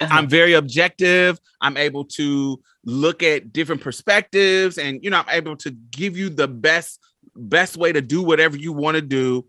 Uh-huh. 0.00 0.12
I'm 0.12 0.28
very 0.28 0.54
objective. 0.54 1.38
I'm 1.60 1.76
able 1.76 2.04
to 2.04 2.60
look 2.84 3.22
at 3.22 3.52
different 3.52 3.80
perspectives 3.80 4.78
and 4.78 5.02
you 5.02 5.10
know, 5.10 5.18
I'm 5.18 5.28
able 5.30 5.56
to 5.58 5.70
give 5.70 6.16
you 6.16 6.30
the 6.30 6.48
best 6.48 7.00
best 7.36 7.76
way 7.76 7.92
to 7.92 8.00
do 8.00 8.22
whatever 8.22 8.56
you 8.56 8.72
want 8.72 8.96
to 8.96 9.02
do 9.02 9.46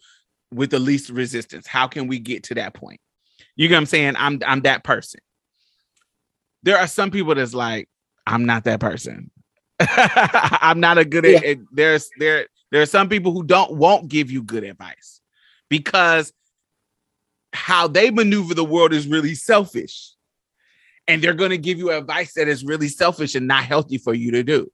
with 0.52 0.72
the 0.72 0.80
least 0.80 1.10
resistance. 1.10 1.68
How 1.68 1.88
can 1.88 2.08
we 2.08 2.20
get 2.20 2.44
to 2.44 2.56
that 2.56 2.74
point? 2.74 3.00
You 3.56 3.70
know 3.70 3.76
what 3.76 3.80
I'm 3.80 3.86
saying? 3.86 4.16
I'm 4.18 4.42
I'm 4.46 4.62
that 4.62 4.84
person. 4.84 5.22
There 6.64 6.78
are 6.78 6.88
some 6.88 7.12
people 7.12 7.36
that's 7.36 7.54
like, 7.54 7.88
I'm 8.26 8.46
not 8.46 8.64
that 8.64 8.80
person. 8.80 9.32
I'm 9.80 10.80
not 10.80 10.98
a 10.98 11.06
good 11.06 11.26
Yeah. 11.26 11.42
it. 11.44 11.60
There's 11.72 12.10
there 12.18 12.48
there 12.72 12.82
are 12.82 12.88
some 12.88 13.10
people 13.10 13.32
who 13.32 13.44
don't 13.44 13.76
won't 13.78 14.08
give 14.08 14.32
you 14.32 14.42
good 14.44 14.64
advice 14.64 15.22
because 15.70 16.34
how 17.54 17.88
they 17.88 18.12
maneuver 18.12 18.54
the 18.54 18.66
world 18.66 18.94
is 18.94 19.08
really 19.08 19.36
selfish. 19.36 20.12
And 21.08 21.22
they're 21.22 21.34
going 21.36 21.52
to 21.52 21.58
give 21.58 21.78
you 21.78 21.92
advice 21.92 22.34
that 22.34 22.48
is 22.48 22.66
really 22.66 22.88
selfish 22.88 23.36
and 23.36 23.48
not 23.48 23.64
healthy 23.64 24.00
for 24.00 24.14
you 24.14 24.32
to 24.32 24.44
do. 24.44 24.72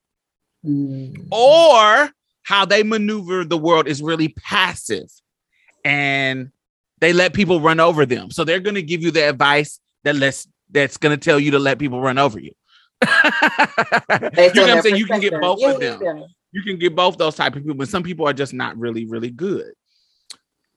Mm. 0.65 1.27
Or 1.29 2.09
how 2.43 2.65
they 2.65 2.83
maneuver 2.83 3.43
the 3.43 3.57
world 3.57 3.87
is 3.87 4.01
really 4.01 4.29
passive 4.29 5.09
and 5.85 6.51
they 6.99 7.13
let 7.13 7.33
people 7.33 7.59
run 7.61 7.79
over 7.79 8.05
them. 8.05 8.31
So 8.31 8.43
they're 8.43 8.59
going 8.59 8.75
to 8.75 8.81
give 8.81 9.01
you 9.01 9.11
the 9.11 9.27
advice 9.27 9.79
that 10.03 10.15
lets 10.15 10.47
that's 10.69 10.97
going 10.97 11.17
to 11.17 11.23
tell 11.23 11.39
you 11.39 11.51
to 11.51 11.59
let 11.59 11.79
people 11.79 12.01
run 12.01 12.17
over 12.17 12.39
you. 12.39 12.51
you 13.03 13.07
know 13.07 14.61
what 14.61 14.69
I'm 14.69 14.81
saying? 14.81 14.95
You 14.95 15.05
can 15.05 15.19
get 15.19 15.39
both 15.41 15.59
Yeah, 15.59 15.71
of 15.71 15.79
them 15.79 15.99
yeah. 16.01 16.23
you 16.51 16.63
can 16.63 16.77
get 16.77 16.95
both 16.95 17.17
those 17.17 17.35
type 17.35 17.55
of 17.55 17.63
people, 17.63 17.75
but 17.75 17.89
some 17.89 18.03
people 18.03 18.27
are 18.27 18.33
just 18.33 18.53
not 18.53 18.77
really, 18.77 19.05
really 19.05 19.31
good. 19.31 19.73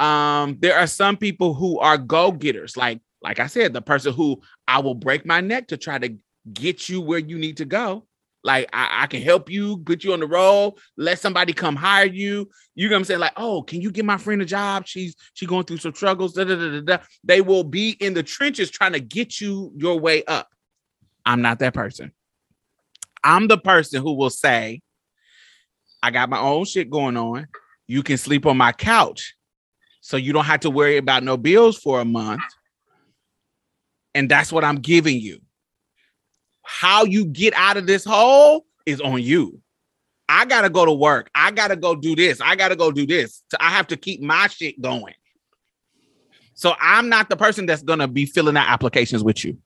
Um, 0.01 0.57
there 0.61 0.77
are 0.77 0.87
some 0.87 1.17
people 1.17 1.55
who 1.55 1.79
are 1.79 1.99
go-getters, 1.99 2.77
like 2.77 3.01
like 3.23 3.41
I 3.41 3.47
said, 3.47 3.73
the 3.73 3.81
person 3.81 4.13
who 4.13 4.43
I 4.69 4.81
will 4.81 4.95
break 4.95 5.25
my 5.25 5.41
neck 5.41 5.69
to 5.69 5.79
try 5.79 5.99
to 5.99 6.15
get 6.53 6.89
you 6.91 7.01
where 7.01 7.19
you 7.19 7.39
need 7.39 7.57
to 7.57 7.65
go. 7.65 8.07
Like 8.45 8.69
I, 8.75 9.05
I 9.05 9.07
can 9.07 9.23
help 9.23 9.51
you, 9.51 9.79
put 9.79 10.05
you 10.05 10.13
on 10.13 10.21
the 10.21 10.27
road, 10.27 10.75
let 10.99 11.19
somebody 11.19 11.55
come 11.55 11.75
hire 11.75 12.05
you. 12.05 12.51
You 12.75 12.89
know 12.89 12.95
what 12.95 12.99
I'm 12.99 13.05
saying? 13.05 13.21
Like, 13.21 13.33
oh, 13.39 13.63
can 13.63 13.81
you 13.81 13.91
get 13.91 14.05
my 14.05 14.19
friend 14.19 14.43
a 14.43 14.45
job? 14.45 14.87
She's 14.87 15.17
she 15.33 15.47
going 15.47 15.65
through 15.65 15.79
some 15.79 15.95
struggles. 15.95 16.35
Da, 16.35 16.45
da, 16.45 16.55
da, 16.55 16.69
da, 16.69 16.81
da. 16.81 16.99
They 17.25 17.41
will 17.41 17.65
be 17.65 17.91
in 18.01 18.13
the 18.13 18.23
trenches 18.23 18.71
trying 18.71 18.93
to 18.93 19.01
get 19.01 19.41
you 19.41 19.73
your 19.75 19.99
way 19.99 20.25
up. 20.25 20.49
I'm 21.25 21.41
not 21.41 21.59
that 21.61 21.73
person. 21.73 22.13
I'm 23.25 23.49
the 23.49 23.57
person 23.57 24.03
who 24.03 24.13
will 24.13 24.31
say, 24.31 24.83
I 26.03 26.11
got 26.11 26.29
my 26.29 26.39
own 26.39 26.67
shit 26.67 26.91
going 26.91 27.17
on. 27.17 27.49
You 27.87 28.03
can 28.03 28.19
sleep 28.19 28.45
on 28.45 28.59
my 28.59 28.73
couch. 28.73 29.35
So 30.03 30.19
you 30.19 30.35
don't 30.35 30.45
have 30.45 30.61
to 30.61 30.71
worry 30.71 30.99
about 30.99 31.23
no 31.23 31.39
bills 31.39 31.79
for 31.79 31.99
a 31.99 32.05
month. 32.05 32.43
And 34.15 34.31
that's 34.31 34.53
what 34.53 34.65
I'm 34.65 34.77
giving 34.77 35.19
you. 35.19 35.41
How 36.65 37.05
you 37.05 37.27
get 37.27 37.55
out 37.55 37.77
of 37.77 37.87
this 37.87 38.05
hole 38.05 38.67
is 38.87 39.01
on 39.01 39.23
you. 39.23 39.61
I 40.29 40.47
got 40.47 40.63
to 40.63 40.71
go 40.71 40.87
to 40.87 40.93
work. 40.93 41.31
I 41.35 41.51
got 41.51 41.69
to 41.69 41.77
go 41.77 41.95
do 41.95 42.17
this. 42.17 42.41
I 42.41 42.57
got 42.57 42.69
to 42.69 42.77
go 42.77 42.91
do 42.91 43.07
this. 43.07 43.43
I 43.61 43.71
have 43.71 43.87
to 43.89 43.97
keep 43.97 44.21
my 44.21 44.47
shit 44.49 44.81
going. 44.81 45.15
So 46.55 46.75
I'm 46.81 47.09
not 47.09 47.29
the 47.29 47.37
person 47.37 47.67
that's 47.67 47.83
to 47.99 48.09
be 48.09 48.27
filling 48.27 48.57
out 48.57 48.69
applications 48.69 49.23
with 49.23 49.45
you. 49.45 49.59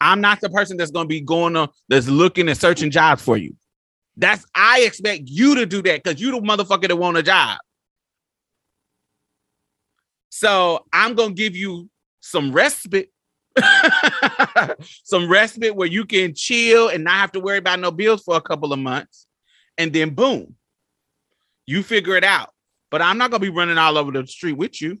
I'm 0.00 0.20
not 0.20 0.40
the 0.40 0.50
person 0.50 0.76
that's 0.76 0.90
to 1.04 1.08
be 1.08 1.20
going 1.20 1.56
on 1.56 1.68
that's 1.88 2.08
looking 2.08 2.48
and 2.48 2.58
searching 2.58 2.90
jobs 2.90 3.22
for 3.22 3.36
you. 3.36 3.54
That's 4.16 4.44
I 4.54 4.80
expect 4.80 5.22
you 5.26 5.54
to 5.56 5.66
do 5.66 5.82
that 5.82 6.02
because 6.02 6.20
you 6.20 6.30
the 6.32 6.40
motherfucker 6.40 6.88
that 6.88 6.96
want 6.96 7.16
a 7.16 7.22
job. 7.22 7.58
So 10.30 10.84
I'm 10.92 11.14
gonna 11.14 11.34
give 11.34 11.54
you 11.54 11.88
some 12.20 12.52
respite, 12.52 13.12
some 15.04 15.28
respite 15.28 15.74
where 15.74 15.88
you 15.88 16.04
can 16.04 16.34
chill 16.34 16.88
and 16.88 17.04
not 17.04 17.14
have 17.14 17.32
to 17.32 17.40
worry 17.40 17.58
about 17.58 17.80
no 17.80 17.90
bills 17.90 18.22
for 18.22 18.36
a 18.36 18.40
couple 18.40 18.72
of 18.72 18.78
months, 18.78 19.26
and 19.78 19.92
then 19.92 20.10
boom, 20.10 20.54
you 21.66 21.82
figure 21.82 22.16
it 22.16 22.24
out. 22.24 22.50
But 22.90 23.02
I'm 23.02 23.18
not 23.18 23.30
gonna 23.30 23.40
be 23.40 23.48
running 23.48 23.78
all 23.78 23.98
over 23.98 24.12
the 24.12 24.26
street 24.26 24.54
with 24.54 24.80
you, 24.80 25.00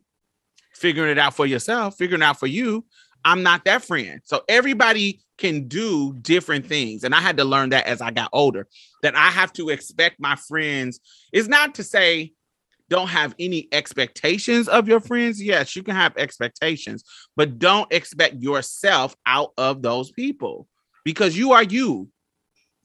figuring 0.74 1.10
it 1.10 1.18
out 1.18 1.34
for 1.34 1.46
yourself, 1.46 1.96
figuring 1.96 2.22
out 2.22 2.38
for 2.38 2.46
you. 2.46 2.84
I'm 3.24 3.42
not 3.42 3.64
that 3.66 3.84
friend. 3.84 4.20
So 4.24 4.42
everybody 4.48 5.20
can 5.38 5.68
do 5.68 6.12
different 6.14 6.66
things. 6.66 7.04
And 7.04 7.14
I 7.14 7.20
had 7.20 7.36
to 7.36 7.44
learn 7.44 7.70
that 7.70 7.86
as 7.86 8.00
I 8.00 8.10
got 8.10 8.30
older, 8.32 8.66
that 9.02 9.16
I 9.16 9.28
have 9.30 9.52
to 9.54 9.70
expect 9.70 10.20
my 10.20 10.36
friends. 10.36 11.00
It's 11.32 11.48
not 11.48 11.76
to 11.76 11.84
say 11.84 12.32
don't 12.92 13.08
have 13.08 13.34
any 13.38 13.68
expectations 13.72 14.68
of 14.68 14.86
your 14.86 15.00
friends. 15.00 15.42
Yes, 15.42 15.74
you 15.74 15.82
can 15.82 15.94
have 15.94 16.14
expectations, 16.18 17.02
but 17.36 17.58
don't 17.58 17.90
expect 17.90 18.42
yourself 18.42 19.16
out 19.24 19.52
of 19.56 19.80
those 19.80 20.12
people 20.12 20.68
because 21.02 21.34
you 21.34 21.52
are 21.52 21.62
you. 21.62 22.08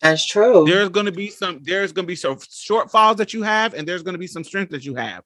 That's 0.02 0.26
true. 0.26 0.64
There's 0.66 0.88
going 0.88 1.08
to 1.08 1.12
be 1.12 1.30
some 1.30 1.60
there's 1.62 1.92
going 1.92 2.06
to 2.06 2.08
be 2.08 2.16
some 2.16 2.38
shortfalls 2.38 3.18
that 3.18 3.34
you 3.34 3.44
have 3.44 3.74
and 3.74 3.86
there's 3.86 4.02
going 4.02 4.14
to 4.14 4.20
be 4.20 4.28
some 4.28 4.46
strength 4.46 4.72
that 4.72 4.86
you 4.86 4.96
have. 4.96 5.24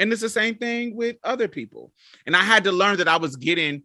And 0.00 0.12
it's 0.12 0.22
the 0.22 0.28
same 0.28 0.56
thing 0.56 0.96
with 0.96 1.16
other 1.22 1.46
people. 1.46 1.92
And 2.26 2.34
I 2.34 2.42
had 2.42 2.64
to 2.64 2.72
learn 2.72 2.96
that 2.96 3.06
I 3.06 3.18
was 3.18 3.36
getting 3.36 3.84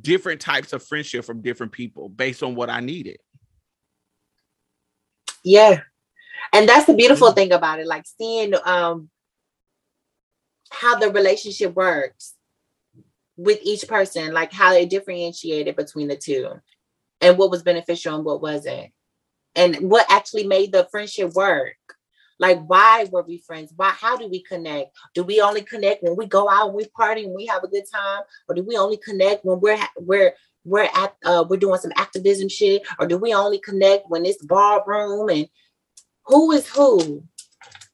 different 0.00 0.40
types 0.40 0.72
of 0.72 0.84
friendship 0.86 1.24
from 1.24 1.42
different 1.42 1.72
people 1.72 2.08
based 2.08 2.44
on 2.44 2.54
what 2.54 2.70
I 2.70 2.78
needed. 2.78 3.16
Yeah. 5.42 5.80
And 6.52 6.68
that's 6.68 6.86
the 6.86 6.94
beautiful 6.94 7.28
Mm-hmm. 7.28 7.34
thing 7.34 7.52
about 7.52 7.80
it, 7.80 7.86
like 7.88 8.04
seeing 8.06 8.54
um 8.64 9.10
how 10.70 10.98
the 10.98 11.10
relationship 11.10 11.74
works 11.74 12.34
with 13.36 13.60
each 13.62 13.86
person, 13.86 14.32
like 14.32 14.52
how 14.52 14.74
it 14.74 14.90
differentiated 14.90 15.76
between 15.76 16.08
the 16.08 16.16
two 16.16 16.50
and 17.20 17.38
what 17.38 17.50
was 17.50 17.62
beneficial 17.62 18.14
and 18.14 18.24
what 18.24 18.42
wasn't. 18.42 18.90
And 19.54 19.76
what 19.90 20.06
actually 20.10 20.46
made 20.46 20.72
the 20.72 20.86
friendship 20.90 21.32
work. 21.32 21.76
Like 22.38 22.60
why 22.66 23.06
were 23.10 23.22
we 23.22 23.38
friends? 23.38 23.72
Why 23.74 23.90
how 23.90 24.16
do 24.16 24.28
we 24.28 24.42
connect? 24.42 24.90
Do 25.14 25.22
we 25.22 25.40
only 25.40 25.62
connect 25.62 26.02
when 26.02 26.16
we 26.16 26.26
go 26.26 26.50
out 26.50 26.66
and 26.66 26.76
we 26.76 26.86
party 26.88 27.24
and 27.24 27.34
we 27.34 27.46
have 27.46 27.64
a 27.64 27.68
good 27.68 27.84
time? 27.90 28.22
Or 28.48 28.54
do 28.54 28.62
we 28.62 28.76
only 28.76 28.98
connect 28.98 29.44
when 29.44 29.60
we're 29.60 29.78
we're 29.96 30.34
we're 30.64 30.88
at 30.94 31.16
uh 31.24 31.44
we're 31.48 31.56
doing 31.56 31.80
some 31.80 31.92
activism 31.96 32.50
shit? 32.50 32.82
Or 32.98 33.06
do 33.06 33.16
we 33.16 33.32
only 33.32 33.58
connect 33.58 34.10
when 34.10 34.26
it's 34.26 34.44
ballroom 34.44 35.30
and 35.30 35.48
who 36.26 36.52
is 36.52 36.68
who? 36.68 37.24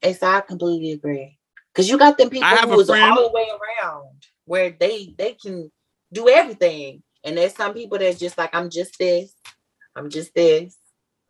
And 0.02 0.16
so 0.16 0.26
I 0.26 0.40
completely 0.40 0.90
agree. 0.90 1.38
Because 1.72 1.88
you 1.88 1.96
got 1.98 2.18
them 2.18 2.28
people 2.30 2.46
I 2.46 2.54
have 2.56 2.68
who 2.68 2.80
a 2.80 2.84
friend- 2.86 3.12
all 3.12 3.28
the 3.28 3.32
way 3.34 3.46
around 3.50 4.24
where 4.44 4.70
they 4.70 5.14
they 5.16 5.34
can 5.34 5.70
do 6.12 6.28
everything. 6.28 7.02
And 7.24 7.36
there's 7.38 7.54
some 7.54 7.72
people 7.72 7.98
that's 7.98 8.18
just 8.18 8.36
like, 8.36 8.54
I'm 8.54 8.68
just 8.68 8.98
this, 8.98 9.32
I'm 9.96 10.10
just 10.10 10.34
this, 10.34 10.76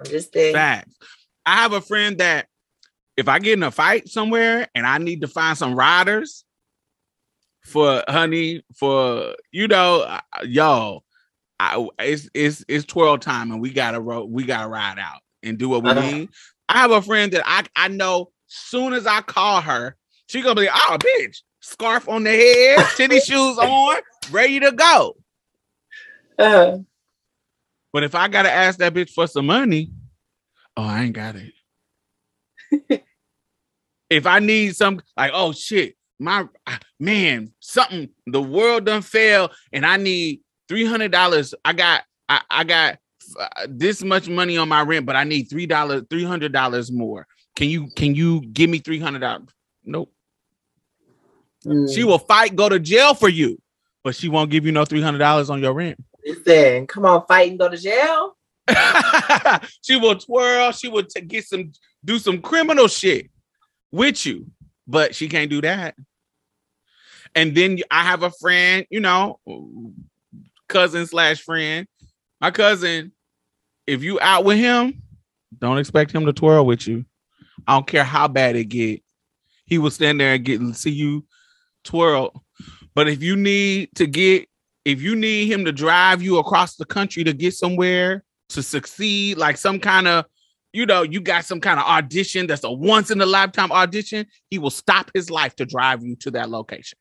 I'm 0.00 0.06
just 0.06 0.32
this. 0.32 0.52
Facts. 0.54 0.96
I 1.44 1.56
have 1.56 1.72
a 1.72 1.80
friend 1.80 2.18
that 2.18 2.46
if 3.16 3.28
I 3.28 3.38
get 3.38 3.54
in 3.58 3.62
a 3.62 3.70
fight 3.70 4.08
somewhere 4.08 4.68
and 4.74 4.86
I 4.86 4.98
need 4.98 5.20
to 5.20 5.28
find 5.28 5.56
some 5.56 5.74
riders 5.74 6.44
for 7.64 8.02
honey, 8.08 8.64
for 8.76 9.34
you 9.52 9.68
know, 9.68 10.00
uh, 10.02 10.20
yo, 10.44 11.04
I, 11.60 11.86
it's 12.00 12.28
it's 12.34 12.64
it's 12.68 12.84
twirl 12.86 13.18
time 13.18 13.52
and 13.52 13.60
we 13.60 13.70
gotta 13.70 14.00
ro- 14.00 14.24
we 14.24 14.44
gotta 14.44 14.68
ride 14.68 14.98
out 14.98 15.20
and 15.42 15.58
do 15.58 15.68
what 15.68 15.84
we 15.84 15.90
Uh-huh. 15.90 16.00
need. 16.00 16.28
I 16.68 16.78
have 16.78 16.90
a 16.90 17.02
friend 17.02 17.32
that 17.32 17.42
I 17.44 17.64
I 17.76 17.88
know 17.88 18.30
soon 18.48 18.94
as 18.94 19.06
I 19.06 19.20
call 19.20 19.60
her, 19.60 19.96
she 20.32 20.40
gonna 20.40 20.60
be 20.60 20.68
oh 20.68 20.96
bitch, 20.98 21.42
scarf 21.60 22.08
on 22.08 22.24
the 22.24 22.30
head, 22.30 22.86
tennis 22.96 23.26
shoes 23.26 23.58
on, 23.58 23.96
ready 24.30 24.58
to 24.60 24.72
go. 24.72 25.16
Uh-huh. 26.38 26.78
But 27.92 28.04
if 28.04 28.14
I 28.14 28.28
gotta 28.28 28.50
ask 28.50 28.78
that 28.78 28.94
bitch 28.94 29.10
for 29.10 29.26
some 29.26 29.46
money, 29.46 29.90
oh, 30.76 30.84
I 30.84 31.02
ain't 31.02 31.12
got 31.12 31.36
it. 31.36 33.04
if 34.10 34.26
I 34.26 34.38
need 34.38 34.74
some, 34.74 35.02
like, 35.18 35.32
oh 35.34 35.52
shit, 35.52 35.96
my 36.18 36.48
ah, 36.66 36.78
man, 36.98 37.52
something, 37.60 38.08
the 38.26 38.40
world 38.40 38.86
done 38.86 39.02
fail, 39.02 39.50
and 39.70 39.84
I 39.84 39.98
need 39.98 40.40
three 40.66 40.86
hundred 40.86 41.12
dollars. 41.12 41.52
I 41.62 41.74
got, 41.74 42.04
I, 42.30 42.40
I 42.50 42.64
got 42.64 42.98
uh, 43.38 43.66
this 43.68 44.02
much 44.02 44.30
money 44.30 44.56
on 44.56 44.70
my 44.70 44.80
rent, 44.80 45.04
but 45.04 45.14
I 45.14 45.24
need 45.24 45.44
three 45.50 45.66
dollars, 45.66 46.04
three 46.08 46.24
hundred 46.24 46.52
dollars 46.52 46.90
more. 46.90 47.26
Can 47.54 47.68
you, 47.68 47.88
can 47.96 48.14
you 48.14 48.40
give 48.40 48.70
me 48.70 48.78
three 48.78 48.98
hundred 48.98 49.18
dollars? 49.18 49.48
Nope. 49.84 50.10
Mm, 51.66 51.94
She 51.94 52.04
will 52.04 52.18
fight, 52.18 52.56
go 52.56 52.68
to 52.68 52.78
jail 52.78 53.14
for 53.14 53.28
you, 53.28 53.60
but 54.04 54.14
she 54.14 54.28
won't 54.28 54.50
give 54.50 54.66
you 54.66 54.72
no 54.72 54.84
three 54.84 55.02
hundred 55.02 55.18
dollars 55.18 55.50
on 55.50 55.60
your 55.60 55.72
rent. 55.72 56.02
listen, 56.24 56.86
come 56.86 57.04
on, 57.04 57.26
fight 57.26 57.50
and 57.50 57.58
go 57.58 57.68
to 57.68 57.76
jail. 57.76 58.36
she 59.82 59.96
will 59.96 60.16
twirl. 60.16 60.72
She 60.72 60.88
will 60.88 61.04
t- 61.04 61.20
get 61.22 61.44
some, 61.44 61.72
do 62.04 62.18
some 62.18 62.40
criminal 62.40 62.86
shit 62.88 63.30
with 63.90 64.24
you, 64.24 64.46
but 64.86 65.14
she 65.14 65.28
can't 65.28 65.50
do 65.50 65.60
that. 65.62 65.96
And 67.34 67.54
then 67.54 67.78
I 67.90 68.02
have 68.04 68.22
a 68.22 68.30
friend, 68.30 68.86
you 68.90 69.00
know, 69.00 69.40
cousin 70.68 71.06
slash 71.06 71.40
friend. 71.40 71.86
My 72.40 72.50
cousin, 72.50 73.12
if 73.86 74.02
you 74.02 74.20
out 74.20 74.44
with 74.44 74.58
him, 74.58 75.02
don't 75.58 75.78
expect 75.78 76.12
him 76.12 76.26
to 76.26 76.32
twirl 76.32 76.66
with 76.66 76.86
you. 76.86 77.04
I 77.66 77.74
don't 77.74 77.86
care 77.86 78.04
how 78.04 78.28
bad 78.28 78.56
it 78.56 78.64
get. 78.64 79.02
He 79.64 79.78
will 79.78 79.90
stand 79.90 80.20
there 80.20 80.34
and 80.34 80.44
get 80.44 80.60
see 80.76 80.90
you 80.90 81.24
twirl. 81.84 82.44
But 82.94 83.08
if 83.08 83.22
you 83.22 83.36
need 83.36 83.90
to 83.96 84.06
get, 84.06 84.48
if 84.84 85.00
you 85.00 85.16
need 85.16 85.50
him 85.50 85.64
to 85.64 85.72
drive 85.72 86.22
you 86.22 86.38
across 86.38 86.76
the 86.76 86.84
country 86.84 87.24
to 87.24 87.32
get 87.32 87.54
somewhere 87.54 88.24
to 88.50 88.62
succeed, 88.62 89.38
like 89.38 89.56
some 89.56 89.78
kind 89.78 90.06
of, 90.08 90.24
you 90.72 90.86
know, 90.86 91.02
you 91.02 91.20
got 91.20 91.44
some 91.44 91.60
kind 91.60 91.78
of 91.78 91.86
audition 91.86 92.46
that's 92.46 92.64
a 92.64 92.70
once 92.72 93.10
in 93.10 93.20
a 93.20 93.26
lifetime 93.26 93.72
audition, 93.72 94.26
he 94.50 94.58
will 94.58 94.70
stop 94.70 95.10
his 95.14 95.30
life 95.30 95.54
to 95.56 95.66
drive 95.66 96.02
you 96.02 96.16
to 96.16 96.30
that 96.32 96.50
location. 96.50 96.98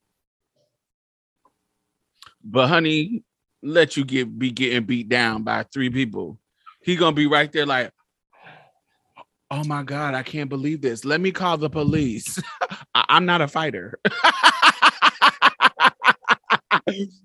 But 2.43 2.67
honey, 2.67 3.23
let 3.61 3.95
you 3.97 4.03
get 4.03 4.37
be 4.37 4.51
getting 4.51 4.83
beat 4.85 5.09
down 5.09 5.43
by 5.43 5.63
three 5.63 5.89
people. 5.89 6.39
He 6.81 6.95
gonna 6.95 7.15
be 7.15 7.27
right 7.27 7.51
there 7.51 7.65
like, 7.65 7.91
oh 9.51 9.63
my 9.65 9.83
god, 9.83 10.15
I 10.15 10.23
can't 10.23 10.49
believe 10.49 10.81
this. 10.81 11.05
Let 11.05 11.21
me 11.21 11.31
call 11.31 11.57
the 11.57 11.69
police. 11.69 12.39
I- 12.95 13.05
I'm 13.09 13.25
not 13.25 13.41
a 13.41 13.47
fighter. 13.47 13.99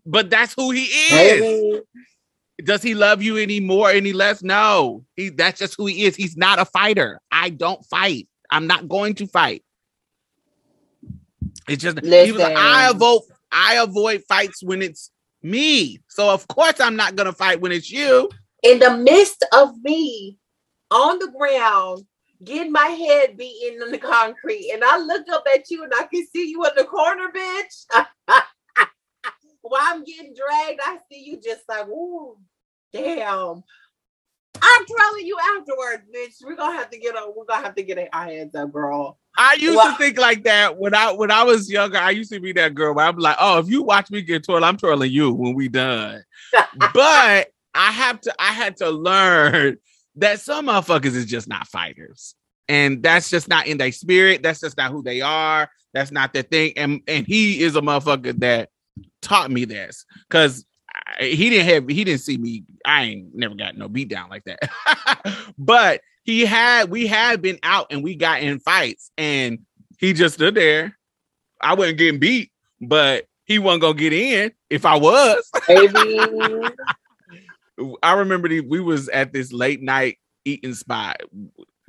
but 0.05 0.31
that's 0.31 0.55
who 0.55 0.71
he 0.71 0.85
is. 0.85 1.83
Does 2.65 2.83
he 2.83 2.95
love 2.95 3.23
you 3.23 3.37
any 3.37 3.61
more, 3.61 3.91
any 3.91 4.13
less? 4.13 4.43
No. 4.43 5.05
He 5.15 5.29
that's 5.29 5.59
just 5.59 5.75
who 5.77 5.87
he 5.87 6.05
is. 6.05 6.17
He's 6.17 6.37
not 6.37 6.59
a 6.59 6.65
fighter. 6.65 7.21
I 7.31 7.51
don't 7.51 7.85
fight. 7.87 8.29
I'm 8.51 8.67
not 8.67 8.89
going 8.89 9.15
to 9.17 9.27
fight. 9.27 9.63
It's 11.69 11.83
just 11.83 11.99
he 12.03 12.33
was 12.33 12.43
like, 12.43 12.57
I 12.57 12.91
avoid 12.91 13.23
I 13.53 13.75
avoid 13.75 14.25
fights 14.29 14.63
when 14.63 14.83
it's 14.83 15.11
me. 15.43 16.01
So 16.09 16.31
of 16.31 16.47
course 16.49 16.81
I'm 16.81 16.97
not 16.97 17.17
gonna 17.17 17.33
fight 17.33 17.61
when 17.61 17.73
it's 17.73 17.91
you. 17.91 18.31
in 18.63 18.79
the 18.79 18.97
midst 18.97 19.45
of 19.53 19.79
me 19.83 20.39
on 20.91 21.19
the 21.19 21.29
ground, 21.29 22.05
getting 22.43 22.73
my 22.73 22.87
head 22.87 23.37
beaten 23.37 23.83
in 23.83 23.93
the 23.93 23.99
concrete, 23.99 24.71
and 24.73 24.83
I 24.85 24.99
look 24.99 25.29
up 25.31 25.45
at 25.53 25.71
you 25.71 25.85
and 25.85 25.93
I 25.95 26.05
can 26.05 26.27
see 26.35 26.51
you 26.51 26.65
in 26.65 26.71
the 26.77 26.85
corner, 26.85 27.29
bitch. 27.35 27.85
While 29.69 29.81
I'm 29.83 30.05
getting 30.05 30.35
dragged, 30.35 30.81
I 30.83 30.99
see 31.11 31.25
you 31.25 31.41
just 31.41 31.63
like, 31.69 31.87
ooh, 31.89 32.37
damn. 32.93 33.63
I'm 34.63 34.87
trolling 34.87 35.27
you 35.27 35.37
afterwards, 35.59 36.05
bitch. 36.15 36.35
We're 36.43 36.57
gonna 36.57 36.77
have 36.77 36.91
to 36.91 36.99
get 36.99 37.15
on. 37.15 37.35
We're 37.37 37.45
gonna 37.45 37.65
have 37.65 37.75
to 37.75 37.83
get 37.83 38.09
our 38.13 38.25
hands 38.25 38.55
up, 38.55 38.73
girl. 38.73 39.19
I 39.37 39.55
used 39.55 39.77
Well- 39.77 39.93
to 39.93 39.99
think 39.99 40.19
like 40.19 40.45
that 40.45 40.79
when 40.79 40.95
I 40.95 41.13
when 41.13 41.31
I 41.31 41.43
was 41.43 41.71
younger. 41.71 41.99
I 41.99 42.11
used 42.11 42.33
to 42.33 42.41
be 42.41 42.53
that 42.53 42.75
girl 42.75 42.95
where 42.95 43.07
I'm 43.07 43.19
like, 43.19 43.37
oh, 43.39 43.59
if 43.59 43.69
you 43.69 43.83
watch 43.83 44.11
me 44.11 44.23
get 44.23 44.45
twirled, 44.45 44.65
I'm 44.65 44.77
twirling 44.79 45.13
you 45.13 45.33
when 45.33 45.55
we 45.55 45.69
done. 45.69 46.25
but 46.95 47.49
I 47.75 47.93
have 47.93 48.21
to 48.23 48.35
I 48.39 48.53
had 48.53 48.79
to 48.79 48.91
learn 48.91 49.77
that 50.17 50.41
some 50.41 50.67
motherfuckers 50.69 51.15
is 51.15 51.27
just 51.27 51.49
not 51.49 51.69
fighters. 51.69 52.35
And 52.69 53.03
that's 53.03 53.31
just 53.31 53.49
not 53.49 53.67
in 53.67 53.79
their 53.79 53.93
spirit. 53.93 54.43
That's 54.43 54.61
just 54.61 54.77
not 54.77 54.91
who 54.91 55.03
they 55.03 55.21
are. 55.21 55.71
That's 55.93 56.11
not 56.11 56.33
their 56.33 56.43
thing. 56.43 56.73
And 56.77 57.03
and 57.07 57.27
he 57.27 57.63
is 57.63 57.77
a 57.77 57.81
motherfucker 57.83 58.39
that 58.41 58.71
taught 59.23 59.51
me 59.51 59.65
this 59.65 60.05
because 60.29 60.65
he 61.21 61.51
didn't 61.51 61.67
have 61.67 61.89
he 61.89 62.05
didn't 62.05 62.21
see 62.21 62.39
me. 62.39 62.65
I 62.85 63.05
ain't 63.05 63.35
never 63.35 63.55
got 63.55 63.77
no 63.77 63.89
beat 63.89 64.09
down 64.09 64.31
like 64.31 64.45
that. 64.45 65.53
but 65.59 66.01
he 66.25 66.45
had 66.45 66.91
we 66.91 67.07
had 67.07 67.43
been 67.43 67.59
out 67.63 67.87
and 67.91 68.03
we 68.03 68.17
got 68.17 68.41
in 68.41 68.59
fights 68.61 69.11
and 69.17 69.61
he 69.99 70.13
just 70.13 70.35
stood 70.35 70.55
there. 70.55 70.97
I 71.61 71.75
wasn't 71.75 71.99
getting 71.99 72.21
beat, 72.21 72.51
but 72.81 73.27
he 73.45 73.59
wasn't 73.59 73.83
gonna 73.83 73.95
get 73.95 74.13
in 74.13 74.53
if 74.71 74.85
I 74.85 74.97
was. 74.97 75.51
Baby. 75.69 76.21
I 78.03 78.15
remember 78.15 78.49
the, 78.49 78.61
we 78.61 78.81
was 78.81 79.09
at 79.11 79.33
this 79.33 79.53
late 79.53 79.83
night 79.83 80.19
eating 80.45 80.75
spot 80.75 81.21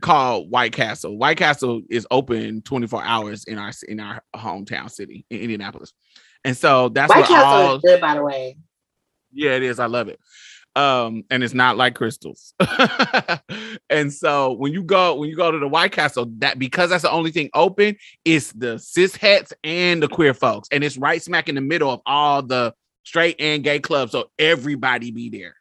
called 0.02 0.50
White 0.52 0.74
Castle. 0.74 1.18
White 1.18 1.38
Castle 1.38 1.82
is 1.90 2.06
open 2.12 2.62
24 2.62 3.04
hours 3.04 3.44
in 3.46 3.58
our 3.58 3.72
in 3.88 4.00
our 4.00 4.22
hometown 4.36 4.92
city 4.92 5.26
in 5.30 5.40
Indianapolis. 5.40 5.94
And 6.48 6.56
so 6.56 6.88
that's 6.88 7.10
White 7.10 7.20
what 7.20 7.28
Castle 7.28 7.46
all 7.46 7.76
is 7.76 7.82
good, 7.82 8.00
by 8.00 8.16
the 8.16 8.24
way. 8.24 8.56
yeah, 9.34 9.52
it 9.52 9.64
is. 9.64 9.80
I 9.80 9.88
love 9.88 10.08
it. 10.08 10.18
Um, 10.78 11.26
and 11.30 11.44
it's 11.44 11.54
not 11.54 11.76
like 11.76 11.94
Krystals. 11.94 12.54
and 13.90 14.14
so 14.14 14.54
when 14.54 14.72
you 14.72 14.82
go 14.82 15.16
when 15.16 15.28
you 15.28 15.36
go 15.36 15.52
to 15.52 15.60
the 15.60 15.68
White 15.68 15.92
Castle, 15.92 16.32
that 16.38 16.58
because 16.58 16.90
that's 16.90 17.02
the 17.02 17.12
only 17.12 17.32
thing 17.32 17.50
open, 17.54 17.98
it's 18.24 18.54
the 18.54 18.80
cis 18.80 19.14
hets 19.14 19.52
and 19.66 20.02
the 20.02 20.08
queer 20.08 20.34
folks, 20.34 20.70
and 20.72 20.86
it's 20.86 20.98
right 20.98 21.22
smack 21.22 21.50
in 21.50 21.56
the 21.56 21.62
middle 21.62 21.92
of 21.92 22.00
all 22.06 22.42
the 22.42 22.74
straight 23.04 23.36
and 23.42 23.62
gay 23.62 23.80
clubs. 23.80 24.14
So 24.14 24.30
everybody 24.40 25.12
be 25.12 25.30
there. 25.30 25.56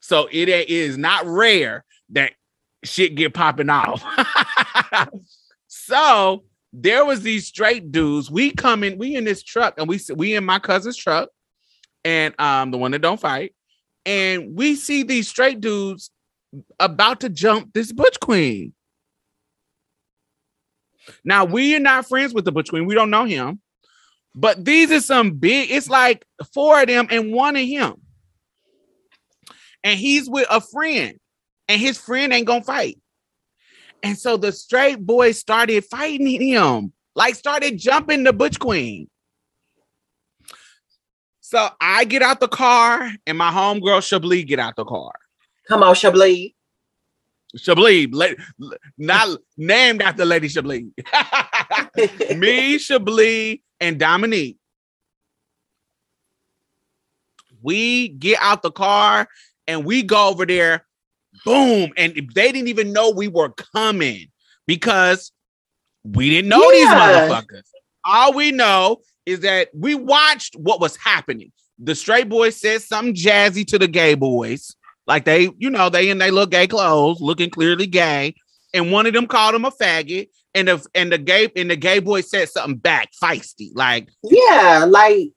So 0.00 0.28
it 0.30 0.48
is 0.48 0.96
not 0.96 1.26
rare 1.26 1.84
that 2.10 2.34
shit 2.84 3.16
get 3.16 3.34
popping 3.34 3.68
off. 3.68 4.04
so 5.66 6.44
there 6.72 7.04
was 7.04 7.22
these 7.22 7.46
straight 7.46 7.90
dudes. 7.90 8.30
We 8.30 8.52
come 8.52 8.84
in, 8.84 8.98
we 8.98 9.16
in 9.16 9.24
this 9.24 9.42
truck, 9.42 9.74
and 9.78 9.88
we 9.88 10.00
we 10.14 10.34
in 10.34 10.44
my 10.44 10.58
cousin's 10.58 10.96
truck, 10.96 11.30
and 12.04 12.38
um 12.40 12.70
the 12.70 12.78
one 12.78 12.92
that 12.92 13.02
don't 13.02 13.20
fight, 13.20 13.54
and 14.06 14.54
we 14.56 14.76
see 14.76 15.02
these 15.02 15.28
straight 15.28 15.60
dudes 15.60 16.10
about 16.78 17.20
to 17.20 17.28
jump 17.28 17.72
this 17.72 17.92
butch 17.92 18.18
queen. 18.20 18.72
Now 21.24 21.44
we 21.44 21.74
are 21.74 21.80
not 21.80 22.06
friends 22.06 22.32
with 22.32 22.44
the 22.44 22.52
butch 22.52 22.70
queen. 22.70 22.86
We 22.86 22.94
don't 22.94 23.10
know 23.10 23.24
him, 23.24 23.60
but 24.34 24.64
these 24.64 24.92
are 24.92 25.00
some 25.00 25.32
big. 25.32 25.70
It's 25.70 25.88
like 25.90 26.24
four 26.54 26.80
of 26.80 26.86
them 26.86 27.08
and 27.10 27.32
one 27.32 27.56
of 27.56 27.66
him, 27.66 27.94
and 29.82 29.98
he's 29.98 30.30
with 30.30 30.46
a 30.50 30.60
friend, 30.60 31.18
and 31.68 31.80
his 31.80 31.98
friend 31.98 32.32
ain't 32.32 32.46
gonna 32.46 32.62
fight. 32.62 32.98
And 34.02 34.18
so 34.18 34.36
the 34.36 34.52
straight 34.52 35.04
boys 35.04 35.38
started 35.38 35.84
fighting 35.84 36.40
him, 36.40 36.92
like 37.14 37.34
started 37.34 37.78
jumping 37.78 38.24
the 38.24 38.32
butch 38.32 38.58
queen. 38.58 39.08
So 41.40 41.68
I 41.80 42.04
get 42.04 42.22
out 42.22 42.38
the 42.38 42.48
car, 42.48 43.10
and 43.26 43.36
my 43.36 43.50
homegirl 43.50 44.06
Chablis 44.06 44.44
get 44.44 44.60
out 44.60 44.76
the 44.76 44.84
car. 44.84 45.12
Come 45.66 45.82
on, 45.82 45.94
Chablis. 45.94 46.52
Chablis, 47.56 48.08
la- 48.12 48.76
not 48.96 49.38
named 49.56 50.00
after 50.02 50.24
Lady 50.24 50.48
Chablis. 50.48 50.84
Me, 52.36 52.78
Chablis, 52.78 53.58
and 53.80 53.98
Dominique. 53.98 54.58
We 57.62 58.08
get 58.08 58.38
out 58.40 58.62
the 58.62 58.70
car 58.70 59.28
and 59.66 59.84
we 59.84 60.02
go 60.02 60.28
over 60.28 60.46
there. 60.46 60.86
Boom. 61.44 61.92
And 61.96 62.14
they 62.34 62.52
didn't 62.52 62.68
even 62.68 62.92
know 62.92 63.10
we 63.10 63.28
were 63.28 63.50
coming 63.74 64.28
because 64.66 65.32
we 66.04 66.30
didn't 66.30 66.48
know 66.48 66.70
these 66.70 66.88
motherfuckers. 66.88 67.62
All 68.04 68.32
we 68.32 68.52
know 68.52 69.00
is 69.26 69.40
that 69.40 69.68
we 69.74 69.94
watched 69.94 70.56
what 70.56 70.80
was 70.80 70.96
happening. 70.96 71.52
The 71.78 71.94
straight 71.94 72.28
boys 72.28 72.60
said 72.60 72.82
something 72.82 73.14
jazzy 73.14 73.66
to 73.68 73.78
the 73.78 73.88
gay 73.88 74.14
boys. 74.14 74.74
Like 75.06 75.24
they, 75.24 75.50
you 75.58 75.70
know, 75.70 75.88
they 75.88 76.10
in 76.10 76.18
their 76.18 76.30
little 76.30 76.46
gay 76.46 76.66
clothes, 76.66 77.20
looking 77.20 77.50
clearly 77.50 77.86
gay. 77.86 78.34
And 78.72 78.92
one 78.92 79.06
of 79.06 79.12
them 79.12 79.26
called 79.26 79.54
him 79.54 79.64
a 79.64 79.70
faggot. 79.70 80.28
And 80.54 80.68
the 80.68 80.84
and 80.94 81.12
the 81.12 81.18
gay 81.18 81.48
and 81.54 81.70
the 81.70 81.76
gay 81.76 82.00
boy 82.00 82.22
said 82.22 82.48
something 82.48 82.76
back, 82.76 83.10
feisty, 83.22 83.70
like 83.74 84.08
yeah, 84.24 84.84
like 84.88 85.28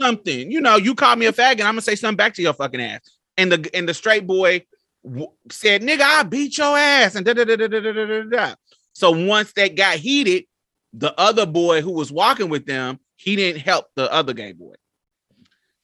something. 0.00 0.50
You 0.50 0.60
know, 0.60 0.76
you 0.76 0.94
call 0.96 1.14
me 1.14 1.26
a 1.26 1.32
faggot, 1.32 1.60
I'm 1.60 1.74
gonna 1.74 1.82
say 1.82 1.94
something 1.94 2.16
back 2.16 2.34
to 2.34 2.42
your 2.42 2.52
fucking 2.52 2.80
ass. 2.80 3.00
And 3.36 3.52
the 3.52 3.70
and 3.74 3.88
the 3.88 3.94
straight 3.94 4.26
boy 4.26 4.64
said, 5.50 5.82
"Nigga, 5.82 6.02
I 6.02 6.22
beat 6.22 6.58
your 6.58 6.76
ass," 6.76 7.14
and 7.14 7.24
da 7.24 7.32
da 7.32 7.44
da 7.44 7.56
da 7.56 7.68
da 7.68 7.80
da 7.80 8.04
da. 8.06 8.22
da. 8.22 8.54
So 8.92 9.10
once 9.10 9.52
that 9.54 9.76
got 9.76 9.96
heated, 9.96 10.44
the 10.92 11.18
other 11.20 11.46
boy 11.46 11.82
who 11.82 11.92
was 11.92 12.10
walking 12.10 12.48
with 12.48 12.66
them, 12.66 12.98
he 13.16 13.36
didn't 13.36 13.60
help 13.60 13.86
the 13.94 14.10
other 14.12 14.32
gay 14.32 14.52
boy. 14.52 14.74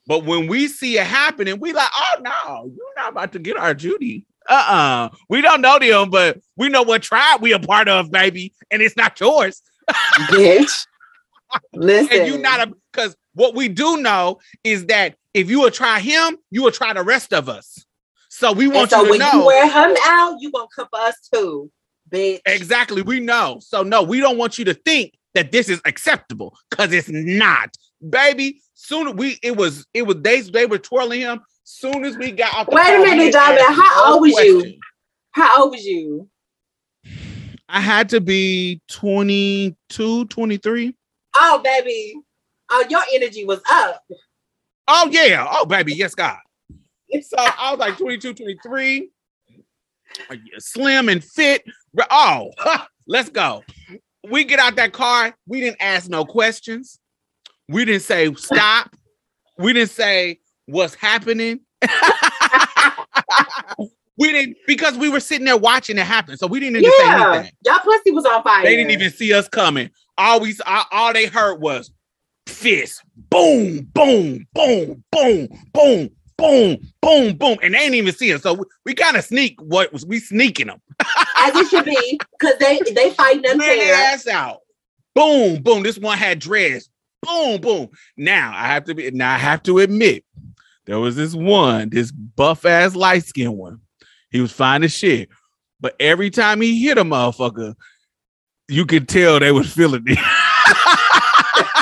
But 0.07 0.25
when 0.25 0.47
we 0.47 0.67
see 0.69 0.99
it 0.99 1.07
happening, 1.07 1.61
we 1.61 1.73
like, 1.73 1.91
oh 1.95 2.17
no, 2.21 2.73
you're 2.75 2.95
not 2.97 3.13
about 3.13 3.33
to 3.33 3.39
get 3.39 3.57
our 3.57 3.75
Judy. 3.75 4.27
Uh-uh. 4.49 5.11
We 5.29 5.41
don't 5.41 5.61
know 5.61 5.79
them, 5.79 6.11
but 6.11 6.41
we 6.57 6.69
know 6.69 6.83
what 6.83 7.03
tribe 7.03 7.41
we 7.41 7.53
a 7.53 7.61
part 7.61 7.89
of, 7.89 8.11
baby, 8.11 8.53
and 8.71 8.83
it's 8.83 8.97
not 8.97 9.21
yours. 9.21 9.63
Bitch. 10.29 10.87
Listen. 11.75 12.19
And 12.19 12.27
you 12.27 12.39
not 12.39 12.69
a 12.69 12.73
because 12.93 13.15
what 13.35 13.55
we 13.55 13.69
do 13.69 13.99
know 13.99 14.39
is 14.65 14.87
that 14.87 15.17
if 15.35 15.51
you 15.51 15.61
will 15.61 15.71
try 15.71 16.01
him, 16.01 16.39
you 16.51 16.63
will 16.63 16.73
try 16.73 16.93
the 16.93 17.03
rest 17.03 17.33
of 17.33 17.49
us. 17.49 17.85
So 18.43 18.51
we 18.51 18.67
want 18.67 18.91
so 18.91 18.99
you 18.99 19.05
to 19.05 19.11
when 19.11 19.21
know 19.21 19.33
you 19.35 19.47
wear 19.47 19.67
him 19.71 19.97
out, 20.05 20.39
you 20.41 20.51
gonna 20.51 20.67
come 20.75 20.89
for 20.91 20.99
us 20.99 21.15
too, 21.33 21.71
bitch. 22.11 22.41
exactly. 22.45 23.01
We 23.01 23.21
know. 23.21 23.61
So 23.61 23.85
no, 23.85 24.03
we 24.03 24.19
don't 24.19 24.37
want 24.37 24.59
you 24.59 24.65
to 24.65 24.75
think 24.75 25.13
that 25.35 25.53
this 25.53 25.69
is 25.69 25.81
acceptable 25.85 26.53
because 26.69 26.93
it's 26.93 27.09
not, 27.09 27.77
baby. 28.11 28.61
Soon 28.75 29.15
we 29.15 29.39
it 29.45 29.57
was 29.57 29.87
it 29.95 30.03
was 30.09 30.17
they 30.23 30.41
they 30.41 30.67
were 30.67 30.79
twirling 30.79 31.21
him. 31.21 31.41
Soon 31.63 32.05
as 32.05 32.19
we 32.19 32.33
got 32.33 32.53
off. 32.53 32.67
the 32.67 32.75
Wait 32.75 32.97
a 32.97 32.99
minute, 32.99 33.33
Diamond. 33.33 33.61
How 33.61 34.15
old 34.15 34.23
was 34.23 34.37
you? 34.37 34.75
How 35.31 35.63
old 35.63 35.71
was 35.71 35.85
you? 35.85 36.29
I 37.69 37.81
had 37.81 38.09
to 38.09 38.21
be 38.21 38.81
22, 38.89 40.25
23. 40.25 40.97
Oh, 41.37 41.61
baby. 41.63 42.17
Oh, 42.71 42.85
your 42.91 43.03
energy 43.15 43.45
was 43.45 43.61
up. 43.71 44.03
Oh, 44.89 45.09
yeah. 45.13 45.47
Oh, 45.49 45.65
baby. 45.65 45.95
Yes, 45.95 46.17
God. 46.17 46.39
So 47.23 47.37
I 47.39 47.71
was 47.73 47.79
like 47.79 47.99
22, 47.99 48.35
23. 48.35 49.11
uh, 50.31 50.37
Slim 50.59 51.09
and 51.09 51.23
fit. 51.23 51.63
Oh, 52.11 52.51
let's 53.07 53.29
go. 53.29 53.63
We 54.31 54.45
get 54.45 54.59
out 54.59 54.77
that 54.77 54.93
car. 54.93 55.35
We 55.47 55.61
didn't 55.61 55.81
ask 55.81 56.09
no 56.09 56.25
questions. 56.25 56.99
We 57.69 57.85
didn't 57.85 58.03
say 58.03 58.33
stop. 58.35 58.95
We 59.59 59.73
didn't 59.73 59.91
say 59.91 60.39
what's 60.67 60.95
happening. 60.95 61.61
we 64.19 64.33
didn't 64.33 64.57
because 64.67 64.97
we 64.97 65.09
were 65.09 65.21
sitting 65.21 65.45
there 65.45 65.57
watching 65.57 65.99
it 65.99 66.07
happen. 66.07 66.37
So 66.37 66.47
we 66.47 66.61
didn't 66.61 66.77
even 66.77 66.93
say 66.93 67.07
Yeah. 67.07 67.31
anything. 67.33 67.53
Y'all 67.67 67.79
pussy 67.81 68.11
was 68.11 68.25
on 68.25 68.43
fire. 68.43 68.65
They 68.65 68.77
didn't 68.77 68.93
even 68.93 69.11
see 69.11 69.33
us 69.35 69.49
coming. 69.49 69.91
All 70.19 70.41
we 70.41 70.55
all 70.67 71.13
they 71.13 71.27
heard 71.27 71.61
was 71.61 71.91
fist, 72.47 73.03
boom, 73.31 73.89
boom, 73.95 74.47
boom, 74.55 75.05
boom, 75.11 75.49
boom, 75.73 76.11
boom, 76.37 76.79
boom, 77.01 77.37
boom, 77.37 77.59
and 77.63 77.75
they 77.75 77.79
didn't 77.79 77.95
even 77.95 78.15
see 78.15 78.33
us. 78.35 78.43
So 78.43 78.55
we, 78.55 78.65
we 78.85 78.95
kind 78.95 79.17
of 79.17 79.25
sneak. 79.25 79.61
What 79.61 79.93
was 79.93 80.05
we 80.07 80.19
sneaking 80.19 80.69
them? 80.69 80.81
as 81.39 81.55
it 81.55 81.69
should 81.69 81.85
be, 81.85 82.21
because 82.39 82.59
they 82.59 82.81
they 82.93 83.11
fighting 83.13 83.43
Ran 83.43 83.59
their 83.59 83.95
ass 83.95 84.27
out. 84.27 84.59
Boom, 85.15 85.63
boom. 85.63 85.83
This 85.83 85.99
one 85.99 86.19
had 86.19 86.39
dreads. 86.39 86.89
Boom, 87.23 87.61
boom. 87.61 87.89
Now 88.17 88.53
I 88.55 88.67
have 88.67 88.85
to 88.85 88.95
be. 88.95 89.11
Now 89.11 89.35
I 89.35 89.39
have 89.39 89.63
to 89.65 89.79
admit, 89.79 90.25
there 90.87 90.99
was 90.99 91.17
this 91.17 91.35
one, 91.35 91.91
this 91.91 92.11
buff 92.11 92.65
ass 92.65 92.95
light 92.95 93.25
skinned 93.25 93.57
one. 93.57 93.81
He 94.31 94.41
was 94.41 94.53
fine 94.53 94.83
as 94.83 94.93
shit, 94.93 95.29
but 95.81 95.95
every 96.01 96.31
time 96.31 96.61
he 96.61 96.83
hit 96.85 96.99
a 96.99 97.05
motherfucker, 97.05 97.75
you 98.69 98.87
could 98.87 99.09
tell 99.09 99.39
they 99.39 99.53
was 99.53 99.73
feeling 99.73 100.05
it. 100.07 100.19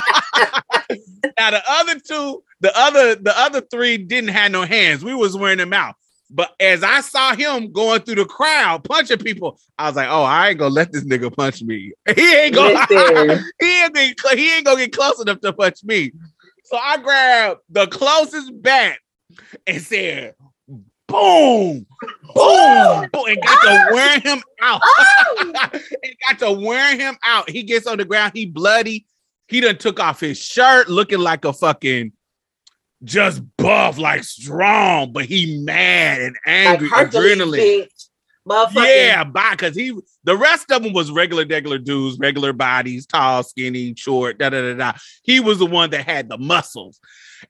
now 1.39 1.51
the 1.51 1.63
other 1.69 1.99
two, 1.99 2.43
the 2.61 2.77
other, 2.79 3.15
the 3.15 3.37
other 3.39 3.61
three 3.61 3.99
didn't 3.99 4.31
have 4.31 4.53
no 4.53 4.63
hands. 4.63 5.05
We 5.05 5.15
was 5.15 5.37
wearing 5.37 5.59
them 5.59 5.73
out. 5.73 5.97
But 6.33 6.55
as 6.61 6.85
I 6.85 7.01
saw 7.01 7.35
him 7.35 7.73
going 7.73 8.03
through 8.03 8.15
the 8.17 8.25
crowd 8.25 8.85
punching 8.85 9.19
people, 9.19 9.59
I 9.79 9.89
was 9.89 9.97
like, 9.97 10.09
"Oh, 10.09 10.23
I 10.23 10.51
ain't 10.51 10.59
gonna 10.59 10.73
let 10.73 10.93
this 10.93 11.05
nigga 11.05 11.35
punch 11.35 11.63
me. 11.63 11.93
He 12.15 12.35
ain't 12.37 12.55
gonna. 12.55 12.87
He 13.61 13.83
ain't 13.83 13.95
gonna, 13.95 14.37
he 14.37 14.55
ain't 14.55 14.65
gonna 14.65 14.79
get 14.81 14.93
close 14.93 15.21
enough 15.21 15.41
to 15.41 15.53
punch 15.53 15.83
me." 15.83 16.13
So 16.65 16.77
I 16.77 16.99
grabbed 16.99 17.61
the 17.69 17.89
closest 17.89 18.63
bat 18.63 18.99
and 19.67 19.83
said, 19.83 20.35
"Boom, 21.09 21.85
boom, 22.33 23.09
boom," 23.13 23.25
and 23.27 23.43
got 23.43 23.63
to 23.63 23.71
ah. 23.71 23.89
wear 23.91 24.21
him 24.21 24.41
out. 24.63 24.81
Oh, 24.85 25.61
and 25.73 26.17
got 26.29 26.39
to 26.39 26.53
wear 26.53 26.97
him 26.97 27.17
out. 27.25 27.51
He 27.51 27.65
gets 27.65 27.89
on 27.89 27.99
the 27.99 28.05
ground. 28.05 28.33
He 28.37 28.47
bloody. 28.47 29.05
He 29.51 29.60
done 29.60 29.78
took 29.78 29.98
off 29.98 30.20
his 30.20 30.39
shirt, 30.39 30.89
looking 30.89 31.18
like 31.18 31.44
a 31.44 31.52
fucking 31.52 32.12
just 33.02 33.43
buff, 33.56 33.98
like 33.98 34.22
strong, 34.22 35.12
but 35.12 35.24
he 35.24 35.60
mad 35.64 36.20
and 36.20 36.36
angry, 36.47 36.89
Hercules, 36.89 37.36
adrenaline. 37.36 37.89
Motherfucking 38.51 39.06
Yeah, 39.06 39.24
bye. 39.24 39.51
Because 39.52 39.77
he, 39.77 39.97
the 40.24 40.36
rest 40.36 40.70
of 40.70 40.82
them 40.82 40.93
was 40.93 41.10
regular, 41.10 41.47
regular 41.47 41.78
dudes, 41.78 42.18
regular 42.18 42.52
bodies, 42.52 43.06
tall, 43.06 43.43
skinny, 43.43 43.94
short, 43.97 44.39
da 44.39 44.51
da 44.51 44.60
da 44.60 44.74
da. 44.74 44.93
He 45.22 45.40
was 45.40 45.59
the 45.59 45.66
one 45.66 45.90
that 45.90 46.05
had 46.06 46.28
the 46.28 46.39
muscles. 46.39 46.98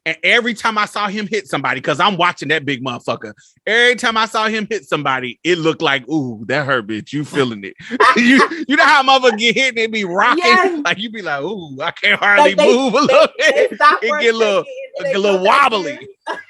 And 0.06 0.16
every 0.22 0.54
time 0.54 0.78
I 0.78 0.84
saw 0.84 1.08
him 1.08 1.26
hit 1.26 1.48
somebody, 1.48 1.80
because 1.80 1.98
I'm 1.98 2.16
watching 2.16 2.48
that 2.50 2.64
big 2.64 2.84
motherfucker, 2.84 3.32
every 3.66 3.96
time 3.96 4.16
I 4.16 4.26
saw 4.26 4.46
him 4.46 4.68
hit 4.70 4.84
somebody, 4.84 5.40
it 5.42 5.58
looked 5.58 5.82
like, 5.82 6.08
ooh, 6.08 6.44
that 6.46 6.64
hurt, 6.64 6.86
bitch. 6.86 7.12
You 7.12 7.24
feeling 7.24 7.64
it. 7.64 7.74
you 8.16 8.64
you 8.68 8.76
know 8.76 8.84
how 8.84 9.02
motherfucker 9.02 9.38
get 9.38 9.56
hit 9.56 9.68
and 9.70 9.78
they 9.78 9.86
be 9.88 10.04
rocking? 10.04 10.44
Yes. 10.44 10.80
Like 10.84 10.98
you 10.98 11.10
be 11.10 11.22
like, 11.22 11.42
ooh, 11.42 11.76
I 11.82 11.90
can't 11.90 12.20
hardly 12.20 12.50
Like 12.54 12.56
they- 12.58 12.72
move 12.76 12.94
a 12.94 13.00
little 13.00 13.28
They 13.38 13.50
bit. 13.68 13.72
It 13.72 14.20
get 14.20 14.34
a 14.34 14.36
little- 14.38 14.64
get 15.00 15.16
a 15.16 15.18
little 15.18 15.44
wobbly. 15.44 15.98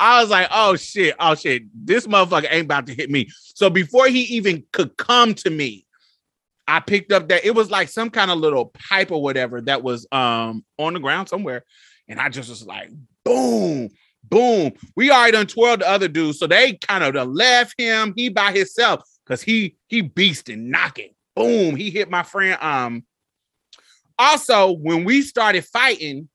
I 0.00 0.20
was 0.20 0.30
like, 0.30 0.48
oh 0.50 0.76
shit, 0.76 1.14
oh 1.18 1.34
shit, 1.34 1.64
this 1.74 2.06
motherfucker 2.06 2.48
ain't 2.50 2.64
about 2.64 2.86
to 2.86 2.94
hit 2.94 3.10
me. 3.10 3.28
So 3.54 3.70
before 3.70 4.08
he 4.08 4.22
even 4.36 4.64
could 4.72 4.96
come 4.96 5.34
to 5.34 5.50
me, 5.50 5.86
I 6.66 6.80
picked 6.80 7.12
up 7.12 7.28
that 7.28 7.44
it 7.44 7.54
was 7.54 7.70
like 7.70 7.88
some 7.88 8.10
kind 8.10 8.30
of 8.30 8.38
little 8.38 8.66
pipe 8.66 9.10
or 9.10 9.22
whatever 9.22 9.60
that 9.62 9.82
was 9.82 10.06
um 10.12 10.64
on 10.78 10.94
the 10.94 11.00
ground 11.00 11.28
somewhere. 11.28 11.64
And 12.08 12.20
I 12.20 12.28
just 12.28 12.48
was 12.48 12.66
like, 12.66 12.90
boom, 13.24 13.90
boom. 14.24 14.72
We 14.96 15.10
already 15.10 15.32
done 15.32 15.46
twirled 15.46 15.80
the 15.80 15.88
other 15.88 16.08
dude. 16.08 16.36
So 16.36 16.46
they 16.46 16.74
kind 16.74 17.04
of 17.04 17.28
left 17.28 17.74
him. 17.78 18.14
He 18.16 18.28
by 18.28 18.52
himself 18.52 19.02
because 19.24 19.42
he 19.42 19.76
he 19.88 20.02
beasting, 20.02 20.66
knocking. 20.66 21.14
Boom. 21.34 21.76
He 21.76 21.90
hit 21.90 22.10
my 22.10 22.22
friend. 22.22 22.58
Um 22.60 23.04
also 24.18 24.72
when 24.72 25.04
we 25.04 25.22
started 25.22 25.64
fighting, 25.64 26.28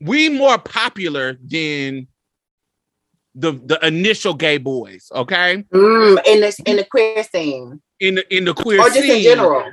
we 0.00 0.28
more 0.28 0.58
popular 0.58 1.38
than 1.44 2.08
the 3.34 3.52
the 3.52 3.78
initial 3.86 4.34
gay 4.34 4.58
boys, 4.58 5.10
okay? 5.14 5.64
Mm, 5.72 6.20
in 6.26 6.40
this 6.40 6.58
in 6.60 6.76
the 6.76 6.84
queer 6.84 7.24
scene, 7.24 7.82
In 8.00 8.16
the 8.16 8.36
in 8.36 8.44
the 8.44 8.54
queer 8.54 8.80
or 8.80 8.88
just 8.88 8.98
in 9.08 9.22
general. 9.22 9.72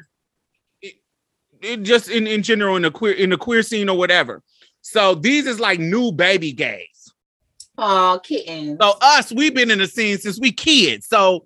it- 0.81 1.83
just 1.83 2.09
in, 2.09 2.25
in 2.25 2.41
general 2.41 2.75
in 2.75 2.81
the 2.81 2.89
queer 2.89 3.13
in 3.13 3.29
the 3.29 3.37
queer 3.37 3.61
scene 3.61 3.87
or 3.87 3.95
whatever. 3.97 4.41
So 4.81 5.13
these 5.13 5.45
is 5.45 5.59
like 5.59 5.79
new 5.79 6.11
baby 6.11 6.51
gays. 6.53 7.13
Oh, 7.77 8.19
kittens. 8.23 8.77
So 8.81 8.93
us, 8.99 9.31
we've 9.31 9.53
been 9.53 9.69
in 9.69 9.77
the 9.77 9.87
scene 9.87 10.17
since 10.17 10.39
we 10.39 10.51
kids. 10.51 11.05
So, 11.07 11.45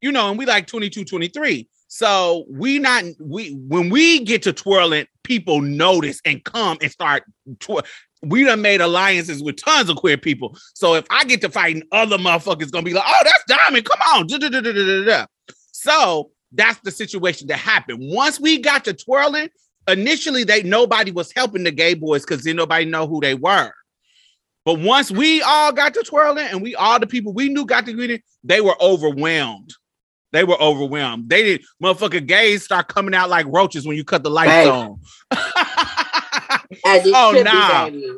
you 0.00 0.10
know, 0.10 0.28
and 0.28 0.36
we 0.38 0.44
like 0.44 0.66
22, 0.66 1.04
23. 1.04 1.68
So 1.96 2.44
we 2.50 2.80
not 2.80 3.04
we 3.20 3.52
when 3.68 3.88
we 3.88 4.24
get 4.24 4.42
to 4.42 4.52
twirling, 4.52 5.06
people 5.22 5.60
notice 5.60 6.20
and 6.24 6.42
come 6.42 6.76
and 6.82 6.90
start 6.90 7.22
twir- 7.58 7.86
we 8.20 8.42
done 8.42 8.62
made 8.62 8.80
alliances 8.80 9.44
with 9.44 9.62
tons 9.62 9.88
of 9.88 9.94
queer 9.94 10.18
people. 10.18 10.58
So 10.74 10.94
if 10.94 11.06
I 11.08 11.22
get 11.22 11.40
to 11.42 11.48
fighting 11.48 11.84
other 11.92 12.18
motherfuckers 12.18 12.72
gonna 12.72 12.82
be 12.82 12.94
like, 12.94 13.04
oh, 13.06 13.22
that's 13.22 13.44
Diamond. 13.46 13.84
Come 13.84 14.00
on. 14.12 14.26
Da-da-da-da-da-da. 14.26 15.26
So 15.70 16.32
that's 16.50 16.80
the 16.80 16.90
situation 16.90 17.46
that 17.46 17.58
happened. 17.58 17.98
Once 18.00 18.40
we 18.40 18.58
got 18.58 18.84
to 18.86 18.92
twirling, 18.92 19.50
initially 19.86 20.42
they 20.42 20.64
nobody 20.64 21.12
was 21.12 21.30
helping 21.36 21.62
the 21.62 21.70
gay 21.70 21.94
boys 21.94 22.24
because 22.24 22.42
then 22.42 22.56
nobody 22.56 22.86
know 22.86 23.06
who 23.06 23.20
they 23.20 23.36
were. 23.36 23.70
But 24.64 24.80
once 24.80 25.12
we 25.12 25.42
all 25.42 25.70
got 25.70 25.94
to 25.94 26.02
twirling 26.02 26.48
and 26.50 26.60
we 26.60 26.74
all 26.74 26.98
the 26.98 27.06
people 27.06 27.32
we 27.32 27.50
knew 27.50 27.64
got 27.64 27.86
to 27.86 27.92
greeting, 27.92 28.22
they 28.42 28.60
were 28.60 28.74
overwhelmed. 28.82 29.74
They 30.34 30.42
were 30.42 30.60
overwhelmed. 30.60 31.30
They 31.30 31.42
did 31.44 31.64
motherfucker 31.80 32.26
gays 32.26 32.64
start 32.64 32.88
coming 32.88 33.14
out 33.14 33.30
like 33.30 33.46
roaches 33.48 33.86
when 33.86 33.96
you 33.96 34.02
cut 34.04 34.24
the 34.24 34.30
lights 34.30 34.48
Right. 34.48 34.66
on. 34.68 34.98
Oh, 36.84 37.40
nah. 37.44 37.84
baby. 37.86 38.10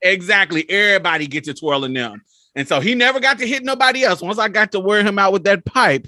exactly. 0.00 0.68
Everybody 0.70 1.26
gets 1.26 1.48
to 1.48 1.54
twirling 1.54 1.92
them. 1.94 2.22
And 2.54 2.68
so 2.68 2.78
he 2.80 2.94
never 2.94 3.18
got 3.20 3.38
to 3.38 3.46
hit 3.46 3.64
nobody 3.64 4.04
else. 4.04 4.20
Once 4.22 4.38
I 4.38 4.48
got 4.48 4.70
to 4.72 4.80
wear 4.80 5.02
him 5.02 5.18
out 5.18 5.32
with 5.32 5.42
that 5.44 5.64
pipe, 5.64 6.06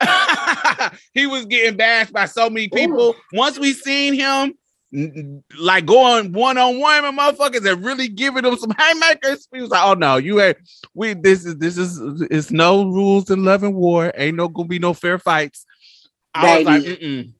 he 1.12 1.26
was 1.26 1.44
getting 1.46 1.76
bashed 1.76 2.12
by 2.12 2.26
so 2.26 2.48
many 2.48 2.68
people. 2.68 3.16
Once 3.32 3.58
we 3.58 3.72
seen 3.72 4.14
him 4.14 4.54
like 5.58 5.86
going 5.86 6.32
one 6.32 6.56
on 6.56 6.78
one 6.78 7.02
with 7.02 7.14
motherfuckers 7.14 7.70
and 7.70 7.84
really 7.84 8.08
giving 8.08 8.44
them 8.44 8.56
some 8.56 8.72
haymakers, 8.78 9.48
he 9.52 9.60
was 9.60 9.70
like, 9.70 9.84
"Oh 9.84 9.94
no, 9.94 10.16
you 10.16 10.40
ain't. 10.40 10.56
We 10.94 11.14
this 11.14 11.44
is 11.44 11.56
this 11.58 11.76
is 11.76 12.00
it's 12.30 12.50
no 12.50 12.84
rules 12.84 13.30
in 13.30 13.44
love 13.44 13.62
and 13.62 13.74
war. 13.74 14.12
Ain't 14.16 14.36
no 14.36 14.48
gonna 14.48 14.68
be 14.68 14.78
no 14.78 14.94
fair 14.94 15.18
fights." 15.18 15.66
I 16.34 16.56
was 16.56 16.66
like, 16.66 16.82
Mm-mm. 16.82 17.32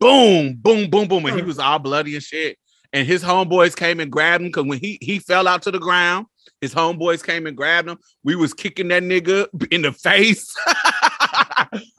"Boom, 0.00 0.54
boom, 0.54 0.90
boom, 0.90 1.08
boom," 1.08 1.26
and 1.26 1.36
he 1.36 1.42
was 1.42 1.58
all 1.58 1.78
bloody 1.78 2.14
and 2.14 2.22
shit. 2.22 2.58
And 2.92 3.06
his 3.06 3.22
homeboys 3.22 3.76
came 3.76 4.00
and 4.00 4.10
grabbed 4.10 4.42
him 4.42 4.48
because 4.48 4.64
when 4.64 4.78
he 4.78 4.98
he 5.02 5.18
fell 5.18 5.46
out 5.46 5.62
to 5.62 5.70
the 5.70 5.78
ground, 5.78 6.26
his 6.60 6.74
homeboys 6.74 7.24
came 7.24 7.46
and 7.46 7.56
grabbed 7.56 7.88
him. 7.88 7.98
We 8.24 8.36
was 8.36 8.54
kicking 8.54 8.88
that 8.88 9.02
nigga 9.02 9.48
in 9.70 9.82
the 9.82 9.92
face. 9.92 10.54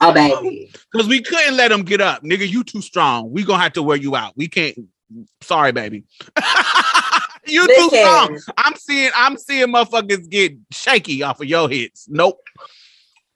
Oh, 0.00 0.12
baby. 0.14 0.70
Because 0.92 1.06
um, 1.06 1.10
we 1.10 1.22
couldn't 1.22 1.56
let 1.56 1.72
him 1.72 1.82
get 1.82 2.00
up. 2.00 2.22
Nigga, 2.22 2.48
you 2.48 2.64
too 2.64 2.82
strong. 2.82 3.30
We 3.30 3.44
gonna 3.44 3.62
have 3.62 3.74
to 3.74 3.82
wear 3.82 3.96
you 3.96 4.16
out. 4.16 4.36
We 4.36 4.48
can't. 4.48 4.76
Sorry, 5.40 5.72
baby. 5.72 6.04
you 7.46 7.66
too 7.66 7.88
strong. 7.88 8.38
I'm 8.56 8.76
seeing 8.76 9.10
I'm 9.14 9.36
seeing 9.36 9.68
motherfuckers 9.68 10.28
get 10.28 10.54
shaky 10.70 11.22
off 11.22 11.40
of 11.40 11.46
your 11.46 11.68
hits. 11.68 12.06
Nope. 12.08 12.40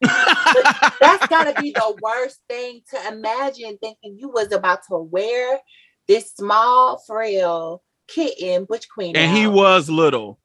that's 0.01 1.27
gotta 1.29 1.55
be 1.61 1.71
the 1.71 1.97
worst 2.03 2.41
thing 2.49 2.81
to 2.91 3.09
imagine 3.09 3.79
thinking 3.81 4.17
you 4.19 4.29
was 4.29 4.51
about 4.51 4.81
to 4.89 4.99
wear 4.99 5.61
this 6.09 6.33
small, 6.33 6.99
frail 7.07 7.83
kitten, 8.09 8.65
Butch 8.65 8.89
Queen. 8.89 9.17
and 9.17 9.37
he 9.37 9.47
was 9.47 9.89
little. 9.89 10.39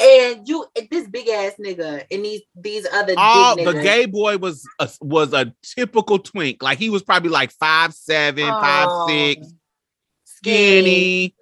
And 0.00 0.48
you 0.48 0.64
this 0.90 1.06
big 1.08 1.28
ass 1.28 1.52
nigga 1.60 2.04
and 2.10 2.24
these 2.24 2.42
these 2.56 2.86
other 2.92 3.14
All 3.16 3.56
the 3.56 3.74
gay 3.74 4.06
boy 4.06 4.38
was 4.38 4.66
a, 4.78 4.88
was 5.00 5.32
a 5.32 5.52
typical 5.62 6.18
twink. 6.18 6.62
Like 6.62 6.78
he 6.78 6.88
was 6.90 7.02
probably 7.02 7.30
like 7.30 7.50
five 7.52 7.92
seven, 7.92 8.54
five 8.60 8.88
Oh, 8.90 9.06
six, 9.06 9.52
skinny, 10.24 11.34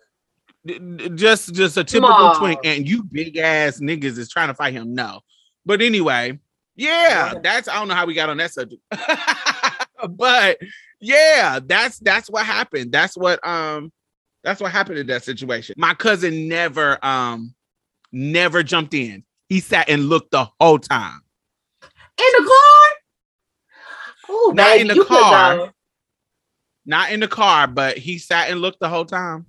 just 1.14 1.54
just 1.54 1.76
a 1.76 1.84
typical 1.84 2.14
Small. 2.14 2.34
twink, 2.34 2.60
and 2.64 2.88
you 2.88 3.02
big 3.04 3.36
ass 3.36 3.80
niggas 3.80 4.18
is 4.18 4.28
trying 4.28 4.48
to 4.48 4.54
fight 4.54 4.72
him. 4.72 4.94
No, 4.94 5.20
but 5.64 5.80
anyway, 5.80 6.38
yeah, 6.76 7.34
Yeah. 7.34 7.40
that's 7.42 7.68
I 7.68 7.74
don't 7.74 7.88
know 7.88 7.94
how 7.94 8.06
we 8.06 8.14
got 8.14 8.30
on 8.30 8.36
that 8.38 8.52
subject, 8.52 8.82
but 10.10 10.58
yeah, 11.00 11.60
that's 11.64 11.98
that's 12.00 12.28
what 12.28 12.44
happened. 12.44 12.90
That's 12.92 13.16
what 13.16 13.46
um 13.46 13.92
that's 14.42 14.60
what 14.60 14.72
happened 14.72 14.98
in 14.98 15.06
that 15.06 15.22
situation. 15.22 15.74
My 15.78 15.94
cousin 15.94 16.48
never 16.48 16.98
um 17.04 17.54
never 18.12 18.62
jumped 18.62 18.94
in. 18.94 19.24
He 19.48 19.60
sat 19.60 19.88
and 19.88 20.08
looked 20.08 20.30
the 20.30 20.48
whole 20.60 20.78
time. 20.78 21.20
In 21.82 22.32
the 22.38 22.44
car? 22.44 22.98
Oh, 24.28 24.52
Not 24.54 24.64
baby, 24.64 24.80
in 24.90 24.96
the 24.96 25.04
car. 25.04 25.72
Not 26.86 27.12
in 27.12 27.20
the 27.20 27.28
car, 27.28 27.66
but 27.66 27.98
he 27.98 28.18
sat 28.18 28.50
and 28.50 28.60
looked 28.60 28.80
the 28.80 28.88
whole 28.88 29.04
time. 29.04 29.46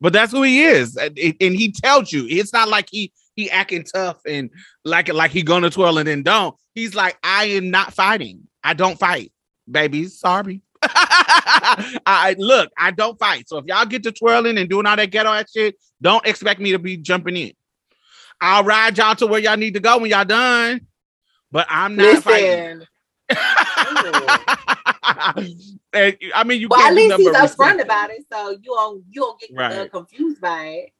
But 0.00 0.12
that's 0.12 0.32
who 0.32 0.42
he 0.42 0.62
is, 0.62 0.96
and, 0.96 1.18
and 1.18 1.54
he 1.54 1.72
tells 1.72 2.12
you 2.12 2.26
it's 2.28 2.52
not 2.52 2.68
like 2.68 2.88
he 2.90 3.12
he 3.34 3.50
acting 3.50 3.84
tough 3.84 4.18
and 4.26 4.50
like 4.84 5.12
like 5.12 5.30
he 5.30 5.42
gonna 5.42 5.70
twirl 5.70 5.98
and 5.98 6.06
then 6.08 6.22
don't. 6.22 6.54
He's 6.74 6.94
like, 6.94 7.16
I 7.22 7.46
am 7.46 7.70
not 7.70 7.94
fighting. 7.94 8.46
I 8.62 8.74
don't 8.74 8.98
fight, 8.98 9.32
baby. 9.70 10.06
Sorry. 10.08 10.60
I 10.82 12.34
look, 12.38 12.70
I 12.78 12.90
don't 12.90 13.18
fight. 13.18 13.48
So 13.48 13.58
if 13.58 13.64
y'all 13.66 13.86
get 13.86 14.02
to 14.02 14.12
twirling 14.12 14.58
and 14.58 14.68
doing 14.68 14.86
all 14.86 14.96
that 14.96 15.10
ghetto 15.10 15.30
ass 15.30 15.50
shit, 15.50 15.76
don't 16.02 16.26
expect 16.26 16.60
me 16.60 16.72
to 16.72 16.78
be 16.78 16.96
jumping 16.98 17.36
in. 17.36 17.52
I'll 18.40 18.64
ride 18.64 18.98
y'all 18.98 19.14
to 19.16 19.26
where 19.26 19.40
y'all 19.40 19.56
need 19.56 19.74
to 19.74 19.80
go 19.80 19.98
when 19.98 20.10
y'all 20.10 20.24
done, 20.24 20.86
but 21.50 21.66
I'm 21.68 21.96
not 21.96 22.22
fighting. 22.22 22.82
Listen, 23.30 24.46
And, 25.92 26.16
I 26.34 26.44
mean, 26.44 26.60
you 26.60 26.68
well, 26.68 26.80
at 26.80 26.84
can't 26.84 26.96
do 26.96 27.02
least 27.02 27.16
he's 27.18 27.30
but 27.30 27.56
upfront 27.56 27.82
about 27.82 28.10
it, 28.10 28.24
so 28.30 28.50
you 28.50 28.58
don't 28.64 29.04
you 29.10 29.20
don't 29.22 29.40
get 29.40 29.50
uh, 29.50 29.54
Right. 29.56 29.90
confused 29.90 30.40
by 30.40 30.64
it. 30.66 30.92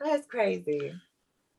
That's 0.00 0.26
crazy. 0.26 0.92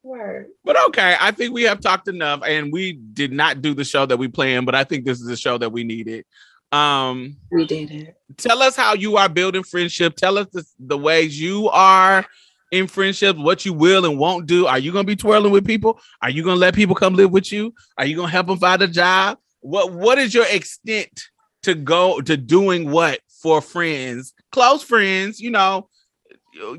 Word. 0.02 0.48
But 0.64 0.82
okay, 0.88 1.18
I 1.20 1.32
think 1.32 1.54
we 1.54 1.64
have 1.64 1.82
talked 1.82 2.08
enough, 2.08 2.42
and 2.46 2.72
we 2.72 2.94
did 2.94 3.34
not 3.34 3.62
do 3.62 3.74
the 3.74 3.84
show 3.84 4.06
that 4.06 4.16
we 4.18 4.30
planned, 4.30 4.66
but 4.66 4.76
I 4.76 4.86
think 4.86 5.04
this 5.06 5.20
is 5.20 5.28
a 5.28 5.36
show 5.36 5.58
that 5.58 5.72
we 5.72 5.84
needed. 5.84 6.26
Um, 6.72 7.36
We 7.52 7.66
did 7.66 7.92
it. 7.92 8.16
tell 8.38 8.62
us 8.62 8.76
how 8.78 8.94
you 8.94 9.18
are 9.18 9.28
building 9.28 9.64
friendship. 9.64 10.16
Tell 10.16 10.38
us 10.38 10.48
the, 10.54 10.64
the 10.80 10.98
ways 10.98 11.40
you 11.40 11.68
are 11.70 12.26
in 12.72 12.88
friendships, 12.88 13.40
what 13.40 13.66
you 13.66 13.74
will 13.74 14.06
and 14.06 14.18
won't 14.18 14.46
do. 14.46 14.68
Are 14.68 14.80
you 14.80 14.92
gonna 14.92 15.04
be 15.04 15.16
twirling 15.16 15.52
with 15.52 15.66
people? 15.66 16.00
Are 16.22 16.30
you 16.30 16.44
gonna 16.44 16.60
let 16.60 16.76
people 16.76 16.96
come 16.96 17.16
live 17.16 17.32
with 17.32 17.52
you? 17.52 17.74
Are 17.98 18.06
you 18.06 18.16
gonna 18.16 18.32
help 18.32 18.48
them 18.48 18.58
find 18.58 18.82
a 18.82 18.88
job? 18.88 19.40
What 19.62 19.92
What 19.92 20.18
is 20.18 20.34
your 20.34 20.46
extent 20.46 21.24
to 21.64 21.76
go 21.76 22.22
to 22.22 22.38
doing 22.38 22.90
what 22.92 23.20
for 23.42 23.62
friends, 23.62 24.34
close 24.52 24.84
friends? 24.84 25.40
You 25.40 25.52
know, 25.52 25.90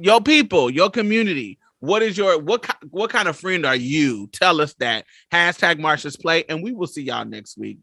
your 0.00 0.20
people, 0.20 0.70
your 0.70 0.90
community. 0.90 1.58
What 1.80 2.02
is 2.02 2.16
your 2.16 2.38
what 2.38 2.64
what 2.90 3.10
kind 3.10 3.26
of 3.28 3.36
friend 3.36 3.64
are 3.64 3.76
you? 3.76 4.28
Tell 4.32 4.60
us 4.60 4.74
that. 4.74 5.06
Hashtag 5.32 5.78
Marsha's 5.80 6.16
Plate, 6.16 6.46
and 6.48 6.62
we 6.62 6.72
will 6.72 6.86
see 6.86 7.02
y'all 7.02 7.24
next 7.24 7.56
week. 7.56 7.78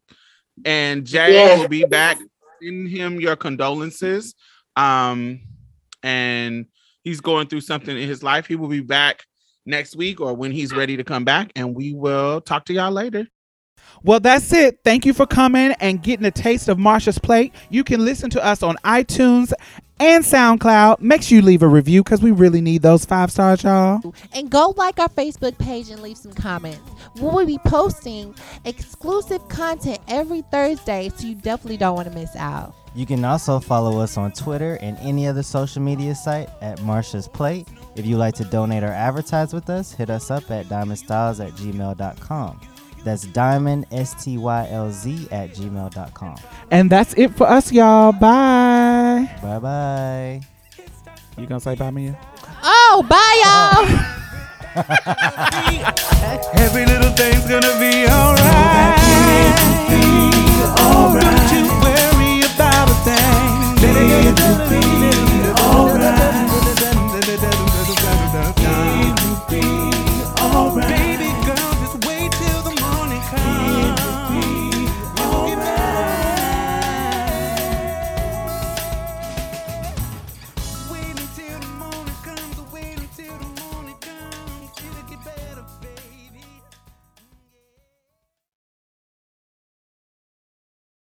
And 0.65 1.05
Jay 1.05 1.34
Yeah. 1.34 1.57
will 1.57 1.67
be 1.67 1.84
back. 1.84 2.17
Send 2.61 2.89
him 2.89 3.19
your 3.19 3.35
condolences. 3.35 4.35
Um, 4.75 5.41
and 6.03 6.67
he's 7.07 7.21
going 7.21 7.47
through 7.47 7.61
something 7.61 7.97
in 7.97 8.07
his 8.07 8.21
life. 8.21 8.45
He 8.45 8.55
will 8.55 8.67
be 8.67 8.81
back 8.81 9.23
next 9.65 9.95
week 9.95 10.19
or 10.19 10.34
when 10.34 10.51
he's 10.51 10.73
ready 10.73 10.97
to 10.97 11.03
come 11.03 11.23
back, 11.23 11.51
and 11.55 11.75
we 11.75 11.93
will 11.93 12.41
talk 12.41 12.65
to 12.65 12.73
y'all 12.73 12.91
later. 12.91 13.25
Well, 14.03 14.19
that's 14.19 14.51
it. 14.53 14.79
Thank 14.84 15.05
you 15.05 15.13
for 15.13 15.25
coming 15.25 15.71
and 15.79 16.03
getting 16.03 16.25
a 16.25 16.31
taste 16.31 16.67
of 16.67 16.77
Marsha's 16.77 17.17
plate. 17.17 17.53
You 17.69 17.84
can 17.84 18.03
listen 18.03 18.29
to 18.31 18.45
us 18.45 18.61
on 18.61 18.75
iTunes 18.84 19.53
and 19.99 20.23
SoundCloud. 20.23 20.99
Make 20.99 21.23
sure 21.23 21.38
you 21.38 21.41
leave 21.41 21.63
a 21.63 21.67
review 21.67 22.03
because 22.03 22.21
we 22.21 22.31
really 22.31 22.61
need 22.61 22.81
those 22.81 23.05
five 23.05 23.31
stars, 23.31 23.63
y'all. 23.63 24.13
And 24.34 24.49
go 24.49 24.73
like 24.77 24.99
our 24.99 25.09
Facebook 25.09 25.57
page 25.57 25.89
and 25.89 26.01
leave 26.01 26.17
some 26.17 26.34
comments. 26.34 26.81
We'll 27.15 27.45
be 27.45 27.57
posting 27.59 28.35
exclusive 28.65 29.47
content 29.47 29.99
every 30.07 30.41
Thursday, 30.51 31.09
so 31.15 31.25
you 31.25 31.35
definitely 31.35 31.77
don't 31.77 31.95
want 31.95 32.09
to 32.09 32.13
miss 32.13 32.35
out. 32.35 32.75
You 32.98 33.06
can 33.06 33.24
also 33.24 33.60
follow 33.60 33.99
us 33.99 34.18
on 34.18 34.32
Twitter 34.32 34.80
and 34.82 34.98
any 35.02 35.28
other 35.28 35.44
social 35.44 35.84
media 35.84 36.15
site 36.15 36.49
at 36.61 36.80
Marsha's 36.80 37.28
Plate. 37.28 37.68
If 37.95 38.07
you'd 38.07 38.18
like 38.18 38.34
to 38.36 38.44
donate 38.44 38.82
or 38.82 38.88
advertise 38.88 39.53
with 39.53 39.69
us, 39.69 39.91
hit 39.91 40.10
us 40.10 40.32
up 40.32 40.49
at 40.49 40.65
diamondstylz 40.65 41.45
at 41.45 41.53
gmail.com. 41.53 42.60
That's 43.03 43.28
diamond, 43.28 43.86
S 43.91 44.15
T 44.24 44.40
Y 44.40 44.68
L 44.72 44.91
Z, 44.91 45.28
at 45.30 45.52
gmail.com. 45.52 46.38
And 46.72 46.90
that's 46.90 47.14
it 47.14 47.36
for 47.38 47.48
us, 47.48 47.72
y'all. 47.72 48.14
Bye. 48.14 49.30
Bye 49.44 49.60
bye. 49.60 50.41
You 51.38 51.45
gonna 51.45 51.60
say 51.60 51.76
bye, 51.76 51.91
Mia? 51.91 52.18
Oh, 52.64 53.06
bye, 53.07 53.41
y'all. 53.45 53.86
Every 56.60 56.88
little 56.88 57.11
thing's 57.11 57.45
gonna 57.48 57.80
be 57.80 58.07
alright. 58.07 58.98
Don't 61.57 61.66
alright. 70.57 70.97